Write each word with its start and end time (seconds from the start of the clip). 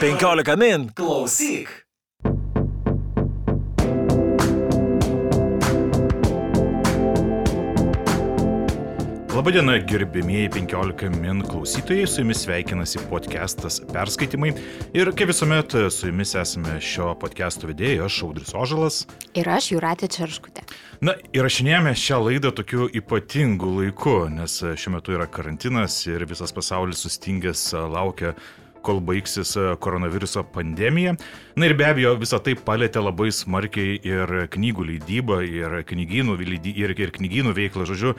15 0.00 0.56
min. 0.56 0.90
Klausyk. 0.94 1.68
Labadiena, 9.34 9.74
gerbėmieji 9.82 10.52
15 10.54 11.18
min 11.18 11.42
klausytojai, 11.46 12.06
su 12.06 12.22
jumis 12.22 12.44
sveikinasi 12.44 13.02
podcastas 13.10 13.80
Perskaitimai. 13.90 14.52
Ir 14.94 15.10
kaip 15.18 15.32
visuomet, 15.32 15.74
su 15.90 16.12
jumis 16.12 16.36
esame 16.38 16.78
šio 16.78 17.10
podcast'o 17.18 17.66
vedėjai, 17.72 17.98
aš 18.06 18.20
Audris 18.28 18.54
Ožalas. 18.54 19.00
Ir 19.34 19.50
aš 19.50 19.72
Juratė 19.72 20.10
Čerškutė. 20.14 20.62
Na, 21.02 21.16
įrašinėjame 21.34 21.96
šią 21.98 22.20
laidą 22.22 22.54
tokiu 22.54 22.86
ypatingu 23.02 23.74
laiku, 23.80 24.16
nes 24.30 24.60
šiuo 24.62 24.94
metu 24.94 25.18
yra 25.18 25.26
karantinas 25.26 25.98
ir 26.06 26.22
visas 26.30 26.54
pasaulis 26.54 27.02
sustingęs 27.02 27.72
laukia 27.90 28.36
kol 28.88 29.02
baigsis 29.04 29.54
koronaviruso 29.84 30.46
pandemija. 30.54 31.14
Na 31.58 31.68
ir 31.68 31.76
be 31.78 31.86
abejo, 31.88 32.16
visą 32.20 32.40
tai 32.42 32.56
palėtė 32.56 33.04
labai 33.04 33.30
smarkiai 33.34 33.98
ir 34.06 34.34
knygų 34.54 34.90
leidybą, 34.92 35.42
ir 35.44 35.80
knygynų, 35.88 36.38
ir, 36.72 36.94
ir 36.96 37.16
knygynų 37.18 37.56
veiklą, 37.58 37.88
žodžiu. 37.92 38.16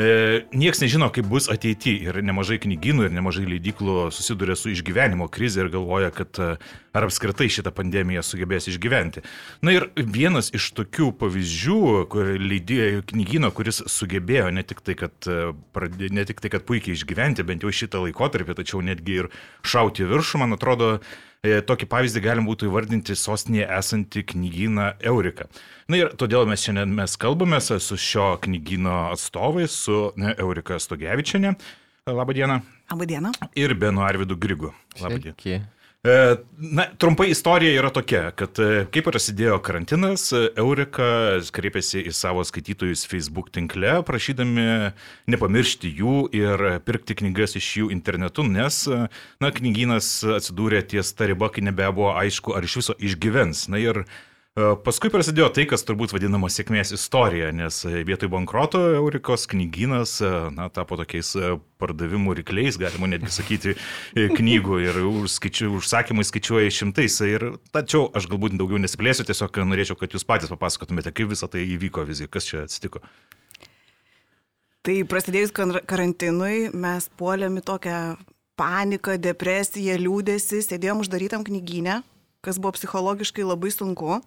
E, 0.00 0.46
Niekas 0.56 0.80
nežino, 0.80 1.10
kaip 1.12 1.26
bus 1.28 1.48
ateityje 1.52 2.08
ir 2.08 2.18
nemažai 2.24 2.56
knygynų 2.62 3.08
ir 3.08 3.12
nemažai 3.12 3.44
leidyklų 3.48 4.06
susiduria 4.14 4.54
su 4.56 4.70
išgyvenimo 4.72 5.26
krize 5.28 5.60
ir 5.60 5.68
galvoja, 5.72 6.08
kad 6.14 6.40
e, 6.40 6.54
ar 6.96 7.06
apskritai 7.06 7.50
šitą 7.52 7.72
pandemiją 7.74 8.22
sugebės 8.24 8.70
išgyventi. 8.70 9.24
Na 9.66 9.74
ir 9.76 9.90
vienas 10.00 10.48
iš 10.56 10.70
tokių 10.78 11.10
pavyzdžių, 11.20 11.80
kur 12.12 12.32
leidėjo 12.40 13.04
knygyno, 13.12 13.50
kuris 13.52 13.82
sugebėjo 13.92 14.48
ne 14.56 14.64
tik, 14.64 14.80
tai, 14.86 14.96
kad, 15.02 15.16
e, 15.28 16.08
ne 16.08 16.24
tik 16.28 16.40
tai, 16.40 16.52
kad 16.54 16.64
puikiai 16.70 16.96
išgyventi, 16.96 17.44
bent 17.44 17.66
jau 17.66 17.74
šitą 17.82 18.06
laikotarpį, 18.06 18.56
tačiau 18.62 18.80
netgi 18.86 19.24
ir 19.24 19.32
šauti 19.66 20.08
viršų, 20.08 20.44
man 20.44 20.56
atrodo, 20.56 20.94
tokį 21.40 21.86
pavyzdį 21.88 22.20
galim 22.20 22.44
būtų 22.48 22.68
įvardinti 22.68 23.16
sostinėje 23.16 23.68
esantį 23.78 24.24
knygyną 24.34 24.90
Euriką. 25.08 25.46
Na 25.88 25.96
ir 25.96 26.12
todėl 26.20 26.44
mes 26.48 26.60
šiandien 26.60 26.92
mes 26.92 27.16
kalbame 27.20 27.60
su 27.64 27.96
šio 27.96 28.34
knygyno 28.44 29.10
atstovais, 29.14 29.72
su 29.72 30.12
Eurika 30.36 30.78
Stogevičiane. 30.78 31.56
Labą 32.10 32.36
dieną. 32.36 32.60
Labą 32.92 33.08
dieną. 33.08 33.32
Ir 33.56 33.74
Benu 33.74 34.04
Arvidu 34.04 34.36
Grigu. 34.36 34.74
Labą 35.00 35.18
dieną. 35.18 35.79
E, 36.00 36.36
Na, 36.60 36.84
trumpai 36.96 37.30
istorija 37.30 37.72
yra 37.76 37.90
tokia, 37.92 38.30
kad 38.36 38.56
e, 38.60 38.86
kai 38.92 39.02
prasidėjo 39.04 39.58
karantinas, 39.64 40.30
Eurika 40.32 41.08
kreipėsi 41.52 42.00
į 42.08 42.14
savo 42.16 42.44
skaitytojus 42.44 43.02
Facebook 43.08 43.50
tinkle, 43.52 43.98
prašydami 44.08 44.64
nepamiršti 45.32 45.92
jų 46.00 46.14
ir 46.36 46.64
pirkti 46.88 47.18
knygas 47.20 47.56
iš 47.60 47.68
jų 47.82 47.90
internetu, 47.92 48.44
nes, 48.48 48.80
na, 48.88 49.52
knygynas 49.56 50.08
atsidūrė 50.38 50.80
ties 50.88 51.12
ta 51.16 51.28
riba, 51.28 51.52
kai 51.52 51.64
nebebuvo 51.68 52.14
aišku, 52.16 52.56
ar 52.56 52.64
iš 52.64 52.80
viso 52.80 52.96
išgyvens. 52.96 53.66
Na 53.72 53.80
ir 53.80 54.04
E, 54.04 54.28
paskui 54.58 55.10
prasidėjo 55.12 55.48
tai, 55.54 55.64
kas 55.70 55.84
turbūt 55.86 56.10
vadinama 56.10 56.48
sėkmės 56.50 56.90
istorija, 56.96 57.52
nes 57.54 57.84
vietoj 57.86 58.30
bankroto 58.32 58.80
Eurikos 58.96 59.46
knyginas 59.50 60.16
e, 60.24 60.30
na, 60.56 60.66
tapo 60.74 60.98
tokiais 60.98 61.30
e, 61.38 61.52
pardavimų 61.78 62.34
rykliais, 62.40 62.78
galima 62.80 63.06
netgi 63.12 63.30
sakyti, 63.30 63.76
knygų 64.16 64.80
ir 64.88 64.98
užskaičiu, 65.06 65.70
užsakymai 65.78 66.26
skaičiuoja 66.26 66.74
šimtais. 66.74 67.20
Ir 67.30 67.46
tačiau 67.70 68.08
aš 68.16 68.26
galbūt 68.30 68.58
daugiau 68.58 68.82
nesiplėsiu, 68.82 69.24
tiesiog 69.28 69.62
norėčiau, 69.70 69.98
kad 70.00 70.18
jūs 70.18 70.26
patys 70.26 70.52
papasakotumėte, 70.52 71.14
kaip 71.14 71.30
visą 71.30 71.48
tai 71.50 71.64
įvyko 71.76 72.04
vizija, 72.10 72.30
kas 72.30 72.50
čia 72.50 72.64
atsitiko. 72.66 73.04
Tai 74.82 74.96
prasidėjus 75.06 75.54
karantinui 75.54 76.70
mes 76.74 77.10
puolėm 77.20 77.60
į 77.60 77.66
tokią 77.70 77.98
paniką, 78.60 79.14
depresiją, 79.20 79.94
liūdėsi, 80.00 80.64
sėdėjom 80.64 81.04
uždarytam 81.04 81.46
knyginę 81.46 82.00
kas 82.44 82.58
buvo 82.58 82.74
psichologiškai 82.76 83.46
labai 83.46 83.72
sunku. 83.74 84.20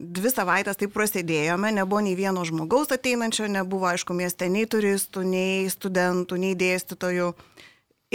Dvi 0.00 0.30
savaitės 0.32 0.78
taip 0.80 0.94
prasidėjome, 0.94 1.74
nebuvo 1.76 2.00
nei 2.06 2.16
vieno 2.16 2.40
žmogaus 2.48 2.88
ateinančio, 2.94 3.50
nebuvo, 3.52 3.90
aišku, 3.90 4.16
mieste 4.16 4.48
nei 4.48 4.64
turistų, 4.64 5.26
nei 5.28 5.66
studentų, 5.68 6.38
nei 6.40 6.54
dėstytojų. 6.56 7.34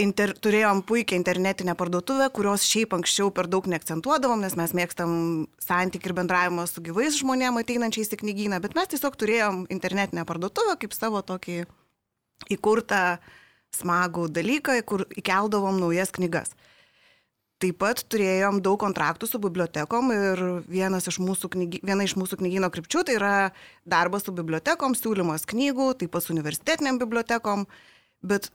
Inter, 0.02 0.34
turėjom 0.36 0.82
puikią 0.84 1.16
internetinę 1.16 1.72
parduotuvę, 1.78 2.26
kurios 2.34 2.66
šiaip 2.68 2.92
anksčiau 2.98 3.30
per 3.32 3.46
daug 3.48 3.64
neakcentuodavom, 3.70 4.42
nes 4.44 4.58
mes 4.58 4.74
mėgstam 4.76 5.14
santykių 5.62 6.10
ir 6.10 6.14
bendravimo 6.18 6.66
su 6.68 6.82
gyvais 6.84 7.16
žmonėmis 7.16 7.64
ateinančiais 7.64 8.12
į 8.12 8.18
knygyną, 8.20 8.58
bet 8.60 8.76
mes 8.76 8.90
tiesiog 8.92 9.16
turėjom 9.16 9.62
internetinę 9.72 10.26
parduotuvę 10.28 10.76
kaip 10.82 10.92
savo 10.92 11.22
tokį 11.24 11.62
įkurtą 12.52 13.00
smagų 13.72 14.26
dalyką, 14.36 14.76
kur 14.84 15.06
įkeldavom 15.16 15.80
naujas 15.80 16.12
knygas. 16.12 16.52
Taip 17.56 17.78
pat 17.80 18.02
turėjom 18.12 18.58
daug 18.60 18.76
kontraktų 18.82 19.30
su 19.30 19.38
bibliotekom 19.40 20.10
ir 20.12 20.40
iš 21.08 21.16
knygy, 21.54 21.78
viena 21.88 22.04
iš 22.04 22.12
mūsų 22.20 22.36
knygyno 22.42 22.68
krypčių 22.68 23.04
tai 23.08 23.14
yra 23.16 23.36
darbas 23.88 24.26
su 24.26 24.34
bibliotekom, 24.36 24.92
siūlymas 24.92 25.48
knygų, 25.48 25.94
taip 26.02 26.12
pat 26.12 26.26
su 26.26 26.34
universitetiniam 26.34 27.00
bibliotekom. 27.00 27.64
Bet 28.20 28.50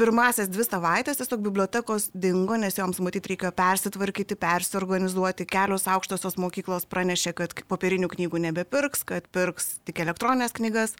pirmasias 0.00 0.48
dvi 0.48 0.64
savaitės 0.64 1.20
tiesiog 1.20 1.44
bibliotekos 1.44 2.08
dingo, 2.16 2.56
nes 2.56 2.80
joms 2.80 3.02
matyti 3.04 3.34
reikėjo 3.34 3.52
persitvarkyti, 3.60 4.40
persiorganizuoti. 4.40 5.48
Kelios 5.52 5.84
aukštosios 5.92 6.40
mokyklos 6.40 6.88
pranešė, 6.88 7.36
kad 7.36 7.52
popierinių 7.68 8.08
knygų 8.16 8.40
nebepirks, 8.48 9.04
kad 9.04 9.28
pirks 9.36 9.74
tik 9.84 10.00
elektroninės 10.00 10.56
knygas. 10.56 10.96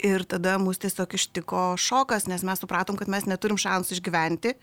Ir 0.00 0.24
tada 0.24 0.56
mus 0.62 0.80
tiesiog 0.80 1.12
ištiko 1.18 1.70
šokas, 1.76 2.28
nes 2.30 2.40
mes 2.46 2.60
supratom, 2.62 2.96
kad 2.96 3.10
mes 3.12 3.28
neturim 3.28 3.60
šansų 3.60 3.98
išgyventi 3.98 4.56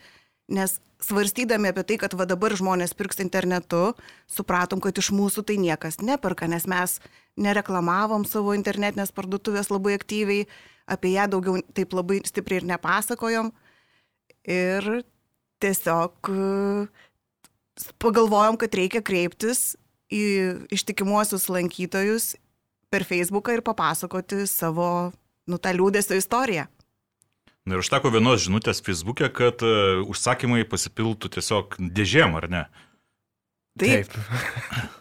Nes 0.45 0.77
svarstydami 1.01 1.71
apie 1.71 1.83
tai, 1.83 1.97
kad 2.01 2.13
va 2.17 2.27
dabar 2.29 2.53
žmonės 2.53 2.93
pirks 2.97 3.21
internetu, 3.23 3.95
supratom, 4.29 4.81
kad 4.81 4.97
iš 4.97 5.09
mūsų 5.15 5.45
tai 5.49 5.57
niekas 5.61 5.99
neperka, 6.05 6.47
nes 6.49 6.67
mes 6.69 6.99
nereklamavom 7.41 8.27
savo 8.29 8.53
internetinės 8.57 9.13
parduotuvės 9.15 9.71
labai 9.73 9.95
aktyviai, 9.97 10.45
apie 10.85 11.15
ją 11.15 11.25
daugiau 11.33 11.63
taip 11.73 11.95
labai 11.97 12.21
stipriai 12.25 12.61
ir 12.61 12.69
nepasakojom. 12.69 13.51
Ir 14.45 14.89
tiesiog 15.63 16.29
e, 16.29 16.85
pagalvojom, 18.01 18.59
kad 18.61 18.77
reikia 18.77 19.01
kreiptis 19.05 19.73
į 20.13 20.23
ištikimuosius 20.75 21.49
lankytojus 21.49 22.35
per 22.93 23.07
Facebooką 23.07 23.57
ir 23.57 23.65
papasakoti 23.65 24.45
savo, 24.49 25.09
nu, 25.49 25.57
tą 25.57 25.73
liūdėsio 25.73 26.21
istoriją. 26.21 26.69
Na 27.65 27.73
ir 27.73 27.81
užteko 27.81 28.11
vienos 28.13 28.43
žinutės 28.43 28.83
Facebook'e, 28.85 29.31
kad 29.33 29.63
uh, 29.65 30.03
užsakymai 30.05 30.67
pasipiltų 30.69 31.31
tiesiog 31.33 31.79
dėžėm, 31.97 32.35
ar 32.37 32.45
ne? 32.51 32.63
Taip. 33.81 34.13
Taip. 34.13 34.43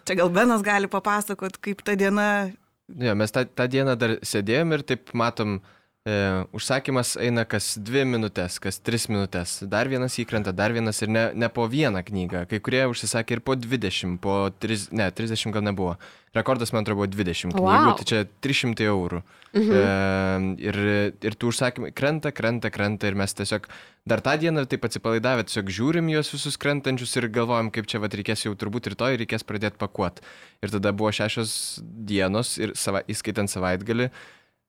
Čia 0.08 0.16
gal 0.18 0.32
Benas 0.32 0.64
gali 0.64 0.88
papasakot, 0.90 1.60
kaip 1.60 1.84
ta 1.84 1.92
diena. 1.98 2.48
Ne, 2.88 3.10
ja, 3.10 3.14
mes 3.16 3.32
tą, 3.32 3.44
tą 3.44 3.68
dieną 3.70 3.94
dar 4.00 4.16
sėdėjom 4.24 4.72
ir 4.76 4.84
taip 4.88 5.12
matom, 5.16 5.58
e, 6.04 6.44
užsakymas 6.52 7.14
eina 7.20 7.46
kas 7.48 7.74
dvi 7.80 8.04
minutės, 8.08 8.58
kas 8.62 8.76
tris 8.84 9.06
minutės, 9.08 9.56
dar 9.70 9.88
vienas 9.88 10.18
įkrenta, 10.20 10.52
dar 10.56 10.74
vienas 10.76 11.00
ir 11.02 11.12
ne, 11.12 11.24
ne 11.32 11.48
po 11.48 11.64
vieną 11.70 12.04
knygą. 12.04 12.44
Kai 12.50 12.60
kurie 12.64 12.82
užsisakė 12.90 13.38
ir 13.38 13.42
po 13.44 13.56
20, 13.56 14.18
po 14.24 14.36
3, 14.60 14.90
ne, 14.92 15.08
30 15.08 15.54
gal 15.54 15.64
nebuvo. 15.64 15.96
Rekordas, 16.34 16.72
man 16.74 16.82
atrodo, 16.82 16.98
buvo 16.98 17.08
20 17.08 17.54
knygų, 17.54 17.64
wow. 17.64 17.94
tai 17.96 18.06
čia 18.10 18.20
300 18.44 18.88
eurų. 18.90 19.22
Mhm. 19.54 19.80
E, 19.80 20.60
ir, 20.66 20.78
ir 21.24 21.38
tų 21.38 21.52
užsakymai 21.54 21.92
krenta, 21.96 22.34
krenta, 22.34 22.72
krenta 22.74 23.08
ir 23.08 23.16
mes 23.16 23.36
tiesiog 23.38 23.70
dar 24.10 24.20
tą 24.20 24.36
dieną 24.42 24.66
taip 24.68 24.84
atsipalaidavę, 24.84 25.46
tiesiog 25.48 25.72
žiūrim 25.72 26.10
juos 26.12 26.34
visus 26.34 26.58
krentančius 26.60 27.16
ir 27.16 27.30
galvojam, 27.32 27.70
kaip 27.72 27.88
čia 27.88 28.02
vat, 28.02 28.12
reikės 28.18 28.44
jau 28.44 28.52
turbūt 28.58 28.92
rytoj 28.92 29.16
reikės 29.22 29.46
pradėti 29.46 29.80
pakuoti. 29.80 30.26
Ir 30.60 30.74
tada 30.74 30.92
buvo 30.92 31.14
šešios 31.14 31.54
dienos, 31.80 32.58
ir 32.58 32.74
sava, 32.76 33.06
įskaitant 33.08 33.48
savaitgalį, 33.48 34.10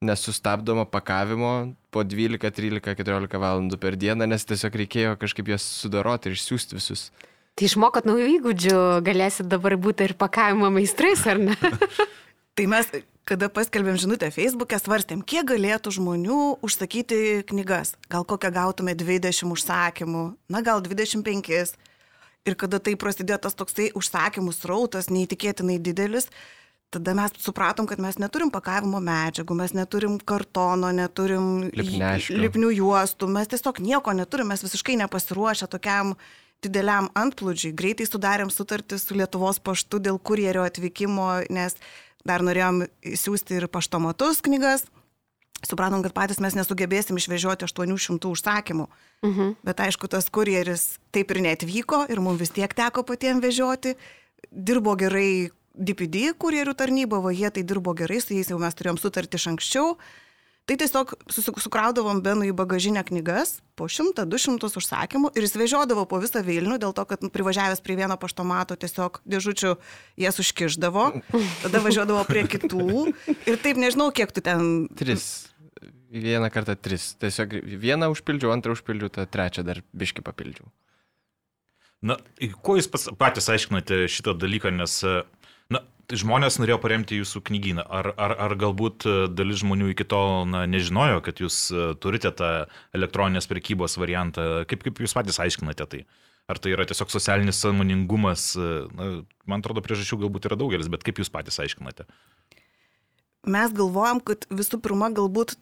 nesustabdomo 0.05 0.85
pakavimo 0.89 1.53
po 1.91 2.03
12, 2.05 2.51
13, 2.57 2.95
14 2.99 3.39
valandų 3.41 3.79
per 3.81 3.97
dieną, 3.99 4.27
nes 4.29 4.45
tiesiog 4.47 4.77
reikėjo 4.83 5.15
kažkaip 5.21 5.53
juos 5.53 5.65
sudaroti 5.81 6.29
ir 6.29 6.37
išsiųsti 6.37 6.77
visus. 6.77 7.09
Tai 7.55 7.69
išmokot 7.69 8.07
naujų 8.07 8.27
įgūdžių, 8.33 8.79
galėsit 9.05 9.47
dabar 9.47 9.77
būti 9.79 10.09
ir 10.09 10.13
pakavimo 10.19 10.67
meistrais, 10.75 11.21
ar 11.23 11.39
ne? 11.39 11.55
tai 12.59 12.65
mes, 12.67 12.89
kada 13.23 13.47
paskelbėm 13.47 13.95
žinutę 14.01 14.27
Facebook'e, 14.35 14.79
svarstėm, 14.81 15.23
kiek 15.23 15.47
galėtų 15.53 15.93
žmonių 15.95 16.39
užsakyti 16.65 17.45
knygas. 17.47 17.95
Gal 18.11 18.27
kokią 18.27 18.51
gautume 18.55 18.95
20 18.99 19.55
užsakymų, 19.55 20.25
na 20.51 20.63
gal 20.67 20.83
25. 20.83 21.79
Ir 22.45 22.53
kada 22.59 22.77
tai 22.83 22.93
prasidėjo 22.99 23.39
tas 23.47 23.55
toksai 23.57 23.87
užsakymų 23.97 24.51
srautas, 24.53 25.07
neįtikėtinai 25.09 25.79
didelis, 25.81 26.27
tada 26.93 27.13
mes 27.17 27.33
supratom, 27.41 27.87
kad 27.89 27.99
mes 27.99 28.17
neturim 28.21 28.51
pakavimo 28.53 29.01
medžiagų, 29.03 29.57
mes 29.57 29.75
neturim 29.75 30.17
kartono, 30.19 30.91
neturim 30.95 31.69
Lipneškių. 31.75 32.39
lipnių 32.45 32.71
juostų, 32.77 33.29
mes 33.31 33.51
tiesiog 33.51 33.81
nieko 33.83 34.15
neturim, 34.15 34.51
mes 34.53 34.63
visiškai 34.63 34.97
nepasiruošę 35.03 35.67
tokiam 35.71 36.15
dideliam 36.63 37.09
antplūdžiui. 37.17 37.75
Greitai 37.77 38.07
sudarėm 38.07 38.51
sutartį 38.53 38.99
su 39.01 39.17
Lietuvos 39.17 39.59
paštu 39.59 39.99
dėl 39.99 40.19
kurjerio 40.19 40.63
atvykimo, 40.65 41.45
nes 41.53 41.75
dar 42.25 42.45
norėjom 42.45 42.85
siūsti 43.03 43.59
ir 43.61 43.67
paštomatus 43.71 44.41
knygas. 44.45 44.87
supratom, 45.65 46.03
kad 46.05 46.13
patys 46.13 46.37
mes 46.43 46.53
nesugebėsim 46.53 47.17
išvežioti 47.17 47.65
800 47.65 48.29
užsakymų. 48.29 48.85
Mhm. 49.25 49.55
Bet 49.65 49.79
aišku, 49.81 50.07
tas 50.07 50.29
kurjeris 50.29 50.99
taip 51.11 51.31
ir 51.31 51.41
netvyko 51.41 52.05
ir 52.09 52.21
mums 52.21 52.39
vis 52.39 52.53
tiek 52.53 52.69
teko 52.69 53.01
patiems 53.01 53.41
vežioti. 53.41 53.95
Dirbo 54.51 54.93
gerai 54.95 55.49
DPD 55.77 56.33
kurjerių 56.39 56.75
tarnyba, 56.77 57.19
o 57.19 57.31
jie 57.33 57.49
tai 57.51 57.63
dirbo 57.67 57.95
gerai, 57.97 58.21
su 58.23 58.35
jais 58.35 58.51
jau 58.51 58.59
mes 58.61 58.77
turėjom 58.77 58.99
sutartį 59.01 59.41
iš 59.41 59.49
anksčiau. 59.53 59.97
Tai 60.65 60.79
tiesiog 60.81 61.11
sukraudavom 61.61 62.23
Benui 62.25 62.47
į 62.49 62.55
bagažinę 62.57 63.03
knygas 63.05 63.59
po 63.77 63.85
100-200 63.85 64.65
užsakymų 64.81 65.29
ir 65.37 65.45
jis 65.45 65.53
vežiodavo 65.61 66.07
po 66.09 66.17
visą 66.23 66.41
Vilnių 66.41 66.79
dėl 66.81 66.95
to, 66.97 67.05
kad 67.05 67.21
nu, 67.21 67.29
privažiavęs 67.29 67.83
prie 67.85 67.99
vieno 67.99 68.17
paštomato 68.17 68.73
tiesiog 68.73 69.19
dėžučių 69.29 69.75
jas 70.25 70.41
užkiždavo, 70.41 71.03
tada 71.61 71.83
važiuodavo 71.85 72.23
prie 72.25 72.47
kitų 72.49 72.87
ir 73.45 73.61
taip 73.61 73.77
nežinau, 73.77 74.09
kiek 74.09 74.33
tu 74.33 74.41
ten 74.41 74.87
Tris. 74.97 75.51
Vieną 76.15 76.49
kartą 76.49 76.75
tris. 76.79 77.13
Tiesiog 77.19 77.57
vieną 77.65 78.07
užpildžiau, 78.13 78.53
antrą 78.55 78.73
užpildžiau, 78.73 79.11
tą 79.11 79.25
trečią 79.27 79.65
dar 79.67 79.81
biški 79.93 80.23
papildžiau. 80.23 80.69
Na, 82.05 82.17
kuo 82.61 82.75
jūs 82.77 82.87
patys 83.17 83.49
aiškinate 83.49 84.05
šitą 84.11 84.35
dalyką, 84.37 84.71
nes 84.75 84.99
na, 85.73 85.81
tai 86.09 86.19
žmonės 86.21 86.59
norėjo 86.61 86.77
paremti 86.83 87.19
jūsų 87.21 87.41
knygyną. 87.49 87.85
Ar, 87.87 88.11
ar, 88.17 88.35
ar 88.47 88.55
galbūt 88.59 89.07
e, 89.07 89.15
dalis 89.31 89.63
žmonių 89.63 89.93
iki 89.93 90.07
tol 90.09 90.45
na, 90.49 90.65
nežinojo, 90.69 91.23
kad 91.25 91.41
jūs 91.43 91.57
e, 91.71 91.89
turite 92.01 92.31
tą 92.35 92.51
elektroninės 92.97 93.49
prekybos 93.51 93.99
variantą? 94.01 94.65
Kaip, 94.69 94.85
kaip 94.85 95.03
jūs 95.05 95.17
patys 95.17 95.41
aiškinate 95.43 95.89
tai? 95.91 96.05
Ar 96.45 96.61
tai 96.61 96.75
yra 96.75 96.85
tiesiog 96.85 97.09
socialinis 97.09 97.61
sąmoningumas? 97.63 98.51
E, 98.55 98.71
Na, 98.95 99.11
man 99.49 99.61
atrodo, 99.65 99.85
priežasčių 99.85 100.25
galbūt 100.25 100.49
yra 100.49 100.57
daugelis, 100.59 100.89
bet 100.91 101.05
kaip 101.05 101.21
jūs 101.21 101.33
patys 101.33 101.61
aiškinate? 101.63 102.09
mes 103.45 103.73
galvojam, 103.75 104.19
kad 104.25 104.45
visų 104.53 104.79
pirma 104.83 105.11
galbūt 105.13 105.55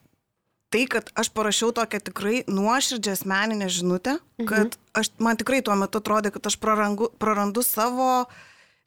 tai, 0.74 0.86
kad 0.90 1.12
aš 1.20 1.30
parašiau 1.36 1.74
tokią 1.76 2.00
tikrai 2.10 2.42
nuoširdžią 2.50 3.18
asmeninę 3.18 3.70
žinutę, 3.70 4.18
kad 4.50 4.78
aš, 4.98 5.12
man 5.22 5.38
tikrai 5.40 5.62
tuo 5.66 5.76
metu 5.80 6.02
atrodė, 6.02 6.34
kad 6.34 6.50
aš 6.50 6.58
prarangu, 6.62 7.12
prarandu 7.22 7.62
savo 7.66 8.26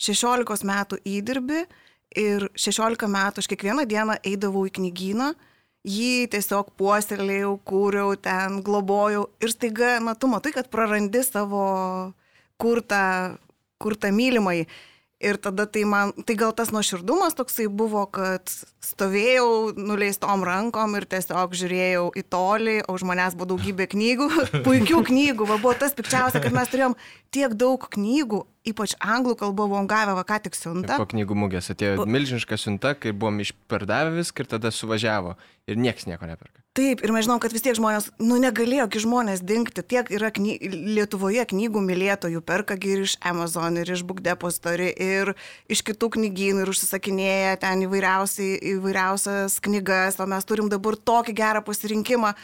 16 0.02 0.66
metų 0.69 1.00
įdirbį 1.08 1.60
ir 2.20 2.48
16 2.56 3.08
metų 3.10 3.43
aš 3.43 3.48
kiekvieną 3.52 3.87
dieną 3.88 4.19
eidavau 4.26 4.66
į 4.69 4.75
knygyną, 4.78 5.32
jį 5.87 6.26
tiesiog 6.32 6.72
puoselėjau, 6.78 7.56
kūriau 7.69 8.16
ten, 8.20 8.60
globojau 8.66 9.28
ir 9.40 9.52
staiga, 9.52 9.96
na, 10.02 10.16
tu 10.19 10.31
matai, 10.31 10.52
kad 10.56 10.70
prarandi 10.72 11.22
savo 11.25 11.66
kurtą, 12.60 13.37
kurtą 13.82 14.12
mylimai. 14.14 14.64
Ir 15.16 15.38
tada 15.40 15.64
tai 15.64 15.86
man, 15.88 16.10
tai 16.28 16.34
gal 16.36 16.50
tas 16.52 16.68
nuoširdumas 16.74 17.32
toksai 17.38 17.70
buvo, 17.72 18.02
kad 18.12 18.50
stovėjau 18.84 19.72
nuleistom 19.72 20.44
rankom 20.44 20.92
ir 20.98 21.06
tiesiog 21.08 21.54
žiūrėjau 21.56 22.10
į 22.20 22.24
tolį, 22.28 22.74
o 22.84 22.96
už 22.98 23.06
manęs 23.08 23.36
buvo 23.38 23.54
daugybė 23.54 23.86
knygų, 23.94 24.26
puikių 24.66 25.00
knygų, 25.08 25.48
va 25.48 25.56
buvo 25.56 25.72
tas 25.80 25.96
pikčiausia, 25.96 26.42
kad 26.44 26.52
mes 26.52 26.68
turėjom 26.68 26.98
tiek 27.32 27.56
daug 27.56 27.88
knygų, 27.96 28.42
ypač 28.68 28.92
anglų 29.00 29.38
kalbą 29.40 29.70
buvom 29.72 29.88
gavę, 29.88 30.12
va 30.20 30.26
ką 30.28 30.36
tik 30.50 30.58
siuntą. 30.58 31.00
Po 31.00 31.08
knygų 31.08 31.40
mugės 31.46 31.72
atėjo 31.72 32.04
milžiniška 32.04 32.60
siunta, 32.60 32.92
kai 33.00 33.16
buvom 33.16 33.40
išpardavę 33.46 34.18
viską 34.18 34.44
ir 34.44 34.52
tada 34.52 34.74
suvažiavo. 34.74 35.38
Ir 35.64 35.80
niekas 35.80 36.04
nieko 36.12 36.28
neperka. 36.28 36.56
Taip, 36.76 37.00
ir 37.00 37.08
mes 37.14 37.25
žinom, 37.25 37.38
kad 37.40 37.55
vis 37.56 37.62
tiek 37.64 37.73
žmonės, 37.78 38.11
nu 38.20 38.37
negalėjo 38.37 38.84
gi 38.93 39.00
žmonės 39.06 39.40
dinkti, 39.49 39.81
tiek 39.81 40.11
yra 40.12 40.28
kny... 40.34 40.58
Lietuvoje 40.96 41.46
knygų 41.49 41.81
mylėtojų, 41.81 42.43
perkagi 42.44 42.90
ir 42.93 43.05
iš 43.06 43.14
Amazon, 43.25 43.78
ir 43.81 43.88
iš 43.94 44.02
Book 44.05 44.20
Depository, 44.25 44.90
ir 44.93 45.32
iš 45.73 45.81
kitų 45.88 46.11
knygynų, 46.19 46.67
ir 46.67 46.73
užsisakinėja 46.75 47.55
ten 47.64 47.87
įvairiausias 47.87 49.56
knygas, 49.64 50.20
o 50.20 50.28
mes 50.28 50.44
turim 50.44 50.69
dabar 50.73 51.00
tokį 51.00 51.32
gerą 51.40 51.64
pasirinkimą 51.64 52.34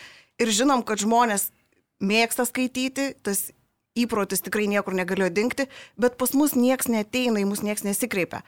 ir 0.41 0.57
žinom, 0.57 0.81
kad 0.89 1.05
žmonės 1.05 1.51
mėgsta 2.01 2.49
skaityti, 2.49 3.13
tas 3.21 3.51
įprotis 3.99 4.41
tikrai 4.45 4.65
niekur 4.71 4.97
negalėjo 4.97 5.29
dinkti, 5.37 5.69
bet 6.01 6.17
pas 6.17 6.33
mus 6.33 6.57
nieks 6.57 6.89
neteina, 6.89 7.43
į 7.43 7.51
mus 7.53 7.61
nieks 7.61 7.85
nesikreipia. 7.85 8.41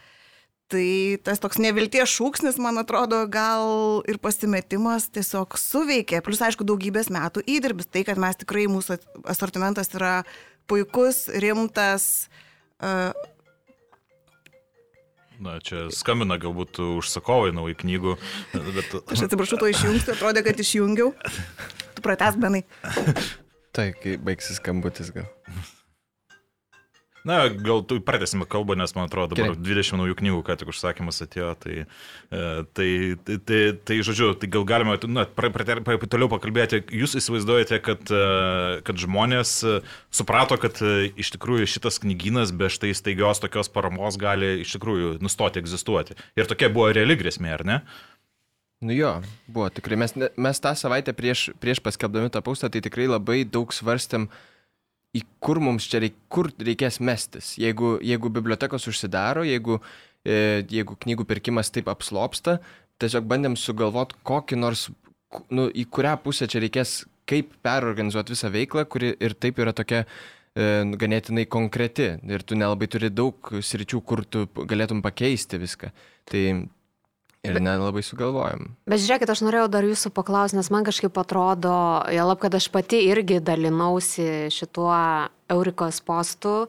Tai 0.74 0.86
tas 1.22 1.38
toks 1.38 1.60
nevilties 1.62 2.10
šūksnis, 2.10 2.56
man 2.58 2.80
atrodo, 2.80 3.20
gal 3.30 4.00
ir 4.10 4.18
pasimetimas 4.18 5.06
tiesiog 5.14 5.54
suveikė. 5.60 6.18
Plus, 6.26 6.40
aišku, 6.42 6.66
daugybės 6.66 7.12
metų 7.14 7.44
įdirbis. 7.46 7.86
Tai, 7.94 8.02
kad 8.08 8.18
mes 8.18 8.40
tikrai, 8.40 8.64
mūsų 8.72 8.96
asortimentas 9.30 9.92
yra 9.94 10.16
puikus, 10.66 11.28
rimtas. 11.30 12.26
Uh, 12.82 13.14
Na, 15.44 15.56
čia 15.62 15.86
skambina 15.94 16.40
galbūt 16.42 16.78
užsakovai 16.82 17.54
naujų 17.54 17.78
knygų, 17.82 18.12
bet... 18.54 18.92
aš 19.10 19.24
atsiprašau, 19.26 19.58
to 19.58 19.70
išjungsiu, 19.70 20.12
atrodė, 20.14 20.44
kad 20.46 20.62
išjungiau. 20.62 21.10
Tu 21.94 22.04
prates, 22.06 22.38
benai. 22.38 22.62
Tai, 23.74 23.88
kai 23.98 24.14
baigsis 24.22 24.60
skambutis 24.60 25.10
gal. 25.14 25.26
Na, 27.24 27.48
gal 27.48 27.80
tu 27.88 27.96
pratęsime 28.04 28.44
kalbą, 28.44 28.74
nes 28.76 28.92
man 28.94 29.06
atrodo 29.08 29.32
dabar 29.32 29.54
Gerai. 29.54 29.80
20 29.80 29.96
naujų 29.96 30.16
knygų, 30.18 30.40
ką 30.44 30.56
tik 30.60 30.68
užsakymas 30.74 31.22
atėjo, 31.24 31.54
tai, 31.56 31.76
e, 32.28 32.40
tai, 32.76 32.88
tai, 33.24 33.38
tai, 33.48 33.60
tai 33.80 33.96
žodžiu, 34.04 34.34
tai 34.36 34.50
gal 34.52 34.66
galima 34.68 34.98
na, 35.08 35.24
pra, 35.24 35.48
pra, 35.54 35.64
pra, 35.64 35.96
toliau 36.04 36.28
pakalbėti. 36.28 36.82
Jūs 36.92 37.16
įsivaizduojate, 37.22 37.80
kad, 37.86 38.04
e, 38.12 38.82
kad 38.84 39.00
žmonės 39.00 39.54
e, 39.64 39.78
suprato, 40.12 40.60
kad 40.60 40.76
iš 40.84 41.32
tikrųjų 41.38 41.70
šitas 41.78 41.96
knygynas 42.04 42.52
be 42.52 42.68
štai 42.68 42.92
staigios 42.92 43.40
tokios 43.40 43.72
paramos 43.72 44.20
gali 44.20 44.58
iš 44.60 44.76
tikrųjų 44.76 45.16
nustoti 45.24 45.64
egzistuoti. 45.64 46.20
Ir 46.36 46.50
tokia 46.50 46.68
buvo 46.68 46.92
reali 46.92 47.16
grėsmė, 47.16 47.56
ar 47.56 47.64
ne? 47.64 47.80
Nu 48.84 48.92
jo, 48.92 49.16
buvo 49.48 49.70
tikrai. 49.72 49.96
Mes, 49.96 50.12
mes 50.12 50.60
tą 50.60 50.76
savaitę 50.76 51.16
prieš, 51.16 51.54
prieš 51.56 51.80
paskelbdami 51.80 52.28
tą 52.28 52.44
paustą, 52.44 52.68
tai 52.68 52.84
tikrai 52.84 53.08
labai 53.08 53.46
daug 53.48 53.72
svarstėm, 53.72 54.28
į 55.14 55.22
kur 55.42 55.60
mums 55.62 55.86
čia 55.90 56.02
reik, 56.02 56.16
kur 56.32 56.50
reikės 56.58 57.00
mestis. 57.04 57.54
Jeigu, 57.60 57.96
jeigu 58.02 58.30
bibliotekos 58.34 58.88
užsidaro, 58.90 59.44
jeigu, 59.46 59.78
e, 60.26 60.64
jeigu 60.70 60.98
knygų 61.00 61.26
pirkimas 61.30 61.70
taip 61.74 61.90
apslopsta, 61.92 62.58
tiesiog 63.02 63.26
bandėm 63.30 63.58
sugalvoti 63.58 64.18
kokį 64.26 64.60
nors, 64.60 64.88
nu, 65.54 65.68
į 65.70 65.86
kurią 65.90 66.16
pusę 66.24 66.48
čia 66.50 66.62
reikės, 66.64 67.02
kaip 67.30 67.54
perorganizuoti 67.64 68.34
visą 68.34 68.50
veiklą, 68.52 68.84
kuri 68.90 69.14
ir 69.14 69.36
taip 69.40 69.58
yra 69.62 69.72
tokia 69.76 70.02
e, 70.04 70.84
ganėtinai 71.00 71.46
konkreti 71.50 72.10
ir 72.18 72.44
tu 72.44 72.58
nelabai 72.58 72.90
turi 72.90 73.10
daug 73.10 73.54
sričių, 73.64 74.02
kur 74.04 74.24
tu 74.28 74.44
galėtum 74.54 75.00
pakeisti 75.04 75.62
viską. 75.62 75.92
Tai 76.30 76.44
ir 77.44 77.60
nelabai 77.60 78.02
sugalvojom. 78.04 78.72
Bet 78.88 79.02
žiūrėkit, 79.02 79.30
aš 79.30 79.44
norėjau 79.44 79.68
dar 79.72 79.86
jūsų 79.86 80.12
paklausti, 80.16 80.58
nes 80.58 80.70
man 80.72 80.86
kažkaip 80.86 81.16
atrodo, 81.20 81.76
jalab, 82.14 82.40
kad 82.42 82.56
aš 82.56 82.70
pati 82.72 83.02
irgi 83.10 83.40
dalinausi 83.44 84.50
šituo 84.54 84.94
Eurikos 85.52 86.00
postu, 86.04 86.64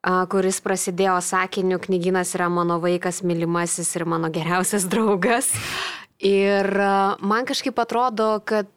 kuris 0.00 0.60
prasidėjo 0.64 1.18
sakiniu, 1.24 1.80
knyginas 1.82 2.34
yra 2.36 2.48
mano 2.52 2.78
vaikas, 2.80 3.22
mylimasis 3.26 3.90
ir 3.98 4.06
mano 4.08 4.30
geriausias 4.32 4.88
draugas. 4.88 5.52
Ir 6.20 6.68
man 7.24 7.46
kažkaip 7.48 7.78
atrodo, 7.80 8.34
kad 8.44 8.68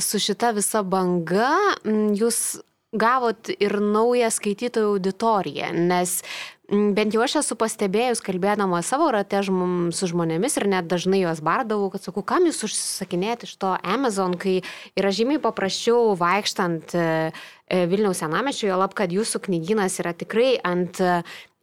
su 0.00 0.20
šita 0.20 0.54
visa 0.56 0.80
banga 0.80 1.52
jūs 1.84 2.56
gavot 2.96 3.50
ir 3.52 3.76
naują 3.82 4.30
skaitytojų 4.32 4.94
auditoriją, 4.94 5.72
nes 5.76 6.20
bent 6.70 7.14
jau 7.14 7.22
aš 7.22 7.38
esu 7.42 7.56
pastebėjus, 7.58 8.22
kalbėdama 8.24 8.80
savo 8.86 9.08
rate 9.14 9.38
žmum, 9.46 9.92
su 9.94 10.08
žmonėmis 10.10 10.58
ir 10.58 10.66
net 10.72 10.88
dažnai 10.90 11.22
juos 11.22 11.42
bardavau, 11.44 11.88
kad 11.92 12.02
sakau, 12.02 12.24
kam 12.26 12.48
jūs 12.48 12.64
užsisakinėti 12.66 13.46
iš 13.46 13.54
to 13.62 13.74
Amazon, 13.86 14.34
kai 14.40 14.58
yra 14.98 15.12
žymiai 15.14 15.42
paprasčiau 15.42 16.16
vaikštant 16.18 16.96
e, 16.98 17.08
e, 17.70 17.84
Vilniaus 17.90 18.22
senameščiui, 18.22 18.70
jo 18.72 18.80
lab, 18.82 18.96
kad 18.98 19.14
jūsų 19.14 19.44
knyginas 19.46 20.00
yra 20.02 20.14
tikrai 20.16 20.56
ant 20.66 21.02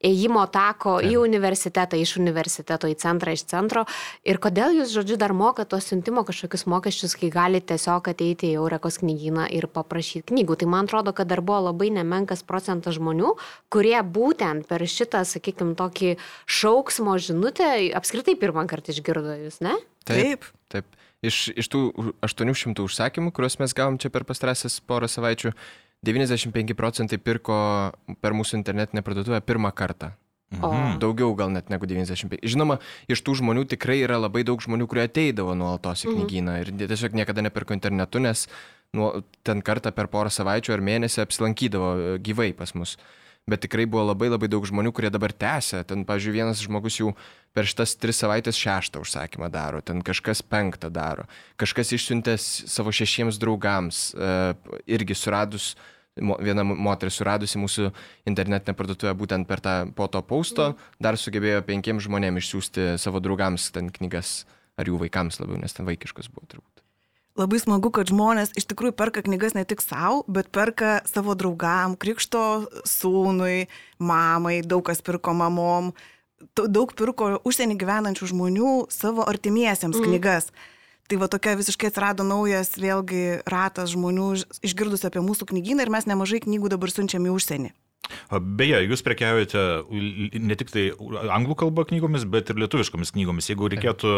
ėjimo 0.04 0.44
tako 0.52 0.98
į 1.04 1.16
universitetą, 1.22 1.98
iš 2.00 2.18
universiteto 2.20 2.90
į 2.92 2.98
centrą, 3.02 3.34
iš 3.36 3.46
centro. 3.50 3.86
Ir 4.28 4.40
kodėl 4.44 4.78
jūs, 4.80 4.94
žodžiu, 4.94 5.18
dar 5.22 5.34
mokat 5.38 5.72
tos 5.74 5.88
siuntimo 5.90 6.26
kažkokius 6.28 6.68
mokesčius, 6.70 7.16
kai 7.20 7.32
galite 7.34 7.74
tiesiog 7.74 8.10
ateiti 8.12 8.52
į 8.52 8.60
Eurekos 8.62 9.00
knygyną 9.02 9.48
ir 9.56 9.70
paprašyti 9.72 10.34
knygų. 10.34 10.60
Tai 10.62 10.72
man 10.76 10.90
atrodo, 10.90 11.16
kad 11.16 11.32
dar 11.32 11.44
buvo 11.46 11.70
labai 11.70 11.90
nemenkas 11.96 12.44
procentas 12.48 13.00
žmonių, 13.00 13.36
kurie 13.74 13.98
būtent 14.04 14.68
per 14.70 14.84
šitą, 14.84 15.24
sakykime, 15.28 15.78
tokį 15.80 16.18
šauksmo 16.46 17.16
žinutę 17.22 17.72
apskritai 17.98 18.36
pirmą 18.40 18.68
kartą 18.70 18.94
išgirdo 18.94 19.40
jūs, 19.46 19.62
ne? 19.66 19.78
Taip. 20.08 20.46
Taip. 20.74 20.88
Iš, 21.24 21.54
iš 21.56 21.70
tų 21.72 21.80
800 22.26 22.84
užsakymų, 22.84 23.32
kuriuos 23.32 23.56
mes 23.62 23.72
gavom 23.78 23.96
čia 24.02 24.10
per 24.12 24.26
pastarasis 24.28 24.82
porą 24.84 25.08
savaičių, 25.08 25.54
95 26.04 26.76
procentai 26.78 27.20
pirko 27.22 27.56
per 28.22 28.36
mūsų 28.36 28.60
internetinę 28.60 29.04
parduotuvę 29.06 29.40
pirmą 29.46 29.72
kartą. 29.76 30.14
O, 30.62 30.70
Daugiau 31.02 31.34
gal 31.34 31.50
net 31.50 31.72
negu 31.74 31.88
95. 31.90 32.44
Žinoma, 32.46 32.78
iš 33.10 33.24
tų 33.26 33.40
žmonių 33.40 33.64
tikrai 33.72 34.04
yra 34.04 34.20
labai 34.22 34.44
daug 34.46 34.62
žmonių, 34.62 34.86
kurie 34.92 35.08
ateidavo 35.08 35.56
nuolatos 35.58 36.04
į 36.06 36.14
knygyną 36.14 36.60
ir 36.62 36.70
tiesiog 36.84 37.16
niekada 37.18 37.42
nepirko 37.46 37.74
internetu, 37.74 38.22
nes 38.22 38.46
nu, 38.94 39.10
ten 39.48 39.64
kartą 39.66 39.94
per 39.96 40.12
porą 40.14 40.30
savaičių 40.34 40.76
ar 40.76 40.86
mėnesį 40.86 41.24
apsilankydavo 41.24 41.90
e, 41.96 42.16
gyvai 42.22 42.52
pas 42.58 42.76
mus. 42.78 42.98
Bet 43.50 43.64
tikrai 43.66 43.86
buvo 43.90 44.06
labai 44.12 44.30
labai 44.32 44.50
daug 44.52 44.66
žmonių, 44.68 44.94
kurie 44.96 45.12
dabar 45.14 45.34
tęsia. 45.36 45.84
Ten, 45.88 46.06
pavyzdžiui, 46.08 46.36
vienas 46.36 46.62
žmogus 46.64 47.00
jau 47.02 47.14
per 47.54 47.68
šitas 47.70 47.96
tris 48.00 48.22
savaitės 48.24 48.60
šeštą 48.60 49.04
užsakymą 49.04 49.50
daro, 49.54 49.82
ten 49.86 50.02
kažkas 50.06 50.42
penktą 50.46 50.90
daro, 50.94 51.28
kažkas 51.62 51.94
išsiuntė 51.98 52.38
savo 52.40 52.94
šešiems 52.96 53.40
draugams, 53.42 54.06
e, 54.16 54.54
irgi 54.96 55.18
suradus 55.18 55.74
viena 56.16 56.62
moteris 56.64 57.18
suradusi 57.18 57.58
mūsų 57.58 57.88
internetinę 58.30 58.76
parduotuvę 58.78 59.16
būtent 59.18 59.50
per 59.50 59.64
tą 59.66 59.78
po 59.98 60.08
to 60.08 60.22
pausto, 60.22 60.74
dar 61.02 61.18
sugebėjo 61.18 61.64
penkiems 61.66 62.06
žmonėms 62.06 62.44
išsiųsti 62.44 62.94
savo 63.02 63.22
draugams 63.24 63.72
ten 63.74 63.90
knygas, 63.90 64.44
ar 64.78 64.90
jų 64.90 65.02
vaikams 65.08 65.42
labiau, 65.42 65.58
nes 65.62 65.74
ten 65.74 65.90
vaikiškas 65.90 66.30
buvo 66.30 66.46
turbūt. 66.54 66.73
Labai 67.34 67.58
smagu, 67.58 67.90
kad 67.90 68.12
žmonės 68.12 68.52
iš 68.54 68.68
tikrųjų 68.70 68.94
perka 68.94 69.24
knygas 69.26 69.56
ne 69.58 69.64
tik 69.66 69.82
savo, 69.82 70.22
bet 70.30 70.52
perka 70.54 71.00
savo 71.10 71.34
draugam, 71.34 71.96
krikšto 71.98 72.42
sūnui, 72.86 73.66
mamai, 73.98 74.60
daug 74.62 74.84
kas 74.86 75.02
pirko 75.02 75.34
mamom, 75.34 75.90
daug 76.54 76.94
pirko 76.94 77.40
užsienį 77.42 77.80
gyvenančių 77.82 78.30
žmonių 78.36 78.74
savo 78.94 79.26
artimiesiems 79.26 79.98
mm. 79.98 80.06
knygas. 80.06 80.52
Tai 81.10 81.18
va 81.20 81.28
tokia 81.28 81.58
visiškai 81.58 81.90
atsirado 81.90 82.24
naujas 82.24 82.76
vėlgi 82.78 83.42
ratas 83.50 83.92
žmonių 83.96 84.30
išgirdus 84.64 85.04
apie 85.10 85.26
mūsų 85.26 85.50
knygyną 85.50 85.84
ir 85.84 85.92
mes 85.92 86.06
nemažai 86.08 86.44
knygų 86.46 86.72
dabar 86.78 86.94
siunčiam 86.94 87.26
į 87.26 87.34
užsienį. 87.34 87.74
Beje, 88.34 88.80
jūs 88.88 89.04
prekiaujate 89.06 89.62
ne 90.42 90.58
tik 90.60 90.72
tai 90.74 90.84
anglų 91.34 91.56
kalba 91.64 91.86
knygomis, 91.88 92.26
bet 92.30 92.52
ir 92.52 92.60
lietuviškomis 92.64 93.14
knygomis. 93.16 93.50
Jeigu 93.52 93.70
reikėtų 93.72 94.14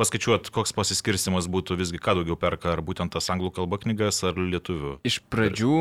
paskaičiuoti, 0.00 0.52
koks 0.54 0.74
pasiskirstimas 0.76 1.48
būtų 1.52 1.78
visgi, 1.80 2.00
ką 2.02 2.18
daugiau 2.20 2.38
perka, 2.40 2.72
ar 2.74 2.82
būtent 2.86 3.14
tas 3.14 3.28
anglų 3.32 3.52
kalba 3.58 3.80
knygas, 3.82 4.22
ar 4.26 4.38
lietuvių? 4.38 4.96
Iš 5.06 5.20
pradžių, 5.32 5.78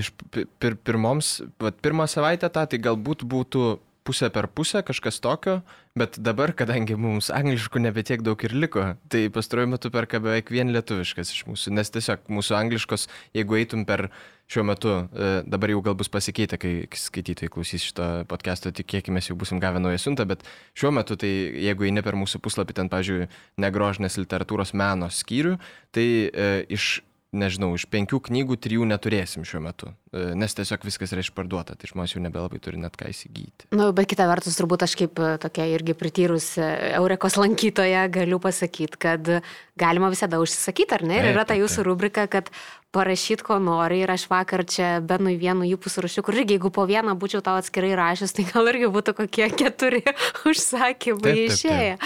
iš 0.00 0.12
pir, 0.34 0.76
pirmoms, 0.76 1.38
vat, 1.62 1.78
pirmą 1.84 2.08
savaitę 2.10 2.50
tą, 2.52 2.66
tai 2.70 2.82
galbūt 2.82 3.26
būtų 3.28 3.76
pusę 4.06 4.30
per 4.30 4.48
pusę, 4.48 4.82
kažkas 4.86 5.18
tokio, 5.24 5.58
bet 5.98 6.18
dabar, 6.22 6.52
kadangi 6.56 6.96
mums 7.00 7.32
angliškų 7.34 7.82
nebe 7.82 8.04
tiek 8.06 8.22
daug 8.24 8.40
ir 8.46 8.54
liko, 8.54 8.84
tai 9.12 9.26
pastaruoju 9.32 9.72
metu 9.74 9.90
perka 9.94 10.20
beveik 10.22 10.52
vien 10.54 10.70
lietuviškas 10.74 11.32
iš 11.34 11.44
mūsų, 11.48 11.74
nes 11.76 11.92
tiesiog 11.94 12.30
mūsų 12.32 12.56
angliškos, 12.60 13.08
jeigu 13.36 13.58
eitum 13.58 13.86
per 13.88 14.08
šiuo 14.50 14.62
metu, 14.66 14.92
e, 15.10 15.30
dabar 15.50 15.72
jau 15.72 15.80
gal 15.82 15.96
bus 15.98 16.10
pasikeitę, 16.12 16.58
kai 16.62 16.74
skaitytojai 16.94 17.50
klausys 17.50 17.88
šito 17.88 18.06
podcast'o, 18.30 18.70
tikėkime, 18.76 19.22
jau 19.24 19.34
busim 19.38 19.58
gavę 19.62 19.82
naują 19.82 19.98
siuntą, 20.04 20.28
bet 20.30 20.46
šiuo 20.78 20.92
metu, 20.94 21.18
tai 21.18 21.32
jeigu 21.66 21.88
eini 21.88 22.04
per 22.06 22.18
mūsų 22.18 22.40
puslapį, 22.44 22.78
ten, 22.78 22.92
pažiūrėjau, 22.92 23.30
negrožinės 23.62 24.20
literatūros 24.22 24.76
meno 24.78 25.10
skyrių, 25.10 25.56
tai 25.96 26.06
e, 26.30 26.50
iš 26.78 27.00
nežinau, 27.34 27.72
iš 27.76 27.86
penkių 27.90 28.20
knygų 28.28 28.56
trijų 28.62 28.86
neturėsim 28.88 29.44
šiuo 29.46 29.60
metu, 29.64 29.90
e, 30.12 30.32
nes 30.38 30.54
tiesiog 30.56 30.84
viskas 30.86 31.12
yra 31.14 31.24
išparduota, 31.24 31.76
tai 31.78 31.90
žmonės 31.90 32.14
jau 32.14 32.22
nebelabai 32.22 32.60
turi 32.62 32.80
net 32.80 32.96
ką 32.98 33.10
įsigyti. 33.12 33.68
Na, 33.72 33.88
nu, 33.88 33.88
bet 33.96 34.08
kita 34.10 34.28
vertus, 34.30 34.58
turbūt 34.58 34.86
aš 34.86 34.96
kaip 35.00 35.20
e, 35.20 35.34
tokia 35.42 35.66
irgi 35.72 35.96
prityrus 35.98 36.52
e, 36.60 36.70
Eurekos 37.00 37.38
lankytoja 37.42 38.06
galiu 38.12 38.40
pasakyti, 38.42 39.00
kad 39.02 39.30
galima 39.78 40.10
visada 40.12 40.40
užsisakyti, 40.42 40.96
ar 40.96 41.06
ne? 41.06 41.20
Ir 41.20 41.32
yra 41.34 41.46
ta 41.48 41.58
jūsų 41.58 41.86
rubrika, 41.88 42.28
kad 42.30 42.52
parašyt, 42.96 43.42
ko 43.44 43.58
nori. 43.60 44.00
Ir 44.04 44.12
aš 44.12 44.26
vakar 44.30 44.64
čia 44.68 44.88
Benui 45.04 45.36
vienu 45.40 45.66
įpus 45.68 45.98
rušiu, 46.02 46.24
kur 46.24 46.36
irgi 46.38 46.56
jeigu 46.56 46.70
po 46.72 46.86
vieną 46.88 47.16
būčiau 47.20 47.42
tau 47.44 47.58
atskirai 47.60 47.92
rašęs, 47.98 48.32
tai 48.36 48.46
gal 48.48 48.70
irgi 48.72 48.88
būtų 48.92 49.16
kokie 49.20 49.48
keturi 49.60 50.02
užsakymai 50.48 51.34
išėję. 51.46 51.96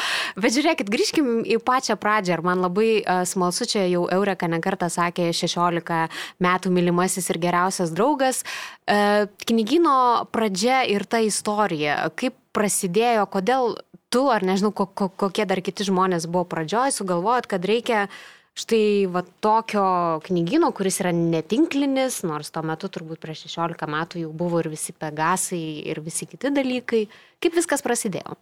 Bet 0.40 0.56
žiūrėkit, 0.56 0.90
grįžkim 0.90 1.30
į 1.47 1.61
pačią 1.66 1.99
pradžią. 2.00 2.38
Ir 2.38 2.44
man 2.47 2.64
labai 2.64 2.90
uh, 3.00 3.23
smalsu, 3.28 3.68
čia 3.70 3.87
jau 3.90 4.06
Eureka 4.11 4.50
nekartą 4.50 4.90
sakė 4.92 5.30
16 5.37 6.00
metų 6.42 6.75
mylimasis 6.75 7.30
ir 7.30 7.40
geriausias 7.42 7.94
draugas. 7.94 8.42
Uh, 8.90 9.28
knygino 9.47 10.26
pradžia 10.35 10.82
ir 10.90 11.06
ta 11.06 11.23
istorija. 11.23 12.11
Kaip 12.18 12.37
prasidėjo, 12.56 13.28
kodėl 13.30 13.76
tu, 14.11 14.26
ar 14.32 14.42
nežinau, 14.42 14.73
ko, 14.75 14.88
ko, 14.90 15.06
kokie 15.09 15.47
dar 15.47 15.62
kiti 15.62 15.87
žmonės 15.87 16.26
buvo 16.26 16.49
pradžioj, 16.50 16.90
sugalvojot, 16.97 17.47
kad 17.50 17.66
reikia 17.66 18.09
uh, 18.09 18.20
štai 18.59 19.07
va 19.11 19.23
tokio 19.42 20.21
knygino, 20.26 20.71
kuris 20.76 21.00
yra 21.02 21.12
netinklinis, 21.14 22.23
nors 22.26 22.50
tuo 22.52 22.62
metu 22.66 22.90
turbūt 22.92 23.23
prieš 23.23 23.47
16 23.49 23.88
metų 23.90 24.25
jau 24.25 24.33
buvo 24.37 24.61
ir 24.62 24.71
visi 24.73 24.95
pegasai 24.97 25.62
ir 25.90 26.02
visi 26.04 26.28
kiti 26.28 26.52
dalykai. 26.54 27.04
Kaip 27.40 27.57
viskas 27.57 27.85
prasidėjo? 27.87 28.37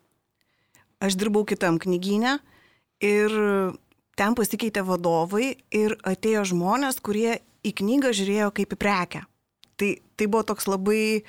Aš 1.04 1.14
dirbau 1.18 1.44
kitam 1.46 1.78
knygynę 1.78 2.38
ir 3.04 3.34
ten 4.18 4.34
pasikeitė 4.34 4.82
vadovai 4.86 5.52
ir 5.70 5.94
atėjo 6.02 6.48
žmonės, 6.52 6.98
kurie 7.04 7.38
į 7.62 7.74
knygą 7.78 8.14
žiūrėjo 8.16 8.50
kaip 8.56 8.74
į 8.74 8.80
prekę. 8.80 9.22
Tai, 9.78 9.90
tai 10.18 10.26
buvo 10.26 10.42
toks 10.48 10.66
labai 10.66 11.22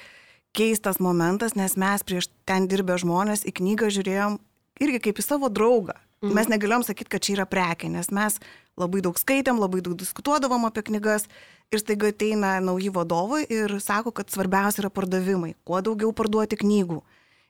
keistas 0.58 0.98
momentas, 0.98 1.54
nes 1.54 1.76
mes 1.78 2.02
prieš 2.06 2.32
ten 2.50 2.66
dirbę 2.70 2.98
žmonės 2.98 3.46
į 3.46 3.54
knygą 3.60 3.92
žiūrėjom 3.94 4.40
irgi 4.82 5.04
kaip 5.06 5.22
į 5.22 5.26
savo 5.26 5.52
draugą. 5.54 6.00
Mhm. 6.24 6.34
Mes 6.36 6.50
negalėjom 6.52 6.84
sakyti, 6.88 7.14
kad 7.14 7.24
čia 7.24 7.38
yra 7.38 7.46
prekė, 7.48 7.92
nes 7.94 8.10
mes 8.12 8.40
labai 8.80 9.04
daug 9.06 9.18
skaitėm, 9.20 9.60
labai 9.62 9.82
daug 9.86 9.98
diskutuodavom 10.00 10.68
apie 10.68 10.84
knygas 10.90 11.28
ir 11.72 11.82
staiga 11.82 12.10
ateina 12.14 12.58
nauji 12.64 12.92
vadovai 12.96 13.44
ir 13.46 13.78
sako, 13.84 14.14
kad 14.16 14.32
svarbiausia 14.32 14.84
yra 14.86 14.92
pardavimai, 14.94 15.54
kuo 15.68 15.82
daugiau 15.86 16.14
parduoti 16.16 16.60
knygų. 16.60 17.02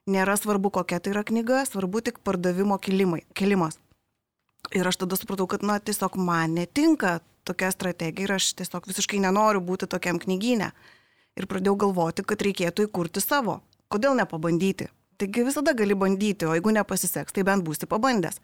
Nėra 0.09 0.35
svarbu, 0.39 0.71
kokia 0.73 0.99
tai 0.99 1.13
yra 1.13 1.23
knyga, 1.23 1.63
svarbu 1.69 2.01
tik 2.01 2.19
pardavimo 2.25 2.79
kilimai, 2.81 3.21
kilimas. 3.37 3.77
Ir 4.75 4.87
aš 4.89 5.01
tada 5.03 5.17
supratau, 5.17 5.47
kad, 5.49 5.63
na, 5.65 5.77
tiesiog 5.79 6.17
man 6.17 6.55
netinka 6.57 7.19
tokia 7.47 7.71
strategija 7.73 8.27
ir 8.27 8.35
aš 8.35 8.53
tiesiog 8.59 8.87
visiškai 8.89 9.21
nenoriu 9.23 9.61
būti 9.65 9.89
tokiam 9.89 10.19
knygynė. 10.21 10.71
Ir 11.39 11.47
pradėjau 11.49 11.77
galvoti, 11.85 12.25
kad 12.27 12.41
reikėtų 12.43 12.89
įkurti 12.89 13.21
savo. 13.23 13.59
Kodėl 13.89 14.17
nepabandyti? 14.17 14.89
Taigi 15.19 15.43
visada 15.47 15.73
gali 15.75 15.95
bandyti, 15.99 16.47
o 16.47 16.55
jeigu 16.55 16.73
nepasiseks, 16.75 17.33
tai 17.35 17.45
bent 17.47 17.65
būsi 17.65 17.87
pabandęs. 17.89 18.39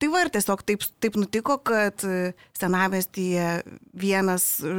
Tai 0.00 0.08
va 0.08 0.22
ir 0.24 0.30
tiesiog 0.32 0.62
taip, 0.64 0.84
taip 1.02 1.16
nutiko, 1.20 1.58
kad 1.60 2.00
e, 2.08 2.32
senamestyje 2.56 3.48
vienas 4.00 4.46
e, 4.64 4.76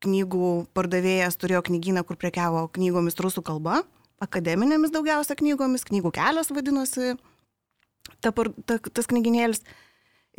knygų 0.00 0.52
pardavėjas 0.72 1.36
turėjo 1.36 1.60
knygyną, 1.66 2.06
kur 2.08 2.16
prekiavo 2.16 2.64
knygomis 2.72 3.20
rusų 3.20 3.44
kalba, 3.44 3.82
akademinėmis 4.24 4.94
daugiausia 4.94 5.36
knygomis, 5.36 5.84
knygų 5.84 6.14
kelias 6.16 6.48
vadinosi 6.56 7.18
ta, 8.24 8.32
ta, 8.32 8.80
tas 8.80 9.10
knyginėlis. 9.12 9.60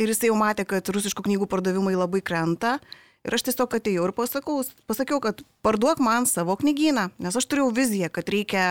Ir 0.01 0.09
jis 0.09 0.25
jau 0.25 0.33
matė, 0.39 0.65
kad 0.65 0.89
rusiškų 0.89 1.27
knygų 1.27 1.51
pardavimai 1.51 1.93
labai 1.93 2.23
krenta. 2.25 2.79
Ir 3.21 3.37
aš 3.37 3.45
tiesiog 3.51 3.77
atėjau 3.77 4.07
ir 4.07 4.17
pasakau, 4.17 4.63
pasakiau, 4.89 5.21
kad 5.21 5.43
parduok 5.61 6.01
man 6.01 6.25
savo 6.25 6.55
knygyną, 6.57 7.11
nes 7.21 7.35
aš 7.37 7.45
turėjau 7.45 7.69
viziją, 7.77 8.09
kad 8.09 8.25
reikia 8.33 8.63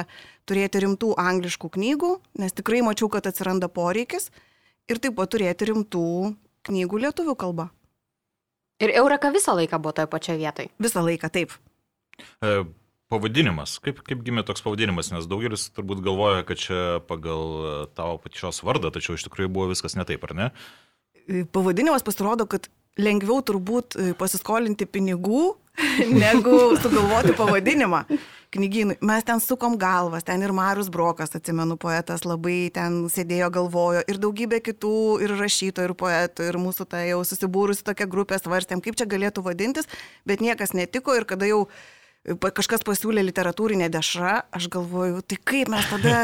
turėti 0.50 0.82
rimtų 0.82 1.14
angliškų 1.22 1.70
knygų, 1.76 2.16
nes 2.42 2.56
tikrai 2.56 2.82
mačiau, 2.82 3.06
kad 3.12 3.30
atsiranda 3.30 3.70
poreikis 3.70 4.32
ir 4.88 5.00
taip 5.02 5.16
pat 5.18 5.32
turėti 5.34 5.68
rimtų 5.70 6.06
knygų 6.68 7.04
lietuvių 7.04 7.36
kalba. 7.38 7.70
Ir 8.80 8.92
Eureka 8.96 9.28
visą 9.34 9.54
laiką 9.58 9.80
buvo 9.82 9.92
toje 9.96 10.08
pačioje 10.08 10.40
vietoje? 10.40 10.70
Visą 10.80 11.02
laiką, 11.04 11.28
taip. 11.32 11.52
E, 12.40 12.62
pavadinimas, 13.12 13.76
kaip, 13.84 14.00
kaip 14.06 14.22
gimė 14.24 14.44
toks 14.48 14.64
pavadinimas, 14.64 15.10
nes 15.12 15.28
daugelis 15.28 15.66
turbūt 15.76 16.00
galvoja, 16.04 16.44
kad 16.48 16.60
čia 16.62 16.82
pagal 17.08 17.88
tavo 17.98 18.16
pačios 18.24 18.62
vardą, 18.64 18.92
tačiau 18.94 19.18
iš 19.18 19.26
tikrųjų 19.28 19.52
buvo 19.52 19.68
viskas 19.74 19.98
ne 19.98 20.06
taip, 20.08 20.24
ar 20.28 20.36
ne? 20.38 20.48
E, 21.26 21.44
pavadinimas 21.44 22.06
pasirodo, 22.06 22.48
kad 22.48 22.70
lengviau 23.00 23.40
turbūt 23.46 23.96
e, 23.96 24.10
pasiskolinti 24.18 24.86
pinigų, 24.88 25.54
negu 26.24 26.76
sugalvoti 26.80 27.34
pavadinimą 27.38 28.04
knygynui. 28.50 28.96
Mes 29.06 29.24
ten 29.26 29.40
sukom 29.40 29.76
galvas, 29.78 30.24
ten 30.26 30.42
ir 30.42 30.52
Marius 30.54 30.90
Brokas, 30.92 31.32
atsimenu, 31.38 31.76
poetas 31.80 32.26
labai 32.26 32.70
ten 32.74 33.04
sėdėjo 33.12 33.50
galvojo, 33.54 34.02
ir 34.10 34.18
daugybė 34.22 34.58
kitų, 34.66 34.96
ir 35.24 35.36
rašytojų, 35.38 35.92
ir 35.92 35.96
poetų, 36.02 36.48
ir 36.50 36.58
mūsų 36.60 36.88
ta 36.90 37.04
jau 37.06 37.22
susibūrusi 37.26 37.86
tokia 37.86 38.08
grupė 38.10 38.40
svarstėm, 38.42 38.82
kaip 38.84 38.98
čia 38.98 39.06
galėtų 39.10 39.46
vadintis, 39.46 39.88
bet 40.26 40.42
niekas 40.42 40.74
netiko 40.74 41.14
ir 41.16 41.28
kada 41.30 41.48
jau 41.48 41.66
kažkas 42.28 42.84
pasiūlė 42.84 43.22
literatūrinę 43.24 43.88
dešrą, 43.92 44.32
aš 44.52 44.68
galvoju, 44.72 45.22
tai 45.24 45.38
kaip 45.40 45.70
mes 45.72 45.86
tada, 45.88 46.18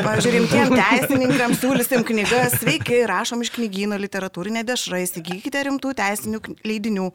pažiūrėjom, 0.00 0.46
rimtiem 0.48 0.72
teisininkams 0.78 1.60
siūlysim 1.60 2.04
knygas, 2.08 2.56
sveiki, 2.62 3.02
rašom 3.08 3.44
iš 3.44 3.52
knygyno 3.52 3.98
literatūrinę 4.00 4.64
dešrą, 4.64 5.02
įsigykite 5.04 5.60
rimtų 5.68 5.92
teisinių 5.98 6.40
leidinių. 6.64 7.10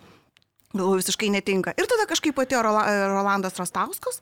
Galvoju, 0.75 0.99
visiškai 1.01 1.31
netinka. 1.33 1.73
Ir 1.79 1.87
tada 1.89 2.05
kažkaip 2.09 2.37
atėjo 2.43 2.61
Rolandas 2.65 3.57
Rastauskas 3.57 4.19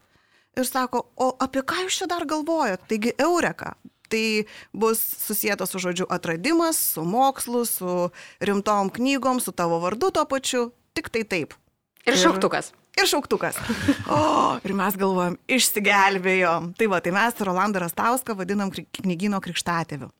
ir 0.55 0.67
sako, 0.69 1.07
o 1.17 1.33
apie 1.41 1.63
ką 1.65 1.87
jūs 1.87 1.97
čia 2.03 2.07
dar 2.07 2.27
galvojat? 2.29 2.85
Taigi 2.87 3.15
Eureka. 3.17 3.73
Tai 4.13 4.45
bus 4.77 4.99
susijęta 5.23 5.65
su 5.65 5.81
žodžiu 5.81 6.05
atradimas, 6.13 6.77
su 6.93 7.01
mokslu, 7.01 7.63
su 7.65 8.11
rimtom 8.37 8.93
knygom, 8.93 9.41
su 9.41 9.51
tavo 9.51 9.81
vardu 9.81 10.11
tuo 10.13 10.27
pačiu. 10.29 10.67
Tik 10.93 11.09
tai 11.09 11.23
taip. 11.25 11.57
Ir 12.05 12.19
šauktukas. 12.21 12.69
Ir 12.93 13.09
šauktukas. 13.09 13.57
O, 14.05 14.19
ir 14.61 14.75
mes 14.77 14.97
galvojam, 14.99 15.39
išsigelbėjom. 15.49 16.73
Tai 16.77 16.89
va, 16.91 17.01
tai 17.01 17.15
mes 17.15 17.41
Rolandą 17.41 17.81
Rastauską 17.81 18.35
vadinam 18.37 18.69
knygino 18.73 19.41
krikštatėviu. 19.43 20.11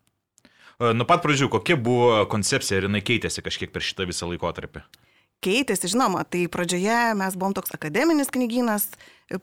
Nuo 0.97 1.05
pat 1.07 1.21
pradžių, 1.21 1.51
kokia 1.53 1.77
buvo 1.77 2.23
koncepcija 2.31 2.81
ir 2.81 2.89
jinai 2.89 3.03
keitėsi 3.05 3.45
kažkiek 3.45 3.71
per 3.71 3.85
šitą 3.85 4.09
visą 4.09 4.27
laikotarpį? 4.31 4.81
keitėsi, 5.43 5.91
žinoma, 5.93 6.23
tai 6.23 6.45
pradžioje 6.51 7.13
mes 7.19 7.37
buvom 7.39 7.55
toks 7.57 7.73
akademinis 7.75 8.31
knygynas, 8.33 8.87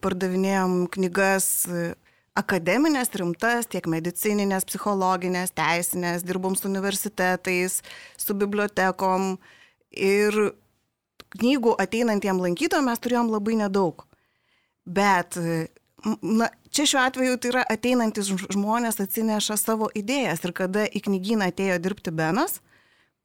pardavinėjom 0.00 0.87
knygas 0.94 1.49
e, 1.68 1.90
akademinės, 2.38 3.12
rimtas, 3.20 3.68
tiek 3.70 3.87
medicininės, 3.90 4.66
psichologinės, 4.68 5.52
teisinės, 5.56 6.25
dirbom 6.26 6.56
su 6.56 6.68
universitetais, 6.70 7.80
su 8.20 8.37
bibliotekom 8.38 9.34
ir 9.90 10.40
knygų 11.37 11.76
ateinantiem 11.80 12.40
lankytojam 12.42 12.88
mes 12.90 13.02
turėjom 13.02 13.30
labai 13.30 13.58
nedaug. 13.60 14.04
Bet 14.87 15.37
na, 16.22 16.49
čia 16.70 16.87
šiuo 16.88 17.02
atveju 17.04 17.38
tai 17.40 17.52
yra 17.52 17.62
ateinantis 17.70 18.30
žmonės 18.50 19.00
atsineša 19.02 19.58
savo 19.60 19.90
idėjas 19.96 20.44
ir 20.46 20.54
kada 20.56 20.87
į 20.87 21.04
knygyną 21.06 21.50
atėjo 21.50 21.78
dirbti 21.82 22.14
Benas, 22.14 22.60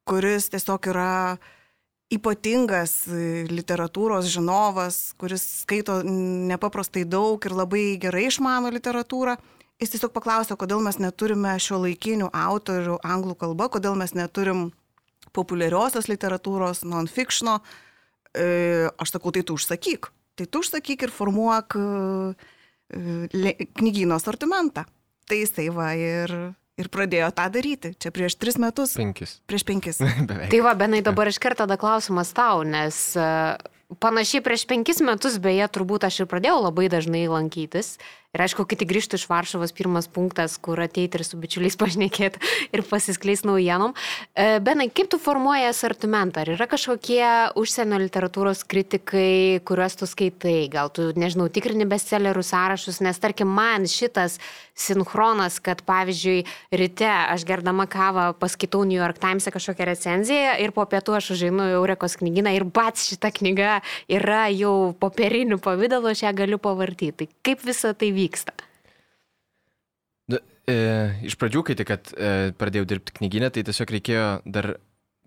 kuris 0.06 0.50
tiesiog 0.54 0.92
yra 0.92 1.12
ypatingas 2.14 3.08
literatūros 3.50 4.30
žinovas, 4.30 5.16
kuris 5.20 5.44
skaito 5.64 6.02
nepaprastai 6.06 7.06
daug 7.10 7.42
ir 7.48 7.56
labai 7.58 7.86
gerai 8.02 8.28
išmano 8.30 8.70
literatūrą, 8.76 9.40
jis 9.82 9.96
tiesiog 9.96 10.14
paklausė, 10.14 10.58
kodėl 10.60 10.84
mes 10.86 11.02
neturime 11.02 11.56
šio 11.60 11.82
laikinių 11.82 12.30
autorių 12.30 13.00
anglų 13.04 13.40
kalba, 13.42 13.72
kodėl 13.74 13.98
mes 13.98 14.14
neturim 14.14 14.70
populiariosios 15.36 16.08
literatūros, 16.08 16.86
non-fictiono. 16.88 17.58
E, 17.60 17.85
aš 18.36 19.16
sakau, 19.16 19.32
tai 19.32 19.46
tu 19.48 19.56
užsakyk. 19.58 20.12
Tai 20.36 20.46
tu 20.52 20.62
užsakyk 20.64 21.08
ir 21.08 21.14
formuok 21.16 21.78
knygyno 22.92 24.20
sortimentą. 24.20 24.86
Tai 25.26 25.38
jisai 25.42 25.70
va 25.74 25.92
ir, 25.98 26.32
ir 26.78 26.90
pradėjo 26.94 27.32
tą 27.36 27.48
daryti. 27.54 27.94
Čia 27.98 28.12
prieš 28.14 28.38
tris 28.38 28.60
metus. 28.62 28.94
Penkis. 28.98 29.40
Prieš 29.50 29.66
penkis. 29.66 30.02
tai 30.52 30.60
va, 30.62 30.76
Benai, 30.78 31.02
dabar 31.06 31.32
iškart 31.32 31.64
tada 31.64 31.80
klausimas 31.82 32.30
tau, 32.38 32.62
nes 32.68 33.00
e, 33.18 33.30
panašiai 34.02 34.44
prieš 34.46 34.68
penkis 34.70 35.02
metus, 35.06 35.40
beje, 35.42 35.66
turbūt 35.74 36.06
aš 36.06 36.24
ir 36.24 36.30
pradėjau 36.30 36.60
labai 36.68 36.90
dažnai 36.94 37.26
lankytis. 37.32 37.96
Ir 38.36 38.44
aišku, 38.44 38.66
kai 38.68 38.76
tik 38.76 38.90
grįžtų 38.90 39.16
iš 39.16 39.30
Varšuvos, 39.32 39.72
pirmas 39.76 40.10
punktas, 40.12 40.58
kur 40.60 40.82
ateiti 40.84 41.16
ir 41.16 41.24
su 41.24 41.40
bičiuliais 41.40 41.78
pašnekėti 41.82 42.42
ir 42.76 42.84
pasiskleis 42.84 43.46
naujienom. 43.48 43.96
E, 44.36 44.60
Benai, 44.64 44.90
kaip 44.92 45.08
tu 45.14 45.20
formuoji 45.22 45.70
asortimentą? 45.70 46.44
Ar 46.44 46.52
yra 46.58 46.68
kažkokie 46.68 47.24
užsienio 47.56 48.02
literatūros 48.04 48.66
kritikai, 48.68 49.64
kuriuos 49.64 49.96
tu 50.02 50.10
skaitai? 50.10 50.58
Gal 50.74 50.92
tu, 50.92 51.08
nežinau, 51.16 51.48
tikrini 51.48 51.88
bestsellerių 51.88 52.44
sąrašus, 52.44 53.00
nes 53.06 53.22
tarkim 53.24 53.48
man 53.56 53.88
šitas 53.88 54.36
sinchronas, 54.76 55.62
kad 55.64 55.86
pavyzdžiui, 55.88 56.44
ryte 56.76 57.08
aš 57.08 57.48
gerdama 57.48 57.88
kavą 57.88 58.34
paskaitau 58.36 58.84
New 58.84 59.00
York 59.00 59.22
Times 59.24 59.48
e 59.48 59.56
kažkokią 59.56 59.88
recenziją 59.88 60.58
ir 60.60 60.76
po 60.76 60.84
pietų 60.92 61.16
aš 61.16 61.32
užeinu 61.38 61.70
į 61.72 61.78
Eurekos 61.80 62.18
knyginą 62.20 62.52
ir 62.58 62.68
bats 62.68 63.08
šita 63.14 63.32
knyga 63.40 63.80
yra 64.12 64.50
jau 64.52 64.92
popieriniu 65.00 65.62
pavydalu, 65.64 66.12
aš 66.12 66.26
ją 66.28 66.36
galiu 66.36 66.60
pavartyti. 66.60 67.16
Tai 67.16 67.32
kaip 67.48 67.64
visa 67.64 67.96
tai 67.96 68.12
vyksta? 68.12 68.25
Vyksta? 68.26 68.56
Da, 70.32 70.42
e, 70.68 70.76
iš 71.30 71.38
pradžių, 71.38 71.64
kai 71.70 71.78
tik 71.78 71.94
e, 71.94 72.34
pradėjau 72.58 72.90
dirbti 72.90 73.16
knyginę, 73.20 73.54
tai 73.54 73.66
tiesiog 73.68 73.96
reikėjo 73.98 74.28
dar 74.46 74.76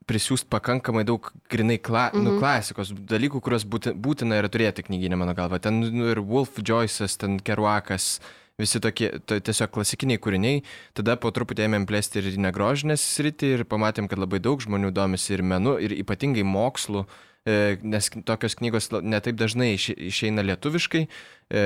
prisiųsti 0.09 0.49
pakankamai 0.50 1.05
daug 1.05 1.31
grinai 1.52 1.78
kla, 1.78 2.09
mm 2.09 2.17
-hmm. 2.17 2.25
nu, 2.25 2.31
mhm. 2.31 2.40
klasikos 2.40 2.93
dalykų, 3.12 3.40
kuriuos 3.45 3.64
būti, 3.69 3.93
būtina 3.93 4.40
yra 4.40 4.49
turėti 4.49 4.83
knyginę, 4.83 5.17
mano 5.17 5.35
galva. 5.35 5.59
Ten 5.59 5.81
nu, 5.81 6.11
ir 6.11 6.21
Wolf 6.21 6.59
Joyce'as, 6.59 7.17
ten 7.17 7.40
Keruakas, 7.40 8.21
visi 8.59 8.81
tokie 8.81 9.11
to, 9.26 9.38
tiesiog 9.40 9.71
klasikiniai 9.71 10.19
kūriniai. 10.19 10.62
Tada 10.95 11.17
po 11.17 11.31
truputį 11.31 11.69
ėmėm 11.69 11.87
plėsti 11.87 12.19
ir 12.19 12.38
negrožinės 12.43 13.05
sritį 13.14 13.52
ir 13.59 13.64
pamatėm, 13.64 14.09
kad 14.09 14.19
labai 14.19 14.40
daug 14.43 14.61
žmonių 14.61 14.90
domisi 14.90 15.35
ir 15.35 15.43
menu, 15.43 15.78
ir 15.78 15.95
ypatingai 16.02 16.43
mokslu. 16.43 17.07
E, 17.49 17.78
nes 17.83 18.11
tokios 18.28 18.57
knygos 18.59 18.90
netaip 19.00 19.37
dažnai 19.38 19.71
išeina 19.78 20.43
lietuviškai, 20.45 21.00
e, 21.07 21.61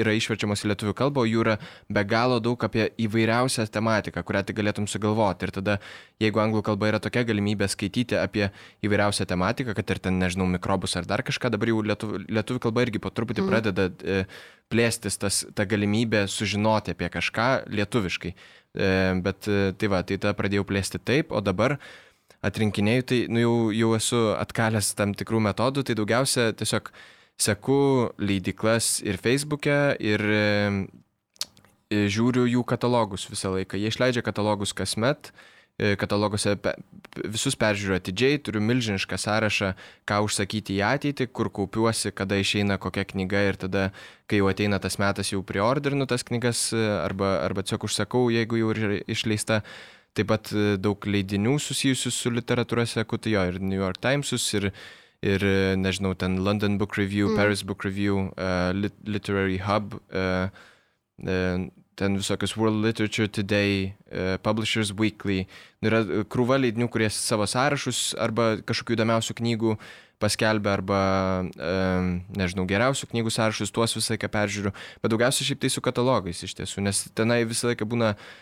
yra 0.00 0.14
išverčiamos 0.16 0.64
į 0.64 0.72
lietuvių 0.72 0.94
kalbą, 0.98 1.22
jų 1.28 1.44
yra 1.44 1.54
be 1.92 2.02
galo 2.08 2.40
daug 2.42 2.64
apie 2.66 2.88
įvairiausią 3.04 3.68
tematiką, 3.74 4.24
kurią 4.26 4.42
tik 4.48 4.58
galėtum 4.58 4.88
sugalvoti. 4.90 5.46
Ir 5.46 5.54
tada, 5.60 5.76
jeigu 6.24 6.42
anglų 6.42 6.64
kalba 6.66 6.90
yra 6.90 7.02
tokia 7.04 7.22
galimybė 7.28 7.68
skaityti 7.70 8.18
apie 8.18 8.48
įvairiausią 8.82 9.28
tematiką, 9.30 9.76
kad 9.78 9.94
ir 9.94 10.02
ten, 10.08 10.18
nežinau, 10.18 10.48
mikrobus 10.56 10.98
ar 10.98 11.06
dar 11.06 11.22
kažką, 11.22 11.52
dabar 11.54 11.70
jau 11.70 11.84
lietuvių, 11.92 12.24
lietuvių 12.40 12.64
kalba 12.66 12.88
irgi 12.88 13.04
po 13.04 13.14
truputį 13.14 13.44
mm. 13.44 13.52
pradeda 13.52 13.90
e, 14.02 14.24
plėstis 14.72 15.20
tas, 15.20 15.44
ta 15.54 15.68
galimybė 15.68 16.26
sužinoti 16.32 16.96
apie 16.96 17.12
kažką 17.12 17.68
lietuviškai. 17.70 18.34
Bet 18.78 19.46
tai 19.48 19.88
va, 19.90 20.02
tai 20.06 20.18
tada 20.20 20.34
pradėjau 20.36 20.62
plėsti 20.68 21.00
taip, 21.02 21.32
o 21.34 21.40
dabar 21.42 21.78
atrinkinėjau, 22.46 23.04
tai 23.10 23.20
nu, 23.32 23.42
jau, 23.42 23.54
jau 23.74 23.92
esu 23.98 24.22
atkalęs 24.38 24.92
tam 24.98 25.14
tikrų 25.18 25.42
metodų, 25.48 25.84
tai 25.86 25.96
daugiausia 25.98 26.50
tiesiog 26.58 26.92
seku 27.38 28.10
leidiklas 28.18 28.98
ir 29.06 29.18
Facebook'e, 29.22 29.96
ir 30.02 30.22
e, 30.22 30.46
žiūriu 31.90 32.46
jų 32.48 32.64
katalogus 32.68 33.28
visą 33.30 33.54
laiką. 33.54 33.78
Jie 33.78 33.90
išleidžia 33.92 34.22
katalogus 34.26 34.74
kasmet, 34.76 35.32
e, 35.78 35.94
kataloguose 35.98 36.56
pe, 36.62 36.74
visus 37.26 37.56
peržiūriu 37.58 37.96
atidžiai, 37.98 38.40
turiu 38.42 38.62
milžinišką 38.62 39.18
sąrašą, 39.18 39.72
ką 40.08 40.20
užsakyti 40.26 40.78
į 40.78 40.82
ateitį, 40.92 41.28
kur 41.34 41.50
kaupiuosi, 41.54 42.12
kada 42.14 42.38
išeina 42.38 42.78
kokia 42.82 43.06
knyga 43.08 43.44
ir 43.50 43.60
tada, 43.66 43.90
kai 44.30 44.42
jau 44.42 44.50
ateina 44.50 44.78
tas 44.82 44.98
metas, 45.02 45.32
jau 45.32 45.42
priorderinu 45.46 46.06
tas 46.10 46.26
knygas 46.26 46.68
e, 46.74 46.82
arba, 47.02 47.38
arba 47.46 47.66
tiesiog 47.66 47.86
užsakau, 47.88 48.26
jeigu 48.34 48.62
jau 48.62 48.74
ir 48.74 49.00
išleista. 49.06 49.62
Taip 50.18 50.32
pat 50.32 50.50
e, 50.50 50.74
daug 50.82 51.04
leidinių 51.06 51.54
susijusių 51.62 52.10
su 52.10 52.30
literatūra 52.34 52.82
seku, 52.90 53.20
tai 53.22 53.36
jo, 53.36 53.42
ir 53.52 53.60
New 53.62 53.78
York 53.78 54.00
Timesus, 54.02 54.48
ir, 54.58 54.72
ir 55.22 55.44
e, 55.46 55.58
nežinau, 55.78 56.16
ten 56.18 56.40
London 56.42 56.74
Book 56.80 56.96
Review, 56.98 57.28
mm. 57.30 57.38
Paris 57.38 57.62
Book 57.62 57.86
Review, 57.86 58.24
uh, 58.32 58.72
Lit 58.74 58.96
Literary 59.06 59.60
Hub, 59.62 59.94
uh, 60.10 60.48
uh, 61.22 61.68
ten 61.98 62.18
visokios 62.18 62.56
World 62.58 62.82
Literature 62.82 63.28
Today, 63.30 63.94
uh, 64.10 64.40
Publishers 64.42 64.90
Weekly. 64.90 65.44
Nu, 65.78 65.92
yra 65.92 66.02
krūva 66.26 66.58
leidinių, 66.58 66.90
kurie 66.90 67.12
savo 67.14 67.46
sąrašus 67.46 68.16
arba 68.18 68.56
kažkokių 68.66 68.98
įdomiausių 68.98 69.38
knygų 69.38 69.78
paskelbė 70.18 70.72
arba, 70.72 71.00
um, 71.46 72.10
nežinau, 72.34 72.64
geriausių 72.66 73.06
knygų 73.12 73.30
sąrašus, 73.30 73.70
tuos 73.70 73.94
visą 73.94 74.16
laiką 74.16 74.26
peržiūriu, 74.34 74.74
bet 74.98 75.14
daugiausiai 75.14 75.46
šiaip 75.46 75.62
tai 75.62 75.70
su 75.70 75.82
katalogais 75.84 76.42
iš 76.42 76.58
tiesų, 76.58 76.82
nes 76.88 77.04
tenai 77.14 77.44
visą 77.46 77.70
laiką 77.70 77.86
būna 77.86 78.16
uh, 78.16 78.32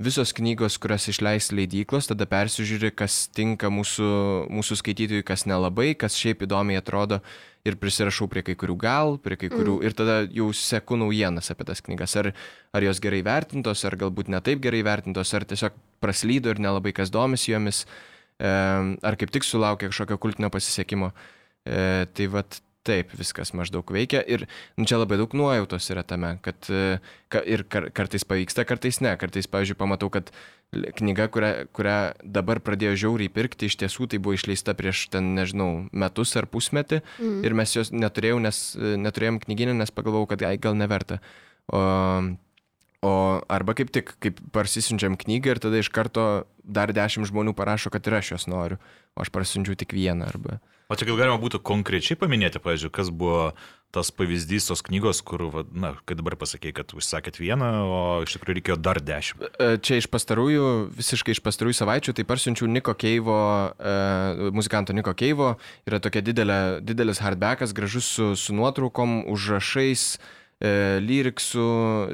visos 0.00 0.32
knygos, 0.36 0.78
kurias 0.80 1.06
išleis 1.12 1.50
leidyklos, 1.52 2.08
tada 2.08 2.26
persižiūri, 2.28 2.90
kas 2.96 3.26
tinka 3.36 3.68
mūsų, 3.72 4.10
mūsų 4.52 4.78
skaitytojui, 4.80 5.24
kas 5.26 5.44
nelabai, 5.50 5.92
kas 5.98 6.16
šiaip 6.18 6.46
įdomiai 6.46 6.80
atrodo 6.80 7.20
ir 7.68 7.76
prisirašau 7.80 8.28
prie 8.32 8.42
kai 8.46 8.54
kurių 8.56 8.76
gal, 8.80 9.18
prie 9.20 9.36
kai 9.36 9.50
kurių 9.52 9.76
mm. 9.76 9.84
ir 9.84 9.96
tada 9.96 10.16
jau 10.32 10.48
seku 10.56 10.96
naujienas 11.00 11.52
apie 11.52 11.66
tas 11.68 11.84
knygas. 11.84 12.16
Ar, 12.16 12.30
ar 12.72 12.86
jos 12.86 13.02
gerai 13.04 13.20
vertintos, 13.26 13.84
ar 13.84 13.98
galbūt 14.00 14.32
netaip 14.32 14.62
gerai 14.64 14.80
vertintos, 14.86 15.34
ar 15.36 15.44
tiesiog 15.48 15.76
praslydo 16.00 16.54
ir 16.54 16.62
nelabai 16.64 16.94
kas 16.96 17.12
domisi 17.12 17.52
jomis, 17.52 17.84
ar 18.40 19.20
kaip 19.20 19.32
tik 19.34 19.44
sulaukia 19.44 19.92
kažkokio 19.92 20.16
kultinio 20.22 20.48
pasisekimo. 20.52 21.12
E, 21.68 22.08
tai 22.16 22.30
vad 22.32 22.56
Taip, 22.88 23.10
viskas 23.12 23.50
maždaug 23.52 23.90
veikia 23.92 24.22
ir 24.24 24.46
nu, 24.80 24.86
čia 24.88 24.96
labai 24.96 25.18
daug 25.20 25.34
nuojautos 25.36 25.90
yra 25.92 26.00
tame, 26.00 26.30
kad 26.40 26.64
ka, 26.64 27.42
ir 27.44 27.66
kar, 27.68 27.90
kartais 27.92 28.24
pavyksta, 28.24 28.64
kartais 28.64 29.02
ne. 29.04 29.12
Kartais, 29.20 29.48
pavyzdžiui, 29.52 29.76
pamatau, 29.76 30.08
kad 30.14 30.32
knyga, 30.72 31.26
kurią, 31.34 31.50
kurią 31.76 31.98
dabar 32.24 32.62
pradėjo 32.64 32.94
žiauriai 33.04 33.32
pirkti, 33.34 33.68
iš 33.68 33.76
tiesų 33.82 34.08
tai 34.08 34.20
buvo 34.22 34.38
išleista 34.38 34.72
prieš 34.78 35.08
ten, 35.12 35.34
nežinau, 35.36 35.90
metus 35.92 36.32
ar 36.40 36.48
pusmetį 36.48 37.02
mm. 37.02 37.40
ir 37.44 37.56
mes 37.58 37.76
jos 37.76 37.92
neturėjau, 37.92 38.38
nes, 38.48 38.62
neturėjom 38.78 39.42
knyginę, 39.44 39.74
nes 39.82 39.92
pagalvojau, 39.92 40.30
kad 40.32 40.46
ai, 40.48 40.56
gal 40.62 40.78
neverta. 40.78 41.20
O, 41.68 41.82
o 43.06 43.40
arba 43.48 43.74
kaip 43.76 43.92
tik, 43.94 44.14
kaip 44.20 44.40
parsisinčiam 44.54 45.16
knygą 45.20 45.54
ir 45.54 45.62
tada 45.62 45.80
iš 45.80 45.88
karto 45.92 46.44
dar 46.64 46.92
dešimt 46.92 47.30
žmonių 47.30 47.54
parašo, 47.56 47.92
kad 47.92 48.06
ir 48.06 48.20
aš 48.20 48.34
jos 48.36 48.48
noriu, 48.50 48.80
o 49.16 49.24
aš 49.24 49.32
parsiunčiu 49.34 49.78
tik 49.78 49.96
vieną 49.96 50.28
arba... 50.28 50.60
O 50.90 50.96
čia 50.98 51.06
gal 51.06 51.20
galima 51.20 51.38
būtų 51.38 51.60
konkrečiai 51.62 52.18
paminėti, 52.18 52.58
pavyzdžiui, 52.58 52.90
kas 52.90 53.12
buvo 53.14 53.52
tas 53.94 54.10
pavyzdys 54.14 54.66
tos 54.66 54.82
knygos, 54.86 55.20
kur, 55.26 55.44
na, 55.70 55.92
kai 56.06 56.16
dabar 56.18 56.34
pasakėjai, 56.38 56.74
kad 56.74 56.94
užsakėt 56.94 57.38
vieną, 57.38 57.68
o 57.86 58.00
iš 58.26 58.36
tikrųjų 58.36 58.56
reikėjo 58.58 58.76
dar 58.82 58.98
dešimt. 59.02 59.44
E, 59.50 59.78
čia 59.82 59.98
iš 59.98 60.06
pastarųjų, 60.10 60.66
visiškai 60.98 61.34
iš 61.34 61.42
pastarųjų 61.46 61.78
savaičių, 61.78 62.14
tai 62.18 62.26
parsiunčiau 62.26 62.70
Niko 62.70 62.94
Keivo, 62.98 63.38
uh, 63.70 64.50
muzikanto 64.54 64.94
Niko 64.94 65.14
Keivo, 65.18 65.56
yra 65.90 66.02
tokia 66.02 66.22
didelė, 66.26 66.60
didelis 66.86 67.22
hardbackas, 67.22 67.74
gražus 67.74 68.10
su, 68.10 68.32
su 68.38 68.54
nuotraukom, 68.54 69.24
užrašais. 69.30 70.12
E, 70.60 71.00
lyriksų, 71.00 71.66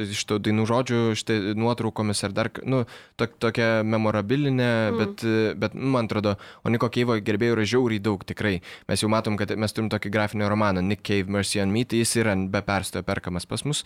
iš 0.04 0.20
to 0.30 0.36
dainų 0.38 0.68
žodžių, 0.70 0.98
štai 1.18 1.36
nuotraukomis 1.58 2.20
ar 2.28 2.34
dar, 2.34 2.50
nu, 2.62 2.84
to, 3.18 3.26
tokia 3.42 3.80
memorabilinė, 3.82 4.68
mm. 4.92 5.00
bet, 5.00 5.24
bet 5.58 5.74
nu, 5.74 5.88
man 5.96 6.06
atrodo, 6.06 6.36
o 6.62 6.70
Niko 6.70 6.86
Keivo 6.94 7.16
gerbėjų 7.26 7.56
yra 7.56 7.64
žiauriai 7.66 8.04
daug 8.04 8.22
tikrai. 8.22 8.60
Mes 8.86 9.02
jau 9.02 9.10
matom, 9.10 9.34
kad 9.40 9.50
mes 9.58 9.74
turim 9.74 9.90
tokį 9.90 10.12
grafinį 10.14 10.50
romaną 10.52 10.84
Nick 10.86 11.02
Cave 11.02 11.26
Mercy 11.26 11.58
on 11.64 11.74
Me, 11.74 11.82
tai 11.90 12.04
jis 12.04 12.14
yra 12.22 12.36
be 12.38 12.62
perstojo 12.62 13.02
perkamas 13.08 13.50
pas 13.50 13.66
mus. 13.66 13.82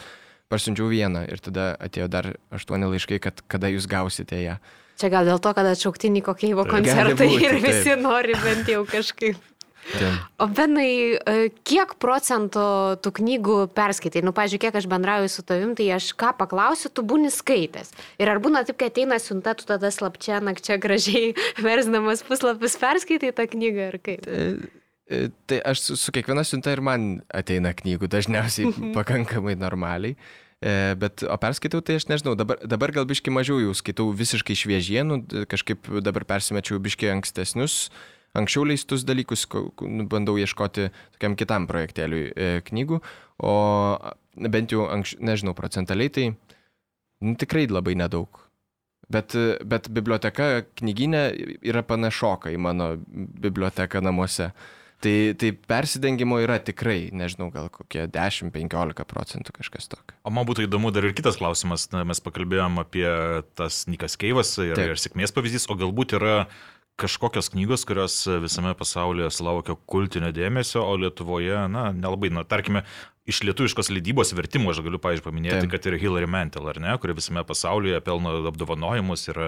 Parsiunčiau 0.52 0.90
vieną 0.92 1.24
ir 1.30 1.40
tada 1.40 1.70
atėjo 1.80 2.10
dar 2.12 2.34
aštuoni 2.52 2.92
laiškai, 2.92 3.20
kad 3.22 3.40
kada 3.48 3.70
jūs 3.72 3.88
gausite 3.88 4.42
ją. 4.42 4.58
Čia 5.00 5.08
gal 5.08 5.24
dėl 5.24 5.40
to, 5.40 5.54
kad 5.56 5.72
atšaukti 5.72 6.12
Niko 6.12 6.36
Keivo 6.36 6.68
koncertai 6.68 7.16
būti, 7.16 7.46
ir 7.48 7.56
visi 7.64 7.94
taip. 7.94 8.04
nori 8.04 8.36
bent 8.44 8.68
jau 8.68 8.84
kažkaip. 8.84 9.40
O 10.40 10.46
Benai, 10.48 11.16
e, 11.16 11.50
kiek 11.66 11.94
procentų 12.00 12.64
tų 13.04 13.12
knygų 13.20 13.56
perskaitai? 13.76 14.22
Nu, 14.24 14.32
pažiūrėk, 14.36 14.68
kiek 14.68 14.78
aš 14.80 14.88
bendrauju 14.90 15.30
su 15.32 15.44
tavim, 15.46 15.74
tai 15.78 15.88
aš 15.96 16.12
ką 16.20 16.32
paklausiu, 16.38 16.92
tu 16.92 17.04
būni 17.06 17.32
skaitęs. 17.32 17.94
Ir 18.20 18.30
ar 18.32 18.42
būna 18.42 18.62
taip, 18.68 18.78
kai 18.80 18.90
ateina 18.92 19.18
siunta, 19.22 19.56
tu 19.58 19.66
tada 19.68 19.90
slapčia, 19.94 20.42
nakčia 20.44 20.78
gražiai 20.80 21.32
versdamas 21.66 22.24
puslapis 22.26 22.78
perskaitai 22.80 23.32
tą 23.36 23.48
knygą 23.50 23.88
ar 23.88 23.98
kaip? 24.04 24.28
E, 24.28 24.52
Tai 25.10 25.56
aš 25.66 25.80
su, 25.82 25.96
su 25.98 26.12
kiekviena 26.14 26.44
siunta 26.46 26.70
ir 26.70 26.78
man 26.86 27.24
ateina 27.34 27.72
knygų, 27.74 28.06
dažniausiai 28.12 28.70
pakankamai 28.98 29.56
normaliai. 29.58 30.14
Bet, 30.60 31.24
o 31.24 31.36
perskaitau, 31.40 31.80
tai 31.80 31.96
aš 31.96 32.04
nežinau, 32.10 32.36
dabar, 32.36 32.60
dabar 32.68 32.92
gal 32.92 33.06
biški 33.08 33.32
mažiau 33.32 33.56
jau 33.62 33.72
skaitau 33.74 34.10
visiškai 34.12 34.54
šviežienų, 34.60 35.16
kažkaip 35.48 35.88
dabar 36.04 36.26
persimečiau 36.28 36.78
biški 36.84 37.08
ankstesnius, 37.14 37.88
anksčiau 38.38 38.66
leistus 38.68 39.04
dalykus, 39.06 39.46
nu, 39.86 40.06
bandau 40.10 40.36
ieškoti 40.40 40.90
tokiam 41.16 41.36
kitam 41.38 41.66
projektėliui 41.70 42.30
e, 42.30 42.50
knygų, 42.66 43.00
o 43.46 43.54
bent 44.36 44.74
jau, 44.74 44.86
anks, 44.92 45.16
nežinau, 45.20 45.56
procentaliai 45.58 46.12
tai 46.14 46.26
nu, 46.30 47.34
tikrai 47.40 47.66
labai 47.70 47.96
nedaug. 47.98 48.46
Bet, 49.10 49.34
bet 49.66 49.88
biblioteka 49.90 50.68
knyginė 50.78 51.24
yra 51.66 51.82
panašoka 51.82 52.52
į 52.54 52.60
mano 52.62 52.92
biblioteką 53.10 54.04
namuose. 54.06 54.52
Tai, 55.00 55.32
tai 55.40 55.48
persidengimo 55.56 56.36
yra 56.44 56.58
tikrai, 56.60 57.08
nežinau, 57.16 57.48
gal 57.50 57.70
kokie 57.72 58.02
10-15 58.12 59.06
procentų 59.08 59.54
kažkas 59.56 59.88
tokio. 59.88 60.14
O 60.28 60.32
man 60.36 60.44
būtų 60.44 60.66
įdomu 60.66 60.92
dar 60.92 61.08
ir 61.08 61.14
kitas 61.16 61.40
klausimas. 61.40 61.86
Na, 61.94 62.04
mes 62.04 62.20
pakalbėjom 62.20 62.76
apie 62.82 63.08
tas 63.56 63.86
Nikas 63.88 64.18
Keivas 64.20 64.52
ir, 64.60 64.74
Taip. 64.76 64.92
ir 64.92 65.00
sėkmės 65.00 65.32
pavyzdys, 65.32 65.64
o 65.72 65.78
galbūt 65.80 66.18
yra 66.20 66.34
kažkokios 67.00 67.48
knygos, 67.54 67.86
kurios 67.88 68.18
visame 68.44 68.74
pasaulyje 68.78 69.30
sulaukia 69.34 69.76
kultinio 69.90 70.30
dėmesio, 70.36 70.82
o 70.84 70.98
Lietuvoje, 71.00 71.64
na, 71.72 71.88
nelabai, 71.96 72.30
na, 72.34 72.44
tarkime, 72.44 72.84
iš 73.30 73.42
lietuviškos 73.46 73.90
leidybos 73.92 74.32
vertimo 74.34 74.72
aš 74.72 74.80
galiu, 74.82 74.98
pavyzdžiui, 75.02 75.24
paminėti, 75.26 75.60
Taip. 75.62 75.70
kad 75.74 75.86
ir 75.86 75.96
Hillary 76.02 76.26
Mantel, 76.30 76.66
ar 76.72 76.80
ne, 76.82 76.94
kuri 76.98 77.14
visame 77.18 77.44
pasaulyje 77.46 78.00
pelno 78.06 78.32
apdovanojimus 78.50 79.26
ir 79.30 79.38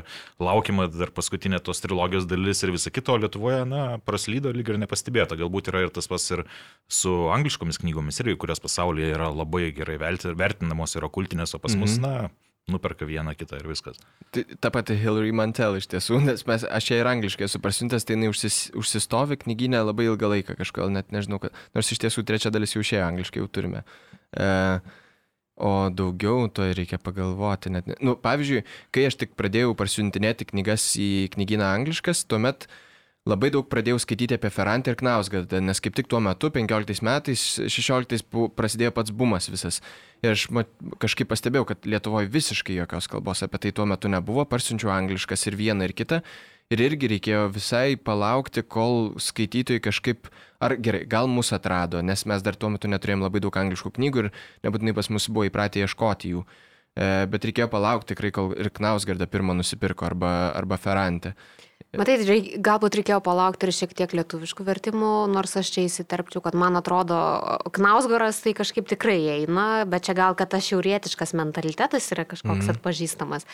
laukiama 0.42 0.86
dar 0.92 1.10
paskutinė 1.16 1.58
tos 1.66 1.82
trilogijos 1.82 2.28
dalis 2.30 2.62
ir 2.62 2.74
visa 2.76 2.92
kita, 2.94 3.14
o 3.16 3.18
Lietuvoje, 3.24 3.64
na, 3.68 3.82
praslydo 4.06 4.52
lyg 4.54 4.70
ir 4.70 4.78
nepastebėta. 4.84 5.38
Galbūt 5.40 5.72
yra 5.72 5.86
ir 5.86 5.90
tas 5.94 6.06
pas 6.10 6.28
ir 6.36 6.44
su 6.88 7.16
angliškomis 7.34 7.80
knygomis, 7.82 8.20
irgi, 8.22 8.38
kurios 8.44 8.62
pasaulyje 8.62 9.10
yra 9.16 9.32
labai 9.32 9.72
gerai 9.74 9.98
vertinamos, 9.98 10.94
yra 11.00 11.10
kultinės, 11.10 11.56
o 11.56 11.62
pas 11.62 11.74
mus, 11.74 11.98
Mhm. 11.98 12.02
na, 12.06 12.30
nuperka 12.70 13.06
vieną 13.06 13.34
kitą 13.34 13.58
ir 13.58 13.66
viskas. 13.66 13.98
Tai 14.30 14.44
ta 14.60 14.70
pati 14.70 14.94
Hillary 14.98 15.32
Mantel 15.34 15.76
iš 15.80 15.88
tiesų, 15.90 16.20
nes 16.22 16.44
mes, 16.46 16.64
aš 16.64 16.90
ją 16.92 17.00
ir 17.00 17.10
angliškai 17.10 17.46
esu 17.48 17.60
prasiuntęs, 17.62 18.06
tai 18.06 18.16
jinai 18.16 18.30
užsis, 18.30 18.58
užsistovi 18.78 19.38
knyginę 19.42 19.82
labai 19.82 20.06
ilgą 20.10 20.30
laiką, 20.36 20.56
kažkodėl 20.60 20.94
net 20.94 21.10
nežinau, 21.14 21.40
kad, 21.42 21.56
nors 21.74 21.90
iš 21.92 22.02
tiesų 22.04 22.24
trečia 22.28 22.52
dalis 22.54 22.76
jau 22.76 22.84
išėjo 22.84 23.08
angliškai, 23.08 23.42
jau 23.42 23.50
turime. 23.50 23.82
E, 24.32 24.48
o 25.62 25.72
daugiau 25.90 26.46
to 26.54 26.70
reikia 26.70 27.00
pagalvoti. 27.02 27.74
Net, 27.74 27.90
ne- 27.90 27.98
nu, 28.00 28.14
pavyzdžiui, 28.20 28.62
kai 28.94 29.08
aš 29.10 29.18
tik 29.20 29.34
pradėjau 29.38 29.74
parsiuntinėti 29.78 30.48
knygas 30.54 30.86
į 31.02 31.10
knyginą 31.34 31.66
angliškas, 31.80 32.24
tuomet 32.30 32.68
labai 33.28 33.50
daug 33.54 33.66
pradėjau 33.70 34.00
skaityti 34.02 34.34
apie 34.36 34.50
Ferrantį 34.50 34.92
ir 34.92 34.98
Knausgardą, 34.98 35.60
nes 35.62 35.80
kaip 35.82 35.94
tik 35.94 36.08
tuo 36.10 36.18
metu, 36.22 36.50
15 36.50 37.04
metais, 37.06 37.42
16 37.70 38.24
bu- 38.32 38.48
prasidėjo 38.50 38.90
pats 38.96 39.14
bumas 39.14 39.46
visas. 39.52 39.80
Ir 40.22 40.34
aš 40.34 40.48
mat, 40.50 40.70
kažkaip 41.02 41.30
pastebėjau, 41.30 41.66
kad 41.70 41.86
Lietuvoje 41.86 42.30
visiškai 42.32 42.80
jokios 42.80 43.06
kalbos 43.10 43.42
apie 43.46 43.58
tai 43.58 43.72
tuo 43.72 43.86
metu 43.86 44.10
nebuvo, 44.10 44.44
parsiunčiau 44.46 44.90
angliškas 44.94 45.46
ir 45.46 45.58
vieną 45.58 45.86
ir 45.86 45.94
kitą. 45.94 46.22
Ir 46.72 46.80
irgi 46.80 47.08
reikėjo 47.10 47.52
visai 47.52 47.96
palaukti, 48.00 48.62
kol 48.62 49.12
skaitytojai 49.20 49.82
kažkaip, 49.82 50.30
ar 50.62 50.76
gerai, 50.80 51.04
gal 51.04 51.28
mus 51.28 51.52
atrado, 51.52 52.00
nes 52.00 52.24
mes 52.24 52.42
dar 52.42 52.56
tuo 52.56 52.70
metu 52.72 52.88
neturėjom 52.88 53.22
labai 53.26 53.42
daug 53.44 53.56
angliškų 53.60 53.92
knygų 53.98 54.22
ir 54.24 54.30
nebūtinai 54.64 54.94
pas 54.96 55.10
mus 55.12 55.28
buvo 55.28 55.44
įpratę 55.50 55.82
ieškoti 55.82 56.32
jų. 56.32 56.46
E, 56.96 57.26
bet 57.28 57.44
reikėjo 57.44 57.68
palaukti 57.72 58.14
tikrai, 58.14 58.30
kol 58.32 58.54
ir 58.56 58.70
Knausgardą 58.72 59.28
pirmą 59.28 59.54
nusipirko 59.58 60.06
arba, 60.06 60.52
arba 60.56 60.78
Ferrantę. 60.80 61.34
Matai, 61.92 62.14
reik, 62.24 62.46
galbūt 62.64 62.94
reikėjo 62.96 63.18
palaukti 63.20 63.66
ir 63.68 63.74
šiek 63.76 63.90
tiek 63.92 64.12
lietuviškų 64.16 64.64
vertimų, 64.64 65.08
nors 65.28 65.52
aš 65.60 65.68
čia 65.74 65.82
įsiterpčiau, 65.84 66.40
kad 66.40 66.54
man 66.56 66.78
atrodo, 66.78 67.18
Knausgoras 67.76 68.38
tai 68.40 68.54
kažkaip 68.56 68.86
tikrai 68.88 69.18
eina, 69.34 69.84
bet 69.84 70.06
čia 70.08 70.14
gal, 70.16 70.32
kad 70.38 70.48
tas 70.54 70.64
šiaurietiškas 70.70 71.34
mentalitetas 71.36 72.06
yra 72.16 72.24
kažkoks 72.30 72.64
mm. 72.64 72.72
atpažįstamas. 72.72 73.44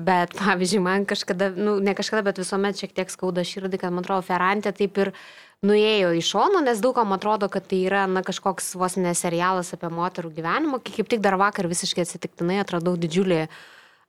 Bet, 0.00 0.32
pavyzdžiui, 0.38 0.80
man 0.86 1.04
kažkada, 1.10 1.50
nu, 1.52 1.76
ne 1.84 1.92
kažkada, 1.98 2.24
bet 2.30 2.40
visuomet 2.40 2.80
šiek 2.80 2.96
tiek 2.96 3.12
skauda 3.12 3.44
širdį, 3.44 3.82
kad, 3.84 3.92
man 3.92 4.06
atrodo, 4.06 4.24
Ferrantė 4.24 4.72
taip 4.80 4.96
ir 5.04 5.12
nuėjo 5.60 6.14
į 6.16 6.24
šoną, 6.32 6.64
nes 6.64 6.80
daugam 6.80 7.12
atrodo, 7.12 7.52
kad 7.52 7.68
tai 7.68 7.82
yra 7.90 8.06
na, 8.08 8.24
kažkoks 8.24 8.72
vos 8.80 8.96
ne 8.96 9.12
serialas 9.12 9.76
apie 9.76 9.92
moterų 9.92 10.32
gyvenimą. 10.40 10.80
Kai 10.80 10.96
Kaip 10.96 11.12
tik 11.12 11.20
dar 11.20 11.36
vakar 11.36 11.68
visiškai 11.68 12.08
atsitiktinai 12.08 12.62
atradau 12.64 12.96
didžiulį 12.96 13.44
a, 13.44 13.52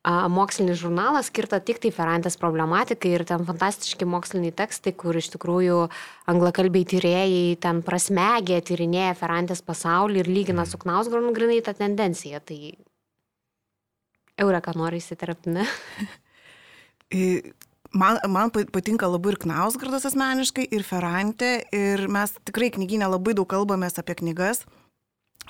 mokslinį 0.04 0.76
žurnalą 0.76 1.22
skirtą 1.24 1.62
tik 1.64 1.80
tai 1.80 1.92
Ferrantės 1.96 2.36
problematikai 2.40 3.14
ir 3.16 3.24
ten 3.28 3.46
fantastiški 3.48 4.06
moksliniai 4.06 4.52
tekstai, 4.52 4.92
kur 4.92 5.16
iš 5.16 5.30
tikrųjų 5.38 5.90
anglakalbiai 6.28 6.84
tyrėjai 6.92 7.56
ten 7.64 7.80
prasmegė, 7.88 8.60
tyrinėja 8.68 9.16
Ferrantės 9.16 9.64
pasaulį 9.64 10.20
ir 10.24 10.32
lygina 10.32 10.66
su 10.68 10.78
Knausgornu 10.82 11.32
grinai 11.36 11.62
tą 11.64 11.76
tendenciją. 11.78 12.44
Tai 12.44 12.60
Eureka 14.44 14.74
nori 14.76 15.00
įsiterpti, 15.00 15.56
ne? 15.56 15.68
Man, 17.94 18.18
man 18.26 18.50
pa- 18.50 18.66
patinka 18.74 19.06
labai 19.06 19.36
ir 19.36 19.38
Knausgardas 19.38 20.08
asmeniškai, 20.10 20.64
ir 20.74 20.82
Ferrantė, 20.82 21.60
ir 21.70 22.08
mes 22.10 22.32
tikrai 22.42 22.72
knyginė 22.74 23.06
labai 23.06 23.36
daug 23.38 23.46
kalbamės 23.46 24.02
apie 24.02 24.16
knygas. 24.18 24.64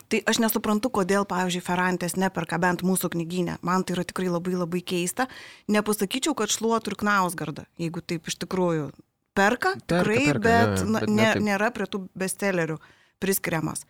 Tai 0.10 0.20
aš 0.30 0.40
nesuprantu, 0.42 0.90
kodėl, 0.94 1.26
pavyzdžiui, 1.30 1.64
Ferrantės 1.66 2.16
neperka 2.18 2.58
bent 2.62 2.82
mūsų 2.86 3.12
knyginę. 3.14 3.60
Man 3.66 3.86
tai 3.86 3.96
yra 3.98 4.06
tikrai 4.10 4.30
labai 4.30 4.56
labai 4.58 4.82
keista. 4.82 5.28
Nepasakyčiau, 5.72 6.36
kad 6.38 6.54
šluotų 6.54 6.94
ir 6.94 7.00
Knausgardą, 7.02 7.66
jeigu 7.82 8.02
taip 8.02 8.30
iš 8.30 8.40
tikrųjų 8.42 8.92
perka, 9.38 9.74
Perka, 9.74 9.74
tikrai, 9.86 10.26
perka, 10.30 10.44
bet, 10.46 10.84
na, 10.86 11.02
bet 11.02 11.10
ne, 11.10 11.30
taip. 11.34 11.46
nėra 11.46 11.70
prie 11.74 11.88
tų 11.90 12.04
bestsellerių 12.18 12.78
priskiriamas. 13.24 13.86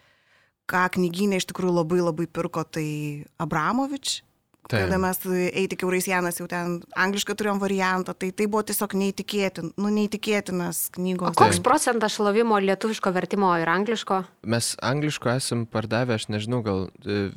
Ką 0.69 0.85
knyginė 0.95 1.41
iš 1.41 1.49
tikrųjų 1.51 1.75
labai 1.81 1.99
labai 1.99 2.27
pirko, 2.31 2.63
tai 2.63 2.87
Abramovič, 3.43 4.21
Taip. 4.63 4.85
Kada 4.85 4.97
mes 4.97 5.17
eiti 5.51 5.75
kiaurais 5.75 6.05
sienas 6.07 6.37
jau 6.39 6.45
ten 6.47 6.77
angliškai 6.95 7.35
turėjom 7.35 7.59
variantą, 7.59 8.13
tai 8.15 8.29
tai 8.31 8.45
buvo 8.47 8.61
tiesiog 8.63 8.93
neįtikėtin, 8.95 9.73
nu, 9.75 9.89
neįtikėtinas 9.91 10.85
O 10.87 10.95
knygos. 10.95 11.35
koks 11.35 11.59
procentas 11.59 12.15
šlovimo 12.15 12.55
lietuviško 12.63 13.11
vertimo 13.11 13.51
ir 13.59 13.67
angliško? 13.67 14.21
Mes 14.47 14.75
angliško 14.79 15.33
esam 15.35 15.65
pardavę, 15.67 16.15
aš 16.15 16.29
nežinau, 16.31 16.61
gal 16.63 16.87
e, 17.03 17.27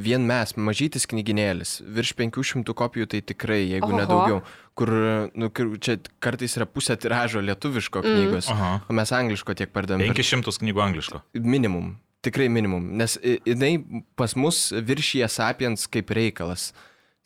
vien 0.00 0.20
mes, 0.28 0.52
mažytis 0.56 1.08
knyginėlis, 1.08 1.78
virš 1.84 2.12
500 2.20 2.76
kopijų 2.76 3.08
tai 3.14 3.22
tikrai, 3.24 3.62
jeigu 3.64 3.88
Oho. 3.88 3.96
nedaugiau, 4.02 4.42
kur, 4.76 4.92
nu, 5.32 5.48
čia 5.80 5.96
kartais 6.20 6.56
yra 6.60 6.68
pusė 6.68 6.96
tiražo 7.00 7.40
lietuviško 7.40 8.04
knygos, 8.04 8.48
Aha. 8.52 8.70
o 8.88 8.96
mes 8.96 9.12
angliško 9.16 9.56
tiek 9.56 9.72
pardavėme. 9.72 10.12
500 10.12 10.60
knygų 10.60 10.84
angliško. 10.90 11.22
Minimum, 11.40 11.94
tikrai 12.24 12.48
minimum, 12.52 12.86
nes 13.00 13.16
jinai 13.22 13.78
pas 14.18 14.34
mus 14.36 14.68
viršyje 14.72 15.28
Sapiens 15.32 15.86
kaip 15.90 16.12
reikalas. 16.16 16.70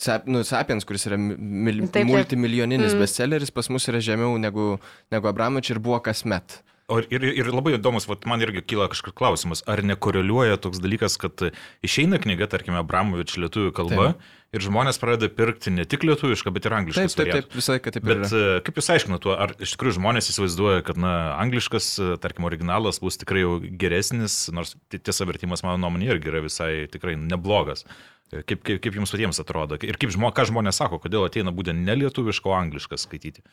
Sap, 0.00 0.26
nu, 0.26 0.42
Sapiens, 0.42 0.84
kuris 0.84 1.06
yra 1.06 1.16
mi- 1.16 1.36
mil, 1.38 1.84
Taip, 1.86 2.00
taip. 2.00 2.08
multimilioninis 2.10 2.96
mm. 2.96 3.02
bestselleris, 3.04 3.52
pas 3.54 3.68
mus 3.70 3.86
yra 3.88 4.00
žemiau 4.02 4.34
negu, 4.42 4.74
negu 5.14 5.30
Abramovič 5.30 5.70
ir 5.70 5.78
buvo 5.78 6.00
kasmet. 6.02 6.60
O 6.90 6.98
ir, 7.00 7.06
ir, 7.14 7.22
ir 7.40 7.48
labai 7.48 7.78
įdomus, 7.78 8.04
vat, 8.10 8.26
man 8.28 8.42
irgi 8.44 8.60
kyla 8.74 8.90
kažkoks 8.92 9.16
klausimas, 9.16 9.62
ar 9.70 9.80
nekoreliuoja 9.86 10.58
toks 10.60 10.82
dalykas, 10.84 11.14
kad 11.16 11.46
išeina 11.86 12.18
knyga, 12.20 12.50
tarkime, 12.52 12.76
Abramovič 12.82 13.38
lietuvių 13.40 13.70
kalba 13.76 14.10
Taip. 14.10 14.26
Ir 14.54 14.62
žmonės 14.64 14.98
pradeda 15.02 15.28
pirkti 15.34 15.72
ne 15.74 15.84
tik 15.90 16.06
lietuvišką, 16.06 16.52
bet 16.54 16.68
ir 16.68 16.76
anglišką. 16.78 17.04
Taip, 17.04 17.16
taip, 17.18 17.32
taip, 17.34 17.56
visą 17.58 17.74
laiką 17.74 17.92
taip 17.96 18.04
ir 18.06 18.08
Bet 18.12 18.24
yra. 18.30 18.40
e, 18.58 18.62
kaip 18.68 18.78
jūs 18.80 18.90
aiškinate, 18.94 19.22
tuo, 19.26 19.34
ar 19.34 19.52
iš 19.58 19.74
tikrųjų 19.74 19.96
žmonės 19.98 20.30
įsivaizduoja, 20.32 20.84
kad, 20.86 21.00
na, 21.02 21.12
angliškas, 21.42 21.88
e, 21.98 22.08
tarkim, 22.22 22.46
originalas 22.48 23.00
bus 23.02 23.18
tikrai 23.20 23.42
jau 23.44 23.56
geresnis, 23.60 24.38
nors 24.54 24.76
ti- 24.88 25.02
tiesa 25.02 25.26
vertimas, 25.28 25.64
mano 25.66 25.82
nuomonė, 25.84 26.12
irgi 26.14 26.30
yra 26.32 26.44
visai 26.46 26.72
tikrai 26.94 27.16
neblogas. 27.20 27.84
E, 28.32 28.42
Kaip, 28.42 28.62
kaip, 28.66 28.80
kaip 28.82 28.94
jums 28.96 29.12
patiems 29.14 29.38
atrodo? 29.38 29.76
Ir 29.84 29.98
kaip 30.00 30.10
žmo, 30.10 30.30
ką 30.34 30.46
žmonės 30.48 30.80
sako, 30.80 30.98
kodėl 30.98 31.26
ateina 31.28 31.52
būtent 31.54 31.78
ne 31.86 31.94
lietuviško, 32.00 32.50
o 32.50 32.56
anglišką 32.56 32.96
skaityti, 32.98 33.44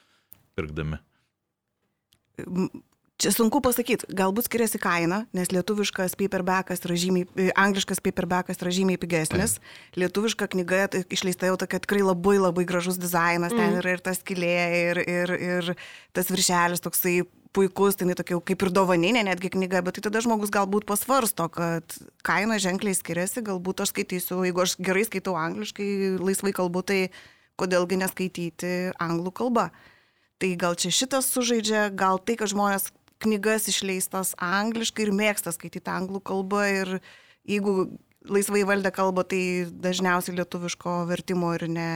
pirkdami? 0.57 0.97
Čia 3.21 3.29
sunku 3.29 3.59
pasakyti, 3.61 4.07
galbūt 4.17 4.47
skiriasi 4.47 4.79
kaina, 4.81 5.19
nes 5.37 5.51
lietuviškas 5.53 6.15
paperbackas 6.17 6.79
yra 6.87 6.95
žymiai, 6.97 7.27
e, 7.37 7.51
angliškas 7.53 7.99
paperbackas 8.01 8.57
yra 8.63 8.71
žymiai 8.73 8.97
pigesnis. 8.97 9.59
Lietuviška 9.93 10.47
knyga 10.49 10.87
tai 10.89 11.03
išleista 11.05 11.51
jau 11.51 11.59
tokia 11.61 11.77
tikrai 11.83 12.01
labai 12.01 12.39
labai 12.41 12.65
gražus 12.65 12.97
dizainas, 12.97 13.53
ten 13.53 13.77
yra 13.77 13.93
ir 13.93 14.01
tas 14.01 14.23
kilė, 14.25 14.55
ir, 14.79 15.01
ir, 15.05 15.33
ir 15.37 15.69
tas 16.17 16.33
viršelis 16.33 16.81
toksai 16.81 17.19
puikus, 17.53 17.99
tai 17.99 18.15
tokia 18.17 18.39
kaip 18.41 18.65
ir 18.65 18.71
dovaninė 18.73 19.21
netgi 19.27 19.51
knyga, 19.53 19.83
bet 19.85 19.99
tai 19.99 20.05
tada 20.07 20.23
žmogus 20.25 20.49
galbūt 20.49 20.87
pasvarsto, 20.89 21.45
kad 21.53 21.93
kaina 22.25 22.57
ženkliai 22.63 22.97
skiriasi, 22.97 23.43
galbūt 23.45 23.83
aš 23.85 23.91
skaitysiu, 23.93 24.39
jeigu 24.47 24.63
aš 24.65 24.79
gerai 24.81 25.05
skaitau 25.05 25.35
angliškai, 25.37 26.17
laisvai 26.17 26.55
kalbu, 26.57 26.81
tai 26.81 26.99
kodėlgi 27.61 28.01
neskaityti 28.01 28.73
anglų 28.97 29.35
kalbą. 29.43 29.67
Tai 30.41 30.49
gal 30.57 30.73
čia 30.73 30.89
šitas 30.89 31.27
sužaidžia, 31.29 31.91
gal 31.93 32.17
tai, 32.17 32.33
kad 32.39 32.49
žmonės 32.49 32.89
knygas 33.21 33.69
išleistas 33.71 34.33
angliškai 34.41 35.07
ir 35.07 35.13
mėgsta 35.15 35.53
skaityti 35.55 35.91
anglų 35.91 36.21
kalbą 36.31 36.63
ir 36.69 36.95
jeigu 37.47 37.91
laisvai 38.29 38.63
valdę 38.67 38.91
kalbą, 38.93 39.23
tai 39.25 39.43
dažniausiai 39.83 40.37
lietuviško 40.37 41.05
vertimo 41.09 41.53
ir 41.57 41.65
ne, 41.71 41.91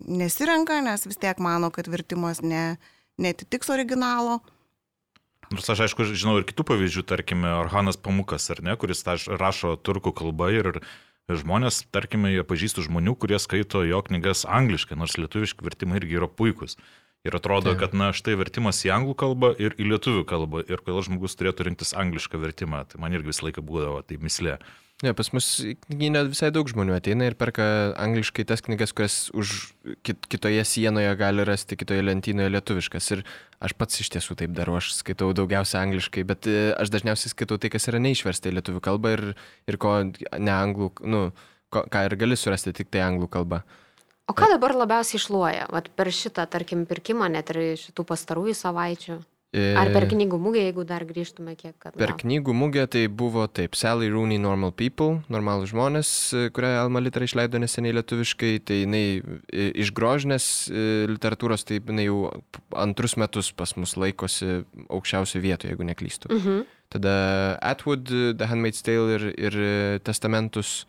nesirenka, 0.00 0.80
nes 0.84 1.04
vis 1.08 1.20
tiek 1.20 1.40
mano, 1.44 1.72
kad 1.74 1.90
vertimas 1.92 2.40
ne, 2.42 2.78
netitiks 3.20 3.68
originalo. 3.74 4.38
Nors 5.48 5.68
aš 5.72 5.86
aišku 5.86 6.04
žinau 6.12 6.38
ir 6.40 6.46
kitų 6.48 6.64
pavyzdžių, 6.68 7.04
tarkime, 7.08 7.50
Orhanas 7.56 7.96
Pamukas, 8.00 8.50
ar 8.52 8.60
ne, 8.64 8.74
kuris 8.80 9.04
rašo 9.04 9.76
turkų 9.80 10.12
kalba 10.16 10.50
ir 10.52 10.80
žmonės, 11.28 11.82
tarkime, 11.92 12.34
pažįstų 12.48 12.84
žmonių, 12.88 13.14
kurie 13.20 13.40
skaito 13.40 13.84
jo 13.84 14.00
knygas 14.04 14.44
angliškai, 14.48 14.96
nors 15.00 15.16
lietuviški 15.20 15.64
vertimai 15.64 16.00
irgi 16.00 16.20
yra 16.20 16.28
puikus. 16.28 16.76
Ir 17.28 17.36
atrodo, 17.36 17.74
Taip. 17.74 17.82
kad, 17.82 17.94
na, 17.98 18.10
štai 18.16 18.38
vertimas 18.40 18.80
į 18.86 18.92
anglų 18.94 19.14
kalbą 19.20 19.52
ir 19.60 19.76
į 19.76 19.90
lietuvių 19.92 20.24
kalbą. 20.28 20.64
Ir 20.64 20.80
kodėl 20.80 21.04
žmogus 21.04 21.36
turėtų 21.36 21.68
rinktis 21.68 21.92
anglišką 21.98 22.40
vertimą, 22.40 22.86
tai 22.88 23.00
man 23.02 23.12
irgi 23.12 23.34
visą 23.34 23.48
laiką 23.48 23.64
būdavo 23.68 24.00
tai 24.08 24.20
mislė. 24.22 24.56
Ne, 24.98 25.12
pas 25.14 25.28
mus 25.30 25.46
į 25.62 25.76
knygyną 25.84 26.24
visai 26.32 26.48
daug 26.50 26.66
žmonių 26.66 26.96
ateina 26.96 27.28
ir 27.28 27.36
perka 27.38 27.64
angliškai 28.02 28.42
tas 28.50 28.64
knygas, 28.66 28.90
kurias 28.96 29.18
už 29.30 29.52
kit, 30.02 30.24
kitoje 30.26 30.64
sienoje 30.66 31.12
gali 31.20 31.44
rasti, 31.46 31.78
kitoje 31.78 32.02
lentynoje 32.02 32.50
lietuviškas. 32.56 33.10
Ir 33.14 33.22
aš 33.62 33.76
pats 33.78 34.02
iš 34.02 34.10
tiesų 34.16 34.34
taip 34.40 34.56
darau, 34.56 34.74
aš 34.80 34.90
skaitau 34.96 35.30
daugiausia 35.38 35.84
angliškai, 35.84 36.24
bet 36.26 36.48
e, 36.50 36.72
aš 36.74 36.90
dažniausiai 36.96 37.30
skaitau 37.30 37.60
tai, 37.62 37.70
kas 37.70 37.86
yra 37.92 38.02
neišversta 38.02 38.50
į 38.50 38.56
lietuvių 38.58 38.82
kalbą 38.88 39.14
ir, 39.14 39.24
ir 39.70 39.78
ko 39.78 40.00
ne 40.08 40.54
anglų, 40.56 40.90
nu, 41.06 41.22
ko, 41.70 41.84
ką 41.86 42.02
ir 42.08 42.18
gali 42.18 42.40
surasti 42.40 42.74
tik 42.74 42.90
tai 42.90 43.06
anglų 43.06 43.30
kalba. 43.38 43.62
O 44.28 44.36
ką 44.36 44.50
dabar 44.52 44.76
labiausiai 44.76 45.16
išluoja? 45.16 45.66
Vat 45.72 45.88
per 45.96 46.12
šitą, 46.12 46.44
tarkim, 46.52 46.84
pirkimą, 46.88 47.30
net 47.32 47.48
ir 47.54 47.62
šitų 47.80 48.04
pastarųjų 48.10 48.54
savaičių. 48.58 49.18
Ar 49.56 49.88
per 49.94 50.04
E, 50.04 50.08
knygų 50.10 50.36
mugę, 50.36 50.60
jeigu 50.60 50.82
dar 50.84 51.06
grįžtume 51.08 51.54
kiek, 51.56 51.72
kad... 51.80 51.94
Per 51.96 52.12
knygų 52.20 52.52
mugę 52.52 52.82
tai 52.92 53.06
buvo 53.08 53.46
taip, 53.48 53.78
Sally 53.80 54.10
Rooney 54.12 54.36
Normal 54.36 54.74
People, 54.76 55.22
normalų 55.32 55.70
žmonės, 55.70 56.10
e, 56.36 56.50
kurią 56.52 56.74
Alma 56.82 57.00
Litera 57.00 57.24
išleido 57.24 57.56
neseniai 57.56 57.96
lietuviškai, 57.96 58.50
tai 58.60 58.82
jinai 58.82 59.02
e, 59.16 59.70
iš 59.72 59.94
grožinės 59.96 60.68
literatūros, 61.08 61.64
tai 61.64 61.80
jinai 61.80 62.04
jau 62.10 62.28
antrus 62.76 63.16
metus 63.16 63.48
pas 63.56 63.72
mus 63.80 63.96
laikosi 63.96 64.66
aukščiausių 64.84 65.40
vietų, 65.48 65.72
jeigu 65.72 65.88
neklystu. 65.88 66.28
Mhm. 66.28 66.68
Tada 66.92 67.16
Atwood, 67.64 68.04
The 68.36 68.52
Handmaid's 68.52 68.84
Tale 68.84 69.16
ir, 69.16 69.26
ir 69.32 69.58
Testamentus 70.04 70.82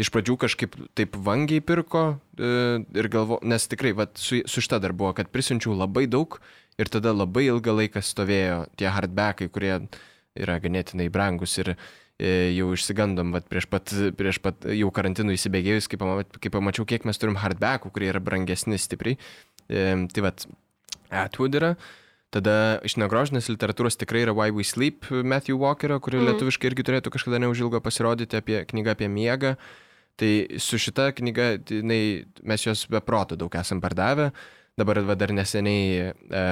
iš 0.00 0.10
pradžių 0.14 0.36
kažkaip 0.44 0.76
taip 0.98 1.16
vangiai 1.26 1.62
pirko 1.64 2.04
e, 2.38 2.82
ir 2.98 3.08
galvo, 3.12 3.38
nes 3.46 3.66
tikrai, 3.70 3.94
vat, 3.96 4.16
su, 4.18 4.40
su 4.50 4.64
šita 4.64 4.80
dar 4.82 4.94
buvo, 4.96 5.12
kad 5.16 5.30
prisinčiau 5.32 5.76
labai 5.76 6.06
daug 6.10 6.40
ir 6.80 6.90
tada 6.90 7.14
labai 7.14 7.46
ilgą 7.50 7.76
laiką 7.78 8.02
stovėjo 8.02 8.64
tie 8.78 8.90
hardbackai, 8.90 9.50
kurie 9.54 9.76
yra 10.34 10.58
ganėtinai 10.62 11.06
brangus 11.14 11.54
ir 11.62 11.74
e, 11.74 12.50
jau 12.56 12.72
išsigandom, 12.74 13.34
vat, 13.36 13.46
prieš, 13.50 13.68
pat, 13.70 13.94
prieš 14.18 14.40
pat 14.42 14.66
jau 14.66 14.90
karantinų 14.94 15.36
įsibėgėjus, 15.38 15.88
kai, 15.90 16.00
pama, 16.00 16.24
kai 16.42 16.50
pamačiau, 16.54 16.86
kiek 16.90 17.06
mes 17.06 17.20
turim 17.20 17.38
hardbackų, 17.38 17.94
kurie 17.94 18.10
yra 18.10 18.22
brangesni 18.22 18.80
stipriai. 18.82 19.18
E, 19.70 19.86
tai 20.10 20.26
vat, 20.26 20.48
Atwood 21.14 21.54
yra. 21.54 21.74
Tada 22.34 22.80
iš 22.82 22.96
negrožinės 22.98 23.46
literatūros 23.52 23.98
tikrai 24.00 24.24
yra 24.24 24.34
Why 24.34 24.50
We 24.54 24.64
Sleep 24.66 25.06
Matthew 25.22 25.60
Walkerio, 25.60 26.00
kuri 26.02 26.18
mm. 26.18 26.32
lietuviškai 26.32 26.72
irgi 26.72 26.86
turėtų 26.88 27.12
kažkada 27.14 27.38
neužilgo 27.44 27.78
pasirodyti 27.84 28.40
apie 28.40 28.64
knygą 28.70 28.96
apie 28.96 29.10
miegą. 29.12 29.54
Tai 30.18 30.30
su 30.62 30.78
šita 30.78 31.12
knyga, 31.14 31.46
jinai, 31.70 32.00
mes 32.46 32.66
jos 32.66 32.84
be 32.90 33.00
proto 33.02 33.38
daug 33.38 33.54
esam 33.58 33.80
pardavę. 33.82 34.32
Dabar 34.78 34.98
va, 35.06 35.14
dar 35.18 35.30
neseniai 35.34 36.10
e, 36.10 36.42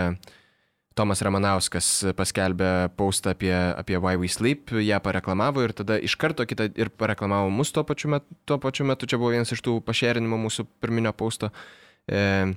Tomas 0.99 1.23
Ramanauskas 1.25 1.89
paskelbė 2.19 2.71
postą 2.99 3.33
apie, 3.35 3.53
apie 3.53 3.99
Why 3.99 4.19
We 4.21 4.31
Sleep, 4.31 4.75
ją 4.87 4.99
pareklamavo 5.03 5.65
ir 5.67 5.75
tada 5.79 5.97
iš 5.99 6.15
karto 6.21 6.47
kitą 6.47 6.69
ir 6.79 6.93
pareklamavo 6.95 7.51
mus 7.51 7.73
tuo 7.75 7.83
pačiu, 7.89 8.13
metu, 8.15 8.39
tuo 8.47 8.59
pačiu 8.63 8.87
metu. 8.87 9.09
Čia 9.11 9.19
buvo 9.19 9.33
vienas 9.35 9.51
iš 9.55 9.63
tų 9.67 9.81
pašėrinimų 9.87 10.39
mūsų 10.45 10.67
pirminio 10.83 11.15
posto. 11.17 11.51
E, 12.07 12.53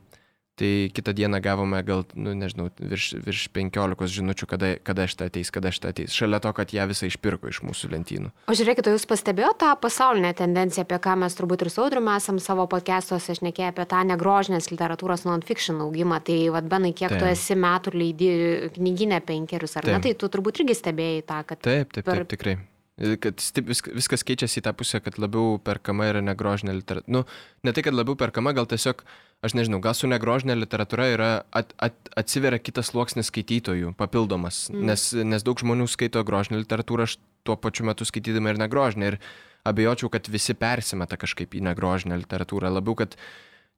Tai 0.56 0.90
kitą 0.96 1.12
dieną 1.12 1.42
gavome 1.44 1.82
gal, 1.84 2.06
nu, 2.16 2.32
nežinau, 2.32 2.70
virš, 2.80 3.10
virš 3.26 3.42
15 3.52 4.08
žinučių, 4.08 4.48
kada, 4.48 4.70
kada 4.80 5.04
šitą 5.12 5.28
ateis, 5.28 5.50
kada 5.52 5.72
šitą 5.76 5.90
ateis. 5.92 6.14
Šalia 6.16 6.40
to, 6.40 6.54
kad 6.56 6.72
ją 6.72 6.86
visą 6.88 7.10
išpirko 7.10 7.50
iš 7.52 7.60
mūsų 7.68 7.90
lentynų. 7.92 8.32
O 8.48 8.56
žiūrėkite, 8.56 8.94
jūs 8.96 9.04
pastebėjote 9.10 9.66
tą 9.66 9.74
pasaulinę 9.84 10.32
tendenciją, 10.40 10.86
apie 10.88 11.00
ką 11.04 11.18
mes 11.20 11.36
turbūt 11.36 11.66
ir 11.66 11.72
saudriu 11.74 12.00
esam 12.14 12.40
savo 12.40 12.68
podcastuose 12.72 13.36
šnekėję 13.36 13.74
apie 13.74 13.88
tą 13.92 14.06
negrožinės 14.08 14.72
literatūros 14.72 15.26
non-fiction 15.28 15.82
augimą. 15.84 16.22
Tai 16.24 16.38
vad, 16.56 16.70
Benai, 16.72 16.94
kiek 16.96 17.12
Taip. 17.12 17.20
tu 17.20 17.28
esi 17.28 17.60
metų 17.60 17.92
leidži 18.00 18.32
knyginę 18.78 19.20
penkerius, 19.28 19.76
ar 19.76 19.90
ne? 19.90 19.98
Taip. 20.00 20.08
Tai 20.08 20.16
tu 20.24 20.32
turbūt 20.38 20.64
irgi 20.64 20.80
stebėjai 20.80 21.28
tą, 21.28 21.42
kad... 21.52 21.64
Taip, 21.68 21.92
taip, 21.92 22.08
Per- 22.08 22.24
taip, 22.24 22.32
tikrai. 22.32 22.56
Kad 22.96 23.42
stip, 23.44 23.68
vis, 23.68 23.82
viskas 23.92 24.24
keičiasi 24.24 24.62
į 24.62 24.64
tą 24.64 24.72
pusę, 24.80 25.02
kad 25.04 25.18
labiau 25.20 25.58
perkama 25.60 26.06
yra 26.08 26.22
negrožinė 26.24 26.78
literatūra. 26.78 27.12
Nu, 27.12 27.26
ne 27.68 27.74
tai, 27.76 27.84
kad 27.84 27.96
labiau 27.96 28.16
perkama, 28.16 28.54
gal 28.56 28.70
tiesiog, 28.72 29.02
aš 29.44 29.56
nežinau, 29.58 29.82
gal 29.84 29.98
su 30.00 30.08
negrožinė 30.08 30.56
literatūra 30.62 31.10
yra 31.12 31.30
at, 31.52 31.74
at, 31.76 31.98
atsiveria 32.16 32.62
kitas 32.64 32.94
sluoksnis 32.94 33.28
skaitytojų, 33.34 33.92
papildomas. 34.00 34.70
Mm. 34.72 34.86
Nes, 34.88 35.10
nes 35.28 35.44
daug 35.44 35.60
žmonių 35.60 35.90
skaito 35.92 36.24
grožinę 36.24 36.62
literatūrą, 36.64 37.10
aš 37.10 37.18
tuo 37.44 37.58
pačiu 37.60 37.90
metu 37.90 38.08
skaitydama 38.08 38.56
ir 38.56 38.62
negrožinę. 38.64 39.12
Ir 39.12 39.20
abejočiau, 39.68 40.14
kad 40.14 40.32
visi 40.32 40.56
persimeta 40.56 41.20
kažkaip 41.20 41.52
į 41.52 41.66
negrožinę 41.68 42.22
literatūrą. 42.24 42.72
Labiau, 42.78 42.96
kad 43.04 43.20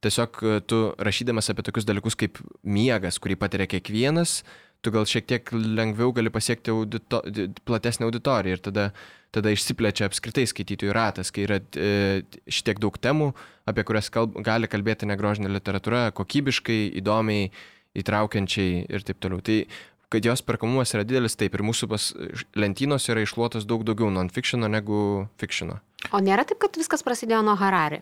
tiesiog 0.05 0.41
tu 0.69 0.81
rašydamas 1.01 1.49
apie 1.49 1.65
tokius 1.65 1.89
dalykus 1.89 2.17
kaip 2.19 2.37
miegas, 2.61 3.17
kurį 3.17 3.39
patiria 3.41 3.65
kiekvienas, 3.71 4.43
tu 4.87 4.93
gal 4.95 5.07
šiek 5.09 5.27
tiek 5.27 5.51
lengviau 5.51 6.13
gali 6.15 6.31
pasiekti 6.31 6.71
audito, 6.71 7.19
di- 7.27 7.49
platesnę 7.67 8.07
auditoriją 8.07 8.55
ir 8.55 8.63
tada, 8.63 8.85
tada 9.35 9.51
išsiplečia 9.51 10.07
apskritai 10.07 10.47
skaitytojų 10.47 10.95
ratas, 10.95 11.33
kai 11.35 11.43
yra 11.43 11.59
e, 11.59 12.23
šitiek 12.47 12.79
daug 12.79 12.95
temų, 13.03 13.33
apie 13.67 13.83
kurias 13.87 14.07
kalb, 14.13 14.39
gali 14.47 14.69
kalbėti 14.71 15.09
negrožinė 15.09 15.51
literatūra, 15.51 16.07
kokybiškai, 16.15 16.79
įdomiai, 17.01 17.51
įtraukiančiai 17.97 18.85
ir 18.87 19.05
taip 19.05 19.19
toliau. 19.23 19.43
Tai 19.43 19.59
kad 20.13 20.23
jos 20.25 20.43
perkamumas 20.47 20.93
yra 20.95 21.03
didelis, 21.03 21.35
taip 21.35 21.57
ir 21.57 21.65
mūsų 21.67 21.89
pas 21.91 22.07
lentynos 22.55 23.09
yra 23.11 23.25
išluotas 23.25 23.67
daug 23.67 23.83
daugiau 23.87 24.07
non-fictiono 24.13 24.69
negu 24.71 25.01
fictiono. 25.41 25.81
O 26.15 26.23
nėra 26.23 26.47
taip, 26.47 26.61
kad 26.63 26.79
viskas 26.79 27.03
prasidėjo 27.03 27.43
nuo 27.43 27.57
Harari. 27.59 27.99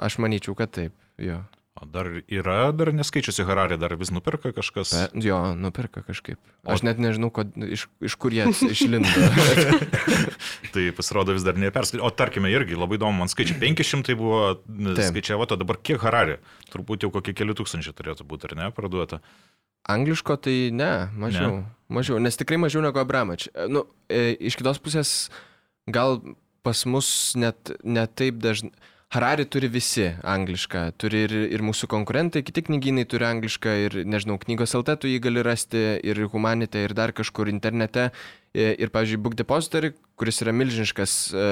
Aš 0.00 0.18
manyčiau, 0.22 0.56
kad 0.58 0.72
taip, 0.74 0.96
jo. 1.22 1.38
O 1.80 1.86
dar 1.88 2.04
yra, 2.28 2.72
dar 2.76 2.90
neskaičiusi 2.92 3.44
Hararė, 3.48 3.78
dar 3.80 3.94
vis 3.96 4.10
nuperka 4.12 4.50
kažkas. 4.52 4.90
Pe, 4.92 5.22
jo, 5.24 5.38
nupirka 5.56 6.02
kažkaip. 6.04 6.36
Aš 6.68 6.82
net 6.84 7.00
nežinau, 7.00 7.30
kod, 7.32 7.54
iš, 7.56 7.86
iš 8.04 8.16
kur 8.20 8.34
jie 8.36 8.44
išlindo. 8.74 9.08
Tai 10.74 10.84
pasirodo 10.98 11.32
vis 11.32 11.46
dar 11.46 11.56
neperskaičiu. 11.56 12.04
O 12.04 12.10
tarkime, 12.12 12.52
irgi 12.52 12.76
labai 12.76 12.98
įdomu, 13.00 13.22
man 13.22 13.32
skaičiai 13.32 13.56
500 13.62 14.18
buvo 14.20 14.42
Taip. 14.60 15.06
skaičiavo, 15.08 15.48
o 15.48 15.60
dabar 15.62 15.80
kiek 15.80 16.04
Hararė? 16.04 16.36
Turbūt 16.68 17.08
jau 17.08 17.12
kokie 17.16 17.32
keli 17.38 17.56
tūkstančiai 17.56 17.96
turėtų 17.96 18.28
būti, 18.28 18.50
ar 18.50 18.58
ne, 18.60 18.68
parduota. 18.76 19.22
Angliško 19.88 20.36
tai 20.44 20.58
ne, 20.76 20.92
mažiau. 21.16 21.62
Ne. 21.62 21.74
Mažiau, 21.90 22.20
nes 22.22 22.36
tikrai 22.36 22.60
mažiau 22.60 22.84
negu 22.84 23.00
Abramač. 23.00 23.48
Nu, 23.72 23.86
e, 24.12 24.36
iš 24.36 24.60
kitos 24.60 24.78
pusės, 24.84 25.14
gal 25.88 26.20
pas 26.60 26.84
mus 26.84 27.32
net, 27.40 27.72
net 27.82 28.12
taip 28.20 28.36
dažnai. 28.44 28.76
Harari 29.10 29.42
turi 29.50 29.66
visi 29.66 30.04
anglišką, 30.22 30.84
turi 31.02 31.24
ir, 31.26 31.32
ir 31.56 31.62
mūsų 31.66 31.88
konkurentai, 31.90 32.44
kiti 32.46 32.62
knygynai 32.68 33.02
turi 33.10 33.26
anglišką 33.26 33.72
ir, 33.84 33.96
nežinau, 34.06 34.36
knygos 34.38 34.76
LT 34.78 34.94
tu 35.02 35.08
jį 35.10 35.16
gali 35.24 35.42
rasti 35.42 35.80
ir 36.06 36.20
Humanite, 36.30 36.84
ir 36.86 36.94
dar 36.94 37.10
kažkur 37.10 37.50
internete. 37.50 38.12
E, 38.54 38.68
Ir, 38.78 38.90
pavyzdžiui, 38.94 39.18
Book 39.22 39.34
Depository, 39.38 39.92
kuris 40.18 40.38
yra 40.44 40.54
milžiniškas 40.54 41.14
e, 41.34 41.48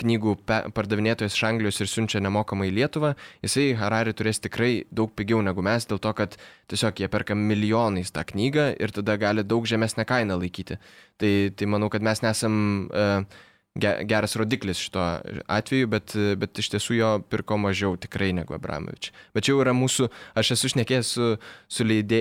knygų 0.00 0.34
pardavinėtojas 0.76 1.36
iš 1.36 1.44
Anglijos 1.48 1.80
ir 1.80 1.90
siunčia 1.92 2.20
nemokamai 2.24 2.70
į 2.70 2.74
Lietuvą, 2.78 3.12
jisai 3.44 3.66
Harari 3.76 4.14
turės 4.16 4.40
tikrai 4.44 4.70
daug 4.88 5.12
pigiau 5.16 5.42
negu 5.44 5.64
mes, 5.64 5.84
dėl 5.88 6.00
to, 6.00 6.12
kad 6.16 6.38
tiesiog 6.72 7.00
jie 7.00 7.10
perka 7.12 7.36
milijonais 7.36 8.12
tą 8.12 8.24
knygą 8.28 8.70
ir 8.80 8.96
tada 8.96 9.18
gali 9.20 9.44
daug 9.44 9.68
žemesnę 9.68 10.04
kainą 10.08 10.40
laikyti. 10.40 10.80
Tai, 11.20 11.34
tai 11.56 11.68
manau, 11.68 11.92
kad 11.92 12.04
mes 12.04 12.24
nesam 12.24 12.56
uh, 12.88 13.44
geras 13.80 14.36
rodiklis 14.36 14.80
šito 14.80 15.02
atveju, 15.46 15.88
bet, 15.92 16.14
bet 16.40 16.58
iš 16.58 16.70
tiesų 16.74 16.96
jo 16.96 17.10
pirko 17.30 17.58
mažiau 17.60 17.96
tikrai 18.00 18.32
negu 18.36 18.56
Abramovič. 18.56 19.10
Bet 19.36 19.46
čia 19.46 19.54
jau 19.54 19.62
yra 19.64 19.74
mūsų, 19.76 20.08
aš 20.38 20.54
esu 20.56 20.72
šnekėjęs 20.72 21.12
su, 21.16 21.28
su, 21.68 21.86
leidė, 21.86 22.20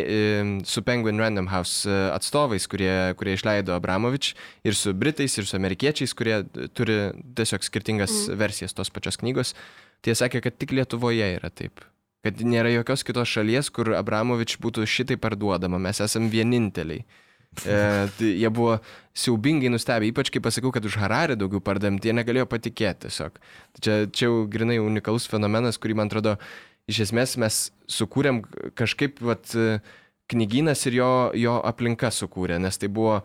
su 0.67 0.83
Penguin 0.85 1.21
Random 1.21 1.49
House 1.51 1.89
e, 1.89 1.97
atstovais, 2.15 2.67
kurie, 2.71 2.91
kurie 3.19 3.35
išleido 3.37 3.75
Abramovič, 3.75 4.33
ir 4.67 4.77
su 4.77 4.93
Britais, 4.93 5.37
ir 5.39 5.47
su 5.47 5.57
amerikiečiais, 5.57 6.15
kurie 6.17 6.41
turi 6.75 6.99
tiesiog 7.37 7.65
skirtingas 7.65 8.13
mm. 8.13 8.39
versijas 8.41 8.75
tos 8.75 8.91
pačios 8.93 9.19
knygos. 9.21 9.55
Tai 10.03 10.13
jie 10.13 10.19
sakė, 10.19 10.43
kad 10.45 10.57
tik 10.59 10.75
Lietuvoje 10.75 11.35
yra 11.39 11.51
taip. 11.53 11.83
Kad 12.25 12.41
nėra 12.41 12.71
jokios 12.73 13.05
kitos 13.05 13.29
šalies, 13.29 13.69
kur 13.73 13.93
Abramovič 13.95 14.57
būtų 14.61 14.87
šitai 14.89 15.17
parduodama. 15.21 15.79
Mes 15.81 16.01
esam 16.01 16.27
vieninteliai. 16.33 17.05
E, 17.63 17.79
tai 18.17 18.29
jie 18.35 18.51
buvo 18.51 18.77
siaubingai 19.15 19.71
nustebę, 19.71 20.09
ypač 20.11 20.31
kai 20.33 20.41
pasakiau, 20.43 20.73
kad 20.75 20.85
už 20.85 20.97
Hararį 20.99 21.37
daugiau 21.39 21.63
pardavėm, 21.63 22.01
tai 22.03 22.11
jie 22.11 22.17
negalėjo 22.19 22.47
patikėti 22.51 23.07
tiesiog. 23.07 23.37
Tai 23.39 23.83
Čia, 23.85 23.99
čia 24.11 24.27
jau 24.27 24.41
grinai 24.51 24.81
unikalus 24.83 25.29
fenomenas, 25.31 25.79
kurį, 25.79 25.95
man 26.01 26.11
atrodo, 26.11 26.35
iš 26.91 27.05
esmės 27.07 27.37
mes 27.41 27.59
sukūrėm 27.95 28.43
kažkaip, 28.77 29.21
vat, 29.23 29.55
knygynas 30.31 30.85
ir 30.89 30.99
jo, 30.99 31.11
jo 31.37 31.59
aplinka 31.65 32.11
sukūrė, 32.13 32.57
nes 32.61 32.79
tai 32.81 32.89
buvo 32.91 33.19
e, 33.21 33.23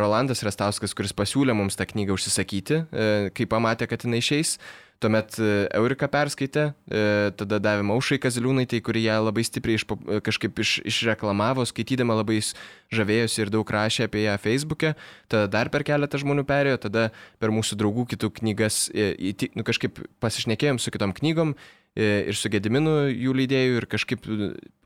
Rolandas 0.00 0.42
Rastauskas, 0.46 0.96
kuris 0.96 1.14
pasiūlė 1.16 1.56
mums 1.56 1.78
tą 1.78 1.86
knygą 1.90 2.16
užsisakyti, 2.16 2.80
e, 2.80 3.12
kai 3.36 3.48
pamatė, 3.50 3.88
kad 3.90 4.06
jinai 4.06 4.22
išeis. 4.24 4.56
Tuomet 5.04 5.36
e, 5.36 5.48
Eurika 5.76 6.08
perskaitė, 6.08 6.70
tada 7.36 7.58
davė 7.60 7.84
Maušai 7.84 8.16
Kaziliūnaitai, 8.22 8.80
kuri 8.84 9.02
ją 9.04 9.18
labai 9.26 9.44
stipriai 9.44 9.76
iš, 9.76 9.84
kažkaip 10.24 10.62
iš, 10.64 10.78
išreklamavo, 10.88 11.66
skaitydama 11.68 12.16
labai 12.22 12.38
žavėjosi 12.94 13.44
ir 13.44 13.52
daug 13.52 13.68
rašė 13.76 14.08
apie 14.08 14.24
ją 14.24 14.38
Facebook'e. 14.40 14.94
Tada 15.28 15.50
dar 15.52 15.70
per 15.74 15.84
keletą 15.84 16.20
žmonių 16.22 16.46
perėjo, 16.48 16.80
tada 16.86 17.10
per 17.42 17.52
mūsų 17.52 17.76
draugų 17.80 18.08
kitų 18.14 18.32
knygas 18.40 18.86
nu, 18.94 19.66
kažkaip 19.66 20.00
pasišnekėjom 20.24 20.80
su 20.80 20.94
kitom 20.94 21.12
knygom 21.16 21.52
ir 21.94 22.34
su 22.34 22.50
Gediminu 22.50 23.04
jų 23.12 23.34
leidėjų 23.38 23.82
ir 23.82 23.88
kažkaip 23.90 24.24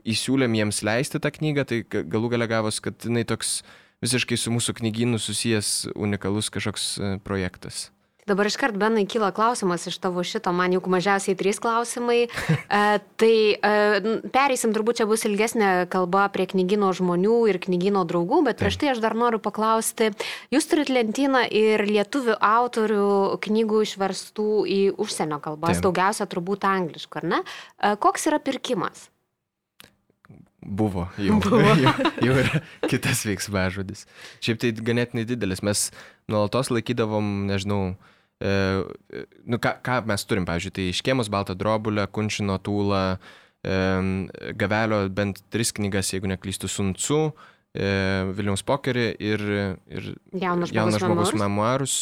įsiūlėm 0.08 0.56
jiems 0.58 0.82
leisti 0.86 1.20
tą 1.22 1.32
knygą, 1.34 1.66
tai 1.68 1.82
galų 1.86 2.32
gale 2.34 2.48
gavos, 2.50 2.80
kad 2.84 3.06
jinai 3.06 3.24
toks 3.28 3.60
visiškai 4.04 4.38
su 4.38 4.52
mūsų 4.54 4.76
knygynu 4.78 5.20
susijęs 5.22 5.90
unikalus 5.94 6.50
kažkoks 6.54 6.90
e, 6.98 7.14
projektas. 7.24 7.88
Dabar 8.28 8.48
iškart, 8.50 8.76
Benai, 8.76 9.06
kyla 9.08 9.30
klausimas 9.32 9.86
iš 9.88 9.96
tavo 10.02 10.20
šito, 10.26 10.52
man 10.52 10.74
juk 10.76 10.88
mažiausiai 10.92 11.38
trys 11.38 11.60
klausimai. 11.62 12.26
E, 12.68 12.98
tai 13.20 13.56
e, 13.56 13.70
pereisim, 14.32 14.74
turbūt 14.76 14.98
čia 15.00 15.06
bus 15.08 15.22
ilgesnė 15.24 15.86
kalba 15.92 16.26
prie 16.32 16.44
knygino 16.50 16.90
žmonių 16.96 17.38
ir 17.48 17.58
knygino 17.62 18.02
draugų, 18.08 18.42
bet 18.44 18.60
prieš 18.60 18.76
tai 18.82 18.90
aš 18.92 19.00
dar 19.00 19.16
noriu 19.16 19.40
paklausti, 19.40 20.10
jūs 20.52 20.68
turit 20.68 20.92
lentyną 20.92 21.46
ir 21.48 21.84
lietuvių 21.88 22.36
autorių 22.44 23.08
knygų 23.46 23.84
išverstų 23.86 24.48
į 24.68 24.80
užsienio 25.00 25.40
kalbas, 25.44 25.78
Taip. 25.78 25.86
daugiausia 25.88 26.28
turbūt 26.28 26.68
angliškų, 26.68 27.22
ar 27.22 27.30
ne? 27.32 27.40
E, 27.80 27.94
koks 28.04 28.28
yra 28.28 28.42
pirkimas? 28.42 29.08
Buvo, 30.60 31.08
jau, 31.28 31.40
Buvo. 31.40 31.60
jau, 31.84 31.94
jau 32.22 32.36
yra 32.42 32.62
kitas 32.90 33.24
veiksmažodis. 33.28 34.04
Šiaip 34.44 34.60
tai 34.62 34.72
ganėtinai 34.76 35.24
didelis. 35.28 35.64
Mes 35.64 35.88
nuolatos 36.30 36.72
laikydavom, 36.74 37.48
nežinau, 37.48 37.96
nu, 38.38 39.58
ką, 39.58 39.74
ką 39.82 39.98
mes 40.06 40.24
turim, 40.28 40.46
pavyzdžiui, 40.48 40.74
tai 40.76 40.88
iškėmus 40.92 41.30
baltą 41.32 41.56
drobulę, 41.58 42.04
kunčino 42.14 42.58
tūlą, 42.62 43.02
e, 43.66 43.78
gavelio 44.60 45.02
bent 45.10 45.42
tris 45.50 45.74
knygas, 45.74 46.12
jeigu 46.14 46.30
neklystu, 46.30 46.70
suncu, 46.70 47.20
e, 47.74 47.90
Vilniaus 48.38 48.62
pokerį 48.66 49.08
ir, 49.18 49.46
ir 49.90 50.10
jaunas 50.32 50.70
žmogus, 50.70 51.02
žmogus 51.02 51.34
memoarus. 51.38 51.96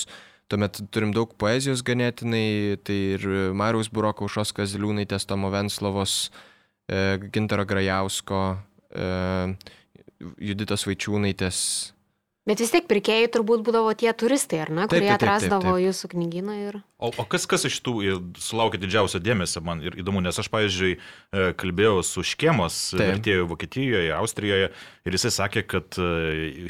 Tuomet 0.46 0.78
turim 0.94 1.10
daug 1.10 1.32
poezijos 1.34 1.80
ganėtinai, 1.82 2.76
tai 2.86 2.98
ir 3.16 3.24
Mariaus 3.56 3.88
Buroko, 3.90 4.28
Ušos 4.28 4.52
Kaziliūnaitės, 4.54 5.26
Tomo 5.26 5.50
Venslovos, 5.50 6.28
E, 6.86 7.18
Gintaro 7.32 7.66
Grajausko, 7.66 8.56
e, 8.94 9.06
Juditos 10.38 10.86
Vaičiūnaitės. 10.86 11.58
Bet 12.46 12.60
vis 12.62 12.70
tiek 12.70 12.84
pirkėjai 12.86 13.26
turbūt 13.34 13.64
būdavo 13.66 13.90
tie 13.98 14.12
turistai, 14.14 14.60
ar 14.62 14.70
ne, 14.70 14.84
kurie 14.86 15.00
taip, 15.02 15.08
taip, 15.08 15.18
taip, 15.18 15.22
atrasdavo 15.26 15.64
taip, 15.64 15.72
taip. 15.72 15.86
jūsų 15.88 16.10
knyginą. 16.12 16.58
Ir... 16.62 16.76
O, 17.02 17.08
o 17.10 17.24
kas, 17.26 17.42
kas 17.50 17.66
iš 17.66 17.80
tų 17.82 17.94
sulaukia 18.38 18.78
didžiausio 18.78 19.18
dėmesio 19.18 19.64
man 19.66 19.82
ir 19.82 19.96
įdomu, 19.98 20.22
nes 20.22 20.38
aš, 20.38 20.46
pavyzdžiui, 20.52 20.92
e, 20.94 21.48
kalbėjau 21.58 22.04
su 22.06 22.22
Škėmos 22.30 22.76
vertėjų 23.00 23.48
Vokietijoje, 23.50 24.12
Austrijoje 24.14 24.68
ir 24.70 25.18
jisai 25.18 25.32
sakė, 25.40 25.64
kad 25.74 25.98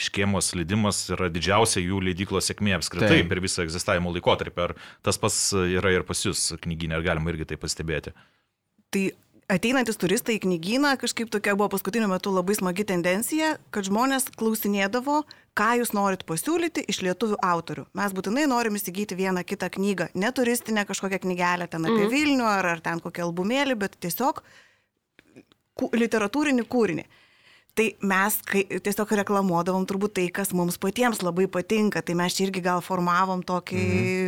Škėmos 0.09 0.49
leidimas 0.57 1.03
yra 1.13 1.29
didžiausia 1.35 1.85
jų 1.85 2.01
leidyklos 2.09 2.49
sėkmė 2.49 2.79
apskritai 2.79 3.19
taip. 3.19 3.29
per 3.35 3.45
visą 3.45 3.67
egzistavimo 3.69 4.17
laikotarpį. 4.17 4.71
Ar 4.71 4.77
tas 5.05 5.21
pats 5.21 5.43
yra 5.61 5.93
ir 5.93 6.09
pas 6.09 6.25
jūs 6.25 6.55
knyginė, 6.65 6.97
ar 6.97 7.05
galima 7.05 7.37
irgi 7.37 7.53
tai 7.53 7.61
pastebėti? 7.61 8.17
Tai 8.97 9.11
ateinantis 9.51 9.99
turistai 10.01 10.37
į 10.37 10.43
knygyną, 10.45 10.95
kažkaip 11.01 11.31
tokia 11.31 11.55
buvo 11.59 11.71
paskutiniu 11.75 12.09
metu 12.11 12.33
labai 12.35 12.57
smagi 12.59 12.87
tendencija, 12.89 13.55
kad 13.75 13.87
žmonės 13.87 14.29
klausinėdavo, 14.39 15.21
ką 15.57 15.69
jūs 15.81 15.93
norit 15.97 16.25
pasiūlyti 16.29 16.85
iš 16.91 17.03
lietuvių 17.07 17.39
autorių. 17.47 17.87
Mes 17.97 18.17
būtinai 18.17 18.47
norim 18.51 18.79
įsigyti 18.79 19.19
vieną 19.19 19.45
kitą 19.47 19.71
knygą, 19.77 20.11
ne 20.19 20.33
turistinę 20.35 20.87
kažkokią 20.89 21.23
knygelę 21.23 21.71
ten 21.71 21.87
apie 21.87 22.03
mm. 22.09 22.11
Vilnių 22.13 22.49
ar, 22.51 22.73
ar 22.75 22.83
ten 22.85 23.03
kokią 23.03 23.29
albumėlį, 23.29 23.79
bet 23.87 23.97
tiesiog 24.03 24.43
literatūrinį 25.95 26.67
kūrinį. 26.67 27.07
Tai 27.77 27.87
mes 28.09 28.37
kai, 28.49 28.63
tiesiog 28.65 29.11
reklamuodavom 29.21 29.85
turbūt 29.87 30.17
tai, 30.19 30.31
kas 30.33 30.55
mums 30.57 30.79
patiems 30.81 31.21
labai 31.23 31.45
patinka, 31.53 32.01
tai 32.01 32.17
mes 32.19 32.39
irgi 32.43 32.65
gal 32.67 32.83
formavom 32.85 33.47
tokį... 33.47 33.83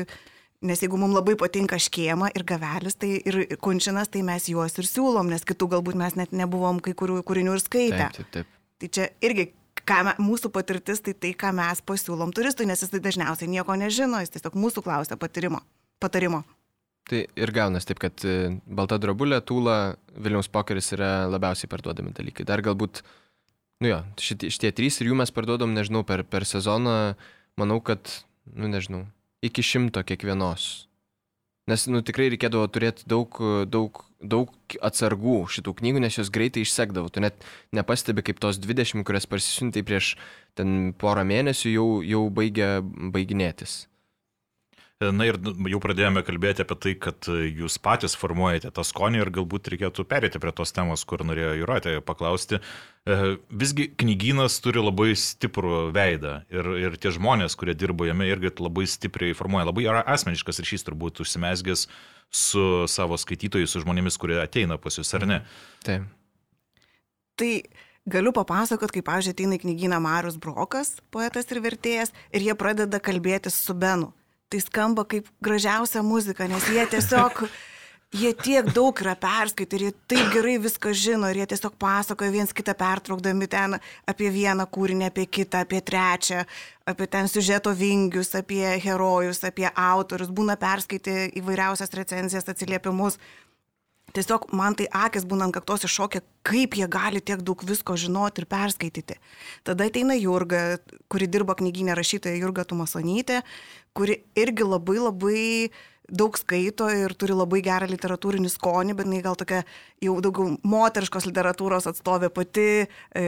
Mm 0.04 0.26
Nes 0.66 0.80
jeigu 0.82 0.98
mums 0.98 1.14
labai 1.14 1.36
patinka 1.38 1.76
škėma 1.78 2.32
ir 2.34 2.42
gavelis, 2.46 2.96
tai 2.98 3.12
ir 3.20 3.44
kunčinas, 3.62 4.10
tai 4.10 4.24
mes 4.26 4.48
juos 4.50 4.74
ir 4.80 4.88
siūlom, 4.90 5.30
nes 5.30 5.46
kitų 5.46 5.68
galbūt 5.76 5.98
mes 6.00 6.16
net 6.18 6.34
nebuvom 6.34 6.80
kai 6.82 6.96
kurių 6.98 7.20
kūrinių 7.26 7.54
ir 7.54 7.62
skaitę. 7.62 8.08
Taip, 8.10 8.16
taip, 8.16 8.32
taip. 8.34 8.56
Tai 8.78 8.90
čia 8.94 9.06
irgi 9.22 9.52
ką, 9.88 10.02
mūsų 10.22 10.50
patirtis, 10.54 11.02
tai 11.04 11.14
tai, 11.14 11.32
ką 11.38 11.52
mes 11.56 11.82
pasiūlom 11.86 12.34
turistui, 12.34 12.66
nes 12.68 12.82
jis 12.82 12.92
tai 12.92 13.00
dažniausiai 13.04 13.50
nieko 13.50 13.76
nežino, 13.78 14.20
jis 14.22 14.34
tiesiog 14.34 14.58
mūsų 14.58 14.84
klausia 14.86 15.18
patyrimo, 15.20 15.62
patarimo. 16.02 16.42
Tai 17.08 17.22
ir 17.24 17.52
gaunas 17.56 17.88
taip, 17.88 18.00
kad 18.02 18.24
e, 18.28 18.58
balta 18.66 18.98
drobulė, 19.00 19.40
tūla, 19.48 19.96
Vilniaus 20.18 20.50
pokeris 20.52 20.92
yra 20.96 21.28
labiausiai 21.30 21.70
parduodami 21.72 22.12
dalykai. 22.16 22.44
Dar 22.48 22.60
galbūt, 22.64 23.00
nu 23.80 23.92
jo, 23.94 24.02
šitie, 24.20 24.50
šitie 24.52 24.74
trys 24.76 25.00
ir 25.00 25.08
jų 25.12 25.16
mes 25.22 25.32
parduodam, 25.32 25.72
nežinau, 25.76 26.02
per, 26.08 26.26
per 26.28 26.44
sezoną, 26.48 27.14
manau, 27.60 27.78
kad, 27.84 28.12
nu 28.52 28.68
nežinau, 28.68 29.06
iki 29.44 29.62
šimto 29.62 30.02
kiekvienos. 30.02 30.88
Nes, 31.68 31.84
nu, 31.90 32.00
tikrai 32.00 32.30
reikėdavo 32.32 32.64
turėti 32.72 33.04
daug, 33.10 33.34
daug, 33.68 34.00
daug 34.24 34.78
atsargų 34.80 35.42
šitų 35.52 35.74
knygų, 35.80 36.00
nes 36.00 36.16
jos 36.16 36.30
greitai 36.32 36.62
išsekdavo. 36.64 37.10
Tu 37.12 37.20
net 37.20 37.44
nepastebi, 37.76 38.24
kaip 38.24 38.40
tos 38.40 38.56
20, 38.64 39.04
kurias 39.04 39.28
parsisiuntai 39.28 39.84
prieš 39.84 40.14
ten 40.56 40.94
porą 40.96 41.26
mėnesių, 41.28 41.74
jau, 41.74 41.88
jau 42.08 42.22
baigia 42.32 42.78
baiginėtis. 42.84 43.82
Na 44.98 45.28
ir 45.28 45.36
jau 45.70 45.78
pradėjome 45.78 46.24
kalbėti 46.26 46.64
apie 46.64 46.76
tai, 46.82 46.92
kad 46.98 47.28
jūs 47.30 47.76
patys 47.78 48.16
formuojate 48.18 48.72
tą 48.74 48.82
skonį 48.82 49.20
ir 49.20 49.28
galbūt 49.36 49.70
reikėtų 49.70 50.02
perėti 50.10 50.40
prie 50.42 50.50
tos 50.50 50.74
temos, 50.74 51.04
kur 51.06 51.22
norėjo 51.22 51.52
Juratė 51.60 51.92
paklausti. 52.02 52.58
E, 53.06 53.36
visgi 53.46 53.86
knygynas 53.94 54.56
turi 54.64 54.82
labai 54.82 55.12
stiprų 55.14 55.92
veidą 55.94 56.40
ir, 56.50 56.72
ir 56.82 56.98
tie 56.98 57.14
žmonės, 57.14 57.54
kurie 57.54 57.76
dirba 57.78 58.10
jame, 58.10 58.26
irgi 58.26 58.50
labai 58.58 58.88
stipriai 58.90 59.38
formuoja. 59.38 59.68
Labai 59.70 59.86
asmeniškas 60.02 60.58
ryšys 60.64 60.88
turbūt 60.90 61.22
užsimesgęs 61.22 61.86
su 62.34 62.66
savo 62.90 63.22
skaitytojais, 63.22 63.70
su 63.70 63.86
žmonėmis, 63.86 64.18
kurie 64.18 64.42
ateina 64.42 64.82
pas 64.82 64.98
jūs, 64.98 65.14
ar 65.14 65.30
ne? 65.30 65.40
Taip. 65.86 66.10
Tai 67.38 67.54
galiu 68.10 68.34
papasakot, 68.34 68.90
kaip, 68.90 69.06
pavyzdžiui, 69.06 69.38
ateina 69.38 69.62
į 69.62 69.62
knygyną 69.62 70.02
Marius 70.02 70.42
Brokas, 70.42 70.96
poetas 71.14 71.46
ir 71.54 71.62
vertėjas, 71.62 72.16
ir 72.34 72.50
jie 72.50 72.58
pradeda 72.58 72.98
kalbėtis 72.98 73.62
su 73.62 73.78
Benu 73.78 74.16
tai 74.48 74.60
skamba 74.64 75.04
kaip 75.04 75.28
gražiausia 75.44 76.02
muzika, 76.02 76.46
nes 76.48 76.64
jie 76.72 76.84
tiesiog, 76.88 77.42
jie 78.16 78.30
tiek 78.32 78.70
daug 78.72 78.96
yra 79.02 79.12
perskaitę 79.20 79.76
ir 79.76 79.84
jie 79.88 79.92
taip 80.08 80.30
gerai 80.32 80.56
viską 80.64 80.92
žino 80.96 81.28
ir 81.28 81.42
jie 81.42 81.48
tiesiog 81.52 81.76
pasakoja 81.80 82.32
viens 82.32 82.54
kitą 82.56 82.72
pertraukdami 82.78 83.48
ten 83.52 83.76
apie 84.08 84.30
vieną 84.32 84.64
kūrinį, 84.72 85.10
apie 85.10 85.26
kitą, 85.28 85.64
apie 85.66 85.82
trečią, 85.84 86.46
apie 86.88 87.06
ten 87.12 87.28
siužeto 87.28 87.74
vingius, 87.76 88.32
apie 88.40 88.64
herojus, 88.84 89.44
apie 89.44 89.68
autorius, 89.68 90.32
būna 90.32 90.56
perskaitę 90.56 91.28
įvairiausias 91.42 91.92
recenzijas, 92.00 92.48
atsiliepimus. 92.48 93.20
Tiesiog 94.16 94.48
man 94.56 94.76
tai 94.78 94.86
akis 94.94 95.26
būna 95.28 95.48
ant 95.48 95.56
kaktos 95.56 95.84
iššokia, 95.84 96.22
kaip 96.48 96.78
jie 96.78 96.88
gali 96.88 97.20
tiek 97.20 97.42
daug 97.44 97.60
visko 97.68 97.96
žinoti 98.00 98.42
ir 98.42 98.48
perskaityti. 98.48 99.18
Tada 99.68 99.88
ateina 99.88 100.16
Jurga, 100.16 100.78
kuri 101.12 101.28
dirba 101.28 101.58
knyginė 101.58 101.96
rašytoja 101.98 102.40
Jurga 102.40 102.64
Tumasonytė, 102.68 103.42
kuri 103.92 104.22
irgi 104.38 104.64
labai 104.64 104.98
labai 105.02 105.44
daug 106.08 106.36
skaito 106.40 106.88
ir 106.88 107.12
turi 107.20 107.36
labai 107.36 107.60
gerą 107.64 107.88
literatūrinį 107.90 108.48
skonį, 108.52 108.96
bet 108.96 109.08
jinai 109.08 109.20
gal 109.24 109.36
tokia 109.36 109.60
jau 110.04 110.16
daugiau 110.24 110.56
moteriškos 110.64 111.28
literatūros 111.28 111.88
atstovė 111.90 112.30
pati, 112.32 112.86
e, 113.12 113.24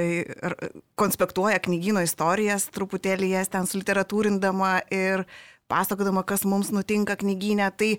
konspektuoja 1.01 1.61
knygino 1.61 2.01
istorijas, 2.07 2.71
truputėlį 2.73 3.35
jas 3.35 3.53
ten 3.53 3.69
suliteratūrindama 3.69 4.79
ir 4.97 5.27
pasakodama, 5.69 6.25
kas 6.25 6.47
mums 6.49 6.73
nutinka 6.73 7.19
knyginė. 7.21 7.69
Tai 7.77 7.93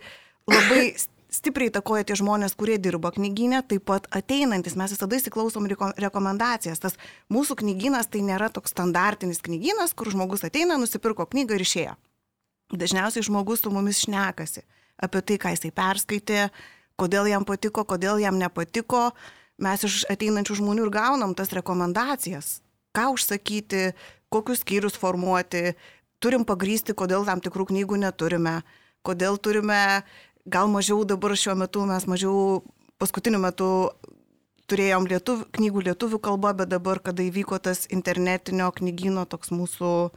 labai 0.50 0.96
stipriai 1.32 1.72
takoja 1.74 2.06
tie 2.08 2.18
žmonės, 2.20 2.56
kurie 2.60 2.78
dirba 2.82 3.12
knyginė, 3.16 3.62
taip 3.68 3.86
pat 3.88 4.08
ateinantis. 4.12 4.76
Mes 4.80 4.92
visada 4.94 5.18
įsiklausom 5.18 5.70
rekomendacijas. 6.02 6.82
Tas 6.84 6.98
mūsų 7.32 7.62
knyginas 7.64 8.12
tai 8.12 8.24
nėra 8.28 8.52
toks 8.54 8.76
standartinis 8.76 9.42
knyginas, 9.46 9.96
kur 9.96 10.12
žmogus 10.12 10.44
ateina, 10.48 10.78
nusipirko 10.82 11.26
knygą 11.32 11.58
ir 11.58 11.66
išėjo. 11.66 11.96
Dažniausiai 12.72 13.26
žmogus 13.28 13.64
su 13.64 13.72
mumis 13.72 14.04
šnekasi 14.06 14.64
apie 15.02 15.22
tai, 15.26 15.38
ką 15.42 15.52
jisai 15.56 15.72
perskaitė, 15.76 16.42
kodėl 17.00 17.28
jam 17.32 17.46
patiko, 17.48 17.84
kodėl 17.88 18.22
jam 18.22 18.38
nepatiko. 18.38 19.10
Mes 19.62 19.86
iš 19.86 20.04
ateinančių 20.12 20.60
žmonių 20.62 20.86
ir 20.88 20.94
gaunam 20.94 21.34
tas 21.38 21.52
rekomendacijas, 21.54 22.60
ką 22.96 23.12
užsakyti, 23.16 23.92
kokius 24.34 24.62
skyrius 24.64 24.98
formuoti, 24.98 25.76
turim 26.22 26.46
pagrysti, 26.48 26.96
kodėl 26.98 27.26
tam 27.28 27.42
tikrų 27.44 27.68
knygų 27.72 28.00
neturime, 28.06 28.62
kodėl 29.06 29.38
turime 29.42 30.04
gal 30.46 30.70
mažiau 30.72 31.04
dabar 31.06 31.36
šiuo 31.38 31.56
metu 31.56 31.86
mes 31.86 32.08
mažiau 32.08 32.62
paskutiniu 33.02 33.40
metu 33.42 33.68
turėjom 34.72 35.08
lietuv, 35.10 35.46
knygų 35.52 35.84
lietuvių 35.90 36.20
kalba, 36.24 36.54
bet 36.56 36.72
dabar, 36.72 37.02
kada 37.04 37.26
įvyko 37.26 37.60
tas 37.60 37.88
internetinio 37.92 38.70
knygyno 38.72 39.26
toks 39.28 39.52
mūsų 39.52 40.12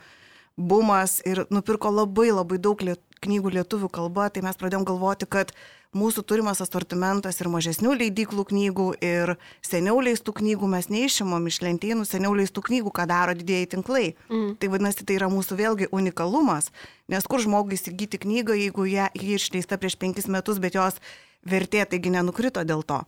bumas 0.56 1.18
ir 1.26 1.44
nupirko 1.50 1.90
labai 1.90 2.30
labai 2.30 2.60
daug 2.62 2.82
liet, 2.86 3.02
knygų 3.24 3.54
lietuvių 3.58 3.88
kalba, 3.92 4.28
tai 4.30 4.44
mes 4.44 4.58
pradėjom 4.60 4.84
galvoti, 4.88 5.28
kad 5.30 5.52
mūsų 5.94 6.24
turimas 6.26 6.60
asortimentas 6.64 7.38
ir 7.40 7.50
mažesnių 7.52 7.94
leidyklų 8.00 8.44
knygų, 8.50 8.88
ir 9.04 9.34
seniau 9.64 10.00
leistų 10.04 10.34
knygų 10.40 10.70
mes 10.74 10.90
neišimom 10.92 11.48
iš 11.50 11.60
lentynų, 11.64 12.06
seniau 12.08 12.34
leistų 12.36 12.64
knygų, 12.68 12.92
ką 12.94 13.06
daro 13.10 13.36
didėjai 13.38 13.70
tinklai. 13.76 14.04
Mm. 14.28 14.54
Tai 14.60 14.70
vadinasi, 14.74 15.06
tai 15.06 15.18
yra 15.20 15.30
mūsų 15.32 15.58
vėlgi 15.60 15.90
unikalumas, 15.94 16.70
nes 17.08 17.30
kur 17.30 17.42
žmogui 17.42 17.78
įsigyti 17.78 18.20
knygą, 18.26 18.58
jeigu 18.58 18.88
ją, 18.90 19.08
išleista 19.14 19.78
prieš 19.80 19.98
penkis 20.00 20.30
metus, 20.30 20.62
bet 20.62 20.76
jos 20.78 21.00
vertė 21.46 21.86
taigi 21.88 22.12
nenukrito 22.14 22.64
dėl 22.66 22.82
to. 22.86 23.04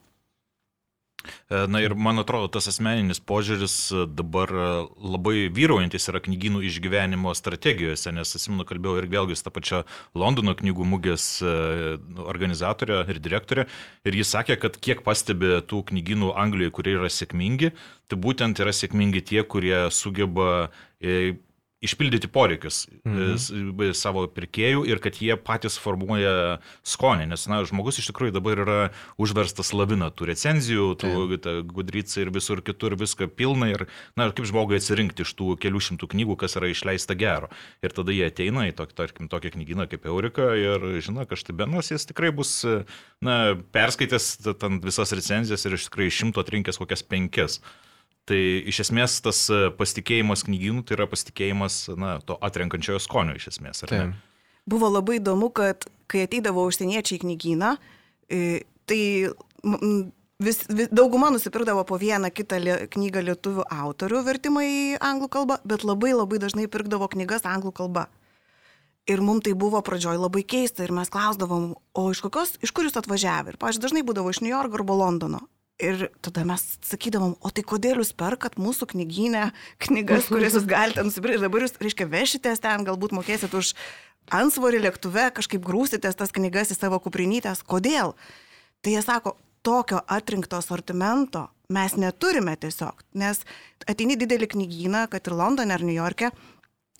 E, 1.26 1.66
na 1.70 1.80
ir 1.82 1.94
man 1.94 2.20
atrodo, 2.22 2.48
tas 2.56 2.68
asmeninis 2.70 3.20
požiūris 3.22 3.76
e, 3.92 4.04
dabar 4.18 4.52
e, 4.52 4.68
labai 5.14 5.46
vyraujantis 5.54 6.08
yra 6.10 6.22
knygynų 6.24 6.62
išgyvenimo 6.68 7.34
strategijose, 7.36 8.12
nes 8.16 8.34
atsimenu, 8.38 8.66
kalbėjau 8.68 9.02
ir 9.02 9.08
vėlgi 9.12 9.38
su 9.38 9.46
tą 9.46 9.54
pačią 9.54 9.82
Londono 10.18 10.56
knygų 10.58 10.86
mugės 10.88 11.26
organizatorė 11.42 13.02
ir 13.10 13.20
direktorė, 13.22 13.66
ir 14.06 14.18
jis 14.20 14.32
sakė, 14.34 14.56
kad 14.62 14.78
kiek 14.82 15.02
pastebi 15.06 15.60
tų 15.68 15.82
knygynų 15.90 16.32
Anglijoje, 16.38 16.74
kurie 16.78 16.96
yra 16.96 17.10
sėkmingi, 17.12 17.72
tai 18.10 18.18
būtent 18.22 18.62
yra 18.62 18.74
sėkmingi 18.74 19.22
tie, 19.26 19.42
kurie 19.46 19.86
sugeba 19.94 20.68
išpildyti 21.86 22.30
poreikius 22.32 22.84
mhm. 23.06 23.92
savo 23.96 24.26
pirkėjų 24.30 24.84
ir 24.90 25.00
kad 25.02 25.18
jie 25.22 25.36
patys 25.40 25.78
formuoja 25.80 26.58
skonį, 26.86 27.28
nes 27.32 27.46
na, 27.50 27.62
žmogus 27.68 28.00
iš 28.00 28.10
tikrųjų 28.10 28.34
dabar 28.36 28.62
yra 28.64 28.78
užverstas 29.22 29.72
lavina 29.76 30.10
tų 30.10 30.30
recenzijų, 30.32 30.88
tų 31.00 31.62
gudrycai 31.70 32.24
ir 32.24 32.32
visur 32.34 32.62
kitur 32.66 32.96
viską 32.98 33.28
pilna 33.32 33.70
ir 33.72 33.86
na, 34.18 34.28
kaip 34.30 34.48
žmogui 34.48 34.80
atsirinkti 34.80 35.26
iš 35.26 35.34
tų 35.38 35.56
kelių 35.62 35.82
šimtų 35.88 36.10
knygų, 36.12 36.38
kas 36.42 36.58
yra 36.60 36.70
išleista 36.72 37.16
gero. 37.18 37.50
Ir 37.84 37.94
tada 37.96 38.14
jie 38.14 38.26
ateina 38.28 38.66
į 38.70 38.76
tokį, 38.78 38.96
tarkim, 38.98 39.30
tokią 39.32 39.54
knyginą 39.56 39.88
kaip 39.90 40.06
Eurika 40.08 40.52
ir 40.58 40.86
žino, 41.04 41.26
kad 41.28 41.40
štai 41.40 41.56
Benas 41.56 41.92
jis 41.92 42.08
tikrai 42.10 42.32
bus 42.34 42.58
na, 43.24 43.56
perskaitęs 43.76 44.30
visas 44.84 45.14
recenzijas 45.16 45.66
ir 45.66 45.76
iš 45.78 45.88
tikrai 45.90 46.10
šimto 46.12 46.42
atrinkęs 46.42 46.80
kokias 46.82 47.04
penkias. 47.06 47.60
Tai 48.26 48.38
iš 48.66 48.80
esmės 48.88 49.20
tas 49.22 49.44
e, 49.54 49.68
pasitikėjimas 49.78 50.42
knygynų 50.48 50.82
tai 50.86 50.96
yra 50.96 51.06
pasitikėjimas 51.10 51.78
na, 51.94 52.16
to 52.26 52.34
atrenkančiojo 52.42 52.98
skonio 53.04 53.36
iš 53.38 53.52
esmės. 53.52 53.84
Buvo 54.66 54.90
labai 54.90 55.20
įdomu, 55.20 55.52
kad 55.54 55.86
kai 56.10 56.24
ateidavo 56.26 56.64
užsieniečiai 56.66 57.20
į 57.20 57.22
knygyną, 57.22 57.76
e, 58.26 58.40
tai 58.90 59.00
vis, 60.42 60.64
vis, 60.66 60.90
dauguma 60.90 61.30
nusipirkdavo 61.30 61.86
po 61.86 61.98
vieną 62.02 62.32
kitą 62.34 62.58
li, 62.62 62.74
knygą 62.90 63.22
lietuvių 63.30 63.66
autorių 63.70 64.22
vertimą 64.26 64.66
į 64.66 64.78
anglų 64.98 65.30
kalbą, 65.32 65.62
bet 65.62 65.86
labai 65.86 66.14
labai 66.16 66.42
dažnai 66.42 66.66
pirkdavo 66.66 67.06
knygas 67.14 67.46
anglų 67.46 67.74
kalba. 67.78 68.08
Ir 69.06 69.22
mums 69.22 69.46
tai 69.46 69.54
buvo 69.54 69.78
pradžioj 69.86 70.18
labai 70.18 70.42
keista 70.42 70.82
ir 70.82 70.90
mes 70.90 71.10
klausdavom, 71.14 71.76
o 71.78 72.08
iš, 72.10 72.24
kokios, 72.26 72.56
iš 72.58 72.74
kur 72.74 72.88
jūs 72.88 72.98
atvažiavę? 72.98 73.54
Ir, 73.54 73.58
pažiūrėjau, 73.62 73.86
dažnai 73.86 74.02
būdavo 74.02 74.34
iš 74.34 74.42
New 74.42 74.50
York 74.50 74.74
arba 74.74 74.98
Londono. 74.98 75.46
Ir 75.76 76.06
tada 76.24 76.40
mes 76.48 76.62
sakydavom, 76.88 77.34
o 77.44 77.50
tai 77.52 77.60
kodėl 77.68 78.00
jūs 78.00 78.14
perkat 78.16 78.54
mūsų 78.56 78.88
knyginę 78.94 79.50
knygas, 79.84 80.28
kurias 80.32 80.56
jūs 80.56 80.68
galite 80.68 81.04
nusipirkti 81.04 81.36
ir 81.36 81.44
dabar 81.44 81.66
jūs, 81.66 81.76
reiškia, 81.82 82.06
vešitės 82.08 82.62
ten, 82.64 82.86
galbūt 82.86 83.12
mokėsit 83.16 83.52
už 83.52 83.74
ansvorį 84.32 84.80
lėktuve, 84.86 85.28
kažkaip 85.36 85.60
grūsitės 85.66 86.16
tas 86.16 86.32
knygas 86.32 86.72
į 86.72 86.78
savo 86.78 87.00
kuprinytės. 87.04 87.60
Kodėl? 87.68 88.14
Tai 88.80 88.94
jie 88.94 89.02
sako, 89.04 89.36
tokio 89.66 90.00
atrinkto 90.08 90.62
sortimento 90.64 91.44
mes 91.68 91.96
neturime 91.98 92.54
tiesiog, 92.56 93.02
nes 93.18 93.42
ateini 93.90 94.16
didelį 94.16 94.48
knygyną, 94.52 95.06
kad 95.10 95.26
ir 95.26 95.34
Londone 95.36 95.74
ar 95.74 95.82
New 95.84 95.96
York'e, 95.96 96.30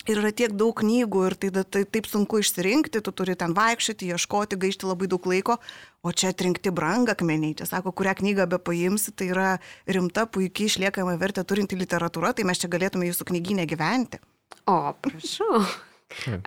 Ir 0.07 0.21
yra 0.21 0.31
tiek 0.31 0.53
daug 0.55 0.71
knygų 0.79 1.23
ir 1.27 1.35
tai, 1.35 1.49
tai 1.67 1.83
taip 1.83 2.07
sunku 2.07 2.39
išsirinkti, 2.39 3.01
tu 3.03 3.11
turi 3.11 3.35
ten 3.39 3.55
vaikščioti, 3.57 4.11
ieškoti, 4.15 4.59
gaišti 4.61 4.87
labai 4.87 5.09
daug 5.11 5.27
laiko, 5.27 5.57
o 5.99 6.13
čia 6.15 6.31
atrinkti 6.31 6.71
brangakmeniai. 6.71 7.57
Čia 7.59 7.67
sako, 7.67 7.91
kurią 7.91 8.15
knygą 8.21 8.45
be 8.53 8.61
paimsi, 8.63 9.11
tai 9.11 9.27
yra 9.33 9.49
rimta, 9.83 10.23
puikiai 10.31 10.71
išliekama 10.71 11.17
vertė 11.19 11.43
turinti 11.47 11.79
literatūra, 11.79 12.31
tai 12.37 12.47
mes 12.47 12.63
čia 12.63 12.71
galėtume 12.71 13.09
jūsų 13.09 13.27
knyginę 13.33 13.67
gyventi. 13.67 14.21
O, 14.67 14.95
prašau. 15.03 15.65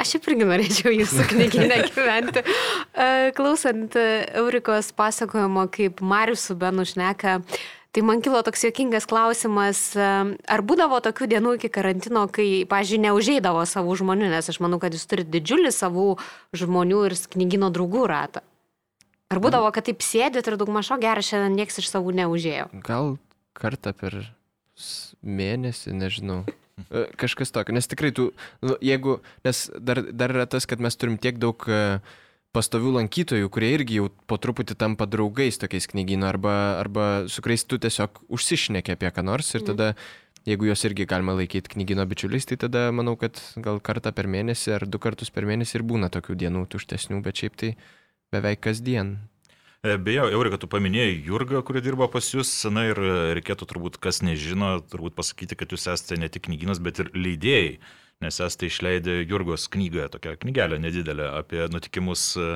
Aš 0.01 0.15
šiaip 0.15 0.27
irgi 0.31 0.47
norėčiau 0.49 0.93
jūsų 0.95 1.27
knyginę 1.35 1.83
gyventi. 1.93 2.43
E, 2.97 3.09
klausant 3.37 3.97
Eurikos 4.01 4.89
pasakojimo, 4.97 5.67
kaip 5.75 6.01
Marius 6.01 6.47
su 6.49 6.57
Benu 6.57 6.87
šneka, 6.89 7.43
Tai 7.91 8.05
man 8.07 8.21
kilo 8.23 8.39
toks 8.47 8.63
jokingas 8.69 9.07
klausimas, 9.11 9.81
ar 9.99 10.63
būdavo 10.63 11.01
tokių 11.03 11.27
dienų 11.33 11.57
iki 11.59 11.71
karantino, 11.75 12.29
kai, 12.31 12.63
pažiūrėjau, 12.71 13.03
neužeidavo 13.09 13.65
savų 13.67 13.97
žmonių, 13.99 14.29
nes 14.31 14.51
aš 14.53 14.61
manau, 14.63 14.79
kad 14.83 14.95
jūs 14.95 15.09
turite 15.11 15.33
didžiulį 15.35 15.73
savų 15.75 16.13
žmonių 16.55 17.01
ir 17.09 17.17
knygino 17.35 17.73
draugų 17.75 18.05
ratą. 18.13 18.45
Ar 19.31 19.43
būdavo, 19.43 19.73
kad 19.75 19.87
taip 19.91 20.07
sėdėt 20.07 20.47
ir 20.47 20.59
daug 20.59 20.71
mažo 20.71 20.99
gerai, 21.03 21.27
šiandien 21.27 21.59
niekas 21.59 21.83
iš 21.83 21.91
savų 21.91 22.15
neužėjo? 22.19 22.71
Gal 22.87 23.17
kartą 23.59 23.95
per 23.95 24.17
mėnesį, 25.27 25.95
nežinau. 25.99 26.41
E, 26.89 27.05
kažkas 27.19 27.51
tokio, 27.55 27.75
nes 27.75 27.91
tikrai 27.91 28.15
tu, 28.15 28.31
nu, 28.63 28.79
jeigu, 28.83 29.19
nes 29.47 29.67
dar, 29.79 30.03
dar 30.15 30.35
yra 30.35 30.47
tas, 30.51 30.67
kad 30.67 30.83
mes 30.83 30.95
turim 30.99 31.19
tiek 31.21 31.39
daug 31.43 31.67
uh, 31.69 31.99
pastovių 32.57 32.97
lankytojų, 32.99 33.51
kurie 33.53 33.71
irgi 33.77 34.01
jau 34.01 34.09
po 34.31 34.39
truputį 34.41 34.77
tampa 34.79 35.07
draugais 35.11 35.61
tokiais 35.61 35.87
knygynų 35.91 36.27
arba, 36.27 36.57
arba 36.81 37.07
su 37.31 37.45
kuriais 37.45 37.65
tu 37.67 37.79
tiesiog 37.83 38.25
užsišnekė 38.33 38.97
apie 38.97 39.13
ką 39.15 39.25
nors 39.27 39.53
ir 39.55 39.63
mhm. 39.63 39.69
tada, 39.71 39.89
jeigu 40.49 40.71
juos 40.71 40.83
irgi 40.89 41.07
galima 41.09 41.37
laikyti 41.39 41.71
knygyno 41.77 42.07
bičiuliais, 42.11 42.49
tai 42.51 42.59
tada 42.61 42.89
manau, 42.97 43.15
kad 43.21 43.39
gal 43.61 43.79
kartą 43.85 44.13
per 44.17 44.31
mėnesį 44.31 44.77
ar 44.79 44.87
du 44.89 45.03
kartus 45.03 45.31
per 45.31 45.47
mėnesį 45.47 45.79
ir 45.79 45.87
būna 45.87 46.11
tokių 46.13 46.39
dienų 46.43 46.67
tuštesnių, 46.75 47.21
bet 47.27 47.45
šiaip 47.45 47.61
tai 47.61 47.75
beveik 48.35 48.65
kasdien. 48.67 49.19
E, 49.81 49.95
beje, 49.97 50.27
Eurika, 50.35 50.59
tu 50.61 50.69
paminėjai 50.69 51.23
Jurgą, 51.25 51.63
kuri 51.65 51.81
dirba 51.81 52.11
pas 52.13 52.27
jūs, 52.35 52.51
na 52.69 52.85
ir 52.91 52.99
reikėtų 53.39 53.69
turbūt, 53.71 53.97
kas 54.03 54.21
nežino, 54.27 54.75
turbūt 54.93 55.15
pasakyti, 55.17 55.57
kad 55.57 55.73
jūs 55.73 55.87
esate 55.89 56.19
ne 56.21 56.29
tik 56.29 56.49
knyginas, 56.51 56.83
bet 56.85 57.01
ir 57.01 57.09
leidėjai 57.17 57.79
nes 58.25 58.41
estai 58.45 58.69
išleidė 58.71 59.21
Jurgos 59.25 59.67
knygą, 59.73 60.09
tokią 60.15 60.37
knygelę 60.45 60.79
nedidelę 60.83 61.31
apie 61.39 61.67
nutikimus 61.73 62.35
e, 62.37 62.49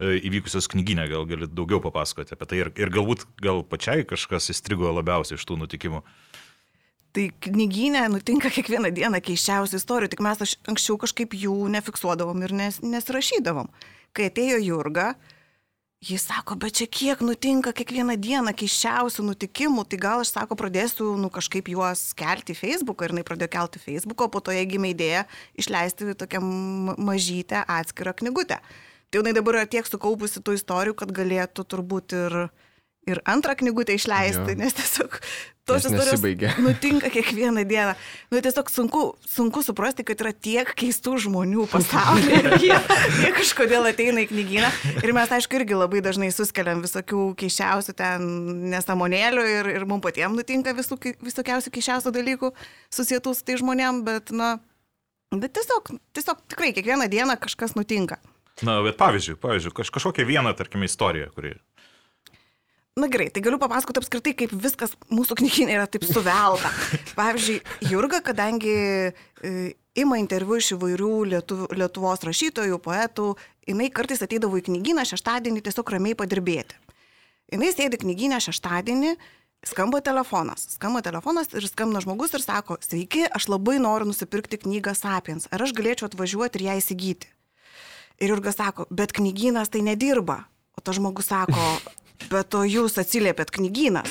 e, 0.00 0.14
įvykusios 0.28 0.68
knyginę, 0.72 1.06
gal 1.12 1.26
galit 1.28 1.54
daugiau 1.56 1.82
papasakoti 1.84 2.36
apie 2.36 2.48
tai 2.50 2.60
ir, 2.62 2.72
ir 2.80 2.92
galbūt 2.94 3.26
gal 3.44 3.64
pačiai 3.66 4.06
kažkas 4.08 4.50
įstrigo 4.54 4.92
labiausiai 4.96 5.38
iš 5.40 5.46
tų 5.48 5.60
nutikimų. 5.64 6.04
Tai 7.10 7.26
knyginė 7.48 8.04
nutinka 8.12 8.52
kiekvieną 8.54 8.92
dieną 8.94 9.18
keiščiausių 9.26 9.80
istorijų, 9.80 10.12
tik 10.12 10.22
mes 10.22 10.56
anksčiau 10.70 10.94
kažkaip 11.02 11.34
jų 11.34 11.56
nefiksuodavom 11.74 12.46
ir 12.46 12.54
nes, 12.54 12.78
nesirašydavom. 12.86 13.68
Kai 14.14 14.28
atėjo 14.30 14.60
Jurga, 14.62 15.12
uh, 15.16 15.39
Jis 16.00 16.22
sako, 16.24 16.54
bet 16.56 16.78
čia 16.78 16.86
kiek 16.88 17.20
nutinka 17.20 17.74
kiekvieną 17.76 18.14
dieną 18.16 18.54
keiščiausių 18.56 19.20
nutikimų, 19.26 19.82
tai 19.84 19.98
gal 20.00 20.22
aš 20.22 20.30
sako, 20.32 20.56
pradėsiu 20.56 21.10
nu, 21.20 21.28
kažkaip 21.28 21.66
juos 21.68 22.14
kelti 22.16 22.56
Facebooką 22.56 23.04
ir 23.04 23.12
jinai 23.12 23.24
pradėjo 23.28 23.50
kelti 23.52 23.82
Facebooką, 23.82 24.30
po 24.32 24.40
to 24.40 24.54
jai 24.56 24.62
gimė 24.70 24.94
idėja 24.94 25.26
išleisti 25.60 26.14
tokią 26.16 26.40
mažytę 26.96 27.60
atskirą 27.68 28.14
knygutę. 28.16 28.62
Tai 29.12 29.20
jinai 29.20 29.34
dabar 29.36 29.58
yra 29.60 29.68
tiek 29.68 29.84
sukaupusi 29.84 30.40
tų 30.40 30.56
istorijų, 30.56 30.96
kad 31.02 31.12
galėtų 31.20 31.66
turbūt 31.68 32.16
ir 32.16 32.38
ir 33.08 33.20
antrą 33.24 33.54
knygutę 33.56 33.94
išleisti, 33.96 34.52
jo. 34.52 34.58
nes 34.60 34.74
tiesiog 34.76 35.16
tos 35.64 35.84
istorijos 35.84 36.22
nutinka 36.66 37.10
kiekvieną 37.10 37.64
dieną. 37.64 37.94
Nu, 38.30 38.40
tiesiog 38.40 38.70
sunku, 38.70 39.02
sunku 39.28 39.62
suprasti, 39.62 40.04
kad 40.04 40.20
yra 40.20 40.32
tiek 40.32 40.72
keistų 40.76 41.16
žmonių 41.26 41.66
pasaulyje 41.70 42.40
ir 42.40 42.48
jie, 42.60 42.78
jie 43.22 43.30
kažkodėl 43.36 43.88
ateina 43.90 44.24
į 44.24 44.30
knygyną. 44.32 44.70
Ir 45.00 45.14
mes, 45.16 45.32
aišku, 45.36 45.60
irgi 45.60 45.78
labai 45.78 46.02
dažnai 46.04 46.32
suskeliam 46.34 46.82
visokių 46.84 47.30
keišiausių 47.40 47.96
ten 47.98 48.26
nesamonėlių 48.74 49.46
ir, 49.54 49.70
ir 49.78 49.86
mums 49.88 50.04
patiems 50.04 50.36
nutinka 50.36 50.74
visų, 50.76 50.98
visokiausių 51.24 51.72
keišiausių 51.76 52.14
dalykų 52.16 52.52
susijętų 52.92 53.36
su 53.36 53.46
tai 53.46 53.56
žmonėm, 53.62 54.04
bet, 54.08 54.34
na, 54.34 54.58
bet 55.32 55.54
tiesiog, 55.56 55.94
tiesiog 56.16 56.44
tikrai 56.52 56.74
kiekvieną 56.76 57.08
dieną 57.12 57.40
kažkas 57.40 57.76
nutinka. 57.78 58.20
Na, 58.66 58.80
bet 58.84 58.98
pavyzdžiui, 59.00 59.38
pavyzdžiui 59.40 59.72
kaž, 59.72 59.90
kažkokią 59.94 60.26
vieną, 60.28 60.52
tarkime, 60.58 60.84
istoriją, 60.84 61.30
kuri 61.32 61.54
Na 63.00 63.08
gerai, 63.08 63.30
tai 63.32 63.40
galiu 63.40 63.56
papasakoti 63.60 64.02
apskritai, 64.02 64.34
kaip 64.36 64.52
viskas 64.60 64.92
mūsų 65.08 65.38
knyginė 65.40 65.78
yra 65.78 65.86
taip 65.88 66.04
suvelta. 66.04 66.68
Pavyzdžiui, 67.18 67.60
Jurga, 67.88 68.20
kadangi 68.24 68.74
e, 69.08 69.52
ima 69.96 70.18
interviu 70.20 70.58
iš 70.60 70.74
įvairių 70.76 71.12
Lietuv, 71.32 71.64
Lietuvos 71.72 72.26
rašytojų, 72.28 72.76
poetų, 72.84 73.32
jinai 73.70 73.88
kartais 73.94 74.20
ateidavo 74.26 74.60
į 74.60 74.66
knyginą 74.68 75.06
šeštadienį 75.08 75.64
tiesiog 75.64 75.94
ramiai 75.96 76.18
padirbėti. 76.18 76.76
Jinai 77.50 77.72
sėdi 77.72 77.98
knyginę 78.02 78.38
šeštadienį, 78.44 79.16
skamba 79.66 80.02
telefonas. 80.04 80.68
Skamba 80.76 81.02
telefonas 81.02 81.50
ir 81.56 81.66
skambina 81.66 82.02
žmogus 82.04 82.36
ir 82.36 82.44
sako, 82.44 82.78
sveiki, 82.84 83.24
aš 83.26 83.48
labai 83.50 83.78
noriu 83.82 84.10
nusipirkti 84.10 84.60
knygą 84.66 84.94
Sapiens. 84.98 85.48
Ar 85.50 85.64
aš 85.64 85.74
galėčiau 85.76 86.10
atvažiuoti 86.10 86.60
ir 86.60 86.68
ją 86.68 86.76
įsigyti? 86.82 87.32
Ir 88.20 88.34
Jurga 88.34 88.52
sako, 88.52 88.86
bet 88.92 89.16
knyginas 89.16 89.72
tai 89.72 89.82
nedirba. 89.86 90.44
O 90.76 90.84
tas 90.84 91.00
žmogus 91.00 91.32
sako, 91.32 91.64
bet 92.30 92.56
o 92.58 92.64
jūs 92.66 92.98
atsiliepėt 93.00 93.52
knygyną. 93.54 94.02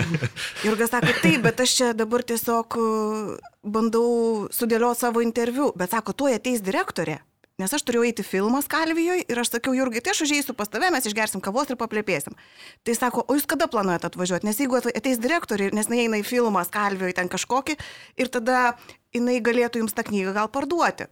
Jurgas 0.66 0.90
sako, 0.94 1.12
taip, 1.22 1.44
bet 1.44 1.62
aš 1.62 1.76
čia 1.78 1.92
dabar 1.96 2.24
tiesiog 2.26 2.78
uh, 2.80 3.36
bandau 3.62 4.48
sudėlioti 4.54 5.04
savo 5.04 5.22
interviu, 5.24 5.70
bet 5.78 5.94
sako, 5.94 6.16
tuoj 6.16 6.38
ateis 6.40 6.64
direktorė. 6.64 7.20
Nes 7.54 7.70
aš 7.70 7.84
turėjau 7.86 8.08
eiti 8.08 8.24
filmas 8.26 8.66
Kalvijoje 8.66 9.28
ir 9.30 9.38
aš 9.38 9.52
sakiau, 9.52 9.76
Jurgai, 9.78 10.00
tai 10.02 10.10
aš 10.10 10.24
užėjsiu 10.24 10.56
pas 10.58 10.66
tave, 10.66 10.88
mes 10.90 11.04
išgersim 11.06 11.38
kavos 11.42 11.68
ir 11.70 11.78
paplėpėsim. 11.78 12.34
Tai 12.82 12.94
sako, 12.98 13.22
o 13.30 13.36
jūs 13.38 13.46
kada 13.46 13.68
planuojate 13.70 14.08
atvažiuoti? 14.10 14.48
Nes 14.48 14.58
jeigu 14.58 14.80
ateis 14.80 15.20
direktorė, 15.22 15.68
nes 15.70 15.86
neįeina 15.86 16.18
į 16.18 16.24
filmas 16.26 16.72
Kalvijoje 16.74 17.14
ten 17.14 17.30
kažkokį 17.30 17.76
ir 18.18 18.32
tada 18.34 18.72
jinai 19.14 19.38
galėtų 19.38 19.84
jums 19.84 19.94
tą 19.94 20.02
knygą 20.08 20.34
gal 20.34 20.50
parduoti. 20.50 21.06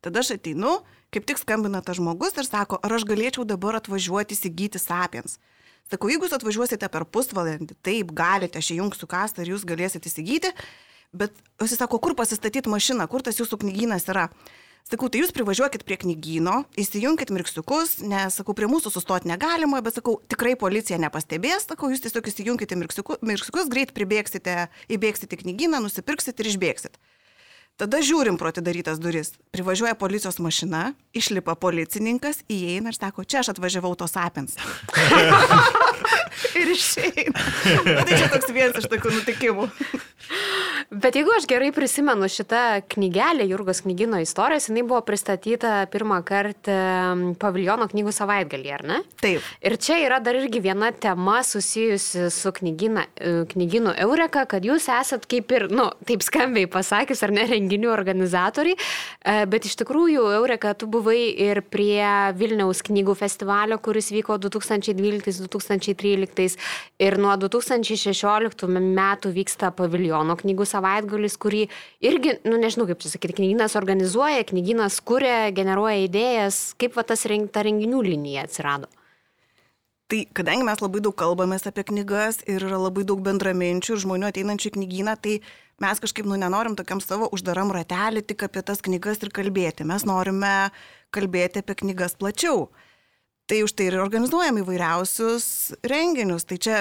Tada 0.00 0.24
aš 0.24 0.38
ateinu, 0.38 0.78
kaip 1.12 1.28
tik 1.28 1.40
skambina 1.42 1.84
tas 1.84 2.00
žmogus 2.00 2.40
ir 2.40 2.48
sako, 2.48 2.80
ar 2.80 2.96
aš 2.96 3.04
galėčiau 3.04 3.44
dabar 3.44 3.76
atvažiuoti 3.76 4.38
įsigyti 4.38 4.80
sapiens. 4.80 5.36
Sakau, 5.88 6.10
jeigu 6.12 6.26
jūs 6.26 6.36
atvažiuosite 6.36 6.88
per 6.92 7.06
pusvalandį, 7.08 7.78
taip 7.86 8.12
galite, 8.16 8.60
aš 8.60 8.74
įjungsiu 8.74 9.08
kastą 9.08 9.44
ir 9.44 9.54
jūs 9.54 9.64
galėsite 9.68 10.10
įsigyti, 10.10 10.52
bet 11.16 11.36
jis 11.64 11.78
sako, 11.80 12.00
kur 12.04 12.16
pasistatyti 12.18 12.68
mašiną, 12.68 13.06
kur 13.08 13.24
tas 13.24 13.40
jūsų 13.40 13.62
knygynas 13.62 14.04
yra. 14.12 14.28
Sakau, 14.88 15.10
tai 15.12 15.20
jūs 15.20 15.34
privažiuokit 15.36 15.82
prie 15.84 15.98
knygyno, 16.00 16.62
įsijunkit 16.80 17.28
mirksiukus, 17.34 17.98
nes, 18.08 18.36
sakau, 18.40 18.54
prie 18.56 18.68
mūsų 18.72 18.92
sustoti 18.94 19.28
negalima, 19.28 19.82
bet, 19.84 19.98
sakau, 19.98 20.14
tikrai 20.32 20.54
policija 20.60 20.96
nepastebės, 21.02 21.66
sakau, 21.68 21.90
jūs 21.92 22.04
tiesiog 22.06 22.30
įsijunkite 22.30 22.78
mirksiukus, 22.80 23.20
mirksiukus 23.20 23.68
greit 23.68 23.92
pribėgsite, 23.96 24.70
įbėgsite 24.88 25.36
į 25.36 25.42
knygyną, 25.42 25.82
nusipirksit 25.84 26.40
ir 26.40 26.48
išbėgsit. 26.54 26.96
Tada 27.78 28.00
žiūrim 28.02 28.34
pro 28.34 28.50
atidarytas 28.50 28.98
duris. 28.98 29.36
Privažiuoja 29.54 29.94
policijos 29.94 30.40
mašina, 30.42 30.96
išlipa 31.14 31.54
policininkas, 31.54 32.40
įeina 32.50 32.90
ir 32.90 32.96
sako, 32.98 33.22
čia 33.22 33.44
aš 33.44 33.52
atvažiavau 33.52 33.92
tos 33.94 34.16
apins. 34.18 34.56
ir 36.58 36.72
išeina. 36.74 37.44
Na, 37.86 38.02
tai 38.02 38.18
čia 38.18 38.26
toks 38.32 38.50
vienas 38.50 38.82
iš 38.82 38.90
tokių 38.90 39.14
nutikimų. 39.20 39.68
Bet 40.88 41.18
jeigu 41.18 41.28
aš 41.36 41.44
gerai 41.44 41.68
prisimenu 41.76 42.24
šitą 42.32 42.80
knygelę, 42.88 43.44
Jurgos 43.44 43.82
knygino 43.84 44.16
istorijos, 44.24 44.70
jinai 44.70 44.86
buvo 44.88 45.02
pristatyta 45.04 45.84
pirmą 45.92 46.22
kartą 46.24 47.36
paviljono 47.36 47.84
knygų 47.90 48.08
savaitgalį, 48.16 48.70
ar 48.72 48.84
ne? 48.88 48.96
Taip. 49.20 49.44
Ir 49.60 49.76
čia 49.76 49.98
yra 50.00 50.16
dar 50.24 50.32
irgi 50.40 50.64
viena 50.64 50.88
tema 50.96 51.44
susijusi 51.44 52.32
su 52.32 52.48
knygina, 52.56 53.04
e, 53.20 53.44
knyginu 53.50 53.92
Eureka, 54.00 54.48
kad 54.48 54.64
jūs 54.64 54.88
esat 54.88 55.28
kaip 55.28 55.52
ir, 55.52 55.68
nu, 55.68 55.92
taip 56.08 56.24
skambiai 56.24 56.64
pasakys, 56.72 57.20
ar 57.20 57.36
ne, 57.36 57.44
renginių 57.52 57.92
organizatoriai, 57.92 58.80
e, 58.80 59.44
bet 59.44 59.68
iš 59.68 59.76
tikrųjų 59.82 60.24
Eureka, 60.38 60.72
tu 60.72 60.88
buvai 60.88 61.36
ir 61.36 61.60
prie 61.68 62.32
Vilniaus 62.40 62.80
knygų 62.88 63.12
festivalio, 63.26 63.76
kuris 63.76 64.08
vyko 64.16 64.40
2012-2013 64.40 66.56
ir 67.04 67.20
nuo 67.20 67.36
2016 67.36 68.64
metų 68.72 69.36
vyksta 69.36 69.68
paviljono 69.76 70.32
knygų 70.40 70.64
savaitgalis, 70.78 71.36
kurį 71.40 71.66
irgi, 72.00 72.38
nu 72.48 72.56
nežinau 72.62 72.88
kaip 72.88 73.02
čia 73.02 73.12
sakyti, 73.12 73.36
knyginas 73.42 73.76
organizuoja, 73.78 74.46
knyginas 74.48 75.02
kuria, 75.04 75.50
generuoja 75.54 76.06
idėjas, 76.06 76.62
kaip 76.80 76.96
va 76.96 77.04
tas 77.06 77.26
reng, 77.28 77.50
ta 77.52 77.66
renginių 77.66 78.06
linija 78.06 78.46
atsirado. 78.48 78.88
Tai 80.08 80.22
kadangi 80.32 80.64
mes 80.64 80.80
labai 80.80 81.02
daug 81.04 81.12
kalbamės 81.20 81.66
apie 81.68 81.82
knygas 81.90 82.40
ir 82.48 82.64
yra 82.64 82.78
labai 82.80 83.02
daug 83.04 83.20
bendraminčių 83.26 83.92
ir 83.92 84.00
žmonių 84.06 84.30
ateinančių 84.30 84.70
į 84.70 84.72
knygyną, 84.78 85.14
tai 85.20 85.34
mes 85.84 86.00
kažkaip, 86.00 86.24
nu, 86.24 86.38
nenorim 86.40 86.78
tokiam 86.78 87.02
savo 87.04 87.28
uždaram 87.36 87.68
ratelį 87.76 88.22
tik 88.24 88.46
apie 88.46 88.62
tas 88.64 88.80
knygas 88.80 89.20
ir 89.20 89.34
kalbėti. 89.36 89.84
Mes 89.84 90.06
norime 90.08 90.70
kalbėti 91.12 91.60
apie 91.60 91.76
knygas 91.82 92.16
plačiau. 92.16 92.70
Tai 93.48 93.60
už 93.64 93.76
tai 93.76 93.90
ir 93.90 93.98
organizuojam 94.00 94.62
įvairiausius 94.62 95.74
renginius. 95.92 96.48
Tai 96.48 96.56
čia 96.56 96.80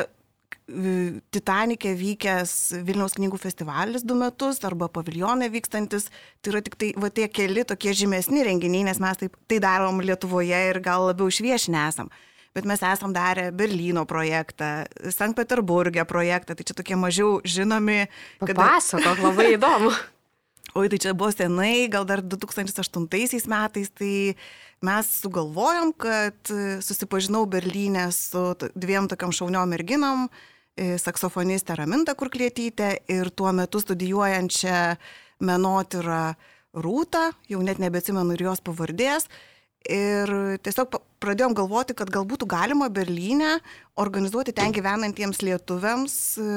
Titanikė 0.68 1.94
vykęs 1.96 2.54
Vilniaus 2.84 3.16
knygų 3.16 3.38
festivalis 3.40 4.04
du 4.04 4.18
metus 4.20 4.60
arba 4.68 4.90
paviljonai 4.92 5.48
vykstantis, 5.54 6.10
tai 6.44 6.52
yra 6.52 6.62
tik 6.66 6.76
tai 6.76 6.90
va, 7.00 7.08
tie 7.08 7.30
keli 7.32 7.64
tokie 7.68 7.94
žymesni 7.96 8.44
renginiai, 8.44 8.84
nes 8.90 9.00
mes 9.00 9.22
taip, 9.22 9.38
tai 9.48 9.62
darom 9.64 10.04
Lietuvoje 10.04 10.60
ir 10.74 10.82
gal 10.84 11.08
labiau 11.08 11.32
išviešinę 11.32 11.86
esam. 11.88 12.12
Bet 12.58 12.68
mes 12.68 12.84
esam 12.84 13.14
darę 13.16 13.52
Berlyno 13.56 14.04
projektą, 14.10 14.84
Sankt 15.14 15.38
Peterburgė 15.40 16.04
projektą, 16.10 16.58
tai 16.58 16.68
čia 16.68 16.76
tokie 16.76 17.00
mažiau 17.00 17.40
žinomi. 17.48 18.08
Kada... 18.42 18.60
Pasakok, 18.60 19.24
labai 19.24 19.54
įdomu. 19.56 19.96
Oi, 20.78 20.90
tai 20.92 21.00
čia 21.00 21.16
buvo 21.18 21.32
senai, 21.32 21.88
gal 21.90 22.04
dar 22.06 22.20
2008 22.22 23.48
metais, 23.48 23.90
tai 23.96 24.36
mes 24.86 25.10
sugalvojom, 25.22 25.94
kad 25.98 26.52
susipažinau 26.86 27.46
Berlyne 27.50 28.12
su 28.14 28.52
dviem 28.76 29.08
tokiam 29.10 29.34
šauniom 29.34 29.70
merginom, 29.74 30.28
E, 30.78 30.94
saksofonistę 31.02 31.74
Ramintą 31.76 32.14
Kurklėtytę 32.14 32.92
ir 33.10 33.32
tuo 33.34 33.50
metu 33.56 33.82
studijuojančią 33.82 34.82
menotyrą 35.42 36.22
Rūtą, 36.78 37.32
jau 37.50 37.62
net 37.66 37.80
nebeatsimenu 37.82 38.36
ir 38.36 38.44
jos 38.46 38.62
pavardės. 38.62 39.26
Ir 39.90 40.30
tiesiog 40.62 41.00
pradėjom 41.24 41.56
galvoti, 41.58 41.96
kad 41.98 42.12
gal 42.14 42.28
būtų 42.30 42.46
galima 42.52 42.92
Berlyne 42.94 43.56
organizuoti 43.98 44.54
ten 44.54 44.76
gyvenantiems 44.76 45.42
lietuviams 45.42 46.18
e, 46.38 46.52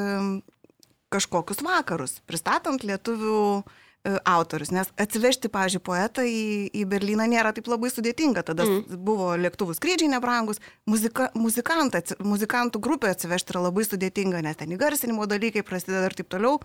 kažkokius 1.09 1.65
vakarus, 1.65 2.19
pristatant 2.29 2.85
lietuvių 2.85 3.41
E, 3.65 3.81
autorius, 4.05 4.71
nes 4.73 4.89
atsivežti, 5.01 5.51
pažiūrėjau, 5.53 5.85
poetą 5.85 6.25
į, 6.25 6.71
į 6.73 6.85
Berliną 6.89 7.27
nėra 7.29 7.53
taip 7.53 7.67
labai 7.69 7.91
sudėtinga. 7.93 8.43
Tada 8.49 8.65
mm. 8.65 9.01
buvo 9.05 9.35
lėktuvų 9.37 9.77
skrydžiai 9.77 10.09
nebrangus, 10.15 10.61
muzika, 10.89 11.29
muzikantų 11.37 12.81
grupė 12.81 13.11
atsivežti 13.13 13.53
yra 13.53 13.67
labai 13.67 13.85
sudėtinga, 13.85 14.41
nes 14.47 14.57
ten 14.57 14.73
įgarsinimo 14.73 15.27
dalykai 15.29 15.65
prasideda 15.67 16.09
ir 16.09 16.17
taip 16.17 16.31
toliau. 16.33 16.63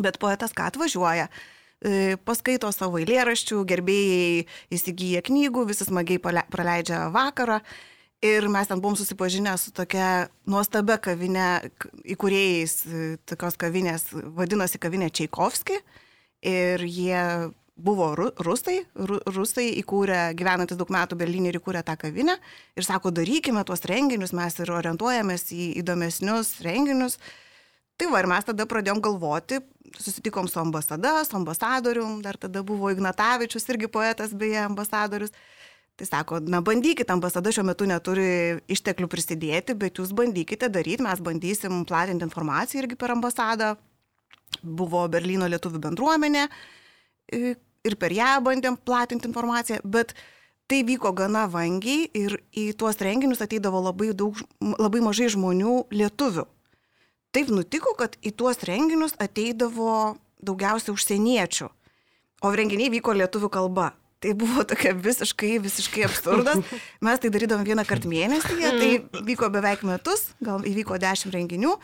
Bet 0.00 0.16
poetas 0.20 0.56
ką 0.56 0.70
atvažiuoja? 0.70 1.28
E, 1.84 2.16
paskaito 2.24 2.72
savo 2.72 3.02
eilėraščių, 3.02 3.60
gerbėjai 3.68 4.46
įsigyja 4.72 5.22
knygų, 5.28 5.66
visi 5.68 5.84
smagiai 5.88 6.22
praleidžia 6.24 7.10
vakarą. 7.12 7.60
Ir 8.24 8.48
mes 8.48 8.64
ten 8.64 8.80
buvom 8.80 8.96
susipažinę 8.96 9.52
su 9.60 9.74
tokia 9.76 10.30
nuostabia 10.48 10.96
kavinė, 11.04 11.68
įkūrėjais 12.16 12.74
e, 12.88 13.04
tokios 13.28 13.60
kavinės, 13.60 14.08
vadinosi 14.40 14.80
kavinė 14.80 15.12
Čaikovski. 15.12 15.82
Mhm 15.84 16.02
ir 16.42 16.84
jie 16.84 17.22
buvo 17.76 18.14
ru, 18.16 18.30
rusai, 18.40 18.80
ru, 18.96 19.18
rusai 19.28 19.68
įkūrė, 19.82 20.32
gyvenantis 20.36 20.78
daug 20.80 20.90
metų 20.92 21.18
Berlyne 21.20 21.50
ir 21.50 21.58
įkūrė 21.60 21.82
tą 21.84 21.96
kavinę 22.00 22.38
ir 22.76 22.86
sako, 22.86 23.12
darykime 23.12 23.64
tuos 23.68 23.84
renginius, 23.88 24.32
mes 24.36 24.56
ir 24.62 24.72
orientuojamės 24.72 25.50
į 25.52 25.68
įdomesnius 25.82 26.56
renginius. 26.64 27.18
Tai 27.96 28.08
va, 28.12 28.20
ir 28.20 28.28
mes 28.28 28.44
tada 28.44 28.66
pradėjom 28.68 29.00
galvoti, 29.04 29.60
susitikom 29.96 30.48
su 30.52 30.60
ambasada, 30.60 31.18
su 31.24 31.36
ambasadorium, 31.36 32.18
dar 32.24 32.36
tada 32.40 32.64
buvo 32.64 32.90
Ignatavičius, 32.92 33.68
irgi 33.72 33.88
poetas, 33.92 34.34
beje, 34.36 34.58
ambasadorius. 34.64 35.32
Tai 35.96 36.04
sako, 36.04 36.42
na 36.44 36.60
bandykite, 36.60 37.08
ambasada 37.12 37.52
šiuo 37.52 37.64
metu 37.64 37.86
neturi 37.88 38.60
išteklių 38.72 39.08
prisidėti, 39.08 39.76
bet 39.80 39.96
jūs 39.96 40.12
bandykite 40.16 40.68
daryti, 40.68 41.04
mes 41.04 41.22
bandysim 41.24 41.86
platinti 41.88 42.28
informaciją 42.28 42.82
irgi 42.82 42.98
per 43.00 43.14
ambasadą, 43.14 43.70
buvo 44.62 45.04
Berlyno 45.10 45.48
lietuvių 45.50 45.82
bendruomenė 45.88 46.46
ir 47.86 47.98
per 48.00 48.14
ją 48.14 48.36
bandėm 48.44 48.78
platinti 48.78 49.28
informaciją, 49.28 49.80
bet 49.84 50.14
tai 50.70 50.82
vyko 50.86 51.12
gana 51.14 51.46
vangiai 51.50 52.08
ir 52.18 52.38
į 52.50 52.72
tuos 52.78 52.98
renginius 53.02 53.42
ateidavo 53.44 53.80
labai, 53.84 54.10
daug, 54.14 54.38
labai 54.60 55.02
mažai 55.04 55.30
žmonių 55.34 55.86
lietuvių. 55.94 56.46
Taip 57.36 57.52
nutiko, 57.52 57.92
kad 57.98 58.16
į 58.24 58.32
tuos 58.38 58.62
renginius 58.66 59.14
ateidavo 59.22 60.16
daugiausia 60.42 60.94
užsieniečių, 60.94 61.68
o 62.42 62.52
renginiai 62.56 62.90
vyko 62.96 63.14
lietuvių 63.16 63.52
kalba. 63.52 63.92
Tai 64.24 64.32
buvo 64.32 64.62
tokia 64.64 64.94
visiškai, 64.96 65.58
visiškai 65.60 66.06
absurdas. 66.06 66.62
Mes 67.04 67.20
tai 67.20 67.30
darydavom 67.30 67.66
vieną 67.66 67.84
kartą 67.86 68.08
mėnesyje, 68.10 68.70
tai 68.80 69.22
vyko 69.28 69.50
beveik 69.52 69.84
metus, 69.86 70.30
gal 70.42 70.64
įvyko 70.66 70.96
dešimt 71.02 71.36
renginių. 71.36 71.74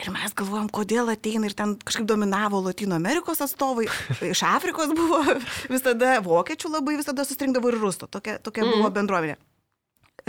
Ir 0.00 0.08
mes 0.14 0.32
galvojom, 0.32 0.70
kodėl 0.72 1.10
ateina 1.12 1.50
ir 1.50 1.54
ten 1.56 1.74
kažkaip 1.76 2.06
dominavo 2.08 2.62
Latino 2.64 2.96
Amerikos 2.96 3.42
atstovai, 3.44 3.84
iš 4.24 4.42
Afrikos 4.48 4.94
buvo 4.96 5.20
visada, 5.68 6.14
vokiečių 6.24 6.72
labai 6.72 6.96
visada 7.00 7.26
susirinkdavo 7.28 7.72
ir 7.72 7.80
rusų, 7.82 8.08
tokia, 8.08 8.38
tokia 8.40 8.64
mm. 8.64 8.76
buvo 8.76 8.86
mhm. 8.88 8.96
bendruomenė. 8.96 9.36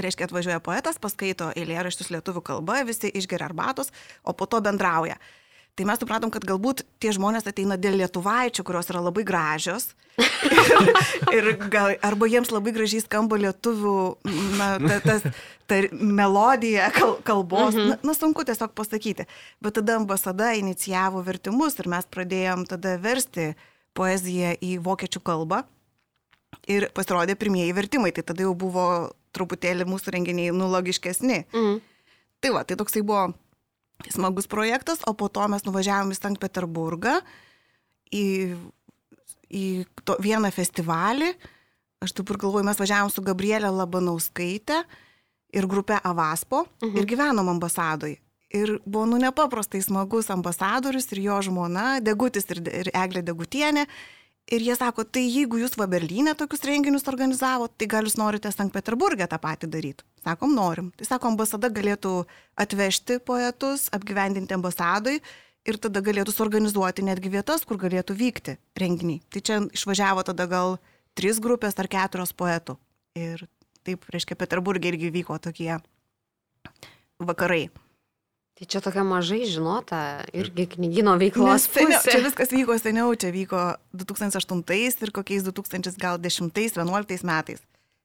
Reiškia, 0.01 0.27
atvažiuoja 0.27 0.61
poetas, 0.63 0.99
paskaito 1.03 1.49
eilėraščius 1.59 2.11
lietuvių 2.15 2.43
kalba, 2.47 2.79
visi 2.87 3.11
išgeria 3.11 3.49
arbatos, 3.49 3.91
o 4.23 4.33
po 4.35 4.47
to 4.47 4.61
bendrauja. 4.63 5.17
Tai 5.75 5.85
mes 5.87 6.01
supratom, 6.01 6.31
kad 6.33 6.43
galbūt 6.43 6.83
tie 6.99 7.13
žmonės 7.15 7.47
ateina 7.47 7.77
dėl 7.79 7.95
lietuvaičių, 8.01 8.63
kurios 8.67 8.89
yra 8.91 8.99
labai 9.05 9.23
gražios. 9.27 9.93
ir, 10.19 10.71
ir 11.37 11.47
gal, 11.71 11.93
arba 12.03 12.27
jiems 12.27 12.51
labai 12.51 12.73
gražiai 12.75 13.03
skamba 13.05 13.39
lietuvių 13.39 13.95
na, 14.59 14.67
ta, 14.83 14.97
tas, 15.05 15.23
ta 15.71 15.77
melodija 15.95 16.89
kal, 16.95 17.15
kalbos. 17.23 17.77
Mhm. 17.77 17.93
Na, 17.93 17.99
na, 18.11 18.15
sunku 18.17 18.43
tiesiog 18.47 18.73
pasakyti. 18.75 19.25
Bet 19.63 19.77
tada 19.79 19.95
ambasada 20.01 20.51
inicijavo 20.59 21.23
vertimus 21.23 21.79
ir 21.79 21.87
mes 21.91 22.09
pradėjom 22.11 22.67
tada 22.69 22.97
versti 22.99 23.53
poeziją 23.95 24.57
į 24.59 24.75
vokiečių 24.83 25.23
kalbą. 25.23 25.63
Ir 26.67 26.89
pasirodė 26.91 27.37
pirmieji 27.39 27.71
vertimai, 27.73 28.11
tai 28.11 28.25
tada 28.27 28.43
jau 28.43 28.51
buvo 28.59 28.85
truputėlį 29.31 29.87
mūsų 29.87 30.17
renginiai 30.17 30.51
nulogiškesni. 30.51 31.45
Mhm. 31.47 31.79
Tai 32.41 32.51
va, 32.57 32.65
tai 32.67 32.75
toksai 32.75 33.05
buvo 33.05 33.29
smagus 34.09 34.49
projektas, 34.49 35.03
o 35.07 35.13
po 35.13 35.29
to 35.29 35.45
mes 35.51 35.65
nuvažiavome 35.67 36.15
į 36.15 36.19
Sankt 36.19 36.41
Peterburgą 36.41 37.19
į, 38.11 38.25
į 39.49 39.65
to, 40.05 40.17
vieną 40.23 40.51
festivalį. 40.53 41.31
Aš 42.01 42.15
dabar 42.17 42.39
galvoju, 42.41 42.65
mes 42.65 42.81
važiavom 42.81 43.11
su 43.13 43.23
Gabrielė 43.25 43.69
Labanauskaitė 43.69 44.81
ir 45.53 45.67
grupė 45.69 45.99
Avaspo 46.03 46.65
mhm. 46.81 46.97
ir 46.97 47.09
gyvenom 47.09 47.51
ambasadoj. 47.53 48.15
Ir 48.51 48.73
buvo 48.83 49.05
nu 49.07 49.19
nepaprastai 49.21 49.79
smagus 49.83 50.27
ambasadorius 50.33 51.07
ir 51.13 51.21
jo 51.23 51.37
žmona, 51.47 52.01
Degutis 52.03 52.49
ir, 52.51 52.59
ir 52.67 52.89
Eglė 52.91 53.23
Degutienė. 53.23 53.85
Ir 54.51 54.65
jie 54.65 54.73
sako, 54.75 55.05
tai 55.07 55.21
jeigu 55.31 55.61
jūs 55.61 55.77
va 55.79 55.85
Berlyne 55.87 56.33
tokius 56.35 56.65
renginius 56.67 57.07
organizavo, 57.07 57.69
tai 57.71 57.87
gal 57.87 58.03
jūs 58.03 58.17
norite 58.19 58.51
Sankt 58.51 58.73
Peterburgė 58.75 59.29
tą 59.31 59.37
patį 59.39 59.69
daryti. 59.71 60.03
Sakom, 60.25 60.51
norim. 60.57 60.89
Tai 60.99 61.07
sako, 61.07 61.31
ambasada 61.31 61.69
galėtų 61.71 62.11
atvežti 62.59 63.21
poetus, 63.23 63.87
apgyvendinti 63.95 64.57
ambasadoj 64.57 65.21
ir 65.71 65.79
tada 65.79 66.01
galėtų 66.03 66.33
suorganizuoti 66.35 67.05
netgi 67.07 67.31
vietas, 67.31 67.63
kur 67.63 67.79
galėtų 67.79 68.17
vykti 68.19 68.57
renginiai. 68.81 69.21
Tai 69.31 69.39
čia 69.39 69.61
išvažiavo 69.71 70.25
tada 70.27 70.49
gal 70.51 70.75
trys 71.15 71.39
grupės 71.39 71.79
ar 71.79 71.87
keturios 71.91 72.35
poetų. 72.35 72.75
Ir 73.15 73.45
taip, 73.87 74.03
reiškia, 74.11 74.35
Peterburgė 74.35 74.91
irgi 74.91 75.13
vyko 75.15 75.39
tokie 75.39 75.77
vakarai. 77.23 77.69
Tai 78.61 78.67
čia 78.69 78.77
tokia 78.85 79.01
mažai 79.01 79.39
žinota 79.49 80.21
irgi 80.37 80.67
knygino 80.75 81.15
veiklos 81.17 81.63
pusė. 81.73 81.97
čia 82.05 82.19
viskas 82.21 82.51
vyko 82.53 82.75
seniau, 82.77 83.09
čia 83.17 83.31
vyko 83.33 83.61
2008 83.97 85.01
ir 85.01 85.11
kokiais 85.15 85.47
2010-2011 85.47 87.25
metais. 87.25 87.63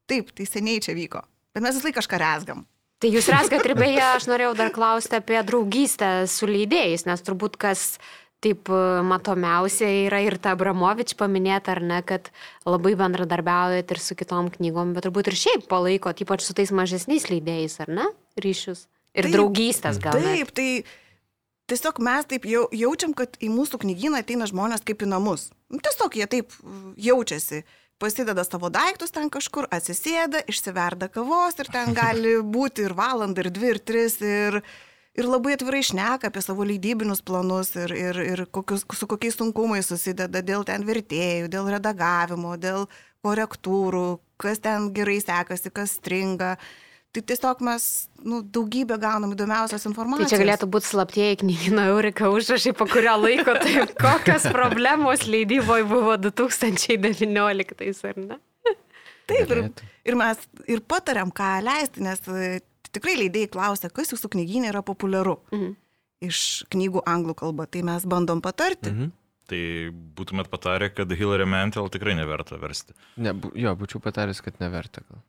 Taip, 0.09 0.33
tai 0.33 0.47
seniai 0.49 0.81
čia 0.81 0.97
vyko. 0.97 1.21
Bet 1.53 1.61
mes 1.61 1.77
vis 1.77 1.85
laik 1.85 1.99
kažką 1.99 2.23
resgam. 2.25 2.65
Tai 3.05 3.11
jūs 3.13 3.29
raskat 3.29 3.69
ir 3.69 3.77
beje, 3.77 4.01
aš 4.01 4.31
norėjau 4.33 4.55
dar 4.57 4.73
klausti 4.73 5.21
apie 5.21 5.37
draugystę 5.45 6.25
su 6.25 6.49
leidėjais, 6.49 7.05
nes 7.05 7.27
turbūt 7.29 7.61
kas 7.61 7.99
taip 8.41 8.73
e, 8.73 8.81
matomiausia 9.05 9.93
yra 10.07 10.25
ir 10.25 10.41
ta 10.41 10.57
Abramovič 10.57 11.19
paminėta, 11.21 11.77
ar 11.77 11.85
ne, 11.85 12.01
kad 12.01 12.33
labai 12.65 12.97
bendradarbiaujat 12.97 13.93
ir 13.93 14.01
su 14.01 14.17
kitom 14.17 14.49
knygom, 14.57 14.97
bet 14.97 15.05
turbūt 15.05 15.29
ir 15.29 15.37
šiaip 15.37 15.69
palaikot, 15.69 16.25
ypač 16.25 16.49
su 16.49 16.57
tais 16.57 16.73
mažesniais 16.73 17.29
leidėjais, 17.29 17.77
ar 17.85 17.93
ne, 18.01 18.13
ryšius. 18.41 18.87
Ir 19.17 19.27
Taip, 19.27 19.33
draugystės 19.33 19.99
gal. 20.03 20.21
Taip, 20.21 20.53
tai 20.57 20.69
tiesiog 21.71 21.99
mes 22.05 22.29
taip 22.29 22.47
jau, 22.49 22.67
jaučiam, 22.75 23.15
kad 23.17 23.39
į 23.43 23.51
mūsų 23.55 23.81
knygyną 23.83 24.21
ateina 24.23 24.49
žmonės 24.49 24.85
kaip 24.87 25.03
į 25.03 25.11
namus. 25.11 25.49
Nu, 25.73 25.81
Tiesiog 25.83 26.19
jie 26.19 26.29
taip 26.31 26.55
uh, 26.61 26.93
jaučiasi. 27.01 27.65
Pasideda 27.97 28.45
savo 28.45 28.69
daiktus 28.69 29.15
ten 29.15 29.31
kažkur, 29.33 29.71
atsisėda, 29.73 30.43
išsiverda 30.53 31.09
kavos 31.09 31.57
ir 31.63 31.71
ten 31.73 31.95
gali 31.97 32.37
būti 32.45 32.85
ir 32.85 32.93
valandą, 32.97 33.47
ir 33.47 33.55
dvi, 33.57 33.73
ir 33.73 33.81
tris, 33.81 34.19
ir, 34.21 34.61
ir 35.17 35.29
labai 35.29 35.57
atvirai 35.57 35.81
šneka 35.89 36.29
apie 36.29 36.43
savo 36.45 36.67
leidybinius 36.69 37.25
planus 37.25 37.73
ir, 37.81 37.97
ir, 37.97 38.21
ir 38.35 38.45
kokius, 38.53 38.85
su 38.85 39.09
kokiais 39.09 39.41
sunkumais 39.41 39.89
susideda 39.89 40.45
dėl 40.45 40.67
ten 40.69 40.85
vertėjų, 40.85 41.49
dėl 41.49 41.73
redagavimo, 41.73 42.59
dėl 42.61 42.85
korektūrų, 43.25 44.19
kas 44.45 44.61
ten 44.61 44.91
gerai 44.97 45.17
sekasi, 45.25 45.73
kas 45.73 45.97
stringa. 45.97 46.59
Tai 47.17 47.23
tiesiog 47.31 47.63
mes 47.65 47.85
nu, 48.29 48.43
daugybę 48.53 48.99
gaunam 49.01 49.31
įdomiausios 49.33 49.81
Tai 49.87 49.89
informacijos. 49.91 50.29
čia 50.35 50.41
galėtų 50.43 50.67
būti 50.75 50.91
slaptieji 50.91 51.39
knygino 51.41 51.85
Eurika 51.95 52.29
užrašai, 52.29 52.75
po 52.77 52.85
kurio 52.91 53.15
laiko, 53.23 53.55
tai 53.63 53.87
kokios 54.05 54.45
problemos 54.53 55.25
leidyboje 55.25 55.87
buvo 55.89 56.19
2019, 56.21 58.05
ar 58.11 58.17
ne? 58.21 58.39
Taip, 59.27 59.51
ir, 59.51 59.63
ir 60.07 60.15
mes 60.19 60.43
ir 60.71 60.83
patariam, 60.87 61.33
ką 61.35 61.57
leisti, 61.67 62.03
nes 62.05 62.21
e, 62.31 62.61
tikrai 62.95 63.17
leidėjai 63.25 63.49
klausia, 63.57 63.91
kas 63.91 64.13
jūsų 64.15 64.31
knygynė 64.37 64.71
yra 64.75 64.85
populiaru 64.87 65.39
Mhm. 65.51 65.73
iš 66.29 66.39
knygų 66.73 67.03
anglų 67.11 67.35
kalba. 67.37 67.67
Tai 67.67 67.83
mes 67.89 68.05
bandom 68.07 68.41
patarti. 68.45 68.93
Mhm. 68.93 69.11
Tai 69.47 69.59
būtumėt 70.19 70.49
patarę, 70.51 70.89
kad 70.95 71.11
Hillary 71.15 71.47
Mantel 71.47 71.89
tikrai 71.91 72.15
neverta 72.19 72.57
versti. 72.59 72.95
Ne, 73.17 73.33
bu, 73.33 73.51
jo, 73.55 73.75
būčiau 73.79 74.01
pataręs, 74.03 74.41
kad 74.43 74.59
neverta 74.63 75.03
gal. 75.09 75.21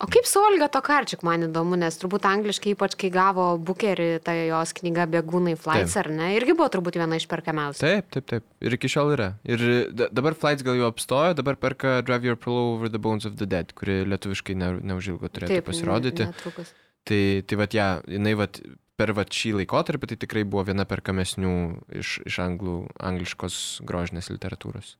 O 0.00 0.06
kaip 0.08 0.24
su 0.24 0.40
Olga 0.40 0.64
Tokarčik, 0.72 1.20
man 1.26 1.44
įdomu, 1.44 1.76
nes 1.76 1.98
turbūt 2.00 2.24
angliškai, 2.24 2.72
ypač 2.72 2.94
kai 3.00 3.10
gavo 3.12 3.50
bukerį, 3.60 4.06
ta 4.24 4.32
jos 4.32 4.72
knyga 4.78 5.04
Bėgūnai 5.12 5.58
Flights, 5.60 5.96
ar 6.00 6.08
ne, 6.08 6.30
irgi 6.38 6.54
buvo 6.56 6.70
turbūt 6.72 6.96
viena 6.96 7.18
iš 7.20 7.26
perkamiausių. 7.28 7.82
Taip, 7.84 8.08
taip, 8.16 8.26
taip. 8.30 8.46
Ir 8.64 8.76
iki 8.78 8.88
šiol 8.88 9.12
yra. 9.12 9.28
Ir 9.44 9.64
da, 9.92 10.08
dabar 10.08 10.36
flights 10.40 10.64
gal 10.64 10.78
jau 10.80 10.88
apstojo, 10.88 11.34
dabar 11.36 11.60
perka 11.60 11.98
Drive 12.06 12.30
Your 12.30 12.40
Pillow 12.40 12.78
Over 12.78 12.88
the 12.88 13.02
Bones 13.02 13.28
of 13.28 13.36
the 13.36 13.48
Dead, 13.50 13.74
kuri 13.76 14.00
lietuviškai 14.08 14.56
ne, 14.56 14.70
neužilgo 14.94 15.28
turėtų 15.28 15.58
Taip, 15.58 15.68
pasirodyti. 15.68 16.30
ne-. 16.30 16.66
Tai, 17.04 17.20
tai 17.44 17.60
vat, 17.60 17.76
ja, 17.76 17.90
jinai 18.08 18.32
vat, 18.40 18.62
per 19.00 19.12
vat, 19.16 19.36
šį 19.36 19.58
laikotarpį 19.60 20.14
tai 20.14 20.20
tikrai 20.24 20.48
buvo 20.48 20.64
viena 20.70 20.88
perkamesnių 20.88 21.52
iš, 22.00 22.22
iš 22.24 22.40
anglų, 22.44 22.80
angliškos 23.04 23.60
grožinės 23.84 24.32
literatūros. 24.32 24.96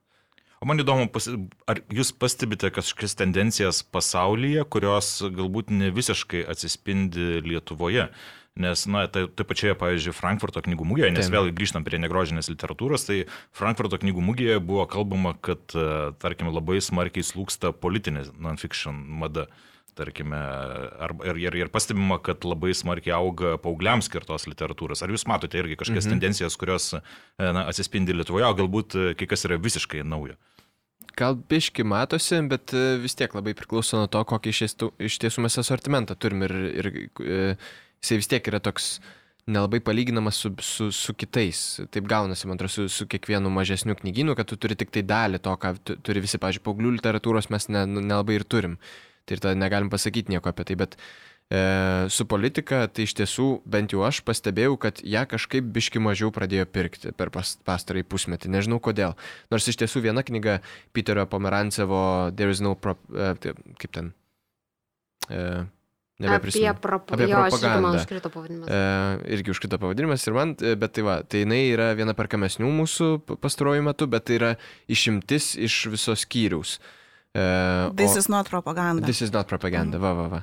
O 0.61 0.67
man 0.69 0.83
įdomu, 0.83 1.07
ar 1.73 1.79
jūs 1.89 2.11
pastebite 2.13 2.69
kažkokias 2.69 3.17
tendencijas 3.17 3.79
pasaulyje, 3.81 4.67
kurios 4.69 5.23
galbūt 5.25 5.73
ne 5.73 5.89
visiškai 5.97 6.43
atsispindi 6.53 7.41
Lietuvoje? 7.47 8.11
Nes, 8.61 8.83
na, 8.91 9.07
tai, 9.09 9.23
tai 9.33 9.47
pačioje, 9.47 9.73
pavyzdžiui, 9.79 10.13
Frankfurto 10.13 10.61
knygų 10.61 10.85
mugėje, 10.91 11.15
nes 11.15 11.29
Taip. 11.29 11.37
vėl 11.37 11.49
grįžtam 11.57 11.87
prie 11.87 12.01
negrožinės 12.03 12.51
literatūros, 12.51 13.07
tai 13.09 13.23
Frankfurto 13.57 13.97
knygų 14.03 14.25
mugėje 14.27 14.59
buvo 14.61 14.85
kalbama, 14.91 15.33
kad, 15.41 15.63
e, 15.73 16.11
tarkim, 16.21 16.51
labai 16.53 16.83
smarkiai 16.85 17.25
slūksta 17.25 17.73
politinė 17.73 18.27
non-fiction 18.37 19.01
mada. 19.23 19.49
Tarkime, 19.99 20.39
arba, 21.03 21.27
ir, 21.33 21.39
ir, 21.43 21.57
ir 21.65 21.71
pastebima, 21.73 22.21
kad 22.23 22.45
labai 22.47 22.71
smarkiai 22.79 23.13
auga 23.17 23.57
paaugliams 23.61 24.07
skirtos 24.07 24.47
literatūros. 24.47 25.03
Ar 25.03 25.11
jūs 25.13 25.27
matote 25.29 25.59
irgi 25.59 25.77
kažkokias 25.81 26.07
mhm. 26.07 26.15
tendencijas, 26.15 26.57
kurios 26.61 26.93
e, 26.95 27.01
na, 27.41 27.67
atsispindi 27.67 28.15
Lietuvoje, 28.15 28.47
o 28.47 28.57
galbūt 28.61 28.97
e, 28.97 29.09
kai 29.19 29.29
kas 29.31 29.49
yra 29.49 29.59
visiškai 29.61 30.05
naujo? 30.07 30.39
Gal 31.21 31.37
biški 31.51 31.85
matosi, 31.85 32.39
bet 32.49 32.73
e, 32.73 32.97
vis 33.03 33.17
tiek 33.19 33.35
labai 33.37 33.53
priklauso 33.57 34.01
nuo 34.01 34.09
to, 34.09 34.23
kokį 34.25 34.53
iš 34.57 35.19
tiesų, 35.21 35.45
mes 35.45 35.59
asortimentą 35.61 36.17
turim 36.17 36.47
ir, 36.47 36.55
ir 36.81 36.89
e, 36.91 37.41
jisai 38.01 38.21
vis 38.23 38.31
tiek 38.31 38.49
yra 38.49 38.61
toks 38.65 38.95
nelabai 39.51 39.81
palyginamas 39.85 40.39
su, 40.41 40.53
su, 40.65 40.89
su 40.95 41.15
kitais. 41.19 41.81
Taip 41.93 42.09
gaunasi, 42.09 42.49
man 42.49 42.57
atrodo, 42.57 42.73
su, 42.73 42.89
su 42.93 43.07
kiekvienu 43.11 43.53
mažesniu 43.53 43.97
knygynu, 43.99 44.37
kad 44.39 44.49
tu 44.49 44.57
turi 44.61 44.77
tik 44.79 44.93
tai 44.95 45.03
dalį 45.07 45.43
to, 45.45 45.57
ką 45.61 45.75
tu, 45.85 45.97
turi 46.07 46.23
visi, 46.25 46.41
pažiūrėjau, 46.41 46.67
paauglių 46.69 46.95
literatūros 46.99 47.51
mes 47.53 47.69
ne, 47.73 47.85
nelabai 47.99 48.39
ir 48.39 48.47
turim. 48.49 48.79
Tai 49.27 49.37
ir 49.37 49.43
tada 49.45 49.59
negalim 49.59 49.91
pasakyti 49.93 50.33
nieko 50.33 50.53
apie 50.53 50.67
tai, 50.71 50.79
bet 50.81 50.97
e, 51.51 51.61
su 52.11 52.27
politika, 52.31 52.85
tai 52.89 53.05
iš 53.09 53.15
tiesų 53.19 53.49
bent 53.67 53.93
jau 53.95 54.05
aš 54.07 54.23
pastebėjau, 54.27 54.77
kad 54.81 55.03
ją 55.03 55.25
kažkaip 55.31 55.67
biški 55.75 56.01
mažiau 56.03 56.31
pradėjo 56.35 56.67
pirkti 56.71 57.13
per 57.17 57.31
pas, 57.35 57.57
pastarąjį 57.67 58.07
pusmetį. 58.11 58.53
Nežinau 58.55 58.79
kodėl. 58.83 59.17
Nors 59.51 59.67
iš 59.69 59.81
tiesų 59.83 60.05
viena 60.07 60.23
knyga 60.27 60.61
Peterio 60.97 61.27
Pomerancevo 61.27 62.31
There 62.37 62.51
is 62.55 62.63
no 62.65 62.75
prop, 62.79 63.03
e, 63.13 63.35
tai 63.43 63.55
kaip 63.83 63.93
ten. 63.99 64.13
E, 65.31 65.67
Apie, 66.21 66.29
nebeprisimenu. 66.29 66.81
prop... 66.85 67.13
Apie 67.17 67.27
jo, 67.31 67.39
aš 67.41 67.55
irgi 67.55 67.65
man 67.65 67.73
propagandą. 67.81 68.01
užkrito 68.03 68.31
pavadinimas. 68.35 68.69
E, 68.69 69.35
irgi 69.39 69.53
užkrito 69.55 69.79
pavadinimas 69.81 70.27
ir 70.29 70.35
man, 70.37 70.51
e, 70.61 70.75
bet 70.77 70.93
tai 70.99 71.05
va, 71.07 71.15
tai 71.25 71.45
jinai 71.47 71.61
yra 71.73 71.87
viena 71.97 72.13
perkamesnių 72.19 72.69
mūsų 72.77 73.09
pastaruoju 73.41 73.87
metu, 73.87 74.05
bet 74.13 74.27
tai 74.29 74.37
yra 74.37 74.51
išimtis 74.93 75.55
iš 75.57 75.79
visos 75.95 76.27
skyriaus. 76.27 76.75
E, 77.33 77.45
This 77.97 78.19
o- 78.19 78.21
is 78.21 78.29
not 78.29 78.51
propaganda. 78.53 79.07
This 79.09 79.23
is 79.25 79.33
not 79.33 79.49
propaganda, 79.49 79.97
va, 80.03 80.13
va, 80.19 80.27
va. 80.35 80.43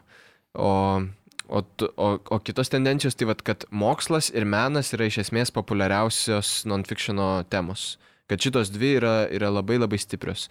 O, 0.55 1.03
o, 1.47 1.61
o, 1.95 2.07
o 2.29 2.39
kitos 2.39 2.69
tendencijos, 2.69 3.15
tai 3.15 3.27
vad, 3.29 3.43
kad 3.45 3.65
mokslas 3.71 4.31
ir 4.33 4.47
menas 4.47 4.93
yra 4.95 5.07
iš 5.09 5.21
esmės 5.25 5.53
populiariausios 5.55 6.65
non-fictiono 6.69 7.45
temos. 7.51 7.95
Kad 8.27 8.43
šitos 8.43 8.71
dvi 8.73 8.97
yra, 8.99 9.15
yra 9.31 9.51
labai 9.53 9.79
labai 9.79 9.99
stiprios. 10.01 10.47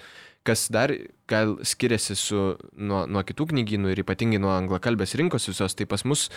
Kas 0.46 0.68
dar 0.72 0.92
gal 1.28 1.56
skiriasi 1.66 2.14
su, 2.16 2.44
nuo, 2.78 3.02
nuo 3.10 3.24
kitų 3.26 3.50
knygynų 3.50 3.92
ir 3.92 4.04
ypatingai 4.04 4.40
nuo 4.40 4.54
anglakalbės 4.54 5.16
rinkos 5.18 5.50
visos, 5.50 5.74
tai 5.76 5.88
pas 5.90 6.06
mus 6.06 6.30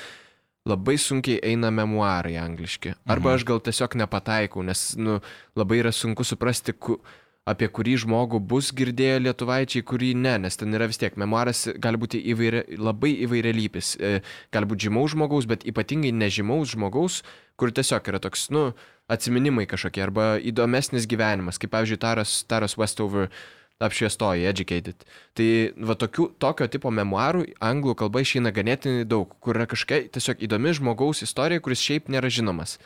labai 0.67 0.97
sunkiai 0.99 1.39
eina 1.45 1.69
memoarai 1.71 2.35
angliški. 2.41 2.95
Arba 3.09 3.37
aš 3.37 3.45
gal 3.47 3.61
tiesiog 3.63 3.95
nepataikau, 4.01 4.65
nes 4.65 4.91
nu, 4.99 5.19
labai 5.57 5.79
yra 5.83 5.93
sunku 5.95 6.25
suprasti, 6.27 6.75
ku, 6.75 6.99
apie 7.47 7.69
kurį 7.71 7.95
žmogų 8.03 8.39
bus 8.51 8.71
girdėję 8.75 9.19
lietuvaičiai, 9.23 9.85
kurį 9.85 10.13
ne, 10.17 10.35
nes 10.45 10.59
ten 10.59 10.75
yra 10.75 10.89
vis 10.89 10.99
tiek, 11.01 11.15
memoaras 11.19 11.67
gali 11.81 11.99
būti 12.01 12.21
įvairia, 12.33 12.65
labai 12.77 13.13
įvairialypis, 13.25 13.95
e, 13.97 14.19
gali 14.53 14.69
būti 14.69 14.89
žymaus 14.89 15.15
žmogaus, 15.15 15.47
bet 15.49 15.65
ypatingai 15.69 16.11
nežymaus 16.15 16.75
žmogaus, 16.75 17.21
kur 17.59 17.73
tiesiog 17.75 18.11
yra 18.11 18.21
toks, 18.23 18.49
nu, 18.53 18.69
atsiminimai 19.09 19.65
kažkokie, 19.69 20.03
arba 20.05 20.35
įdomesnis 20.37 21.09
gyvenimas, 21.09 21.57
kaip 21.61 21.73
pavyzdžiui 21.73 22.01
Taras, 22.01 22.43
Taras 22.49 22.77
Westover 22.77 23.31
apšviestoji, 23.79 24.45
educated. 24.49 25.05
Tai 25.39 25.49
va 25.87 25.95
tokių, 25.95 26.29
tokio 26.41 26.67
tipo 26.71 26.91
memoarų 26.91 27.45
anglų 27.63 27.95
kalba 28.01 28.23
išeina 28.25 28.51
ganėtinai 28.55 29.07
daug, 29.07 29.31
kur 29.39 29.55
yra 29.55 29.69
kažkokia 29.71 30.11
tiesiog 30.15 30.43
įdomi 30.45 30.75
žmogaus 30.75 31.23
istorija, 31.23 31.63
kuris 31.63 31.83
šiaip 31.85 32.11
nėra 32.11 32.31
žinomas. 32.31 32.77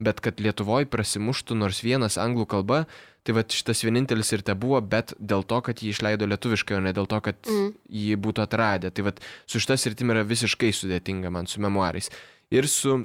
Bet 0.00 0.20
kad 0.24 0.40
Lietuvoje 0.40 0.88
prasimuštų 0.90 1.56
nors 1.60 1.82
vienas 1.84 2.16
anglų 2.20 2.46
kalba, 2.50 2.84
tai 3.26 3.36
va 3.36 3.44
šitas 3.44 3.84
vienintelis 3.84 4.32
ir 4.32 4.44
te 4.44 4.54
buvo, 4.56 4.80
bet 4.80 5.12
dėl 5.20 5.44
to, 5.44 5.60
kad 5.64 5.82
jį 5.82 5.92
išleido 5.92 6.28
lietuviškai, 6.30 6.78
o 6.78 6.84
ne 6.84 6.94
dėl 6.96 7.08
to, 7.10 7.20
kad 7.24 7.38
mm. 7.44 7.70
jį 7.92 8.16
būtų 8.24 8.44
atradę. 8.46 8.90
Tai 8.94 9.10
va 9.10 9.14
su 9.44 9.60
šitas 9.60 9.84
rytim 9.90 10.12
yra 10.14 10.24
visiškai 10.26 10.72
sudėtinga 10.76 11.32
man 11.32 11.50
su 11.50 11.60
memoarais. 11.60 12.08
Ir 12.50 12.68
su 12.70 13.02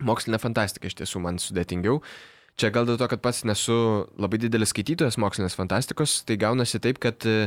mokslinė 0.00 0.40
fantastika 0.40 0.88
iš 0.88 0.96
tiesų 1.02 1.20
man 1.26 1.40
sudėtingiau. 1.42 2.00
Čia 2.60 2.72
gal 2.74 2.88
dėl 2.88 2.96
to, 3.00 3.06
kad 3.08 3.20
pats 3.24 3.44
nesu 3.48 3.76
labai 4.20 4.40
didelis 4.40 4.72
skaitytojas 4.72 5.20
mokslinės 5.20 5.56
fantastikos, 5.56 6.22
tai 6.28 6.36
gaunasi 6.40 6.80
taip, 6.82 6.98
kad 7.00 7.24
uh, 7.28 7.46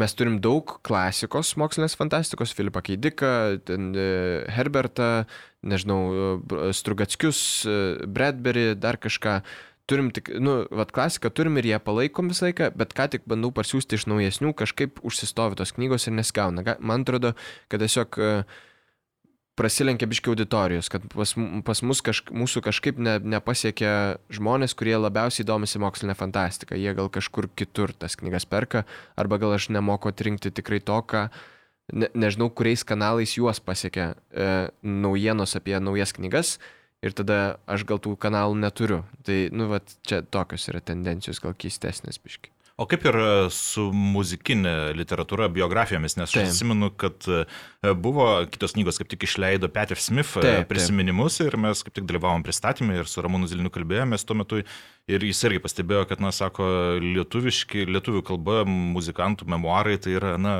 mes 0.00 0.14
turim 0.16 0.36
daug 0.44 0.76
klasikos 0.86 1.54
mokslinės 1.60 1.96
fantastikos, 1.98 2.52
Filipą 2.56 2.82
Keidiką, 2.84 3.30
e, 3.56 4.08
Herbertą, 4.52 5.24
nežinau, 5.64 6.00
e, 6.12 6.72
Strugackius, 6.76 7.40
e, 7.64 8.06
Bradbury, 8.06 8.74
dar 8.76 9.00
kažką. 9.00 9.40
Turim 9.86 10.10
tik, 10.10 10.32
nu, 10.42 10.66
vad 10.70 10.90
klasiką 10.90 11.30
turim 11.30 11.56
ir 11.58 11.64
ją 11.70 11.78
palaikom 11.78 12.28
visą 12.28 12.48
laiką, 12.48 12.72
bet 12.74 12.92
ką 12.92 13.06
tik 13.08 13.22
bandau 13.24 13.52
parsiųsti 13.54 13.94
iš 13.94 14.08
naujesnių, 14.10 14.50
kažkaip 14.58 14.98
užsistovi 15.06 15.54
tos 15.54 15.72
knygos 15.72 16.08
ir 16.08 16.16
nesigauna. 16.18 16.76
Man 16.80 17.06
atrodo, 17.06 17.36
kad 17.70 17.78
tiesiog 17.78 18.18
uh, 18.18 18.42
prasilenkia 19.56 20.08
biški 20.08 20.30
auditorijos, 20.30 20.90
kad 20.92 21.04
pas, 21.12 21.32
pas 21.64 21.82
mus 21.86 22.02
kažk, 22.04 22.30
mūsų 22.36 22.62
kažkaip 22.66 23.00
ne, 23.00 23.16
nepasiekia 23.36 23.90
žmonės, 24.32 24.76
kurie 24.76 24.96
labiausiai 25.00 25.46
domisi 25.48 25.80
mokslinė 25.82 26.16
fantastika. 26.18 26.76
Jie 26.78 26.92
gal 26.96 27.08
kažkur 27.12 27.48
kitur 27.56 27.94
tas 27.96 28.18
knygas 28.20 28.46
perka, 28.48 28.84
arba 29.16 29.40
gal 29.42 29.56
aš 29.56 29.70
nemoku 29.72 30.12
atrinkti 30.12 30.52
tikrai 30.54 30.82
to, 30.84 30.98
ką, 31.08 31.26
ne, 31.96 32.10
nežinau, 32.14 32.50
kuriais 32.52 32.84
kanalais 32.86 33.36
juos 33.38 33.62
pasiekia 33.64 34.12
e, 34.12 34.50
naujienos 34.84 35.56
apie 35.58 35.78
naujas 35.80 36.14
knygas. 36.16 36.56
Ir 37.04 37.12
tada 37.16 37.58
aš 37.68 37.84
gal 37.88 38.00
tų 38.02 38.14
kanalų 38.20 38.56
neturiu. 38.60 39.02
Tai, 39.24 39.40
nu, 39.56 39.70
va, 39.72 39.82
čia 40.08 40.22
tokios 40.24 40.64
yra 40.72 40.80
tendencijos, 40.84 41.40
gal 41.44 41.56
keistesnės 41.56 42.20
biški. 42.24 42.55
O 42.76 42.84
kaip 42.84 43.06
ir 43.08 43.16
su 43.56 43.86
muzikinė 43.96 44.92
literatūra, 44.98 45.46
biografijomis, 45.48 46.18
nes 46.18 46.28
aš 46.28 46.42
atsimenu, 46.42 46.90
kad 47.00 47.24
e, 47.24 47.46
buvo 47.96 48.26
kitos 48.52 48.74
knygos, 48.76 48.98
kaip 49.00 49.08
tik 49.14 49.24
išleido 49.24 49.70
Patrick 49.72 50.04
Smith 50.04 50.34
e, 50.36 50.42
taip, 50.44 50.66
prisiminimus 50.68 51.38
taip. 51.40 51.48
ir 51.48 51.56
mes 51.64 51.80
kaip 51.86 51.96
tik 51.96 52.04
dalyvavom 52.10 52.44
pristatymė 52.44 52.98
ir 53.00 53.08
su 53.08 53.24
Ramūnu 53.24 53.48
Ziliniu 53.48 53.72
kalbėjomės 53.72 54.28
tuo 54.28 54.36
metu. 54.36 54.60
Ir 55.08 55.24
jis 55.24 55.40
irgi 55.48 55.62
pastebėjo, 55.64 56.02
kad, 56.10 56.20
na, 56.20 56.34
sako, 56.36 56.66
lietuviški, 57.00 57.86
lietuvių 57.96 58.20
kalba 58.28 58.66
muzikantų 58.68 59.48
memoarai 59.56 59.96
tai 60.02 60.18
yra, 60.18 60.34
na, 60.36 60.58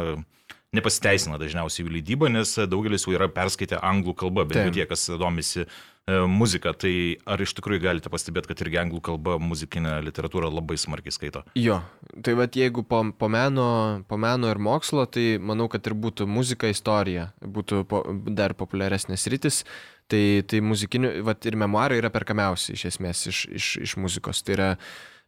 nepasiteisina 0.77 1.37
dažniausiai 1.43 1.85
jų 1.85 1.99
leidyba, 1.99 2.33
nes 2.33 2.55
daugelis 2.65 3.05
jau 3.05 3.13
yra 3.13 3.29
perskaitę 3.33 3.77
anglų 3.85 4.17
kalbą, 4.25 4.49
jau 4.57 4.73
tie, 4.73 4.89
kas 4.89 5.05
domisi 5.21 5.67
E, 5.67 5.69
muziką, 6.07 6.71
tai 6.79 6.93
ar 7.27 7.41
iš 7.43 7.57
tikrųjų 7.59 7.83
galite 7.83 8.11
pastebėti, 8.13 8.53
kad 8.53 8.61
irgi 8.63 8.79
anglų 8.79 9.01
kalba 9.09 9.41
muzikinė 9.43 9.97
literatūra 10.07 10.47
labai 10.55 10.77
smarkiai 10.79 11.15
skaito? 11.15 11.43
Jo, 11.59 11.81
tai 12.23 12.37
vad 12.39 12.55
jeigu 12.55 12.85
po, 12.87 13.01
po, 13.19 13.29
meno, 13.33 13.67
po 14.07 14.19
meno 14.23 14.53
ir 14.53 14.61
mokslo, 14.63 15.09
tai 15.11 15.41
manau, 15.43 15.67
kad 15.73 15.87
ir 15.91 15.97
būtų 15.99 16.29
muzika, 16.31 16.71
istorija, 16.71 17.33
būtų 17.43 17.83
po, 17.91 18.05
dar 18.31 18.55
populiaresnės 18.55 19.27
rytis, 19.35 19.65
tai, 20.07 20.23
tai 20.47 20.63
muzikinių, 20.63 21.13
vad 21.27 21.43
ir 21.51 21.59
memoarai 21.59 21.99
yra 21.99 22.13
perkamiausi 22.15 22.77
iš 22.79 22.87
esmės 22.93 23.27
iš, 23.27 23.45
iš, 23.51 23.71
iš 23.89 23.99
muzikos. 23.99 24.47
Tai 24.47 24.55
yra 24.55 24.73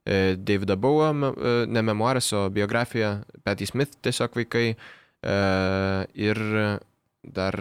e, 0.07 0.37
Davido 0.39 0.79
Bowie, 0.79 1.11
e, 1.11 1.55
ne 1.67 1.83
memoaras, 1.83 2.31
o 2.39 2.47
biografija, 2.55 3.17
Patty 3.43 3.67
Smith 3.67 3.99
tiesiog 4.07 4.39
vaikai 4.39 4.69
e, 4.71 4.77
ir 6.15 6.45
dar 7.27 7.59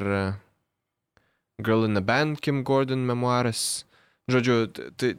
Girl 1.59 1.85
in 1.85 1.95
the 1.95 2.01
Band, 2.01 2.39
Kim 2.39 2.63
Gordon 2.63 3.01
memoaras. 3.05 3.83
Žodžiu, 4.29 4.67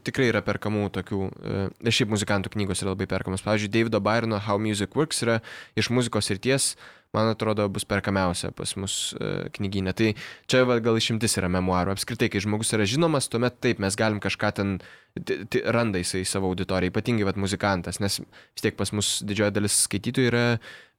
tikrai 0.04 0.28
yra 0.28 0.38
perkamų 0.44 0.84
tokių, 0.94 1.18
e, 1.26 1.62
ir 1.82 1.94
šiaip 1.96 2.12
muzikantų 2.12 2.52
knygos 2.52 2.84
yra 2.84 2.92
labai 2.92 3.08
perkamos. 3.10 3.42
Pavyzdžiui, 3.42 3.70
Davido 3.74 3.98
Byrono 4.04 4.38
How 4.44 4.60
Music 4.62 4.94
Works 4.94 5.24
yra 5.24 5.40
iš 5.74 5.88
muzikos 5.90 6.28
ir 6.30 6.38
ties, 6.38 6.68
man 7.16 7.32
atrodo, 7.32 7.66
bus 7.72 7.88
perkamiausia 7.88 8.52
pas 8.54 8.76
mus 8.78 9.16
e, 9.18 9.48
knyginė. 9.56 9.96
Tai 9.98 10.12
čia 10.46 10.62
va, 10.68 10.76
gal 10.84 11.00
išimtis 11.00 11.34
yra 11.40 11.50
memoarų. 11.50 11.96
Apskritai, 11.96 12.28
kai 12.30 12.44
žmogus 12.44 12.70
yra 12.76 12.86
žinomas, 12.86 13.26
tuomet 13.32 13.58
taip 13.64 13.82
mes 13.82 13.98
galim 13.98 14.20
kažką 14.22 14.54
ten 14.60 14.78
randa 15.74 15.98
jisai 15.98 16.22
savo 16.22 16.52
auditoriją, 16.52 16.92
ypatingai 16.92 17.26
va, 17.26 17.34
muzikantas, 17.34 17.98
nes 17.98 18.20
vis 18.22 18.62
tiek 18.62 18.78
pas 18.78 18.94
mus 18.94 19.24
didžioji 19.26 19.56
dalis 19.56 19.80
skaitytojų 19.88 20.30
yra 20.30 20.44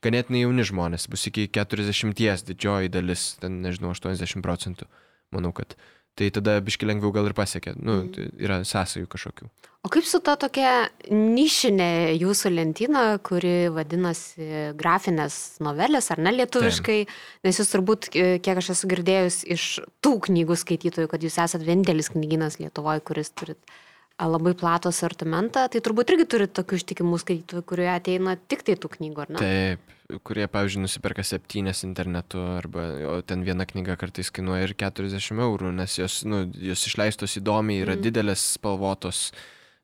ganėtinai 0.04 0.44
jauni 0.44 0.68
žmonės, 0.68 1.08
bus 1.08 1.30
iki 1.32 1.48
40 1.48 2.50
didžioji 2.50 2.92
dalis, 2.92 3.38
ten 3.40 3.62
nežinau, 3.64 3.96
80 3.96 4.44
procentų 4.44 4.90
manau, 5.36 5.54
kad 5.56 5.76
tai 6.20 6.30
tada 6.36 6.58
biški 6.64 6.88
lengviau 6.88 7.14
gal 7.16 7.30
ir 7.30 7.36
pasiekia. 7.38 7.76
Nu, 7.80 8.02
mm. 8.04 8.14
tai 8.16 8.30
yra 8.44 8.60
sąsajų 8.68 9.08
kažkokių. 9.12 9.50
O 9.88 9.92
kaip 9.92 10.04
su 10.04 10.20
ta 10.20 10.34
tokia 10.36 10.90
nišinė 11.08 12.18
jūsų 12.20 12.50
lentyna, 12.52 13.04
kuri 13.24 13.70
vadinasi 13.72 14.74
grafinės 14.80 15.38
novelės, 15.64 16.10
ar 16.12 16.20
ne 16.20 16.34
lietuviškai, 16.36 16.98
Taip. 17.06 17.14
nes 17.48 17.60
jūs 17.62 17.72
turbūt, 17.72 18.10
e, 18.12 18.26
kiek 18.44 18.60
aš 18.60 18.74
esu 18.76 18.90
girdėjus 18.92 19.38
iš 19.56 19.68
tų 20.04 20.18
knygų 20.28 20.58
skaitytojų, 20.60 21.12
kad 21.14 21.24
jūs 21.24 21.40
esate 21.40 21.64
vienintelis 21.64 22.12
knyginas 22.12 22.60
Lietuvoje, 22.60 23.06
kuris 23.08 23.32
turit 23.32 23.80
labai 24.20 24.52
platų 24.60 24.92
asortimentą, 24.92 25.70
tai 25.72 25.80
turbūt 25.80 26.12
irgi 26.12 26.28
turit 26.28 26.52
tokių 26.58 26.82
ištikimų 26.82 27.22
skaitytojų, 27.24 27.64
kurie 27.72 27.88
ateina 27.94 28.36
tik 28.52 28.68
tai 28.68 28.76
tų 28.76 28.92
knygų, 28.98 29.24
ar 29.24 29.32
ne? 29.32 29.40
Taip, 29.40 29.96
kurie, 30.26 30.46
pavyzdžiui, 30.50 30.84
nusiperka 30.86 31.26
septynės 31.26 31.84
internetu, 31.86 32.42
arba 32.58 33.22
ten 33.30 33.44
viena 33.48 33.68
knyga 33.70 33.98
kartais 34.00 34.32
kainuoja 34.34 34.70
ir 34.70 34.74
40 34.80 35.44
eurų, 35.46 35.74
nes 35.82 36.00
jos, 36.00 36.24
nu, 36.30 36.46
jos 36.70 36.88
išleistos 36.90 37.38
įdomiai, 37.42 37.84
yra 37.84 37.98
mm. 37.98 38.06
didelės, 38.08 38.48
spalvotos 38.58 39.30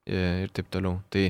ir 0.05 0.51
taip 0.55 0.71
toliau. 0.73 0.99
Tai 1.13 1.29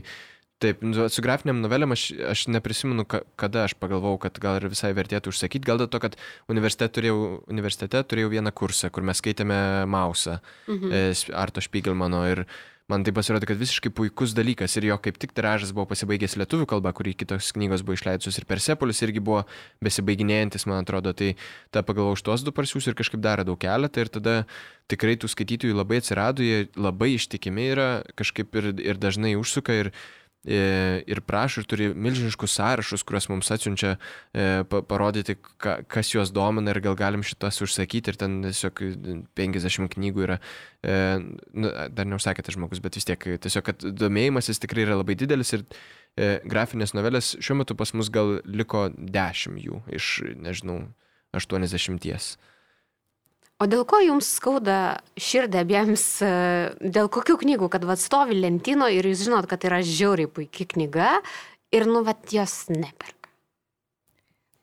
Taip, 0.64 0.80
nu, 0.88 1.10
su 1.12 1.20
grafiniam 1.20 1.58
novelėm 1.60 1.92
aš, 1.92 2.04
aš 2.32 2.46
neprisimenu, 2.48 3.04
kada 3.12 3.66
aš 3.68 3.74
pagalvojau, 3.76 4.22
kad 4.24 4.38
gal 4.40 4.56
ir 4.56 4.70
visai 4.72 4.94
vertėtų 4.96 5.34
užsakyti. 5.34 5.68
Gal 5.68 5.82
dėl 5.82 5.90
to, 5.92 6.00
kad 6.00 6.16
universitete 6.52 6.96
turėjau, 6.96 7.18
universitete 7.52 8.00
turėjau 8.08 8.32
vieną 8.32 8.54
kursą, 8.56 8.88
kur 8.96 9.04
mes 9.04 9.20
skaitėme 9.20 9.58
Mausą, 9.92 10.38
mhm. 10.72 11.12
Arto 11.36 11.64
Špiegelmano 11.64 12.24
ir 12.32 12.46
man 12.92 13.06
tai 13.06 13.14
pasirodė, 13.18 13.48
kad 13.50 13.60
visiškai 13.60 13.90
puikus 13.96 14.36
dalykas 14.38 14.76
ir 14.78 14.90
jo 14.92 14.98
kaip 15.02 15.18
tik 15.22 15.34
tiražas 15.38 15.72
buvo 15.76 15.88
pasibaigęs 15.90 16.38
lietuvių 16.38 16.68
kalba, 16.70 16.94
kurį 16.96 17.16
kitos 17.18 17.50
knygos 17.56 17.82
buvo 17.86 17.98
išleidusios 17.98 18.38
ir 18.38 18.46
Persepolis 18.50 19.02
irgi 19.06 19.24
buvo 19.26 19.42
besibaiginėjantis, 19.86 20.68
man 20.70 20.84
atrodo, 20.84 21.16
tai 21.18 21.34
tą 21.74 21.82
pagalvojau 21.88 22.20
už 22.20 22.26
tuos 22.28 22.46
du 22.46 22.54
parsiūs 22.56 22.92
ir 22.92 22.98
kažkaip 22.98 23.24
dar 23.26 23.42
radau 23.42 23.58
keletą 23.58 24.06
ir 24.06 24.12
tada 24.14 24.36
tikrai 24.92 25.18
tų 25.18 25.32
skaitytojų 25.34 25.80
labai 25.80 26.02
atsirado, 26.04 26.46
jie 26.46 26.68
labai 26.78 27.16
ištikimi 27.16 27.72
yra, 27.74 27.90
kažkaip 28.20 28.54
ir, 28.62 28.70
ir 28.86 29.02
dažnai 29.02 29.34
užsuka 29.40 29.82
ir 29.82 29.92
ir 30.46 31.22
prašo 31.26 31.64
ir 31.64 31.68
turi 31.70 31.90
milžiniškus 31.94 32.56
sąrašus, 32.60 33.04
kuriuos 33.08 33.28
mums 33.32 33.50
atsiunčia 33.54 33.96
e, 33.96 34.64
parodyti, 34.70 35.38
ka, 35.62 35.80
kas 35.90 36.12
juos 36.14 36.34
domina 36.36 36.74
ir 36.74 36.82
gal 36.86 36.98
galim 37.00 37.26
šitas 37.26 37.62
užsakyti 37.66 38.14
ir 38.14 38.20
ten 38.22 38.38
tiesiog 38.46 38.82
50 39.38 39.94
knygų 39.96 40.26
yra, 40.28 40.40
e, 40.86 40.98
nu, 41.58 41.72
dar 41.98 42.10
neužsakėte 42.12 42.54
žmogus, 42.54 42.84
bet 42.84 43.00
vis 43.00 43.10
tiek 43.10 43.30
tiesiog, 43.42 43.66
kad 43.72 43.88
domėjimasis 44.06 44.62
tikrai 44.62 44.86
yra 44.86 45.00
labai 45.02 45.18
didelis 45.18 45.56
ir 45.58 45.66
grafinės 46.16 46.94
novelės 46.96 47.34
šiuo 47.44 47.58
metu 47.60 47.76
pas 47.76 47.92
mus 47.98 48.08
gal 48.14 48.38
liko 48.48 48.88
10 48.96 49.58
jų 49.60 49.82
iš, 49.98 50.12
nežinau, 50.40 50.86
80. 51.36 52.38
O 53.56 53.68
dėl 53.72 53.86
ko 53.88 54.02
jums 54.04 54.28
skauda 54.36 54.98
širdį 55.16 55.62
abiems, 55.62 56.04
e, 56.26 56.32
dėl 56.84 57.08
kokių 57.08 57.38
knygų, 57.40 57.70
kad 57.72 57.86
vad 57.88 58.02
stovi 58.02 58.36
lentino 58.36 58.90
ir 58.92 59.08
jūs 59.08 59.24
žinot, 59.30 59.48
kad 59.48 59.64
yra 59.64 59.80
žiauriai 59.80 60.28
puikia 60.28 60.68
knyga 60.74 61.12
ir 61.72 61.86
nu 61.88 62.02
vad 62.04 62.20
jos 62.36 62.66
neperka? 62.68 63.32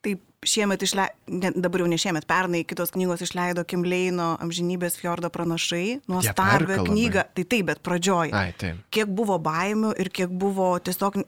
Taip, 0.05 0.21
šiemet 0.45 0.85
išleido, 0.85 1.53
dabar 1.57 1.85
jau 1.85 1.89
ne 1.89 1.97
šiemet, 2.03 2.27
pernai 2.29 2.67
kitos 2.69 2.93
knygos 2.93 3.25
išleido 3.25 3.65
Kimleino 3.65 4.35
amžinybės 4.45 4.99
fjordo 5.01 5.31
pranašai, 5.33 6.03
nuostabią 6.13 6.83
knygą. 6.91 7.25
Tai 7.33 7.47
taip, 7.47 7.71
bet 7.71 7.81
pradžioj. 7.87 8.35
Ai, 8.37 8.51
taip. 8.61 8.83
Kiek 8.93 9.09
buvo 9.09 9.39
baimių 9.41 9.95
ir 10.05 10.13
kiek 10.13 10.29
buvo 10.29 10.75
tiesiog 10.85 11.23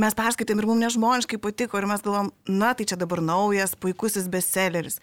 mes 0.00 0.18
perskaitėm 0.18 0.60
ir 0.60 0.68
mums 0.68 0.84
nežmoniškai 0.84 1.40
patiko 1.40 1.80
ir 1.80 1.88
mes 1.88 2.04
galvom, 2.04 2.28
na 2.44 2.74
tai 2.76 2.84
čia 2.92 3.00
dabar 3.00 3.24
naujas, 3.24 3.72
puikusis 3.72 4.28
bestselleris 4.28 5.00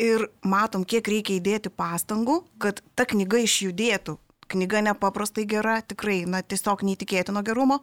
ir 0.00 0.28
matom, 0.42 0.84
kiek 0.84 1.06
reikia 1.08 1.38
įdėti 1.38 1.70
pastangų, 1.74 2.42
kad 2.62 2.82
ta 2.98 3.06
knyga 3.08 3.42
išjudėtų. 3.44 4.18
Knyga 4.50 4.82
nepaprastai 4.84 5.46
gera, 5.48 5.78
tikrai, 5.80 6.24
na, 6.28 6.42
tiesiog 6.44 6.82
neįtikėtino 6.84 7.40
gerumo, 7.46 7.78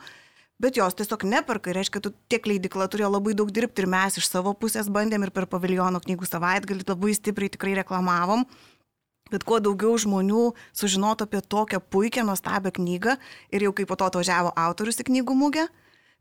bet 0.62 0.78
jos 0.78 0.94
tiesiog 0.98 1.26
neperka. 1.26 1.74
Reiškia, 1.74 2.04
tu 2.04 2.14
tiek 2.30 2.46
leidikla 2.46 2.86
turėjo 2.92 3.10
labai 3.16 3.34
daug 3.38 3.50
dirbti 3.50 3.82
ir 3.82 3.90
mes 3.90 4.20
iš 4.20 4.30
savo 4.30 4.54
pusės 4.54 4.92
bandėm 4.94 5.26
ir 5.26 5.34
per 5.34 5.48
paviljono 5.50 6.04
knygų 6.04 6.30
savaitgalį 6.30 6.86
labai 6.86 7.16
stipriai 7.18 7.54
tikrai 7.54 7.74
reklamavom. 7.82 8.46
Bet 9.32 9.46
kuo 9.48 9.62
daugiau 9.64 9.96
žmonių 9.96 10.52
sužinotų 10.76 11.26
apie 11.26 11.40
tokią 11.40 11.80
puikią, 11.80 12.26
nuostabią 12.28 12.74
knygą 12.76 13.16
ir 13.56 13.64
jau 13.64 13.72
kaip 13.74 13.88
po 13.88 13.96
to 13.96 14.10
atvažiavo 14.12 14.52
autorius 14.60 15.00
į 15.00 15.08
knygų 15.08 15.38
mugę, 15.40 15.66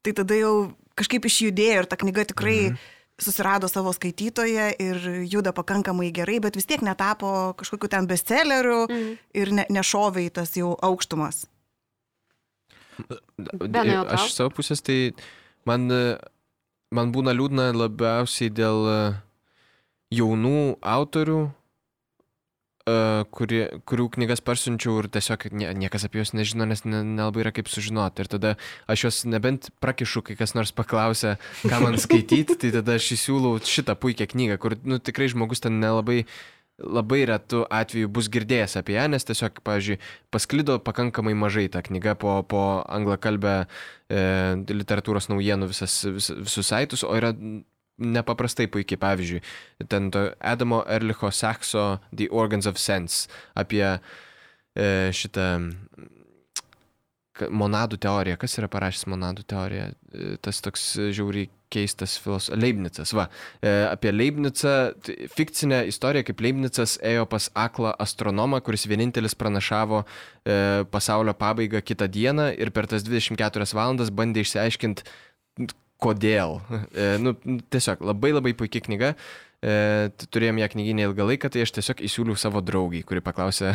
tai 0.07 0.15
tada 0.15 0.39
jau 0.39 0.55
kažkaip 0.97 1.27
išjudėjo 1.27 1.83
ir 1.83 1.91
ta 1.91 1.99
knyga 1.99 2.29
tikrai 2.31 2.71
mhm 2.71 3.00
susirado 3.21 3.69
savo 3.69 3.93
skaitytoją 3.93 4.67
ir 4.81 4.97
juda 5.31 5.53
pakankamai 5.53 6.11
gerai, 6.17 6.41
bet 6.41 6.57
vis 6.57 6.67
tiek 6.67 6.83
netapo 6.83 7.55
kažkokiu 7.61 7.89
ten 7.93 8.07
bestselleriu 8.11 8.87
Mhm. 8.89 9.17
ir 9.35 9.53
ne, 9.53 9.67
nešovė 9.71 10.27
į 10.29 10.31
tas 10.41 10.57
jau 10.57 10.75
aukštumas. 10.81 11.45
Benai? 13.39 13.97
Aš 14.13 14.29
iš 14.31 14.35
savo 14.37 14.51
pusės 14.57 14.83
tai 14.85 15.13
man, 15.69 15.89
man 16.93 17.13
būna 17.15 17.33
liūdna 17.37 17.71
labiausiai 17.77 18.51
dėl 18.53 18.81
e, 18.93 18.99
jaunų 20.19 20.77
autorių, 20.83 21.39
e, 22.89 23.25
kurie, 23.35 23.63
kurių 23.89 24.07
knygas 24.17 24.43
parsiunčiau 24.45 25.01
ir 25.03 25.11
tiesiog 25.13 25.49
nie, 25.53 25.71
niekas 25.77 26.07
apie 26.07 26.23
juos 26.23 26.35
nežino, 26.37 26.69
nes 26.69 26.85
ne- 26.85 27.03
nelabai 27.07 27.45
yra 27.45 27.55
kaip 27.57 27.71
sužinoti. 27.73 28.25
Ir 28.25 28.31
tada 28.33 28.55
aš 28.91 29.07
juos 29.07 29.25
nebent 29.29 29.71
prakišu, 29.83 30.23
kai 30.27 30.39
kas 30.39 30.57
nors 30.59 30.73
paklausia, 30.77 31.37
ką 31.65 31.83
man 31.85 31.99
skaityti, 32.05 32.59
tai 32.61 32.73
tada 32.79 32.97
aš 33.01 33.13
įsiūlau 33.19 33.59
šitą 33.65 33.97
puikią 34.01 34.31
knygą, 34.33 34.61
kur 34.63 34.79
nu, 34.85 35.01
tikrai 35.03 35.31
žmogus 35.33 35.65
ten 35.65 35.81
nelabai 35.83 36.25
labai 36.81 37.25
retų 37.29 37.65
atveju 37.69 38.09
bus 38.09 38.31
girdėjęs 38.33 38.79
apie 38.81 38.97
ją, 38.97 39.07
nes 39.13 39.27
tiesiog, 39.29 39.61
pavyzdžiui, 39.67 39.99
pasklido 40.33 40.79
pakankamai 40.81 41.35
mažai 41.37 41.67
ta 41.73 41.83
knyga 41.85 42.15
po, 42.21 42.39
po 42.49 42.63
anglakalbę 42.89 43.55
e, 43.61 44.23
literatūros 44.73 45.29
naujienų 45.33 45.71
visas, 45.75 45.99
vis, 46.09 46.31
visus 46.41 46.73
saitus, 46.73 47.05
o 47.05 47.13
yra 47.17 47.35
nepaprastai 48.01 48.69
puikiai, 48.73 49.01
pavyzdžiui, 49.01 49.43
ten 49.93 50.11
to 50.15 50.27
Adamo 50.41 50.83
Erlicho 50.89 51.31
Sakso 51.31 52.01
The 52.15 52.31
Organs 52.31 52.67
of 52.67 52.81
Sense 52.81 53.29
apie 53.55 53.85
e, 53.87 55.11
šitą 55.17 55.49
monadų 57.49 58.01
teoriją. 58.03 58.37
Kas 58.41 58.59
yra 58.61 58.69
parašęs 58.73 59.09
monadų 59.11 59.47
teoriją? 59.49 59.89
E, 60.13 60.37
Tas 60.43 60.61
toks 60.65 60.93
žiauriai 61.15 61.49
keistas 61.71 62.17
filosofas. 62.19 62.59
Leibnicas, 62.59 63.13
va. 63.15 63.29
E, 63.63 63.71
apie 63.87 64.11
Leibnicą, 64.13 64.75
fikcinę 65.31 65.85
istoriją, 65.91 66.27
kaip 66.27 66.43
Leibnicas 66.43 66.97
ėjo 67.07 67.29
pas 67.31 67.47
aklą 67.55 67.95
astronomą, 68.03 68.61
kuris 68.67 68.89
vienintelis 68.91 69.37
pranašavo 69.39 70.03
e, 70.03 70.85
pasaulio 70.91 71.35
pabaigą 71.39 71.83
kitą 71.87 72.11
dieną 72.11 72.51
ir 72.59 72.73
per 72.75 72.91
tas 72.91 73.07
24 73.07 73.71
valandas 73.79 74.11
bandė 74.11 74.45
išsiaiškinti, 74.45 75.07
kodėl. 76.03 76.59
E, 76.93 77.13
nu, 77.23 77.35
tiesiog 77.73 78.03
labai 78.11 78.33
labai 78.37 78.55
puikia 78.59 78.83
knyga. 78.85 79.15
E, 79.61 80.09
turėjom 80.33 80.57
ją 80.63 80.69
knyginę 80.73 81.05
ilgą 81.05 81.27
laiką, 81.29 81.51
tai 81.53 81.67
aš 81.67 81.75
tiesiog 81.77 81.99
įsiūliau 82.07 82.39
savo 82.41 82.63
draugiai, 82.65 83.05
kuri 83.05 83.21
paklausė, 83.25 83.75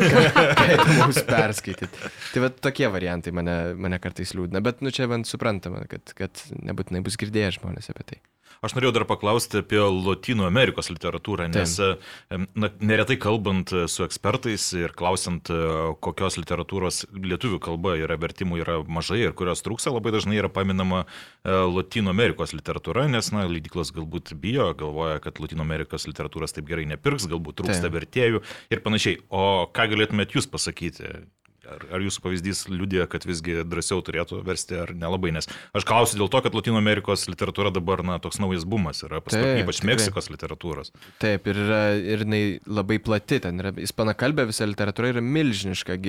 kaip 0.60 0.82
mums 0.98 1.22
perskaityti. 1.24 2.10
Tai 2.34 2.42
va 2.44 2.52
tokie 2.52 2.84
variantai 2.92 3.32
mane, 3.32 3.56
mane 3.80 4.00
kartais 4.02 4.34
liūdna, 4.36 4.60
bet 4.64 4.84
nu 4.84 4.92
čia 4.92 5.08
man 5.08 5.24
suprantama, 5.28 5.86
kad, 5.88 6.12
kad 6.18 6.44
nebūtinai 6.52 7.00
bus 7.06 7.16
girdėję 7.20 7.56
žmonės 7.56 7.88
apie 7.94 8.08
tai. 8.12 8.20
Aš 8.62 8.76
norėjau 8.76 8.92
dar 8.94 9.04
paklausti 9.10 9.58
apie 9.58 9.80
Latino 9.80 10.44
Amerikos 10.46 10.86
literatūrą, 10.92 11.48
nes 11.50 11.72
em, 11.82 12.44
na, 12.54 12.68
neretai 12.78 13.16
kalbant 13.18 13.72
su 13.90 14.04
ekspertais 14.04 14.68
ir 14.78 14.94
klausiant, 14.98 15.50
e, 15.50 15.70
kokios 16.04 16.36
literatūros 16.38 17.00
lietuvių 17.10 17.58
kalba 17.64 17.96
yra 17.98 18.14
vertimų 18.22 18.60
yra 18.62 18.76
mažai 18.86 19.18
ir 19.24 19.34
kurios 19.38 19.64
trūksta, 19.66 19.90
labai 19.90 20.12
dažnai 20.14 20.38
yra 20.38 20.52
paminama 20.52 21.02
e, 21.02 21.50
Latino 21.50 22.14
Amerikos 22.14 22.54
literatūra, 22.54 23.08
nes 23.10 23.32
na, 23.34 23.48
leidiklos 23.50 23.90
galbūt 23.96 24.36
bijo, 24.38 24.68
galvoja, 24.78 25.18
kad 25.22 25.38
Latino 25.42 25.66
Amerikos 25.66 26.08
literatūros 26.08 26.56
taip 26.56 26.66
gerai 26.70 26.88
nepirks, 26.90 27.28
galbūt 27.30 27.62
trūksta 27.62 27.86
Taip. 27.86 27.98
vertėjų 28.00 28.42
ir 28.72 28.82
panašiai. 28.84 29.22
O 29.30 29.68
ką 29.72 29.88
galėtumėt 29.94 30.36
jūs 30.36 30.50
pasakyti? 30.50 31.22
Ar, 31.62 31.84
ar 31.94 32.02
jūsų 32.02 32.24
pavyzdys 32.24 32.64
liudija, 32.72 33.04
kad 33.06 33.22
visgi 33.22 33.60
drąsiau 33.70 34.02
turėtų 34.02 34.40
versti 34.42 34.80
ar 34.82 34.90
nelabai? 34.98 35.30
Nes 35.36 35.46
aš 35.46 35.84
klausiu 35.86 36.18
dėl 36.18 36.30
to, 36.32 36.40
kad 36.42 36.56
Latino 36.58 36.80
Amerikos 36.80 37.28
literatūra 37.30 37.70
dabar, 37.74 38.02
na, 38.02 38.16
toks 38.22 38.40
naujas 38.42 38.66
bumas 38.66 39.04
yra, 39.06 39.20
pas, 39.22 39.36
Taip, 39.36 39.60
ypač 39.62 39.78
tikrai. 39.78 39.92
Meksikos 39.92 40.28
literatūros. 40.32 40.90
Taip, 41.22 41.46
ir, 41.46 41.60
yra, 41.62 41.82
ir 41.94 42.24
jinai 42.26 42.42
labai 42.66 42.98
plati, 43.04 43.38
ten 43.44 43.62
yra 43.62 43.70
ispanakalbė 43.78 44.48
visa 44.50 44.66
literatūra 44.66 45.14
yra 45.14 45.22
milžiniška, 45.22 46.00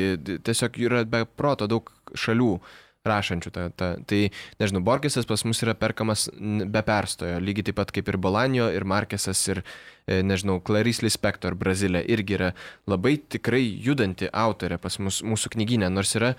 tiesiog 0.50 0.82
yra 0.88 1.04
be 1.06 1.22
proto 1.30 1.70
daug 1.70 1.94
šalių 2.18 2.56
rašančių. 3.08 3.52
Ta, 3.54 3.68
ta, 3.76 3.90
tai, 4.08 4.32
nežinau, 4.62 4.82
Borgesas 4.86 5.28
pas 5.28 5.44
mus 5.48 5.62
yra 5.66 5.76
perkamas 5.78 6.28
be 6.40 6.84
perstojo, 6.88 7.40
lygiai 7.44 7.70
taip 7.70 7.80
pat 7.82 7.92
kaip 7.96 8.10
ir 8.12 8.18
Bolanio, 8.22 8.70
ir 8.72 8.86
Markesas, 8.88 9.42
ir, 9.52 9.64
e, 10.08 10.22
nežinau, 10.24 10.60
Clarice 10.64 11.04
Lispector 11.06 11.56
Brazilė 11.60 12.04
irgi 12.08 12.38
yra 12.40 12.52
labai 12.90 13.18
tikrai 13.18 13.64
judanti 13.84 14.30
autorė 14.32 14.80
pas 14.82 15.00
mus, 15.04 15.22
mūsų 15.24 15.52
knyginė, 15.58 15.90
nors 15.92 16.16
yra 16.20 16.34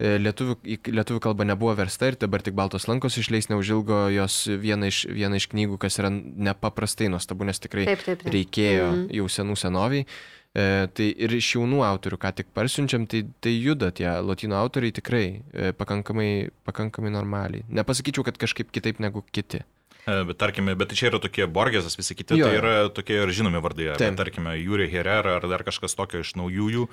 e, 0.00 0.16
Lietuvių, 0.20 0.56
lietuvių 0.92 1.20
kalba 1.24 1.46
nebuvo 1.48 1.74
versta 1.76 2.08
ir 2.10 2.16
dabar 2.20 2.44
tik 2.44 2.56
Baltos 2.56 2.88
lankos 2.88 3.16
išleis 3.20 3.50
neužilgo 3.52 4.06
jos 4.12 4.46
vieną 4.48 4.88
iš, 4.92 5.04
vieną 5.12 5.40
iš 5.40 5.50
knygų, 5.52 5.78
kas 5.84 6.00
yra 6.00 6.10
nepaprastai 6.12 7.10
nuostabu, 7.12 7.44
nes 7.48 7.60
tikrai 7.60 7.86
Taip, 7.92 8.04
taip, 8.08 8.24
taip. 8.24 8.32
reikėjo 8.32 8.88
Mhm. 8.88 9.06
jau 9.20 9.28
senų 9.36 9.60
senoviai. 9.60 10.08
E, 10.56 10.86
tai 10.96 11.10
ir 11.20 11.34
iš 11.36 11.50
jaunų 11.58 11.82
autorių, 11.84 12.16
ką 12.22 12.30
tik 12.38 12.46
parsiunčiam, 12.56 13.02
tai, 13.10 13.24
tai 13.44 13.52
juda 13.60 13.90
tie 13.92 14.08
latino 14.24 14.56
autoriai 14.56 14.94
tikrai 14.96 15.24
e, 15.52 15.72
pakankamai, 15.76 16.48
pakankamai 16.64 17.10
normaliai. 17.12 17.66
Nepasakyčiau, 17.76 18.24
kad 18.24 18.38
kažkaip 18.40 18.70
kitaip 18.72 19.02
negu 19.04 19.20
kiti. 19.36 19.60
E, 20.06 20.22
Bet 20.24 20.38
tarkime, 20.40 20.72
bet 20.78 20.94
čia 20.96 21.10
yra 21.10 21.18
tokie 21.20 21.44
Borgesas, 21.50 21.98
visi 21.98 22.14
kiti, 22.16 22.38
Jo, 22.40 22.46
tai 22.46 22.54
jo. 22.54 22.60
yra 22.62 22.74
tokie 22.94 23.18
ir 23.20 23.32
žinomi 23.36 23.60
vardai. 23.60 23.90
Tarkime, 23.98 24.54
Jūrija 24.56 24.88
Herrera 24.94 25.34
ar 25.40 25.44
dar 25.50 25.64
kažkas 25.66 25.92
tokio 25.98 26.22
iš 26.24 26.30
naujųjų, 26.40 26.86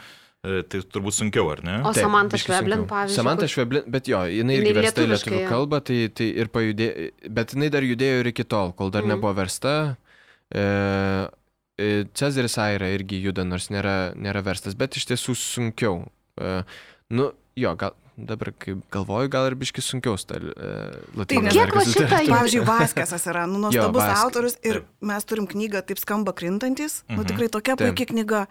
e, 0.43 0.63
tai 0.67 0.81
turbūt 0.83 1.15
sunkiau, 1.21 1.45
ar 1.53 1.61
ne? 1.63 1.77
O 1.85 1.93
Taip, 1.93 2.03
Samantha 2.03 2.39
Šveblin, 2.41 2.83
pavyzdžiui. 2.89 3.15
Samantha 3.21 3.47
Šveblin, 3.47 3.85
bet 3.95 4.09
jo, 4.11 4.25
jinai 4.27 4.57
irgi 4.59 4.73
versta 4.81 5.05
į 5.05 5.11
lietuvių 5.13 5.43
kalbą, 5.53 5.79
tai, 5.87 6.01
tai 6.11 6.27
ir 6.41 6.51
pajudėjo, 6.51 7.07
bet 7.39 7.55
jinai 7.55 7.69
dar 7.77 7.87
judėjo 7.87 8.19
ir 8.25 8.31
iki 8.33 8.43
tol, 8.43 8.73
kol 8.75 8.91
dar 8.91 9.05
Mhm. 9.07 9.13
nebuvo 9.15 9.31
versta. 9.39 9.77
E, 10.51 10.65
Cezaris 12.13 12.57
Aira 12.61 12.87
irgi 12.93 13.21
juda, 13.23 13.43
nors 13.47 13.69
nėra, 13.73 14.13
nėra 14.15 14.41
verstas, 14.45 14.75
bet 14.77 14.95
iš 14.99 15.05
tiesų 15.11 15.35
sunkiau. 15.39 15.99
E, 16.39 16.63
nu, 17.13 17.31
jo, 17.59 17.75
gal 17.79 17.93
dabar, 18.17 18.51
kai 18.61 18.75
galvoju, 18.93 19.29
gal 19.33 19.47
ir 19.49 19.55
biški 19.57 19.81
sunkiau 19.81 20.17
stal. 20.21 20.51
E, 20.53 20.73
nes- 21.17 21.53
Kiek 21.55 21.73
va 21.73 21.81
šitą. 21.87 22.09
Pavyzdžiui, 22.29 22.65
Vaskesas 22.67 23.25
yra 23.31 23.45
nu, 23.49 23.57
nuostabus 23.63 24.03
autorius 24.21 24.57
ir 24.61 24.81
taip. 24.81 24.85
mes 25.01 25.23
turim 25.25 25.47
knygą 25.49 25.81
Taip 25.85 25.97
skamba 26.01 26.33
krintantis. 26.33 27.01
Nu, 27.09 27.21
Mhm. 27.23 27.27
tikrai 27.31 27.49
tokia 27.49 27.75
Taip. 27.75 27.95
puikia 27.95 28.05
knyga. 28.13 28.47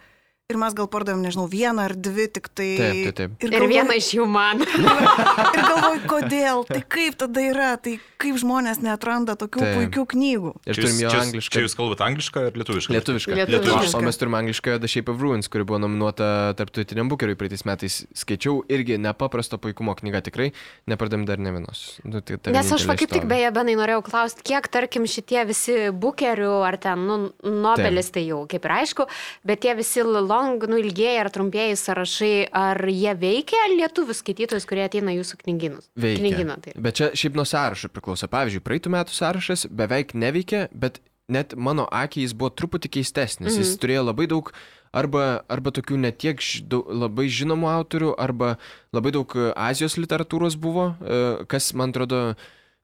Ir 0.53 0.59
mes 0.61 0.75
gal 0.77 0.89
pardavėm, 0.93 1.23
nežinau, 1.25 1.47
vieną 1.49 1.87
ar 1.89 1.95
dvi 1.97 2.27
tik 2.29 2.51
tai. 2.53 2.69
Taip, 2.77 3.01
taip, 3.07 3.17
taip. 3.17 3.37
Ir 3.47 3.55
galvoju- 3.55 3.73
viena 3.73 3.95
iš 3.97 4.11
jų 4.19 4.27
man. 4.29 4.61
Ir 5.57 5.63
galvoju, 5.65 6.01
kodėl, 6.11 6.65
tai 6.69 6.83
kaip 6.93 7.17
tada 7.21 7.41
yra, 7.45 7.71
tai 7.81 7.95
kaip 8.23 8.37
žmonės 8.39 8.83
neatranda 8.85 9.35
tokių 9.41 9.63
Taip. 9.63 9.77
puikių 9.79 10.05
knygų. 10.13 10.53
Ir 10.69 10.79
turim 10.79 10.99
jūs- 11.01 11.17
anglišką. 11.23 11.53
čia 11.57 11.63
jūs 11.65 11.75
kalbate 11.79 12.05
anglišką 12.07 12.45
ar 12.51 12.59
lietuviškai? 12.61 12.95
Lietuviška. 12.99 13.37
Lietuviška. 13.41 13.97
O 13.99 14.03
mes 14.05 14.21
turime 14.21 14.39
anglišką 14.43 14.77
The 14.83 14.91
Shape 14.93 15.11
of 15.13 15.21
Ruins, 15.25 15.49
kuri 15.49 15.65
buvo 15.65 15.81
nominuota 15.83 16.29
tarptautiniam 16.59 17.09
bukeriui 17.11 17.39
praeitais 17.41 17.65
metais. 17.69 17.97
Skaičiau 18.15 18.61
irgi 18.69 18.99
nepaprasto 19.01 19.59
puikumo 19.63 19.95
knygą 19.99 20.23
tikrai, 20.29 20.51
nepardėm 20.91 21.25
dar 21.27 21.41
ne 21.43 21.51
vienos. 21.57 21.99
Nu, 22.05 22.21
tai 22.21 22.37
ta 22.39 22.53
Nes 22.55 22.71
aš 22.73 22.87
va 22.87 22.95
kaip 23.01 23.11
tik 23.11 23.27
beje, 23.31 23.51
Benai, 23.53 23.75
norėjau 23.79 24.05
klausti, 24.07 24.45
kiek, 24.47 24.69
tarkim, 24.73 25.05
šitie 25.09 25.43
visi 25.49 25.75
bukerių 25.93 26.53
ar 26.69 26.77
ten, 26.83 27.03
nu, 27.09 27.19
Nobelis 27.43 28.11
tai 28.15 28.27
jau 28.29 28.45
kaip 28.51 28.65
ir 28.69 28.77
aišku, 28.79 29.09
bet 29.45 29.61
tie 29.65 29.75
visi 29.79 30.03
long, 30.43 30.67
nu, 30.69 30.77
ilgieji 30.83 31.21
ar 31.23 31.31
trumpieji 31.33 31.79
sąrašai, 31.81 32.33
ar 32.53 32.83
jie 32.91 33.15
veikia 33.23 33.63
lietuvių 33.77 34.17
skaitytojus, 34.19 34.67
kurie 34.69 34.85
ateina 34.85 35.15
jūsų 35.15 35.39
knygynus? 35.45 35.89
Veikia. 35.97 36.21
Knygyną, 36.25 36.59
tai. 36.65 36.75
Bet 36.77 36.99
čia 37.01 37.11
šiaip 37.17 37.39
nuo 37.39 37.47
sąrašo 37.49 37.89
priklauso. 37.95 38.29
Pavyzdžiui, 38.33 38.65
praeitų 38.67 38.93
metų 38.99 39.17
sąrašas 39.17 39.67
beveik 39.71 40.13
neveikia, 40.19 40.67
bet 40.75 41.01
net 41.33 41.55
mano 41.57 41.87
akiai 41.95 42.27
jis 42.27 42.35
buvo 42.37 42.51
truputį 42.53 42.91
keistesnis. 42.99 43.55
Mhm. 43.55 43.63
Jis 43.63 43.77
turėjo 43.81 44.03
labai 44.11 44.27
daug 44.29 44.51
arba, 44.93 45.23
arba 45.49 45.71
tokių 45.73 45.97
netiek 46.03 46.43
ž- 46.45 46.67
dau- 46.69 46.85
labai 46.85 47.25
žinomų 47.33 47.71
autorių, 47.73 48.11
arba 48.21 48.57
labai 48.93 49.13
daug 49.15 49.33
e, 49.39 49.47
Azijos 49.57 49.97
literatūros 49.97 50.59
buvo, 50.61 50.91
e, 51.01 51.23
kas, 51.49 51.71
man 51.79 51.95
atrodo, 51.95 52.35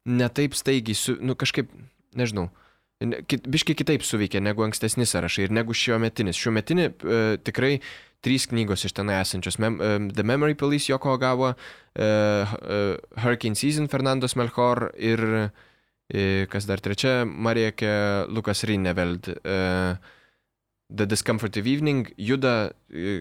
netaip 0.08 0.54
staigiai, 0.56 0.96
su, 0.96 1.18
nu 1.20 1.34
kažkaip, 1.36 1.68
nežinau. 2.16 2.46
Kit, 2.98 3.44
biškai 3.46 3.76
kitaip 3.78 4.02
suveikė 4.02 4.40
negu 4.42 4.64
ankstesni 4.66 5.04
sąrašai 5.06 5.44
ir 5.46 5.52
negu 5.54 5.74
šio 5.76 6.00
metinis. 6.02 6.38
Šio 6.38 6.50
metinį 6.50 6.86
e, 6.88 7.18
tikrai 7.46 7.76
trys 8.26 8.48
knygos 8.50 8.82
iš 8.88 8.96
tenai 8.96 9.20
esančios. 9.22 9.60
Mem, 9.62 9.76
e, 9.78 9.90
The 10.16 10.24
Memory 10.26 10.56
Police 10.58 10.90
Joko 10.90 11.14
Gavo, 11.22 11.52
e, 11.54 12.02
e, 12.02 12.78
Hurricane 13.22 13.54
Season 13.54 13.86
Fernandos 13.92 14.34
Melchor 14.34 14.88
ir 14.98 15.22
e, 15.30 16.48
kas 16.50 16.66
dar 16.66 16.82
trečia, 16.82 17.22
Marijake 17.22 17.92
Lukas 18.34 18.64
Rineveld. 18.66 19.30
E, 19.30 19.60
The 20.90 21.06
Discomfortive 21.06 21.70
Evening 21.70 22.10
juda 22.18 22.72
e, 22.90 23.20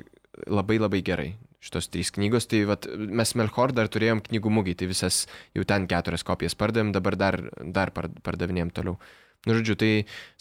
labai 0.50 0.80
labai 0.82 1.04
gerai. 1.06 1.30
Šitos 1.62 1.92
trys 1.94 2.10
knygos, 2.18 2.50
tai 2.50 2.64
vat, 2.66 2.90
mes 2.98 3.36
Melchor 3.38 3.78
dar 3.78 3.94
turėjom 3.94 4.26
knygų 4.26 4.58
mūgį, 4.58 4.78
tai 4.82 4.90
visas 4.90 5.22
jau 5.54 5.62
ten 5.70 5.86
keturias 5.86 6.26
kopijas 6.26 6.58
pardavėm, 6.58 6.96
dabar 6.98 7.18
dar, 7.20 7.42
dar 7.62 7.94
par- 7.94 8.10
pardavinėjom 8.26 8.74
toliau. 8.74 8.98
Nu, 8.98 9.27
žodžiu, 9.56 9.76
tai 9.80 9.92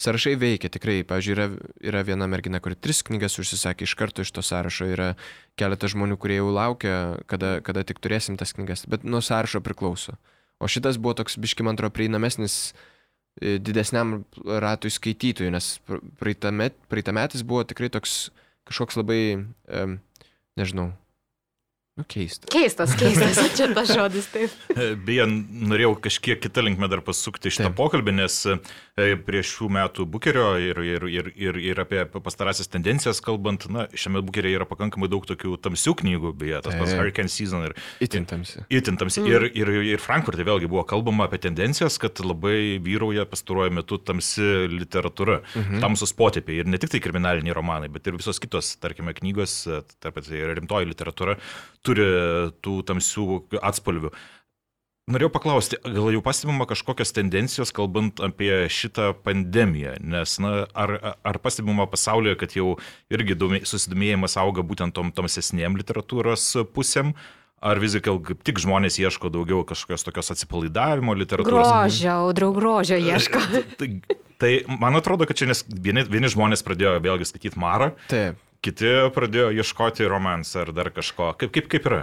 sąrašai 0.01 0.35
veikia 0.41 0.71
tikrai. 0.73 1.03
Pavyzdžiui, 1.07 1.35
yra, 1.35 1.47
yra 1.91 2.03
viena 2.07 2.27
mergina, 2.27 2.59
kuri 2.63 2.75
tris 2.75 2.99
knygas 3.07 3.39
užsisakė 3.39 3.87
iš 3.87 3.95
karto 3.99 4.25
iš 4.25 4.33
to 4.35 4.43
sąrašo, 4.43 4.89
yra 4.91 5.13
keletas 5.59 5.93
žmonių, 5.95 6.19
kurie 6.19 6.41
jau 6.41 6.49
laukia, 6.51 6.97
kada, 7.31 7.57
kada 7.63 7.85
tik 7.87 8.01
turėsim 8.03 8.37
tas 8.39 8.51
knygas, 8.57 8.87
bet 8.91 9.07
nuo 9.07 9.23
sąrašo 9.23 9.63
priklauso. 9.63 10.17
O 10.59 10.67
šitas 10.67 10.97
buvo 10.97 11.15
toks 11.19 11.37
biški 11.39 11.63
man 11.63 11.77
atrodo 11.77 11.93
prieinamesnis 11.93 12.73
e, 13.39 13.57
didesniam 13.61 14.23
ratui 14.45 14.91
skaitytojų, 14.91 15.53
nes 15.53 15.77
pr- 15.85 16.01
praeitame, 16.19 16.71
praeitametis 16.89 17.45
buvo 17.45 17.63
tikrai 17.69 17.91
toks 17.93 18.27
kažkoks 18.67 18.97
labai, 18.99 19.21
um, 19.71 19.99
nežinau, 20.59 20.91
nu 21.97 22.05
keistas. 22.07 22.49
Keistas, 22.53 22.93
keistas, 22.97 23.39
čia 23.57 23.67
tas 23.73 23.89
žodis 23.89 24.27
taip. 24.29 24.53
Beje, 25.05 25.25
norėjau 25.69 25.95
kažkiek 26.05 26.39
kitą 26.43 26.61
linkmę 26.67 26.89
dar 26.91 27.01
pasukti 27.05 27.49
šitą 27.53 27.71
Taip. 27.71 27.77
pokalbį, 27.79 28.13
nes 28.19 28.35
e, 28.45 29.07
prie 29.25 29.41
šių 29.45 29.69
metų 29.73 30.05
bukerio 30.13 30.51
ir, 30.61 30.81
ir, 30.85 31.07
ir, 31.09 31.31
ir, 31.33 31.59
ir 31.71 31.81
apie 31.81 32.03
pastarąsias 32.13 32.69
tendencijas 32.69 33.21
kalbant, 33.25 33.65
na, 33.73 33.87
šiame 33.97 34.21
bukeryje 34.25 34.59
yra 34.59 34.67
pakankamai 34.69 35.09
daug 35.09 35.25
tokių 35.27 35.55
tamsių 35.65 35.95
knygų, 36.03 36.33
beje, 36.37 36.61
tas 36.67 36.77
pats. 36.77 36.93
Hurricane 36.97 37.33
Season 37.33 37.65
ir 37.65 37.73
Itin 38.03 38.27
tamsi. 38.29 38.61
Itin 38.69 38.99
tamsi. 39.01 39.23
Mm. 39.23 39.31
Ir, 39.33 39.47
ir, 39.57 39.73
ir 39.95 40.03
Frankfurte 40.03 40.45
vėlgi 40.45 40.69
buvo 40.69 40.85
kalbama 40.87 41.25
apie 41.25 41.41
tendencijas, 41.47 41.97
kad 42.01 42.21
labai 42.21 42.77
vyrauja 42.83 43.25
pastaruoju 43.29 43.73
metu 43.79 43.97
tamsi 43.97 44.69
literatūra, 44.69 45.39
mm 45.41 45.65
-hmm. 45.65 45.81
tamsus 45.81 46.13
potėpiai. 46.17 46.61
Ir 46.61 46.69
ne 46.69 46.77
tik 46.77 46.93
tai 46.93 47.01
kriminaliniai 47.01 47.57
romanai, 47.57 47.89
bet 47.89 48.07
ir 48.07 48.17
visos 48.21 48.39
kitos, 48.43 48.75
tarkime, 48.77 49.17
knygos, 49.17 49.63
taip 49.97 50.13
pat 50.13 50.29
ir 50.29 50.53
rimtoji 50.57 50.93
literatūra 50.93 51.37
turi 51.87 52.09
tų 52.63 52.81
tamsių 52.87 53.27
atspalvių. 53.61 54.11
Norėjau 55.07 55.29
paklausti, 55.31 55.77
gal 55.87 56.09
jau 56.11 56.19
pastebima 56.19 56.65
kažkokios 56.67 57.13
tendencijos, 57.15 57.69
kalbant 57.71 58.19
apie 58.19 58.65
šitą 58.67 59.13
pandemiją, 59.23 59.93
nes, 60.03 60.33
na, 60.43 60.65
ar, 60.75 60.91
ar 61.23 61.39
pastebima 61.39 61.85
pasaulyje, 61.87 62.35
kad 62.41 62.55
jau 62.57 62.73
irgi 63.15 63.37
domė- 63.39 63.61
susidomėjimas 63.63 64.35
auga 64.41 64.65
būtent 64.67 64.91
tom 64.97 65.13
tamsesniem 65.15 65.79
literatūros 65.79 66.49
pusėm, 66.75 67.13
ar 67.63 67.79
vis 67.79 67.95
tik 67.95 68.09
kaip 68.27 68.43
tik 68.49 68.59
žmonės 68.59 68.99
ieško 68.99 69.31
daugiau 69.31 69.63
kažkokios 69.69 70.03
tokios 70.03 70.33
atsipalaidavimo 70.35 71.15
literatūros? 71.15 71.71
Grožio, 71.71 72.17
audriau 72.27 72.51
grožio 72.59 72.99
ieško. 72.99 73.39
Tai, 73.79 73.89
tai 74.43 74.51
man 74.67 74.99
atrodo, 74.99 75.23
kad 75.23 75.39
čia 75.39 75.47
nes 75.47 75.63
vieni, 75.71 76.03
vieni 76.03 76.27
žmonės 76.35 76.67
pradėjo 76.67 76.97
vėlgi 77.07 77.31
skaityti 77.31 77.63
Marą, 77.63 77.93
Taip. 78.11 78.43
Kiti 78.65 78.95
pradėjo 79.15 79.51
ieškoti 79.61 80.09
romansą 80.09 80.65
ar 80.65 80.73
dar 80.75 80.91
kažko. 80.95 81.33
Kaip, 81.39 81.53
kaip, 81.55 81.69
kaip 81.71 81.87
yra? 81.89 82.01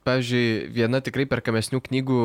Pavyzdžiui, 0.00 0.70
viena 0.72 1.02
tikrai 1.04 1.26
perkamesnių 1.28 1.82
knygų, 1.84 2.20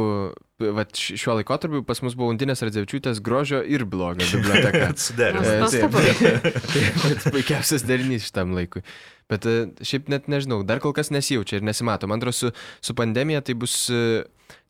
vat, 0.77 0.95
šiuo 0.95 1.33
laikotarpiu 1.41 1.81
pas 1.83 1.99
mus 2.05 2.13
buvo 2.15 2.29
Undinės 2.31 2.63
Radzevičiūtės 2.63 3.19
grožio 3.25 3.59
ir 3.67 3.83
blogio 3.89 4.27
biblioteka. 4.31 4.93
Vat 7.03 7.25
puikiausias 7.35 7.83
derinys 7.83 8.29
šitam 8.29 8.55
laikui. 8.55 8.85
Bet 9.31 9.47
e, 9.49 9.57
šiaip 9.83 10.07
net 10.13 10.29
nežinau, 10.31 10.61
dar 10.63 10.79
kol 10.83 10.95
kas 10.95 11.11
nesijaučia 11.11 11.59
ir 11.59 11.67
nesimato. 11.67 12.07
Man 12.07 12.23
atrodo, 12.23 12.37
su, 12.37 12.53
su 12.79 12.95
pandemija 12.95 13.43
tai 13.43 13.57
bus 13.59 13.75
e, 13.91 14.23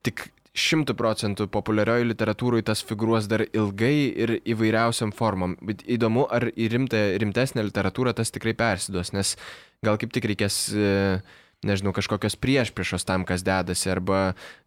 tik 0.07 0.25
šimtų 0.55 0.95
procentų 0.97 1.47
populiarioji 1.51 2.07
literatūroje 2.09 2.65
tas 2.69 2.81
figūruos 2.87 3.27
dar 3.31 3.43
ilgai 3.45 3.95
ir 4.15 4.37
įvairiausiam 4.47 5.11
formom. 5.15 5.57
Bet 5.65 5.83
įdomu, 5.83 6.25
ar 6.31 6.47
į 6.51 6.69
rimtą, 6.71 7.01
rimtesnę 7.21 7.65
literatūrą 7.67 8.15
tas 8.15 8.31
tikrai 8.33 8.55
persiduos, 8.57 9.11
nes 9.15 9.35
gal 9.85 9.99
kaip 10.01 10.13
tik 10.15 10.27
reikės, 10.31 10.59
e, 10.71 11.19
nežinau, 11.65 11.91
kažkokios 11.95 12.37
priešpriešos 12.39 13.03
tam, 13.07 13.25
kas 13.27 13.43
dedasi, 13.43 13.89
arba 13.91 14.21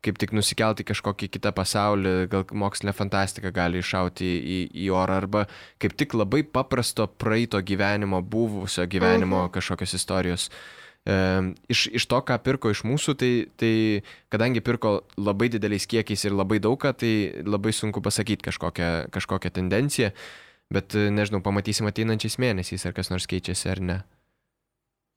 kaip 0.05 0.21
tik 0.21 0.35
nusikelti 0.37 0.85
kažkokį 0.89 1.31
kitą 1.39 1.55
pasaulį, 1.57 2.17
gal 2.33 2.45
mokslinė 2.53 2.93
fantastika 2.97 3.55
gali 3.55 3.81
iššauti 3.81 4.29
į, 4.29 4.59
į 4.85 4.91
orą, 4.93 5.23
arba 5.25 5.47
kaip 5.81 5.97
tik 5.97 6.19
labai 6.19 6.43
paprasto 6.45 7.09
praeito 7.09 7.63
gyvenimo, 7.65 8.21
buvusio 8.21 8.85
gyvenimo 8.91 9.47
kažkokios 9.55 9.97
istorijos. 9.97 10.51
E, 10.53 10.78
iš, 11.09 11.87
iš 11.95 12.05
to, 12.11 12.19
ką 12.21 12.37
pirko 12.45 12.73
iš 12.73 12.83
mūsų, 12.85 13.15
tai, 13.17 13.33
tai 13.57 13.73
kadangi 14.33 14.61
pirko 14.65 14.99
labai 15.17 15.49
dideliais 15.53 15.89
kiekiais 15.89 16.27
ir 16.29 16.37
labai 16.37 16.59
daugą, 16.61 16.93
tai 16.93 17.13
labai 17.47 17.73
sunku 17.73 18.03
pasakyti 18.05 18.45
kažkokią, 18.51 19.09
kažkokią 19.15 19.53
tendenciją, 19.57 20.13
bet 20.75 20.95
e, 20.99 21.09
nežinau, 21.15 21.41
pamatysim 21.45 21.89
ateinančiais 21.89 22.39
mėnesiais, 22.43 22.85
ar 22.85 22.97
kas 22.97 23.13
nors 23.13 23.29
keičiasi 23.31 23.73
ar 23.73 23.81
ne. 23.81 23.99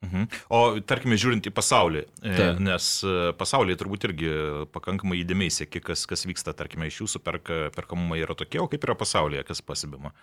Mhm. 0.01 0.29
O 0.49 0.61
tarkime, 0.87 1.17
žiūrint 1.19 1.45
į 1.45 1.53
pasaulį, 1.53 2.05
e, 2.23 2.33
Taip. 2.33 2.61
nes 2.63 2.87
e, 3.05 3.17
pasaulyje 3.37 3.77
turbūt 3.83 4.07
irgi 4.09 4.31
pakankamai 4.73 5.19
įdėmiai 5.21 5.53
sėki, 5.53 5.83
kas, 5.83 6.07
kas 6.09 6.25
vyksta, 6.25 6.55
tarkime, 6.57 6.87
iš 6.89 7.03
jūsų 7.03 7.21
perka, 7.21 7.59
perkamumai 7.75 8.23
yra 8.23 8.37
tokie, 8.37 8.63
o 8.63 8.69
kaip 8.71 8.87
yra 8.87 8.97
pasaulyje, 8.97 9.43
kas 9.51 9.61
pasibima. 9.61 10.15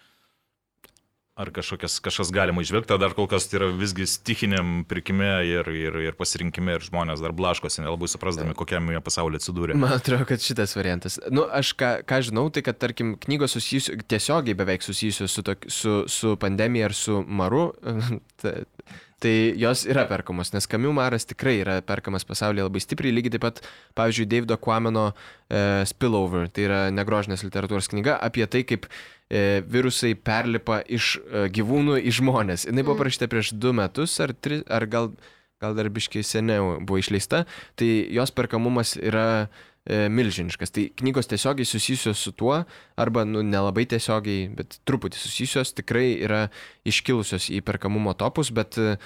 Ar 1.38 1.52
kažkokias, 1.54 2.00
kažkas 2.02 2.32
galima 2.34 2.64
išvelgti, 2.64 2.90
ar 2.90 2.98
dar 2.98 3.12
kol 3.14 3.28
kas 3.30 3.46
tai 3.46 3.60
yra 3.60 3.68
visgi 3.70 4.08
stichiniam 4.10 4.80
pirkime 4.90 5.28
ir, 5.46 5.68
ir, 5.70 5.98
ir 6.08 6.16
pasirinkime 6.18 6.74
ir 6.74 6.82
žmonės 6.82 7.22
dar 7.22 7.30
blaškosi, 7.38 7.84
nelabai 7.84 8.08
suprasdami, 8.10 8.56
kokiam 8.58 8.90
jie 8.90 9.02
pasaulyje 9.06 9.44
atsidūrė. 9.44 9.76
Man 9.78 9.94
atrodo, 9.94 10.26
kad 10.26 10.42
šitas 10.42 10.74
variantas. 10.74 11.20
Nu, 11.30 11.44
aš 11.46 11.76
ką, 11.78 11.92
ką 12.10 12.18
žinau, 12.26 12.48
tai 12.50 12.64
kad, 12.66 12.80
tarkim, 12.82 13.14
knygos 13.22 13.54
susijusios, 13.54 14.02
tiesiogiai 14.10 14.58
beveik 14.58 14.82
susijusios 14.82 15.38
su, 15.38 15.46
tok, 15.46 15.68
su, 15.70 16.00
su 16.10 16.34
pandemija 16.42 16.90
ir 16.90 16.96
su 16.98 17.22
maru, 17.22 17.68
tai 19.18 19.54
jos 19.58 19.84
yra 19.90 20.04
perkamos, 20.06 20.52
nes 20.54 20.66
Kamiu 20.70 20.92
maras 20.94 21.26
tikrai 21.26 21.58
yra 21.62 21.78
perkamas 21.82 22.26
pasaulyje 22.28 22.66
labai 22.66 22.82
stipriai, 22.82 23.14
lygiai 23.16 23.34
taip 23.34 23.44
pat, 23.44 23.62
pavyzdžiui, 23.98 24.28
Davido 24.30 24.58
Quameno 24.62 25.08
e, 25.10 25.62
Spillover, 25.90 26.46
tai 26.54 26.68
yra 26.68 26.80
negrožinės 26.94 27.42
literatūros 27.46 27.90
knyga 27.90 28.18
apie 28.22 28.46
tai, 28.46 28.62
kaip 28.68 28.86
e, 28.86 29.64
virusai 29.66 30.14
perlipa 30.14 30.80
iš 30.86 31.16
e, 31.18 31.48
gyvūnų 31.54 31.98
į 32.06 32.14
žmonės. 32.20 32.68
Jis 32.68 32.78
buvo 32.84 32.98
parašyta 33.00 33.30
prieš 33.32 33.52
du 33.58 33.74
metus 33.74 34.14
ar, 34.22 34.34
tri, 34.38 34.62
ar 34.70 34.86
gal, 34.90 35.10
gal 35.58 35.74
dar 35.74 35.90
biškiai 35.90 36.22
seniau 36.22 36.76
buvo 36.78 37.02
išleista, 37.02 37.42
tai 37.78 37.90
jos 38.14 38.34
perkamumas 38.34 38.94
yra 39.02 39.28
e, 39.46 39.67
milžiniškas. 39.88 40.72
Tai 40.74 40.84
knygos 41.00 41.30
tiesiogiai 41.30 41.68
susijusios 41.68 42.20
su 42.20 42.32
tuo, 42.36 42.60
arba 42.98 43.24
nu, 43.24 43.42
nelabai 43.46 43.86
tiesiogiai, 43.88 44.48
bet 44.58 44.78
truputį 44.88 45.20
susijusios, 45.20 45.72
tikrai 45.76 46.10
yra 46.26 46.42
iškilusios 46.88 47.48
į 47.54 47.62
perkamumo 47.64 48.12
topus, 48.18 48.52
bet, 48.54 48.76
e, 48.76 48.98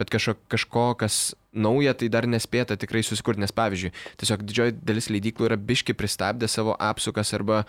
bet 0.00 0.12
kažko, 0.12 0.38
kažko, 0.48 0.86
kas 1.00 1.20
nauja, 1.52 1.92
tai 1.94 2.08
dar 2.08 2.28
nespėta 2.30 2.78
tikrai 2.80 3.02
susikurti, 3.04 3.42
nes 3.44 3.52
pavyzdžiui, 3.52 3.92
tiesiog 4.22 4.44
didžioji 4.48 4.76
dalis 4.80 5.10
leidyklų 5.12 5.50
yra 5.50 5.58
biški 5.60 5.96
pristabdę 5.98 6.48
savo 6.48 6.76
apsukas 6.80 7.34
arba 7.36 7.64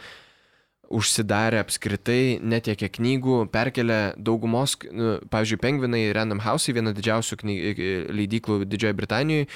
užsidarę 0.91 1.61
apskritai, 1.63 2.39
netiekia 2.43 2.89
knygų, 2.91 3.45
perkelia 3.51 4.13
daugumos, 4.19 4.75
nu, 4.91 5.13
pavyzdžiui, 5.31 5.59
Pengvinai 5.63 6.01
Random 6.15 6.41
House, 6.43 6.73
viena 6.75 6.91
didžiausių 6.95 7.37
kny- 7.39 7.59
leidyklų 8.11 8.65
Didžiojoje 8.67 8.97
Britanijoje, 8.99 9.47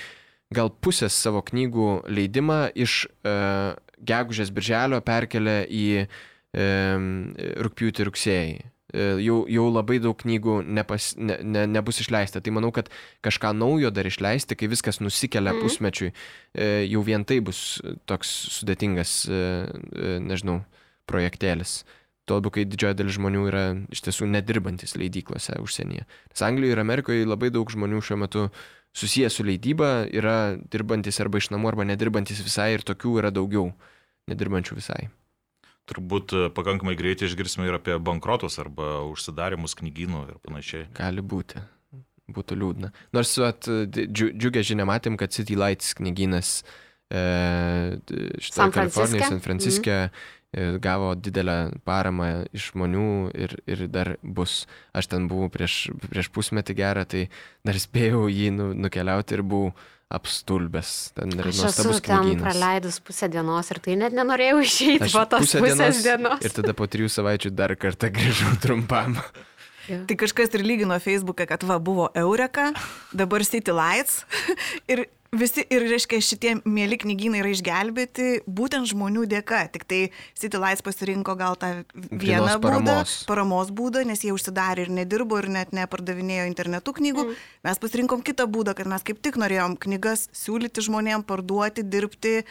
gal 0.54 0.70
pusės 0.70 1.16
savo 1.18 1.41
knygų 1.46 2.06
leidimą 2.12 2.70
iš 2.78 3.06
uh, 3.08 3.74
gegužės 4.06 4.52
birželio 4.54 5.02
perkelia 5.06 5.64
į 5.66 5.86
um, 6.06 7.34
rūpjūtį 7.66 8.08
rugsėjį. 8.10 8.56
Uh, 8.96 9.18
jau, 9.24 9.39
jau 9.50 9.66
labai 9.72 9.98
daug 10.04 10.16
knygų 10.20 10.60
nepas, 10.78 11.14
ne, 11.18 11.39
ne, 11.41 11.66
nebus 11.72 12.00
išleista. 12.04 12.43
Tai 12.43 12.56
manau, 12.58 12.72
kad 12.76 12.91
kažką 13.26 13.56
naujo 13.58 13.91
dar 13.96 14.08
išleisti, 14.08 14.58
kai 14.60 14.70
viskas 14.72 15.02
nusikelia 15.02 15.56
mm. 15.56 15.66
pusmečiui, 15.66 16.14
uh, 16.14 16.82
jau 16.86 17.04
vien 17.08 17.26
tai 17.28 17.41
bus 17.43 17.82
toks 18.10 18.32
sudėtingas, 18.60 19.20
uh, 19.32 19.66
uh, 19.66 20.18
nežinau, 20.24 20.62
projektėlis. 21.10 21.84
Tuo 22.26 22.39
labiau, 22.39 22.56
kai 22.56 22.64
didžioji 22.66 22.98
dalis 22.98 23.20
žmonių 23.20 23.41
yra 23.52 23.66
iš 23.93 24.02
tiesų 24.08 24.26
nedirbantis 24.32 24.96
leidyklose 24.98 25.60
užsienyje. 25.62 26.08
Nes 26.32 26.41
Anglijoje 26.41 26.74
ir 26.74 26.82
Amerikoje 26.82 27.28
labai 27.28 27.52
daug 27.54 27.70
žmonių 27.70 28.02
šiuo 28.02 28.18
metu 28.18 28.48
susijęs 28.96 29.36
su 29.36 29.43
leidyba 29.43 30.08
yra 30.16 30.56
dirbantis 30.72 31.20
arba 31.24 31.41
iš 31.41 31.52
namų, 31.54 31.74
arba 31.74 31.86
nedirbantis 31.88 32.41
visai 32.43 32.72
ir 32.78 32.86
tokių 32.88 33.20
yra 33.22 33.32
daugiau 33.36 33.70
nedirbančių 34.32 34.80
visai. 34.80 35.06
Turbūt 35.86 36.34
e, 36.34 36.48
pakankamai 36.56 36.96
greitai 36.98 37.28
išgirsime 37.30 37.68
ir 37.70 37.78
apie 37.78 37.98
bankrotus 38.02 38.58
arba 38.62 39.04
užsidarimus 39.12 39.78
knygynų 39.78 40.22
ir 40.32 40.39
panašiai. 40.46 40.88
Gali 40.98 41.22
būti. 41.22 41.62
Būtų 42.36 42.58
liūdna. 42.58 42.89
Nors 43.14 43.36
at, 43.46 43.68
džiu, 43.70 44.32
džiugę 44.34 44.64
žinia 44.66 44.88
matėm, 44.89 45.14
kad 45.20 45.36
City 45.36 45.54
Lights 45.60 45.93
knygynas 46.00 46.56
e, 47.14 47.22
Kaliforniją, 48.02 48.89
Franciske? 48.96 49.28
San 49.30 49.43
Franciske 49.46 49.98
e, 50.08 50.10
gavo 50.80 51.14
didelę 51.20 51.58
paramą 51.88 52.45
iš 52.56 52.72
žmonių 52.72 53.08
ir, 53.36 53.58
ir 53.68 53.88
dar 53.91 54.16
bus. 54.24 54.64
Aš 54.95 55.10
ten 55.12 55.28
buvau 55.32 55.49
prieš, 55.51 55.89
prieš 56.08 56.32
pusmetį 56.36 56.78
gerą, 56.78 57.03
tai 57.10 57.28
dar 57.68 57.80
spėjau 57.82 58.28
jį 58.32 58.53
nu, 58.56 58.70
nukeliauti 58.86 59.38
ir 59.38 59.43
buvau 59.43 59.74
apstulbęs. 60.16 60.91
Ten 61.18 61.34
yra 61.34 61.49
Aš 61.49 61.58
esu 61.58 61.66
nuostabus 61.66 62.01
ten 62.06 62.22
knygynas. 62.22 62.45
praleidus 62.45 62.99
pusę 63.03 63.30
dienos 63.34 63.72
ir 63.74 63.82
tai 63.84 63.97
net 63.99 64.16
nenorėjau 64.16 64.62
išeiti 64.62 65.08
Aš 65.10 65.18
po 65.18 65.26
tos 65.34 65.47
pusę 65.47 65.64
pusės 65.66 66.03
dienos. 66.06 66.45
Ir 66.45 66.56
tada 66.56 66.78
po 66.78 66.88
trijų 66.88 67.10
savaičių 67.12 67.51
dar 67.58 67.76
kartą 67.80 68.12
grįžau 68.14 68.53
trumpam. 68.64 69.18
Tai 69.86 70.16
kažkas 70.18 70.53
ir 70.58 70.64
lygino 70.66 70.97
Facebook'e, 70.97 71.45
kad 71.49 71.62
va 71.66 71.78
buvo 71.78 72.08
Eureka, 72.18 72.72
dabar 73.14 73.45
City 73.45 73.74
Lights 73.76 74.24
ir 74.91 75.06
visi, 75.39 75.63
ir 75.71 75.86
reiškia, 75.89 76.19
šitie 76.23 76.53
mėly 76.65 76.97
knygynai 77.01 77.41
yra 77.41 77.51
išgelbėti 77.53 78.27
būtent 78.47 78.89
žmonių 78.91 79.25
dėka. 79.31 79.61
Tik 79.73 79.86
tai 79.89 79.99
City 80.38 80.61
Lights 80.61 80.86
pasirinko 80.86 81.36
gal 81.39 81.57
tą 81.59 81.71
vieną 81.93 82.57
būdą, 82.57 82.61
paramos. 82.63 83.15
paramos 83.29 83.73
būdą, 83.75 84.05
nes 84.07 84.23
jie 84.25 84.33
užsidarė 84.36 84.88
ir 84.88 84.93
nedirbo 84.99 85.39
ir 85.41 85.49
net 85.53 85.75
nepardavinėjo 85.75 86.47
internetu 86.49 86.95
knygų. 86.97 87.27
Mm. 87.27 87.43
Mes 87.69 87.83
pasirinkom 87.83 88.25
kitą 88.25 88.47
būdą, 88.51 88.75
kad 88.77 88.89
mes 88.91 89.05
kaip 89.05 89.21
tik 89.25 89.39
norėjom 89.41 89.77
knygas 89.86 90.27
siūlyti 90.36 90.86
žmonėm, 90.86 91.25
parduoti, 91.27 91.86
dirbti 91.86 92.41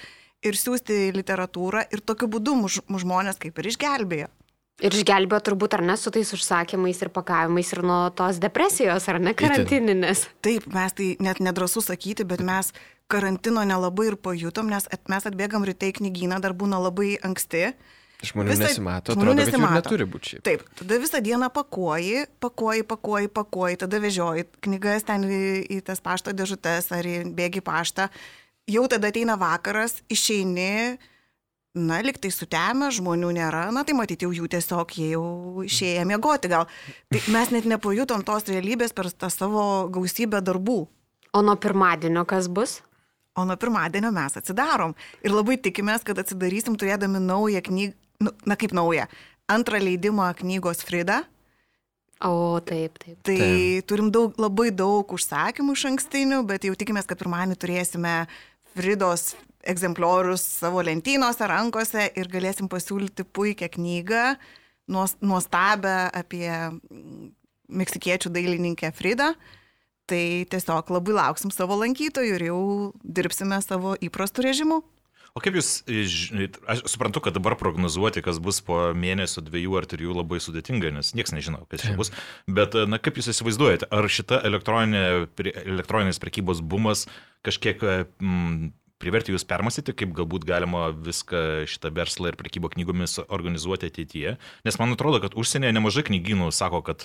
ir 0.45 0.61
siūsti 0.61 1.09
literatūrą 1.17 1.87
ir 1.91 2.05
tokiu 2.05 2.29
būdu 2.31 2.57
mus 2.61 2.81
žmonės 2.81 3.41
kaip 3.43 3.61
ir 3.61 3.73
išgelbėjo. 3.73 4.33
Ir 4.83 4.91
išgelbėjo 4.91 5.39
turbūt 5.47 5.77
ar 5.79 5.85
ne 5.87 5.95
su 5.97 6.11
tais 6.11 6.33
užsakymais 6.35 6.99
ir 7.05 7.11
pakavimais 7.15 7.69
ir 7.77 7.83
nuo 7.87 8.09
tos 8.11 8.41
depresijos, 8.43 9.05
ar 9.09 9.21
ne 9.23 9.31
karantininės. 9.39 10.25
Taip, 10.43 10.67
mes 10.75 10.97
tai 10.99 11.13
net 11.23 11.39
nedrasu 11.39 11.79
sakyti, 11.85 12.27
bet 12.27 12.43
mes 12.43 12.73
karantino 13.07 13.63
nelabai 13.63 14.09
ir 14.11 14.17
pajutom, 14.19 14.67
nes 14.73 14.89
at, 14.91 15.05
mes 15.13 15.29
atbėgam 15.31 15.63
ryte 15.69 15.93
į 15.93 15.99
knygyną, 16.01 16.41
dar 16.43 16.57
būna 16.59 16.81
labai 16.83 17.15
anksti. 17.23 17.71
Žmonių 18.25 18.51
Visą- 18.55 18.65
nesimato, 18.67 19.13
žmonių 19.15 19.31
atrodo, 19.35 19.47
nesimato. 19.47 19.75
neturi 19.79 20.05
būti 20.09 20.29
šiaip. 20.33 20.43
Taip, 20.49 20.63
tada 20.81 20.99
visą 21.03 21.21
dieną 21.21 21.51
pakuoji, 21.53 22.27
pakuoji, 22.41 22.83
pakuoji, 22.89 23.29
pakuoji, 23.29 23.77
tada 23.85 24.01
vežioji 24.01 24.47
knygas 24.65 25.05
ten 25.05 25.23
į, 25.29 25.69
į 25.71 25.83
tas 25.85 26.01
pašto 26.01 26.33
dėžutes 26.33 26.89
ar 26.91 27.05
į 27.05 27.35
bėgi 27.37 27.61
paštą. 27.61 28.09
Jau 28.67 28.87
tada 28.89 29.11
ateina 29.13 29.37
vakaras, 29.37 30.01
išeini, 30.09 30.97
na, 31.75 31.99
liktai 32.07 32.31
sutemę, 32.31 32.89
žmonių 32.95 33.33
nėra, 33.35 33.67
na, 33.75 33.83
tai 33.87 33.97
matyti 33.99 34.29
jau 34.29 34.33
jų 34.35 34.49
tiesiog, 34.53 34.95
jie 34.95 35.11
jau 35.17 35.65
išėję 35.67 36.05
miegoti 36.07 36.51
gal. 36.53 36.69
Tai 37.11 37.23
mes 37.35 37.51
net 37.55 37.67
nepajutom 37.71 38.23
tos 38.27 38.47
realybės 38.51 38.95
per 38.95 39.11
tą 39.11 39.31
savo 39.33 39.65
gausybę 39.95 40.41
darbų. 40.45 40.85
O 41.35 41.43
nuo 41.43 41.57
pirmadienio 41.59 42.23
kas 42.31 42.47
bus? 42.47 42.79
O 43.35 43.43
nuo 43.43 43.59
pirmadienio 43.59 44.13
mes 44.15 44.39
atsidarom. 44.39 44.95
Ir 45.27 45.35
labai 45.35 45.59
tikimės, 45.59 46.07
kad 46.07 46.21
atsidarysim 46.23 46.79
turėdami 46.79 47.19
naują 47.19 47.65
knygą, 47.67 47.95
nu, 48.23 48.35
na 48.47 48.57
kaip 48.59 48.75
naują, 48.77 49.09
antrą 49.51 49.81
leidimą 49.83 50.31
knygos 50.39 50.85
Frida. 50.87 51.25
O, 52.23 52.61
taip, 52.63 53.01
taip. 53.03 53.19
Tai 53.27 53.35
Taip. 53.41 53.89
turim 53.91 54.13
daug, 54.15 54.39
labai 54.39 54.71
daug 54.71 55.11
užsakymų 55.17 55.75
iš 55.75 55.89
ankstinių, 55.91 56.45
bet 56.47 56.69
jau 56.69 56.77
tikimės, 56.79 57.11
kad 57.11 57.19
pirmąjį 57.19 57.59
turėsime 57.59 58.15
Fridos 58.79 59.33
egzempliorius 59.71 60.45
savo 60.61 60.83
lentynose, 60.85 61.47
rankose 61.51 62.09
ir 62.19 62.31
galėsim 62.33 62.69
pasiūlyti 62.73 63.27
puikią 63.35 63.71
knygą, 63.77 64.25
nuos- 64.93 65.19
nuostabę 65.25 66.11
apie 66.13 66.49
mm, 66.51 67.29
meksikiečių 67.81 68.33
dailininkę 68.35 68.93
Fridą. 68.97 69.35
Tai 70.05 70.25
tiesiog 70.53 70.91
labai 70.93 71.15
lauksim 71.17 71.53
savo 71.55 71.79
lankytojų 71.81 72.35
ir 72.37 72.43
jau 72.51 72.59
dirbsime 73.01 73.57
savo 73.65 73.95
įprastų 74.05 74.45
režimų. 74.45 74.83
O 75.35 75.41
kaip 75.43 75.57
jūs, 75.59 75.81
aš 76.71 76.85
suprantu, 76.93 77.19
kad 77.25 77.35
dabar 77.35 77.57
prognozuoti, 77.59 78.23
kas 78.23 78.37
bus 78.39 78.61
po 78.63 78.77
mėnesio, 78.95 79.43
dviejų 79.43 79.81
ar 79.81 79.89
trijų 79.91 80.15
labai 80.15 80.39
sudėtinga, 80.39 80.93
nes 80.95 81.11
niekas 81.19 81.35
nežino, 81.35 81.65
kas 81.73 81.83
čia 81.83 81.97
bus. 81.99 82.13
Bet, 82.47 82.77
na, 82.87 83.01
kaip 83.03 83.19
jūs 83.19 83.33
įsivaizduojate, 83.33 83.89
ar 83.91 84.07
šita 84.07 84.39
elektroninė, 84.47 85.03
elektroninės 85.65 86.23
prekybos 86.23 86.63
bumas 86.63 87.09
kažkiek 87.43 87.83
mm, 87.83 88.71
privertė 89.05 89.35
jūs 89.35 89.45
permastyti, 89.49 89.93
kaip 89.97 90.15
galbūt 90.17 90.47
galima 90.49 90.89
viską 90.97 91.69
šitą 91.71 91.93
verslą 91.95 92.33
ir 92.33 92.39
prekybą 92.41 92.73
knygomis 92.73 93.21
organizuoti 93.29 93.91
ateityje? 93.93 94.35
Nes 94.67 94.81
man 94.81 94.97
atrodo, 94.97 95.21
kad 95.23 95.37
užsienyje 95.39 95.75
nemažai 95.77 96.07
knygynų 96.09 96.49
sako, 96.57 96.81
kad, 96.89 97.05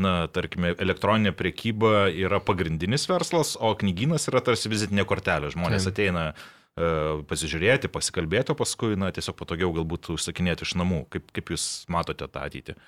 na, 0.00 0.14
tarkime, 0.32 0.72
elektroninė 0.78 1.34
prekyba 1.36 2.06
yra 2.14 2.40
pagrindinis 2.42 3.08
verslas, 3.10 3.56
o 3.58 3.74
knygynas 3.78 4.28
yra 4.30 4.44
tarsi 4.46 4.72
vizitinė 4.72 5.04
kortelė. 5.08 5.52
Žmonės 5.52 5.88
Taip. 5.88 5.96
ateina 5.96 6.24
e, 6.30 7.22
pasižiūrėti, 7.28 7.92
pasikalbėti, 7.92 8.54
o 8.54 8.58
paskui, 8.62 8.94
na, 8.96 9.12
tiesiog 9.12 9.36
patogiau 9.42 9.74
galbūt 9.76 10.14
užsakinėti 10.16 10.68
iš 10.68 10.76
namų. 10.80 11.04
Kaip, 11.12 11.30
kaip 11.34 11.54
jūs 11.56 11.68
matote 11.92 12.30
tą 12.30 12.48
ateitį? 12.48 12.78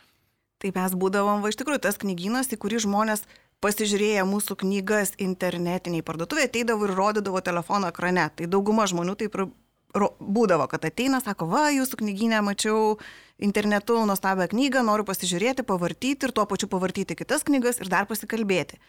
Tai 0.63 0.71
mes 0.73 0.95
būdavom, 0.97 1.43
va 1.45 1.51
iš 1.51 1.59
tikrųjų, 1.61 1.83
tas 1.85 1.99
knygynas, 2.01 2.49
į 2.55 2.57
kurį 2.63 2.79
žmonės 2.87 3.27
pasižiūrėję 3.65 4.25
mūsų 4.29 4.57
knygas 4.65 5.15
internetiniai 5.23 6.05
parduotuvėje 6.07 6.51
ateidavo 6.51 6.89
ir 6.89 6.95
rodydavo 6.99 7.43
telefono 7.45 7.91
ekrane. 7.93 8.27
Tai 8.37 8.49
dauguma 8.51 8.89
žmonių 8.91 9.15
taip 9.21 9.39
ir 9.39 9.47
būdavo, 9.95 10.67
kad 10.71 10.85
ateina, 10.85 11.21
sako, 11.23 11.47
va, 11.53 11.69
jūsų 11.71 12.01
knyginę 12.03 12.43
mačiau 12.43 12.99
internetu 13.39 14.01
nuostabią 14.07 14.49
knygą, 14.51 14.83
noriu 14.87 15.07
pasižiūrėti, 15.07 15.67
pavartyti 15.67 16.27
ir 16.27 16.35
tuo 16.35 16.47
pačiu 16.51 16.69
pavartyti 16.71 17.17
kitas 17.19 17.47
knygas 17.47 17.81
ir 17.81 17.91
dar 17.93 18.07
pasikalbėti. 18.11 18.81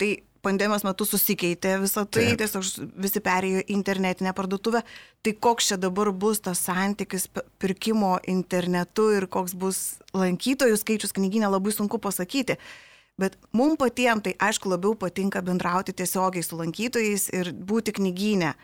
Tai 0.00 0.08
pandemijos 0.42 0.82
metu 0.86 1.06
susikeitė 1.06 1.76
visą 1.82 2.02
tai, 2.06 2.32
Taip. 2.32 2.40
tiesiog 2.42 2.92
visi 3.04 3.22
perėjo 3.22 3.62
į 3.62 3.74
internetinę 3.76 4.32
parduotuvę. 4.34 4.82
Tai 5.22 5.34
koks 5.46 5.70
čia 5.70 5.78
dabar 5.78 6.10
bus 6.10 6.40
tas 6.42 6.62
santykis 6.66 7.28
pirkimo 7.62 8.16
internetu 8.26 9.10
ir 9.14 9.28
koks 9.30 9.54
bus 9.54 9.82
lankytojų 10.16 10.80
skaičius 10.80 11.14
knyginė, 11.14 11.50
labai 11.52 11.74
sunku 11.76 12.00
pasakyti. 12.02 12.58
Bet 13.20 13.36
mums 13.52 13.78
patiems 13.80 14.24
tai 14.24 14.32
aišku 14.40 14.70
labiau 14.72 14.94
patinka 14.98 15.42
bendrauti 15.44 15.92
tiesiogiai 15.92 16.44
su 16.44 16.56
lankytojais 16.58 17.28
ir 17.36 17.52
būti 17.52 17.94
knyginė. 17.98 18.54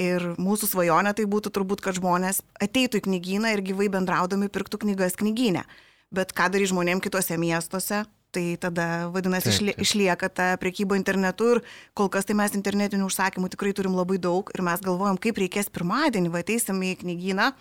Ir 0.00 0.24
mūsų 0.40 0.70
svajonė 0.70 1.12
tai 1.14 1.26
būtų 1.28 1.52
turbūt, 1.52 1.82
kad 1.84 1.98
žmonės 1.98 2.40
ateitų 2.64 3.02
į 3.02 3.06
knygyną 3.06 3.52
ir 3.52 3.60
gyvai 3.66 3.90
bendraudami 3.92 4.48
pirktų 4.48 4.80
knygas 4.86 5.18
knyginę. 5.20 5.66
Bet 6.12 6.32
ką 6.36 6.48
darys 6.52 6.72
žmonėm 6.72 7.00
kitose 7.04 7.36
miestuose, 7.40 8.02
tai 8.32 8.56
tada 8.56 9.10
vadinasi 9.12 9.50
Taip, 9.52 9.68
taip. 9.68 9.84
išlieka 9.84 10.28
ta 10.32 10.46
priekyba 10.60 10.96
internetu 10.96 11.50
ir 11.56 11.60
kol 11.92 12.08
kas 12.12 12.24
tai 12.24 12.36
mes 12.38 12.56
internetinių 12.56 13.06
užsakymų 13.10 13.52
tikrai 13.52 13.74
turim 13.76 13.96
labai 13.96 14.16
daug 14.16 14.48
ir 14.56 14.64
mes 14.64 14.80
galvojam, 14.80 15.20
kaip 15.20 15.40
reikės 15.42 15.68
pirmadienį, 15.72 16.32
va 16.32 16.40
ateisim 16.40 16.80
į 16.80 16.94
knygyną 17.04 17.52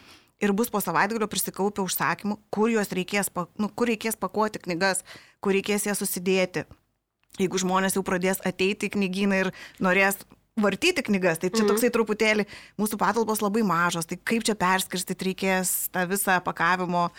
ir 0.42 0.56
bus 0.58 0.72
po 0.74 0.80
savaitgalio 0.82 1.28
prisikaupę 1.30 1.84
užsakymų, 1.84 2.39
kur 2.50 2.72
juos 2.72 2.96
reikės, 2.96 3.30
nu, 3.60 3.70
kur 3.76 3.92
reikės 3.92 4.18
pakuoti 4.18 4.64
knygas, 4.64 5.04
kur 5.42 5.56
reikės 5.58 5.88
jas 5.89 6.00
susidėti. 6.02 6.66
Jeigu 7.39 7.58
žmonės 7.62 7.96
jau 7.98 8.04
pradės 8.06 8.42
ateiti 8.46 8.89
į 8.89 8.94
knygyną 8.98 9.38
ir 9.46 9.50
norės 9.82 10.20
vartyti 10.62 11.02
knygas, 11.08 11.39
tai 11.39 11.50
čia 11.50 11.64
Mhm. 11.64 11.70
toksai 11.72 11.89
truputėlį 11.96 12.46
mūsų 12.78 12.98
patalpos 13.00 13.42
labai 13.42 13.64
mažos, 13.64 14.06
tai 14.06 14.18
kaip 14.20 14.44
čia 14.44 14.54
perskirstyti 14.60 15.32
reikės 15.32 15.89
tą 15.96 16.04
visą 16.12 16.42
pakavimo 16.44 17.10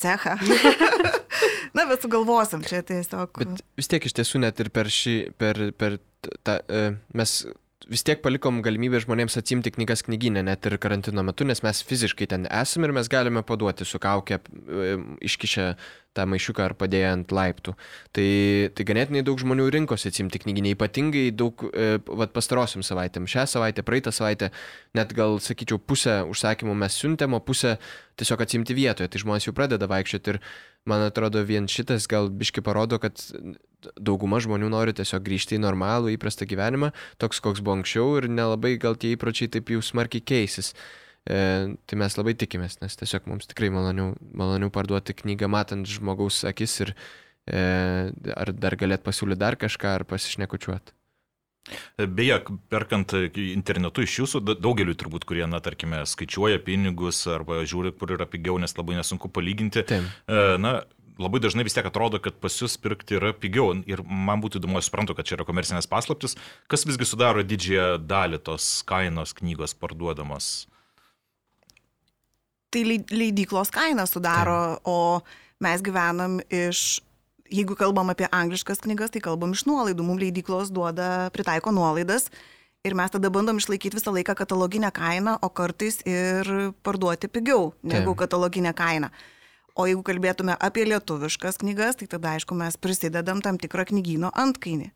cechą. 0.00 0.38
Na, 1.76 1.84
bet 1.86 2.02
sugalvosim 2.02 2.62
čia 2.64 2.80
tiesiog. 2.82 3.38
Bet 3.38 3.60
vis 3.76 3.88
tiek 3.92 4.04
iš 4.08 4.14
tiesų 4.16 4.40
net 4.40 4.58
ir 4.62 4.70
per 4.74 4.88
šį, 4.90 5.16
per, 5.38 5.60
per 5.76 5.98
tą, 6.42 6.58
e, 6.66 6.96
mes 7.14 7.44
vis 7.88 8.04
tiek 8.04 8.20
palikom 8.24 8.60
galimybę 8.64 9.00
žmonėms 9.02 9.38
atsimti 9.40 9.72
knygas 9.72 10.04
knyginę, 10.06 10.42
net 10.44 10.66
ir 10.68 10.76
karantino 10.80 11.24
metu, 11.24 11.46
nes 11.48 11.62
mes 11.64 11.80
fiziškai 11.88 12.28
ten 12.30 12.44
esame 12.46 12.88
ir 12.88 12.94
mes 12.96 13.08
galime 13.10 13.42
paduoti 13.46 13.86
su 13.88 14.00
kaukė, 14.02 14.40
iškišę 15.24 15.68
tą 16.16 16.26
maišiuką 16.28 16.64
ar 16.64 16.74
padėję 16.78 17.08
ant 17.12 17.32
laiptų. 17.34 17.74
Tai, 18.16 18.28
tai 18.76 18.86
ganėtinai 18.88 19.22
daug 19.26 19.40
žmonių 19.40 19.68
rinkosi 19.74 20.10
atsimti 20.10 20.40
knyginę, 20.42 20.74
ypatingai 20.76 21.28
daug, 21.36 21.64
e, 21.70 21.98
vat 22.20 22.34
pastarosiam 22.36 22.84
savaitėm, 22.86 23.28
šią 23.30 23.46
savaitę, 23.54 23.84
praeitą 23.86 24.12
savaitę, 24.14 24.50
net 24.98 25.14
gal, 25.16 25.38
sakyčiau, 25.44 25.80
pusę 25.80 26.20
užsakymų 26.28 26.76
mes 26.82 26.98
siuntėm, 26.98 27.36
o 27.38 27.42
pusę 27.44 27.76
tiesiog 28.18 28.42
atsimti 28.44 28.76
vietoje, 28.76 29.08
tai 29.08 29.22
žmonės 29.22 29.48
jau 29.48 29.54
pradeda 29.56 29.88
vaikščioti 29.90 30.34
ir 30.34 30.40
man 30.88 31.04
atrodo 31.06 31.42
vien 31.46 31.68
šitas 31.70 32.08
gal 32.10 32.30
biški 32.32 32.64
parodo, 32.64 32.98
kad 33.02 33.20
dauguma 33.96 34.40
žmonių 34.42 34.70
nori 34.72 34.94
tiesiog 34.96 35.22
grįžti 35.26 35.58
į 35.58 35.62
normalų, 35.62 36.14
įprastą 36.16 36.48
gyvenimą, 36.50 36.90
toks 37.22 37.42
koks 37.44 37.62
buvo 37.62 37.78
anksčiau 37.78 38.16
ir 38.18 38.28
nelabai 38.32 38.74
gal 38.80 38.98
tie 38.98 39.12
įpročiai 39.14 39.52
taip 39.54 39.70
jau 39.72 39.82
smarkiai 39.84 40.24
keisis. 40.24 40.72
E, 41.28 41.38
tai 41.86 42.00
mes 42.00 42.18
labai 42.18 42.34
tikimės, 42.40 42.78
nes 42.82 42.98
tiesiog 42.98 43.28
mums 43.28 43.50
tikrai 43.50 43.70
maloniau, 43.74 44.14
maloniau 44.32 44.72
parduoti 44.74 45.16
knygą 45.18 45.50
matant 45.52 45.86
žmogaus 45.86 46.40
akis 46.48 46.78
ir 46.86 46.94
e, 46.94 47.60
ar 48.34 48.54
dar 48.56 48.78
galėt 48.80 49.04
pasiūlyti 49.06 49.42
dar 49.44 49.58
kažką 49.60 49.98
ar 50.00 50.08
pasišnekučiuoti. 50.08 50.97
Beje, 51.98 52.40
perkant 52.70 53.12
internetu 53.34 54.02
iš 54.06 54.18
jūsų, 54.22 54.40
da- 54.44 54.54
daugeliu 54.58 54.94
turbūt, 54.94 55.24
kurie, 55.28 55.46
na, 55.46 55.60
tarkime, 55.60 56.04
skaičiuoja 56.06 56.58
pinigus 56.64 57.26
arba 57.26 57.62
žiūri, 57.64 57.92
kur 57.98 58.14
yra 58.16 58.26
pigiau, 58.26 58.58
nes 58.58 58.74
labai 58.78 58.96
nesunku 59.00 59.28
palyginti. 59.28 59.82
Taip. 59.88 60.04
E, 60.28 60.56
Na, 60.58 60.82
labai 61.18 61.40
dažnai 61.42 61.64
vis 61.66 61.74
tiek 61.74 61.86
atrodo, 61.88 62.20
kad 62.22 62.36
pas 62.38 62.54
jūs 62.54 62.76
pirkti 62.78 63.16
yra 63.18 63.32
pigiau. 63.34 63.72
Ir 63.90 64.04
man 64.06 64.38
būtų 64.40 64.60
įdomu, 64.62 64.78
aš 64.78 64.86
suprantu, 64.90 65.16
kad 65.18 65.26
čia 65.26 65.34
yra 65.34 65.44
komercinės 65.48 65.88
paslaptis, 65.90 66.36
kas 66.70 66.84
visgi 66.86 67.04
sudaro 67.10 67.42
didžiąją 67.42 67.98
dalį 68.06 68.38
tos 68.46 68.82
kainos 68.86 69.34
knygos 69.34 69.74
parduodamos. 69.74 70.66
tai 72.70 72.82
leid- 72.84 73.10
leidyklos 73.10 73.70
kainą 73.72 74.04
sudaro, 74.06 74.78
o 74.84 75.22
mes 75.64 75.80
gyvenam 75.82 76.38
iš, 76.52 77.00
jeigu 77.50 77.76
kalbam 77.78 78.12
apie 78.12 78.28
angliškas 78.32 78.82
knygas, 78.84 79.12
tai 79.14 79.22
kalbam 79.24 79.54
iš 79.56 79.64
nuolaidų. 79.68 80.04
Mums 80.06 80.22
leidyklos 80.22 80.72
duoda, 80.74 81.28
pritaiko 81.34 81.72
nuolaidas 81.74 82.28
ir 82.86 82.94
mes 82.98 83.10
tada 83.12 83.30
bandom 83.34 83.58
išlaikyti 83.58 83.98
visą 83.98 84.12
laiką 84.14 84.36
kataloginę 84.38 84.92
kainą, 84.94 85.38
o 85.42 85.48
kartais 85.50 86.00
ir 86.06 86.72
parduoti 86.86 87.28
pigiau 87.28 87.72
negu 87.82 88.12
Taip. 88.14 88.22
kataloginė 88.24 88.74
kaina. 88.76 89.10
O 89.78 89.86
jeigu 89.86 90.02
kalbėtume 90.02 90.56
apie 90.58 90.86
lietuviškas 90.88 91.60
knygas, 91.62 91.98
tai 92.00 92.08
tada 92.10 92.34
aišku 92.34 92.56
mes 92.58 92.76
prisidedam 92.76 93.42
tam 93.42 93.58
tikrą 93.62 93.86
knygyno 93.90 94.32
antkainį. 94.34 94.90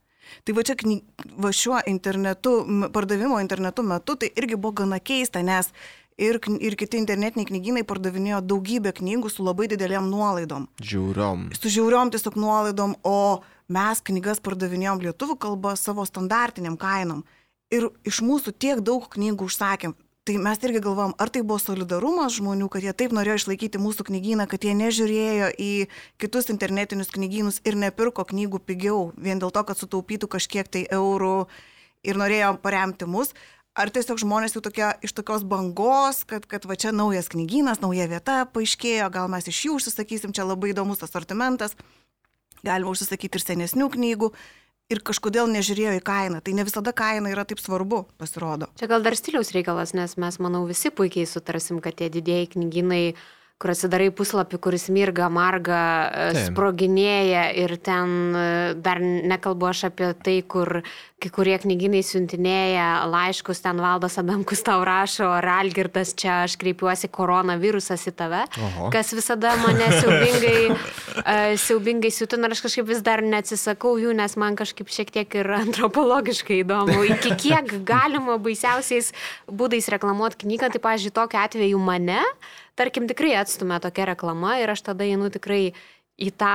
Tai 0.46 0.54
va 0.56 0.64
čia 0.66 0.76
kny... 0.78 1.00
va 1.42 1.50
šiuo 1.54 1.80
internetu, 1.90 2.54
pardavimo 2.94 3.40
internetu 3.42 3.84
metu 3.86 4.16
tai 4.16 4.30
irgi 4.38 4.56
buvo 4.56 4.82
gana 4.82 4.98
keista, 5.02 5.42
nes 5.42 5.70
ir, 6.18 6.38
ir 6.60 6.76
kiti 6.78 7.00
internetiniai 7.00 7.48
knygynai 7.48 7.84
pardavinėjo 7.88 8.42
daugybę 8.44 8.92
knygų 8.98 9.32
su 9.32 9.46
labai 9.46 9.68
dideliam 9.72 10.10
nuolaidom. 10.10 10.68
Žiūrom. 10.82 11.50
Su 11.58 11.72
žiauriom 11.72 12.12
tiesiog 12.12 12.38
nuolaidom, 12.40 12.96
o 13.02 13.42
mes 13.72 14.02
knygas 14.04 14.42
pardavinėjom 14.44 15.02
lietuvių 15.06 15.38
kalbą 15.40 15.76
savo 15.80 16.06
standartiniam 16.08 16.78
kainom. 16.80 17.24
Ir 17.72 17.88
iš 18.04 18.20
mūsų 18.24 18.52
tiek 18.60 18.82
daug 18.84 19.08
knygų 19.12 19.48
užsakėm. 19.48 19.96
Tai 20.22 20.36
mes 20.38 20.60
irgi 20.62 20.78
galvom, 20.78 21.16
ar 21.18 21.32
tai 21.34 21.40
buvo 21.42 21.58
solidarumas 21.58 22.36
žmonių, 22.36 22.68
kad 22.70 22.84
jie 22.86 22.92
taip 22.94 23.10
norėjo 23.16 23.40
išlaikyti 23.40 23.80
mūsų 23.82 24.04
knygyną, 24.06 24.44
kad 24.46 24.62
jie 24.62 24.70
nežiūrėjo 24.78 25.48
į 25.58 25.70
kitus 26.22 26.46
internetinius 26.52 27.10
knygynus 27.10 27.58
ir 27.66 27.74
nepirko 27.74 28.22
knygų 28.28 28.60
pigiau, 28.62 29.00
vien 29.18 29.42
dėl 29.42 29.50
to, 29.50 29.64
kad 29.66 29.80
sutaupytų 29.80 30.28
kažkiek 30.30 30.70
tai 30.70 30.84
eurų 30.94 31.48
ir 32.06 32.22
norėjo 32.22 32.52
paremti 32.62 33.08
mus. 33.10 33.34
Ar 33.72 33.88
tiesiog 33.88 34.18
žmonės 34.20 34.52
jau 34.52 34.60
tokia, 34.60 34.90
iš 35.00 35.14
tokios 35.16 35.46
bangos, 35.48 36.26
kad, 36.28 36.44
kad 36.44 36.66
va 36.68 36.76
čia 36.76 36.90
naujas 36.92 37.30
knygynas, 37.32 37.80
nauja 37.80 38.04
vieta 38.10 38.42
paaiškėjo, 38.52 39.06
gal 39.14 39.30
mes 39.32 39.48
iš 39.48 39.62
jų 39.64 39.76
užsisakysim, 39.78 40.34
čia 40.36 40.44
labai 40.44 40.74
įdomus 40.74 41.00
asortimentas, 41.06 41.72
galima 42.60 42.92
užsisakyti 42.92 43.40
ir 43.40 43.44
senesnių 43.46 43.88
knygų 43.94 44.28
ir 44.92 45.00
kažkodėl 45.00 45.48
nežiūrėjo 45.54 45.94
į 45.96 46.04
kainą. 46.04 46.42
Tai 46.44 46.52
ne 46.58 46.66
visada 46.68 46.92
kaina 46.92 47.32
yra 47.32 47.46
taip 47.48 47.62
svarbu, 47.64 48.04
pasirodo. 48.20 48.68
Čia 48.76 48.90
gal 48.92 49.04
dar 49.06 49.16
stiliaus 49.16 49.54
reikalas, 49.56 49.94
nes 49.96 50.18
mes, 50.20 50.36
manau, 50.42 50.66
visi 50.68 50.92
puikiai 50.92 51.24
sutarsim, 51.30 51.80
kad 51.80 51.96
tie 51.96 52.10
didėjai 52.12 52.50
knyginai 52.52 53.04
kur 53.62 53.72
atsidarai 53.72 54.10
puslapį, 54.10 54.58
kuris 54.62 54.88
mirga, 54.90 55.28
marga, 55.30 55.82
e, 56.10 56.26
Taip. 56.34 56.50
sproginėja 56.50 57.46
ir 57.62 57.76
ten 57.78 58.34
e, 58.34 58.44
dar 58.82 58.98
nekalbu 59.02 59.70
aš 59.70 59.86
apie 59.92 60.10
tai, 60.18 60.40
kur 60.42 60.82
kai 61.22 61.30
kurie 61.30 61.54
knyginai 61.62 62.00
siuntinėja 62.02 62.86
laiškus, 63.10 63.60
ten 63.62 63.78
valdas 63.82 64.18
Adamkus 64.18 64.64
tau 64.66 64.82
rašo, 64.86 65.28
ar 65.38 65.46
Algirdas 65.60 66.16
čia 66.18 66.42
aš 66.46 66.56
kreipiuosi, 66.58 67.10
koronavirusas 67.14 68.08
į 68.10 68.12
tave, 68.18 68.40
Oho. 68.58 68.88
kas 68.94 69.12
visada 69.14 69.54
mane 69.60 69.86
siaubingai, 70.00 70.56
uh, 70.72 71.52
siaubingai 71.62 72.10
siutina 72.14 72.50
ir 72.50 72.56
aš 72.56 72.64
kažkaip 72.66 72.88
vis 72.90 73.04
dar 73.06 73.22
neatsisakau 73.22 73.94
jų, 74.02 74.16
nes 74.18 74.34
man 74.40 74.58
kažkaip 74.58 74.90
šiek 74.90 75.14
tiek 75.14 75.38
ir 75.38 75.52
antropologiškai 75.60 76.62
įdomu, 76.64 77.04
iki 77.14 77.36
kiek 77.44 77.76
galima 77.86 78.40
baisiausiais 78.42 79.12
būdais 79.46 79.90
reklamuoti 79.94 80.42
knygą, 80.42 80.72
tai, 80.74 80.82
pažiūrėjau, 80.82 81.20
tokiu 81.22 81.42
atveju 81.44 81.82
mane, 81.82 82.22
tarkim, 82.78 83.08
tikrai 83.10 83.34
atstumia 83.40 83.80
tokia 83.82 84.12
reklama 84.12 84.58
ir 84.62 84.72
aš 84.72 84.86
tada 84.90 85.08
einu 85.08 85.30
tikrai 85.32 85.72
į 86.22 86.28
tą 86.38 86.54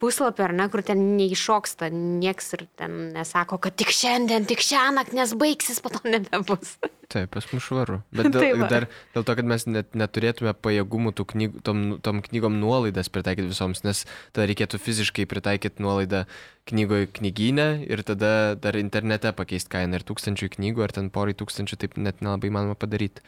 puslapį, 0.00 0.42
ar 0.46 0.54
ne, 0.56 0.66
kur 0.72 0.82
ten 0.86 1.02
neiššoksta 1.18 1.90
nieks 1.92 2.54
ir 2.56 2.64
ten 2.80 2.94
nesako, 3.14 3.58
kad 3.62 3.76
tik 3.78 3.92
šiandien, 3.94 4.46
tik 4.48 4.62
šią 4.64 4.88
naktį, 4.96 5.18
nes 5.20 5.34
baigsis, 5.38 5.82
po 5.84 5.92
to 5.92 6.00
nebebus. 6.08 6.76
Taip, 7.12 7.30
pas 7.36 7.46
mus 7.52 7.62
švaru. 7.62 8.00
Bet 8.16 8.30
dėl, 8.34 8.40
Tai 8.40 8.50
va. 8.58 8.70
dar 8.72 8.88
dėl 9.14 9.26
to, 9.28 9.36
kad 9.38 9.46
mes 9.52 9.66
net 9.68 9.94
neturėtume 9.98 10.56
pajėgumų 10.58 11.12
tų 11.14 11.28
knygų, 11.32 11.62
tom, 11.66 11.84
tom 12.02 12.22
knygom 12.24 12.58
nuolaidas 12.58 13.12
pritaikyti 13.12 13.52
visoms, 13.52 13.84
nes 13.86 14.02
tada 14.32 14.48
reikėtų 14.50 14.80
fiziškai 14.82 15.28
pritaikyti 15.30 15.84
nuolaidą 15.84 16.24
knygoje 16.66 17.12
knyginę 17.20 17.68
ir 17.86 18.02
tada 18.02 18.56
dar 18.58 18.80
internete 18.80 19.30
pakeisti 19.36 19.76
kainą 19.76 20.00
ir 20.00 20.08
tūkstančių 20.08 20.50
knygų 20.56 20.88
ar 20.88 20.96
ten 20.96 21.12
porai 21.14 21.36
tūkstančių 21.38 21.78
taip 21.84 22.00
net 22.00 22.24
nelabai 22.26 22.50
manoma 22.50 22.74
padaryti. 22.74 23.22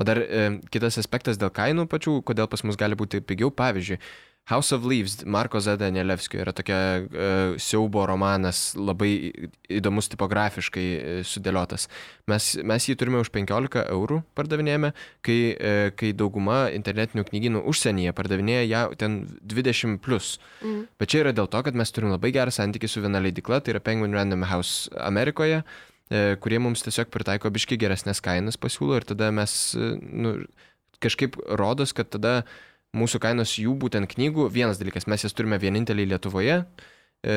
O 0.00 0.04
dar 0.08 0.18
e, 0.22 0.44
kitas 0.72 0.98
aspektas 1.00 1.40
dėl 1.40 1.52
kainų 1.54 1.86
pačių, 1.90 2.20
kodėl 2.26 2.48
pas 2.48 2.64
mus 2.64 2.78
gali 2.80 2.96
būti 2.98 3.20
pigiau, 3.24 3.52
pavyzdžiui, 3.54 4.00
House 4.44 4.72
of 4.72 4.84
Leaves, 4.84 5.24
Marko 5.24 5.60
Zeda 5.60 5.86
Nelevskio 5.90 6.40
yra 6.42 6.50
tokia 6.52 6.76
e, 6.98 7.26
siaubo 7.62 8.02
romanas, 8.10 8.72
labai 8.74 9.30
įdomus 9.70 10.10
tipografiškai 10.10 10.86
e, 10.96 11.12
sudėliotas. 11.22 11.86
Mes, 12.26 12.48
mes 12.66 12.88
jį 12.88 12.96
turime 12.98 13.20
už 13.22 13.30
15 13.30 13.84
eurų 13.84 14.18
pardavinėjame, 14.34 14.90
kai, 15.22 15.38
e, 15.54 15.92
kai 15.94 16.10
dauguma 16.18 16.64
internetinių 16.74 17.22
knygynų 17.30 17.62
užsienyje 17.70 18.16
pardavinėja 18.18 18.66
ją 18.66 18.82
ten 18.98 19.20
20 19.46 20.02
plus. 20.02 20.34
Mm. 20.58 20.88
Bet 20.98 21.14
čia 21.14 21.22
yra 21.22 21.36
dėl 21.38 21.46
to, 21.46 21.62
kad 21.62 21.78
mes 21.78 21.94
turim 21.94 22.10
labai 22.10 22.34
gerą 22.34 22.50
santykį 22.50 22.90
su 22.90 23.04
viena 23.04 23.22
leidikla, 23.22 23.62
tai 23.62 23.76
yra 23.76 23.84
Penguin 23.84 24.18
Random 24.18 24.42
House 24.50 24.90
Amerikoje, 25.06 25.62
e, 25.62 25.91
kurie 26.42 26.58
mums 26.60 26.84
tiesiog 26.84 27.10
pritaiko 27.12 27.50
biški 27.52 27.78
geresnės 27.80 28.20
kainas 28.24 28.58
pasiūlo 28.60 28.98
ir 28.98 29.06
tada 29.08 29.30
mes 29.34 29.52
e, 29.76 29.92
nu, 30.00 30.34
kažkaip 31.02 31.38
rodos, 31.58 31.94
kad 31.96 32.10
tada 32.12 32.42
mūsų 32.96 33.22
kainos 33.22 33.54
jų 33.60 33.74
būtent 33.80 34.10
knygų, 34.10 34.48
vienas 34.52 34.80
dalykas, 34.80 35.08
mes 35.08 35.24
jas 35.24 35.36
turime 35.36 35.58
vienintelį 35.62 36.10
Lietuvoje. 36.12 36.62
E, 37.22 37.34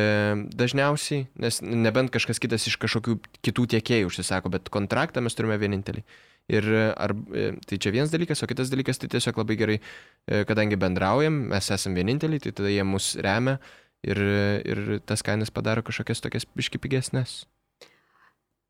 dažniausiai, 0.57 1.27
nes 1.39 1.61
nebent 1.61 2.11
kažkas 2.13 2.41
kitas 2.41 2.65
iš 2.67 2.79
kažkokių 2.81 3.19
kitų 3.45 3.67
tiekėjų 3.75 4.09
užsisako, 4.09 4.51
bet 4.57 4.71
kontraktą 4.73 5.23
mes 5.23 5.37
turime 5.37 5.59
vienintelį. 5.61 6.03
Ir 6.51 6.67
e, 6.69 6.83
ar, 6.93 7.15
e, 7.33 7.47
tai 7.65 7.79
čia 7.81 7.93
vienas 7.93 8.11
dalykas, 8.13 8.43
o 8.43 8.49
kitas 8.49 8.69
dalykas, 8.73 8.99
tai 9.01 9.09
tiesiog 9.13 9.39
labai 9.41 9.57
gerai, 9.57 9.79
e, 10.29 10.43
kadangi 10.49 10.77
bendraujam, 10.77 11.37
mes 11.53 11.71
esame 11.73 12.01
vieninteliai, 12.01 12.41
tai 12.43 12.53
tada 12.53 12.73
jie 12.73 12.85
mus 12.85 13.13
remia 13.21 13.57
ir, 14.05 14.21
ir 14.61 14.83
tas 15.09 15.25
kainas 15.25 15.53
padaro 15.53 15.85
kažkokias 15.85 16.21
tokias 16.21 16.45
biški 16.57 16.81
pigesnės. 16.81 17.45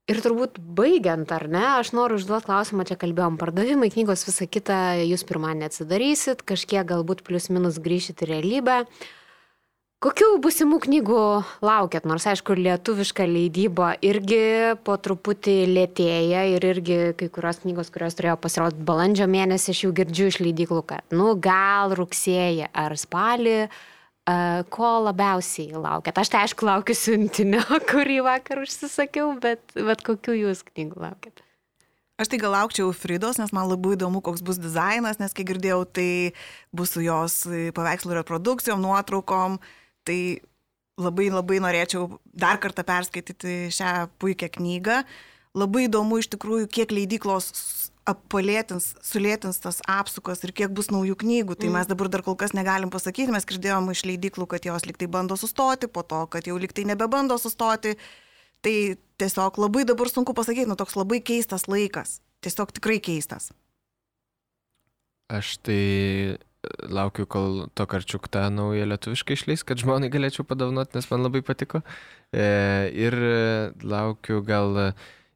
Ir 0.06 0.20
turbūt 0.22 0.60
baigiant, 0.78 1.32
ar 1.34 1.48
ne, 1.50 1.64
aš 1.80 1.90
noriu 1.98 2.20
užduoti 2.20 2.46
klausimą, 2.46 2.84
čia 2.86 2.94
kalbėjom, 3.02 3.40
pardavimai, 3.42 3.88
knygos, 3.90 4.28
visa 4.28 4.46
kita, 4.46 4.78
jūs 5.02 5.24
pirmąjį 5.26 5.66
atsidarysit, 5.66 6.44
kažkiek 6.46 6.86
galbūt 6.92 7.24
plius 7.26 7.50
minus 7.50 7.80
grįšit 7.82 8.22
į 8.22 8.28
realybę. 8.30 8.76
Kokių 10.06 10.28
busimų 10.44 10.78
knygų 10.84 11.24
laukiat? 11.66 12.06
Nors, 12.06 12.28
aišku, 12.30 12.54
lietuviška 12.54 13.26
leidyba 13.26 13.96
irgi 14.06 14.76
po 14.86 15.00
truputį 15.02 15.58
lėtėja 15.72 16.46
ir 16.54 16.70
irgi 16.70 17.00
kai 17.18 17.32
kurios 17.34 17.64
knygos, 17.64 17.90
kurios 17.90 18.20
turėjo 18.20 18.38
pasirodyti 18.46 18.86
balandžio 18.86 19.26
mėnesį, 19.26 19.74
aš 19.74 19.84
jau 19.88 19.94
girdžiu 20.04 20.30
iš 20.30 20.38
leidyklų, 20.46 20.86
kad, 20.94 21.10
nu, 21.18 21.34
gal 21.42 21.98
rugsėjį 21.98 22.70
ar 22.78 22.94
spalį, 23.02 23.58
a, 23.66 23.95
ko 24.74 24.92
labiausiai 25.06 25.78
laukiat? 25.78 26.18
Aš 26.18 26.32
tai 26.34 26.46
aišku 26.46 26.66
laukiu 26.66 26.96
siuntinio, 26.98 27.62
kurį 27.92 28.22
vakar 28.26 28.64
užsisakiau, 28.64 29.36
bet, 29.42 29.62
bet 29.76 30.02
kokių 30.06 30.40
jūs 30.40 30.64
knygų 30.72 31.04
laukiat? 31.04 31.44
Aš 32.16 32.30
tai 32.32 32.40
gal 32.40 32.54
laukčiau 32.56 32.94
Fridos, 32.96 33.36
nes 33.42 33.52
man 33.52 33.68
labai 33.68 33.98
įdomu, 33.98 34.22
koks 34.24 34.40
bus 34.46 34.58
dizainas, 34.62 35.20
nes 35.20 35.36
kiek 35.36 35.50
girdėjau, 35.50 35.82
tai 35.84 36.10
bus 36.72 36.94
su 36.96 37.04
jos 37.04 37.42
paveikslų 37.76 38.22
reprodukcijom, 38.22 38.80
nuotraukom. 38.80 39.60
Tai 40.08 40.20
labai 41.02 41.28
labai 41.28 41.60
norėčiau 41.64 42.08
dar 42.32 42.60
kartą 42.64 42.86
perskaityti 42.88 43.66
šią 43.76 44.08
puikią 44.22 44.48
knygą. 44.58 45.02
Labai 45.56 45.86
įdomu 45.90 46.22
iš 46.22 46.30
tikrųjų, 46.32 46.70
kiek 46.72 46.92
leidyklos 46.96 47.52
apalėtins, 48.10 48.92
sulėtins 49.04 49.58
tas 49.64 49.82
apsukas 49.90 50.44
ir 50.46 50.54
kiek 50.56 50.74
bus 50.76 50.92
naujų 50.94 51.18
knygų. 51.24 51.58
Tai 51.62 51.72
mes 51.74 51.90
dabar 51.90 52.10
dar 52.14 52.24
kol 52.26 52.38
kas 52.40 52.54
negalim 52.58 52.92
pasakyti, 52.94 53.34
mes 53.34 53.48
girdėjom 53.50 53.90
iš 53.94 54.06
leidyklų, 54.06 54.48
kad 54.52 54.68
jos 54.68 54.86
liktai 54.86 55.10
bando 55.12 55.38
sustoti, 55.40 55.90
po 55.90 56.06
to, 56.06 56.22
kad 56.30 56.46
jau 56.46 56.58
liktai 56.62 56.86
nebebando 56.86 57.38
sustoti. 57.42 57.96
Tai 58.66 58.76
tiesiog 59.22 59.60
labai 59.62 59.86
dabar 59.90 60.10
sunku 60.10 60.34
pasakyti, 60.38 60.70
nu 60.70 60.78
toks 60.78 60.98
labai 60.98 61.22
keistas 61.26 61.68
laikas. 61.70 62.20
Tiesiog 62.46 62.74
tikrai 62.78 63.00
keistas. 63.02 63.52
Aš 65.34 65.56
tai 65.66 65.82
e, 65.82 66.38
laukiu, 66.94 67.26
kol 67.26 67.66
to 67.74 67.88
karčiuk 67.90 68.30
tą 68.30 68.46
naują 68.54 68.86
lietuviškai 68.92 69.38
išleis, 69.38 69.66
kad 69.66 69.82
žmonai 69.82 70.12
galėčiau 70.14 70.46
padovanoti, 70.46 70.94
nes 70.98 71.10
man 71.10 71.26
labai 71.26 71.42
patiko. 71.46 71.82
E, 72.30 72.46
ir 72.94 73.18
e, 73.18 73.38
laukiu 73.82 74.44
gal 74.46 74.78
e, 74.78 74.90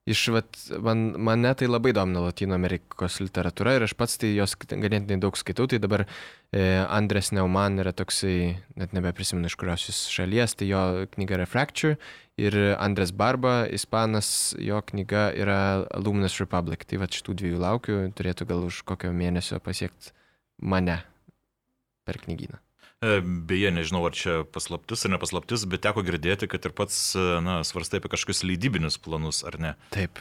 iš, 0.10 0.24
vat, 0.34 0.60
man, 0.84 1.04
mane 1.30 1.52
tai 1.58 1.70
labai 1.70 1.94
domina 1.96 2.24
Latino 2.26 2.56
Amerikos 2.58 3.20
literatūra 3.22 3.76
ir 3.78 3.86
aš 3.86 3.96
pats 4.00 4.18
tai 4.22 4.32
jos 4.36 4.56
ganėtinai 4.60 5.20
daug 5.22 5.38
skaitau, 5.40 5.68
tai 5.70 5.80
dabar 5.82 6.06
e, 6.06 6.64
Andres 6.86 7.32
Neumann 7.36 7.82
yra 7.84 7.94
toksai, 7.96 8.56
net 8.80 8.96
nebeprisimenu 8.98 9.50
iš 9.50 9.58
kurios 9.60 9.86
jis 9.90 10.02
šalies, 10.14 10.58
tai 10.60 10.72
jo 10.72 10.84
knyga 11.16 11.40
yra 11.40 11.50
Fracture 11.50 12.00
ir 12.40 12.56
Andres 12.78 13.12
Barba, 13.16 13.64
ispanas, 13.68 14.54
jo 14.60 14.80
knyga 14.92 15.30
yra 15.38 15.60
Luminous 16.00 16.40
Republic. 16.42 16.88
Tai 16.88 17.02
va 17.04 17.10
šitų 17.12 17.36
dviejų 17.42 17.60
laukiu, 17.66 18.00
turėtų 18.16 18.48
gal 18.50 18.66
už 18.70 18.84
kokio 18.88 19.12
mėnesio 19.16 19.60
pasiekti 19.64 20.16
mane 20.62 21.02
per 22.08 22.22
knygyną. 22.24 22.62
E, 23.00 23.22
Beje, 23.24 23.72
nežinau, 23.72 24.02
ar 24.10 24.12
čia 24.18 24.42
paslaptis 24.52 25.06
ar 25.08 25.14
nepaslaptis, 25.16 25.64
bet 25.72 25.86
teko 25.86 26.04
girdėti, 26.04 26.50
kad 26.52 26.66
ir 26.68 26.74
pats, 26.76 26.98
e, 27.16 27.28
na, 27.46 27.62
svarstai 27.64 28.02
apie 28.02 28.12
kažkokius 28.12 28.44
leidybinius 28.44 29.00
planus, 29.00 29.40
ar 29.48 29.56
ne? 29.62 29.72
Taip. 29.96 30.20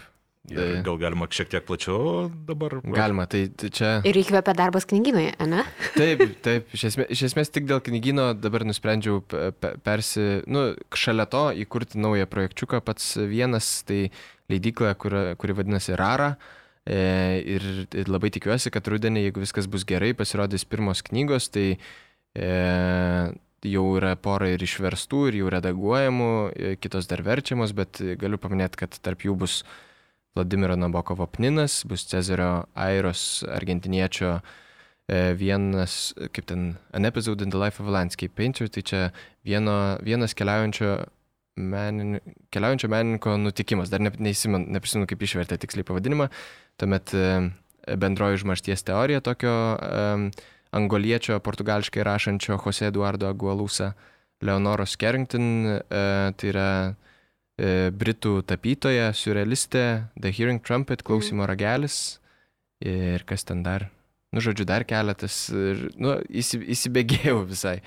Ir 0.49 0.61
E, 0.63 0.67
gal 0.87 0.97
galima 0.97 1.27
šiek 1.29 1.51
tiek 1.53 1.65
plačiau 1.67 2.29
dabar? 2.47 2.79
Galima, 2.95 3.27
tai, 3.29 3.49
tai 3.51 3.69
čia. 3.75 3.91
Ir 4.07 4.17
įkvėpia 4.17 4.55
darbas 4.57 4.87
knygynui, 4.89 5.27
ne? 5.51 5.65
Taip, 5.99 6.23
taip, 6.47 6.71
iš 6.79 6.87
esmės, 6.93 7.11
iš 7.19 7.25
esmės 7.33 7.51
tik 7.53 7.67
dėl 7.69 7.83
knygyno 7.85 8.31
dabar 8.39 8.63
nusprendžiau 8.65 9.21
pe- 9.27 9.51
pe- 9.59 9.75
persi, 9.85 10.29
nu, 10.47 10.71
šalia 10.97 11.27
to 11.29 11.49
įkurti 11.67 11.99
naują 12.01 12.31
projekčiuką 12.31 12.81
pats 12.87 13.11
vienas, 13.29 13.73
tai 13.91 14.05
leidykla, 14.49 14.95
kur, 15.03 15.19
kuri 15.43 15.59
vadinasi 15.59 15.99
Rara. 15.99 16.37
E, 16.89 17.03
ir, 17.59 17.67
ir 17.93 18.09
labai 18.09 18.31
tikiuosi, 18.33 18.71
kad 18.73 18.87
rudenį, 18.89 19.27
jeigu 19.27 19.43
viskas 19.43 19.67
bus 19.69 19.83
gerai, 19.85 20.15
pasirodys 20.17 20.65
pirmos 20.65 21.03
knygos, 21.05 21.51
tai 21.53 21.75
jau 23.67 23.85
yra 23.99 24.15
pora 24.21 24.51
ir 24.53 24.63
išverstų, 24.63 25.25
ir 25.29 25.41
jau 25.41 25.51
redaguojamų, 25.53 26.31
e, 26.55 26.77
kitos 26.81 27.09
dar 27.11 27.23
verčiamos, 27.27 27.75
bet 27.75 28.01
galiu 28.21 28.39
paminėti, 28.39 28.85
kad 28.85 28.99
tarp 29.03 29.25
jų 29.27 29.35
bus 29.39 29.63
Vladimiro 30.37 30.77
Nabokovo 30.79 31.27
Pninas, 31.27 31.83
bus 31.89 32.07
Cezario 32.07 32.69
Airos, 32.79 33.43
argentiniečio 33.51 34.39
e, 35.09 35.35
vienas, 35.35 36.15
kaip 36.33 36.47
ten, 36.47 36.77
An 36.93 37.09
Episode 37.09 37.43
in 37.43 37.51
the 37.51 37.59
Life 37.59 37.83
of 37.83 37.89
a 37.89 37.95
Landscape 37.95 38.35
Painter, 38.35 38.69
tai 38.69 38.83
čia 38.83 39.09
vieno, 39.43 39.99
vienas 40.05 40.37
keliaujančio, 40.39 40.93
menin, 41.59 42.21
keliaujančio 42.55 42.91
menininko 42.93 43.35
nutikimas, 43.43 43.91
dar 43.91 44.05
ne, 44.05 44.13
neįsimen, 44.15 44.69
neprisimenu, 44.77 45.09
kaip 45.11 45.25
išvertė 45.27 45.59
tiksliai 45.59 45.89
pavadinimą, 45.89 46.29
tuomet 46.79 47.17
e, 47.19 47.27
bendroji 47.99 48.39
užmaršties 48.39 48.85
teorija 48.87 49.25
tokio 49.25 49.53
um, 49.75 50.29
angoliečio, 50.77 51.39
portugališkai 51.41 52.05
rašančio 52.07 52.59
Jose 52.65 52.89
Eduardo 52.91 53.29
Agualusa, 53.29 53.93
Leonoros 54.45 54.97
Carrington, 55.01 55.47
uh, 55.67 56.31
tai 56.39 56.51
yra 56.53 56.71
uh, 56.93 57.89
britų 57.95 58.41
tapytoja, 58.47 59.11
surrealistė, 59.17 59.85
The 60.21 60.33
Hearing 60.35 60.63
Trumpet, 60.63 61.03
klausimo 61.07 61.49
ragelis 61.49 62.19
ir 62.85 63.25
kas 63.27 63.47
ten 63.49 63.65
dar. 63.67 63.89
Nu, 64.29 64.43
žodžiu, 64.45 64.67
dar 64.69 64.85
keletas, 64.85 65.49
ir, 65.49 65.89
nu, 65.97 66.19
įsi, 66.29 66.61
įsibėgėjau 66.77 67.41
visai. 67.49 67.79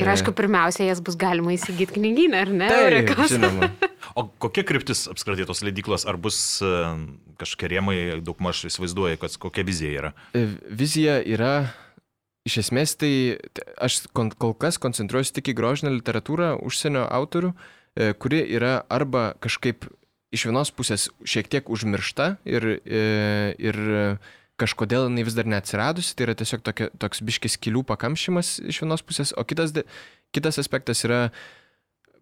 Ir 0.00 0.08
aišku, 0.10 0.32
pirmiausia, 0.34 0.88
jas 0.88 0.98
bus 1.04 1.14
galima 1.18 1.52
įsigyti 1.54 2.00
knygyną, 2.00 2.40
ar 2.42 2.50
ne? 2.50 2.70
Taip, 2.72 3.12
žinoma. 3.30 3.68
O 4.18 4.26
kokia 4.42 4.64
kryptis 4.66 5.04
apskritai 5.10 5.46
tos 5.46 5.62
leidyklos, 5.66 6.04
ar 6.10 6.18
bus 6.20 6.38
e, 6.62 6.72
kažkokie 7.40 7.70
rėmai, 7.72 7.96
daug 8.24 8.40
maž 8.42 8.64
įsivaizduoja, 8.68 9.20
kad 9.22 9.36
kokia 9.42 9.64
vizija 9.66 9.92
yra? 10.00 10.10
E, 10.34 10.44
Vizija 10.82 11.20
yra, 11.22 11.52
iš 12.44 12.58
esmės 12.64 12.94
tai 13.00 13.12
aš 13.80 14.04
kol 14.12 14.54
kas 14.60 14.78
koncentruojuosi 14.82 15.34
tik 15.38 15.52
į 15.52 15.56
grožinę 15.58 15.94
literatūrą 15.96 16.54
užsienio 16.64 17.06
autorių, 17.08 17.54
e, 17.96 18.12
kuri 18.20 18.42
yra 18.56 18.82
arba 18.92 19.32
kažkaip 19.40 19.88
iš 20.34 20.46
vienos 20.50 20.72
pusės 20.74 21.08
šiek 21.24 21.48
tiek 21.48 21.70
užmiršta 21.70 22.36
ir, 22.44 22.66
e, 22.84 23.54
ir 23.58 23.78
kažkodėl 24.60 25.08
jinai 25.08 25.24
vis 25.26 25.34
dar 25.34 25.48
neatsiradusi, 25.50 26.14
tai 26.14 26.28
yra 26.28 26.36
tiesiog 26.38 26.62
tokia, 26.62 26.90
toks 26.98 27.22
biškis 27.24 27.56
kilių 27.58 27.84
pakamšymas 27.88 28.60
iš 28.62 28.82
vienos 28.84 29.02
pusės, 29.02 29.32
o 29.34 29.42
kitas, 29.44 29.72
kitas 30.34 30.60
aspektas 30.62 31.02
yra 31.06 31.30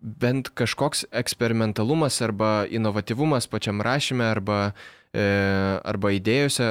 bent 0.02 0.50
kažkoks 0.54 1.04
eksperimentalumas 1.12 2.20
arba 2.22 2.64
inovatyvumas 2.70 3.46
pačiam 3.50 3.82
rašyme 3.84 4.24
arba, 4.24 4.72
e, 4.72 5.01
arba 5.12 6.12
idėjose, 6.16 6.68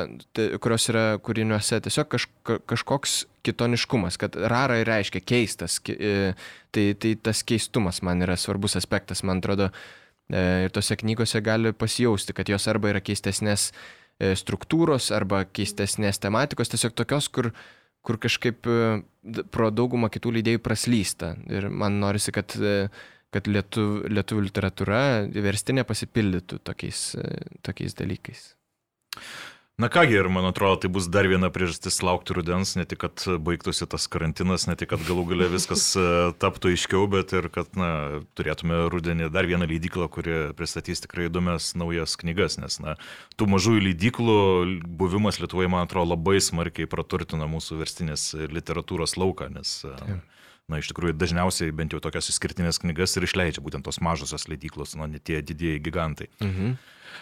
kurios 0.63 0.87
yra 0.89 1.03
kūriniuose, 1.21 1.77
tiesiog 1.85 2.07
kaž, 2.09 2.25
ka- 2.47 2.59
kažkoks 2.71 3.15
kitoniškumas, 3.45 4.17
kad 4.21 4.35
rara 4.35 4.79
reiškia 4.87 5.21
keistas. 5.21 5.79
E, 5.89 6.33
tai, 6.73 6.85
tai 6.97 7.15
tas 7.21 7.43
keistumas 7.45 8.01
man 8.05 8.25
yra 8.25 8.37
svarbus 8.37 8.77
aspektas, 8.79 9.21
man 9.27 9.41
atrodo, 9.43 9.69
e, 10.29 10.41
ir 10.65 10.73
tose 10.73 10.97
knygose 10.97 11.41
gali 11.45 11.73
pasijausti, 11.73 12.33
kad 12.37 12.49
jos 12.49 12.65
arba 12.71 12.93
yra 12.93 13.03
keistesnės 13.03 13.69
e, 13.71 14.33
struktūros 14.39 15.11
arba 15.13 15.43
keistesnės 15.45 16.21
tematikos, 16.21 16.73
tiesiog 16.73 16.97
tokios, 16.97 17.29
kur 17.29 17.53
kur 18.01 18.17
kažkaip 18.17 18.65
e, 18.65 19.01
pro 19.53 19.69
daugumą 19.69 20.09
kitų 20.09 20.31
leidėjų 20.39 20.61
praslysta. 20.65 21.35
Ir 21.53 21.69
man 21.69 21.99
norisi, 22.01 22.33
kad, 22.33 22.55
e, 22.57 22.89
kad 23.31 23.47
lietuv, 23.47 24.03
lietuvių 24.11 24.47
literatūra 24.49 25.03
verstinė 25.31 25.85
pasipildytų 25.87 26.59
tokiais, 26.67 27.05
e, 27.15 27.37
tokiais 27.65 27.95
dalykais. 27.97 28.51
Na 29.81 29.87
kągi, 29.89 30.13
ir 30.13 30.27
man 30.29 30.45
atrodo, 30.45 30.75
tai 30.83 30.89
bus 30.93 31.07
dar 31.09 31.25
viena 31.25 31.47
priežastis 31.49 32.03
laukti 32.05 32.35
rudens, 32.37 32.75
ne 32.77 32.83
tik, 32.85 32.99
kad 33.01 33.23
baigtųsi 33.41 33.87
tas 33.89 34.03
karantinas, 34.11 34.67
ne 34.69 34.75
tik, 34.77 34.91
kad 34.91 35.01
galų 35.07 35.23
gale 35.31 35.47
viskas 35.49 35.87
e, 35.97 36.03
taptų 36.43 36.73
aiškiau, 36.75 37.07
bet 37.09 37.31
ir 37.33 37.47
kad 37.55 37.71
na, 37.79 38.19
turėtume 38.37 38.83
rudenį 38.93 39.31
dar 39.33 39.47
vieną 39.49 39.65
leidyklą, 39.71 40.05
kuri 40.13 40.35
pristatys 40.59 41.01
tikrai 41.01 41.31
įdomias 41.31 41.71
naujas 41.79 42.13
knygas, 42.21 42.59
nes 42.61 42.77
na, 42.83 42.93
tų 43.39 43.47
mažųjų 43.55 43.85
leidyklų 43.87 44.37
buvimas 45.01 45.41
Lietuvoje, 45.41 45.71
man 45.71 45.87
atrodo, 45.87 46.11
labai 46.13 46.37
smarkiai 46.43 46.91
praturtina 46.91 47.49
mūsų 47.49 47.79
verstinės 47.81 48.27
literatūros 48.51 49.17
lauką, 49.17 49.49
nes 49.55 49.79
e, 49.87 50.21
Na, 50.69 50.79
iš 50.79 50.91
tikrųjų, 50.91 51.15
dažniausiai 51.19 51.73
bent 51.75 51.93
jau 51.95 51.99
tokias 52.03 52.29
išskirtinės 52.31 52.79
knygas 52.83 53.17
ir 53.17 53.25
išleidžia 53.27 53.63
būtent 53.65 53.85
tos 53.87 53.99
mažosios 54.03 54.47
leidyklos, 54.47 54.95
o 54.95 55.07
ne 55.09 55.19
tie 55.19 55.41
didieji 55.41 55.81
gigantai. 55.83 56.29
Mhm. 56.39 56.75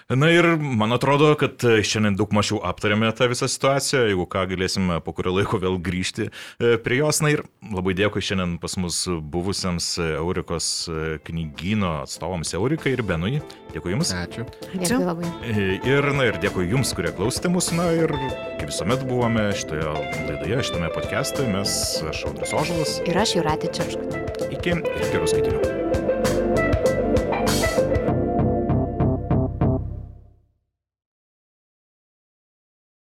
Na 0.09 0.31
ir 0.33 0.57
man 0.57 0.89
atrodo, 0.89 1.35
kad 1.37 1.61
e, 1.61 1.83
šiandien 1.85 2.15
daug 2.17 2.31
mažiau 2.33 2.57
aptarėme 2.65 3.11
tą 3.13 3.27
visą 3.29 3.45
situaciją, 3.45 4.07
jeigu 4.09 4.23
ką 4.25 4.41
galėsime 4.49 4.95
po 5.05 5.13
kurio 5.13 5.35
laiko 5.35 5.59
vėl 5.61 5.77
grįžti 5.85 6.31
e, 6.31 6.71
prie 6.81 6.97
jos. 6.97 7.19
Na 7.21 7.29
ir 7.35 7.43
labai 7.61 7.93
dėkui 7.93 8.23
šiandien 8.25 8.55
pas 8.57 8.73
mus 8.81 9.03
buvusiems 9.05 9.91
e, 10.01 10.07
Eurikos 10.17 10.71
e, 10.89 11.19
knygyno 11.29 11.91
atstovams 12.07 12.55
Eurikai 12.57 12.95
ir 12.95 13.05
Benui. 13.05 13.37
Dėkui 13.75 13.93
Jums. 13.93 14.15
Ačiū. 14.17 14.47
Dėkui 14.73 14.97
labai. 15.05 15.29
E, 15.45 15.67
Ir, 15.85 16.09
na 16.17 16.25
ir 16.31 16.41
dėkui 16.41 16.65
Jums, 16.71 16.95
kurie 16.97 17.13
klausėte 17.13 17.53
mus. 17.53 17.69
Na 17.77 17.91
ir 17.93 18.09
kaip 18.57 18.71
visuomet 18.71 19.05
buvome 19.05 19.51
šitoje 19.53 19.93
laidoje, 20.25 20.63
šitame 20.71 20.89
podcast'e, 20.95 21.45
mes 21.53 21.75
aš 22.09 22.25
Audrius 22.31 22.55
Ožalas. 22.57 22.97
Ir 23.05 23.21
aš 23.21 23.37
Juratė 23.37 23.69
Čiapškutė. 23.77 24.25
Iki 24.57 24.73
ir 24.73 25.13
gerų 25.13 25.29
skaitinių. 25.29 25.78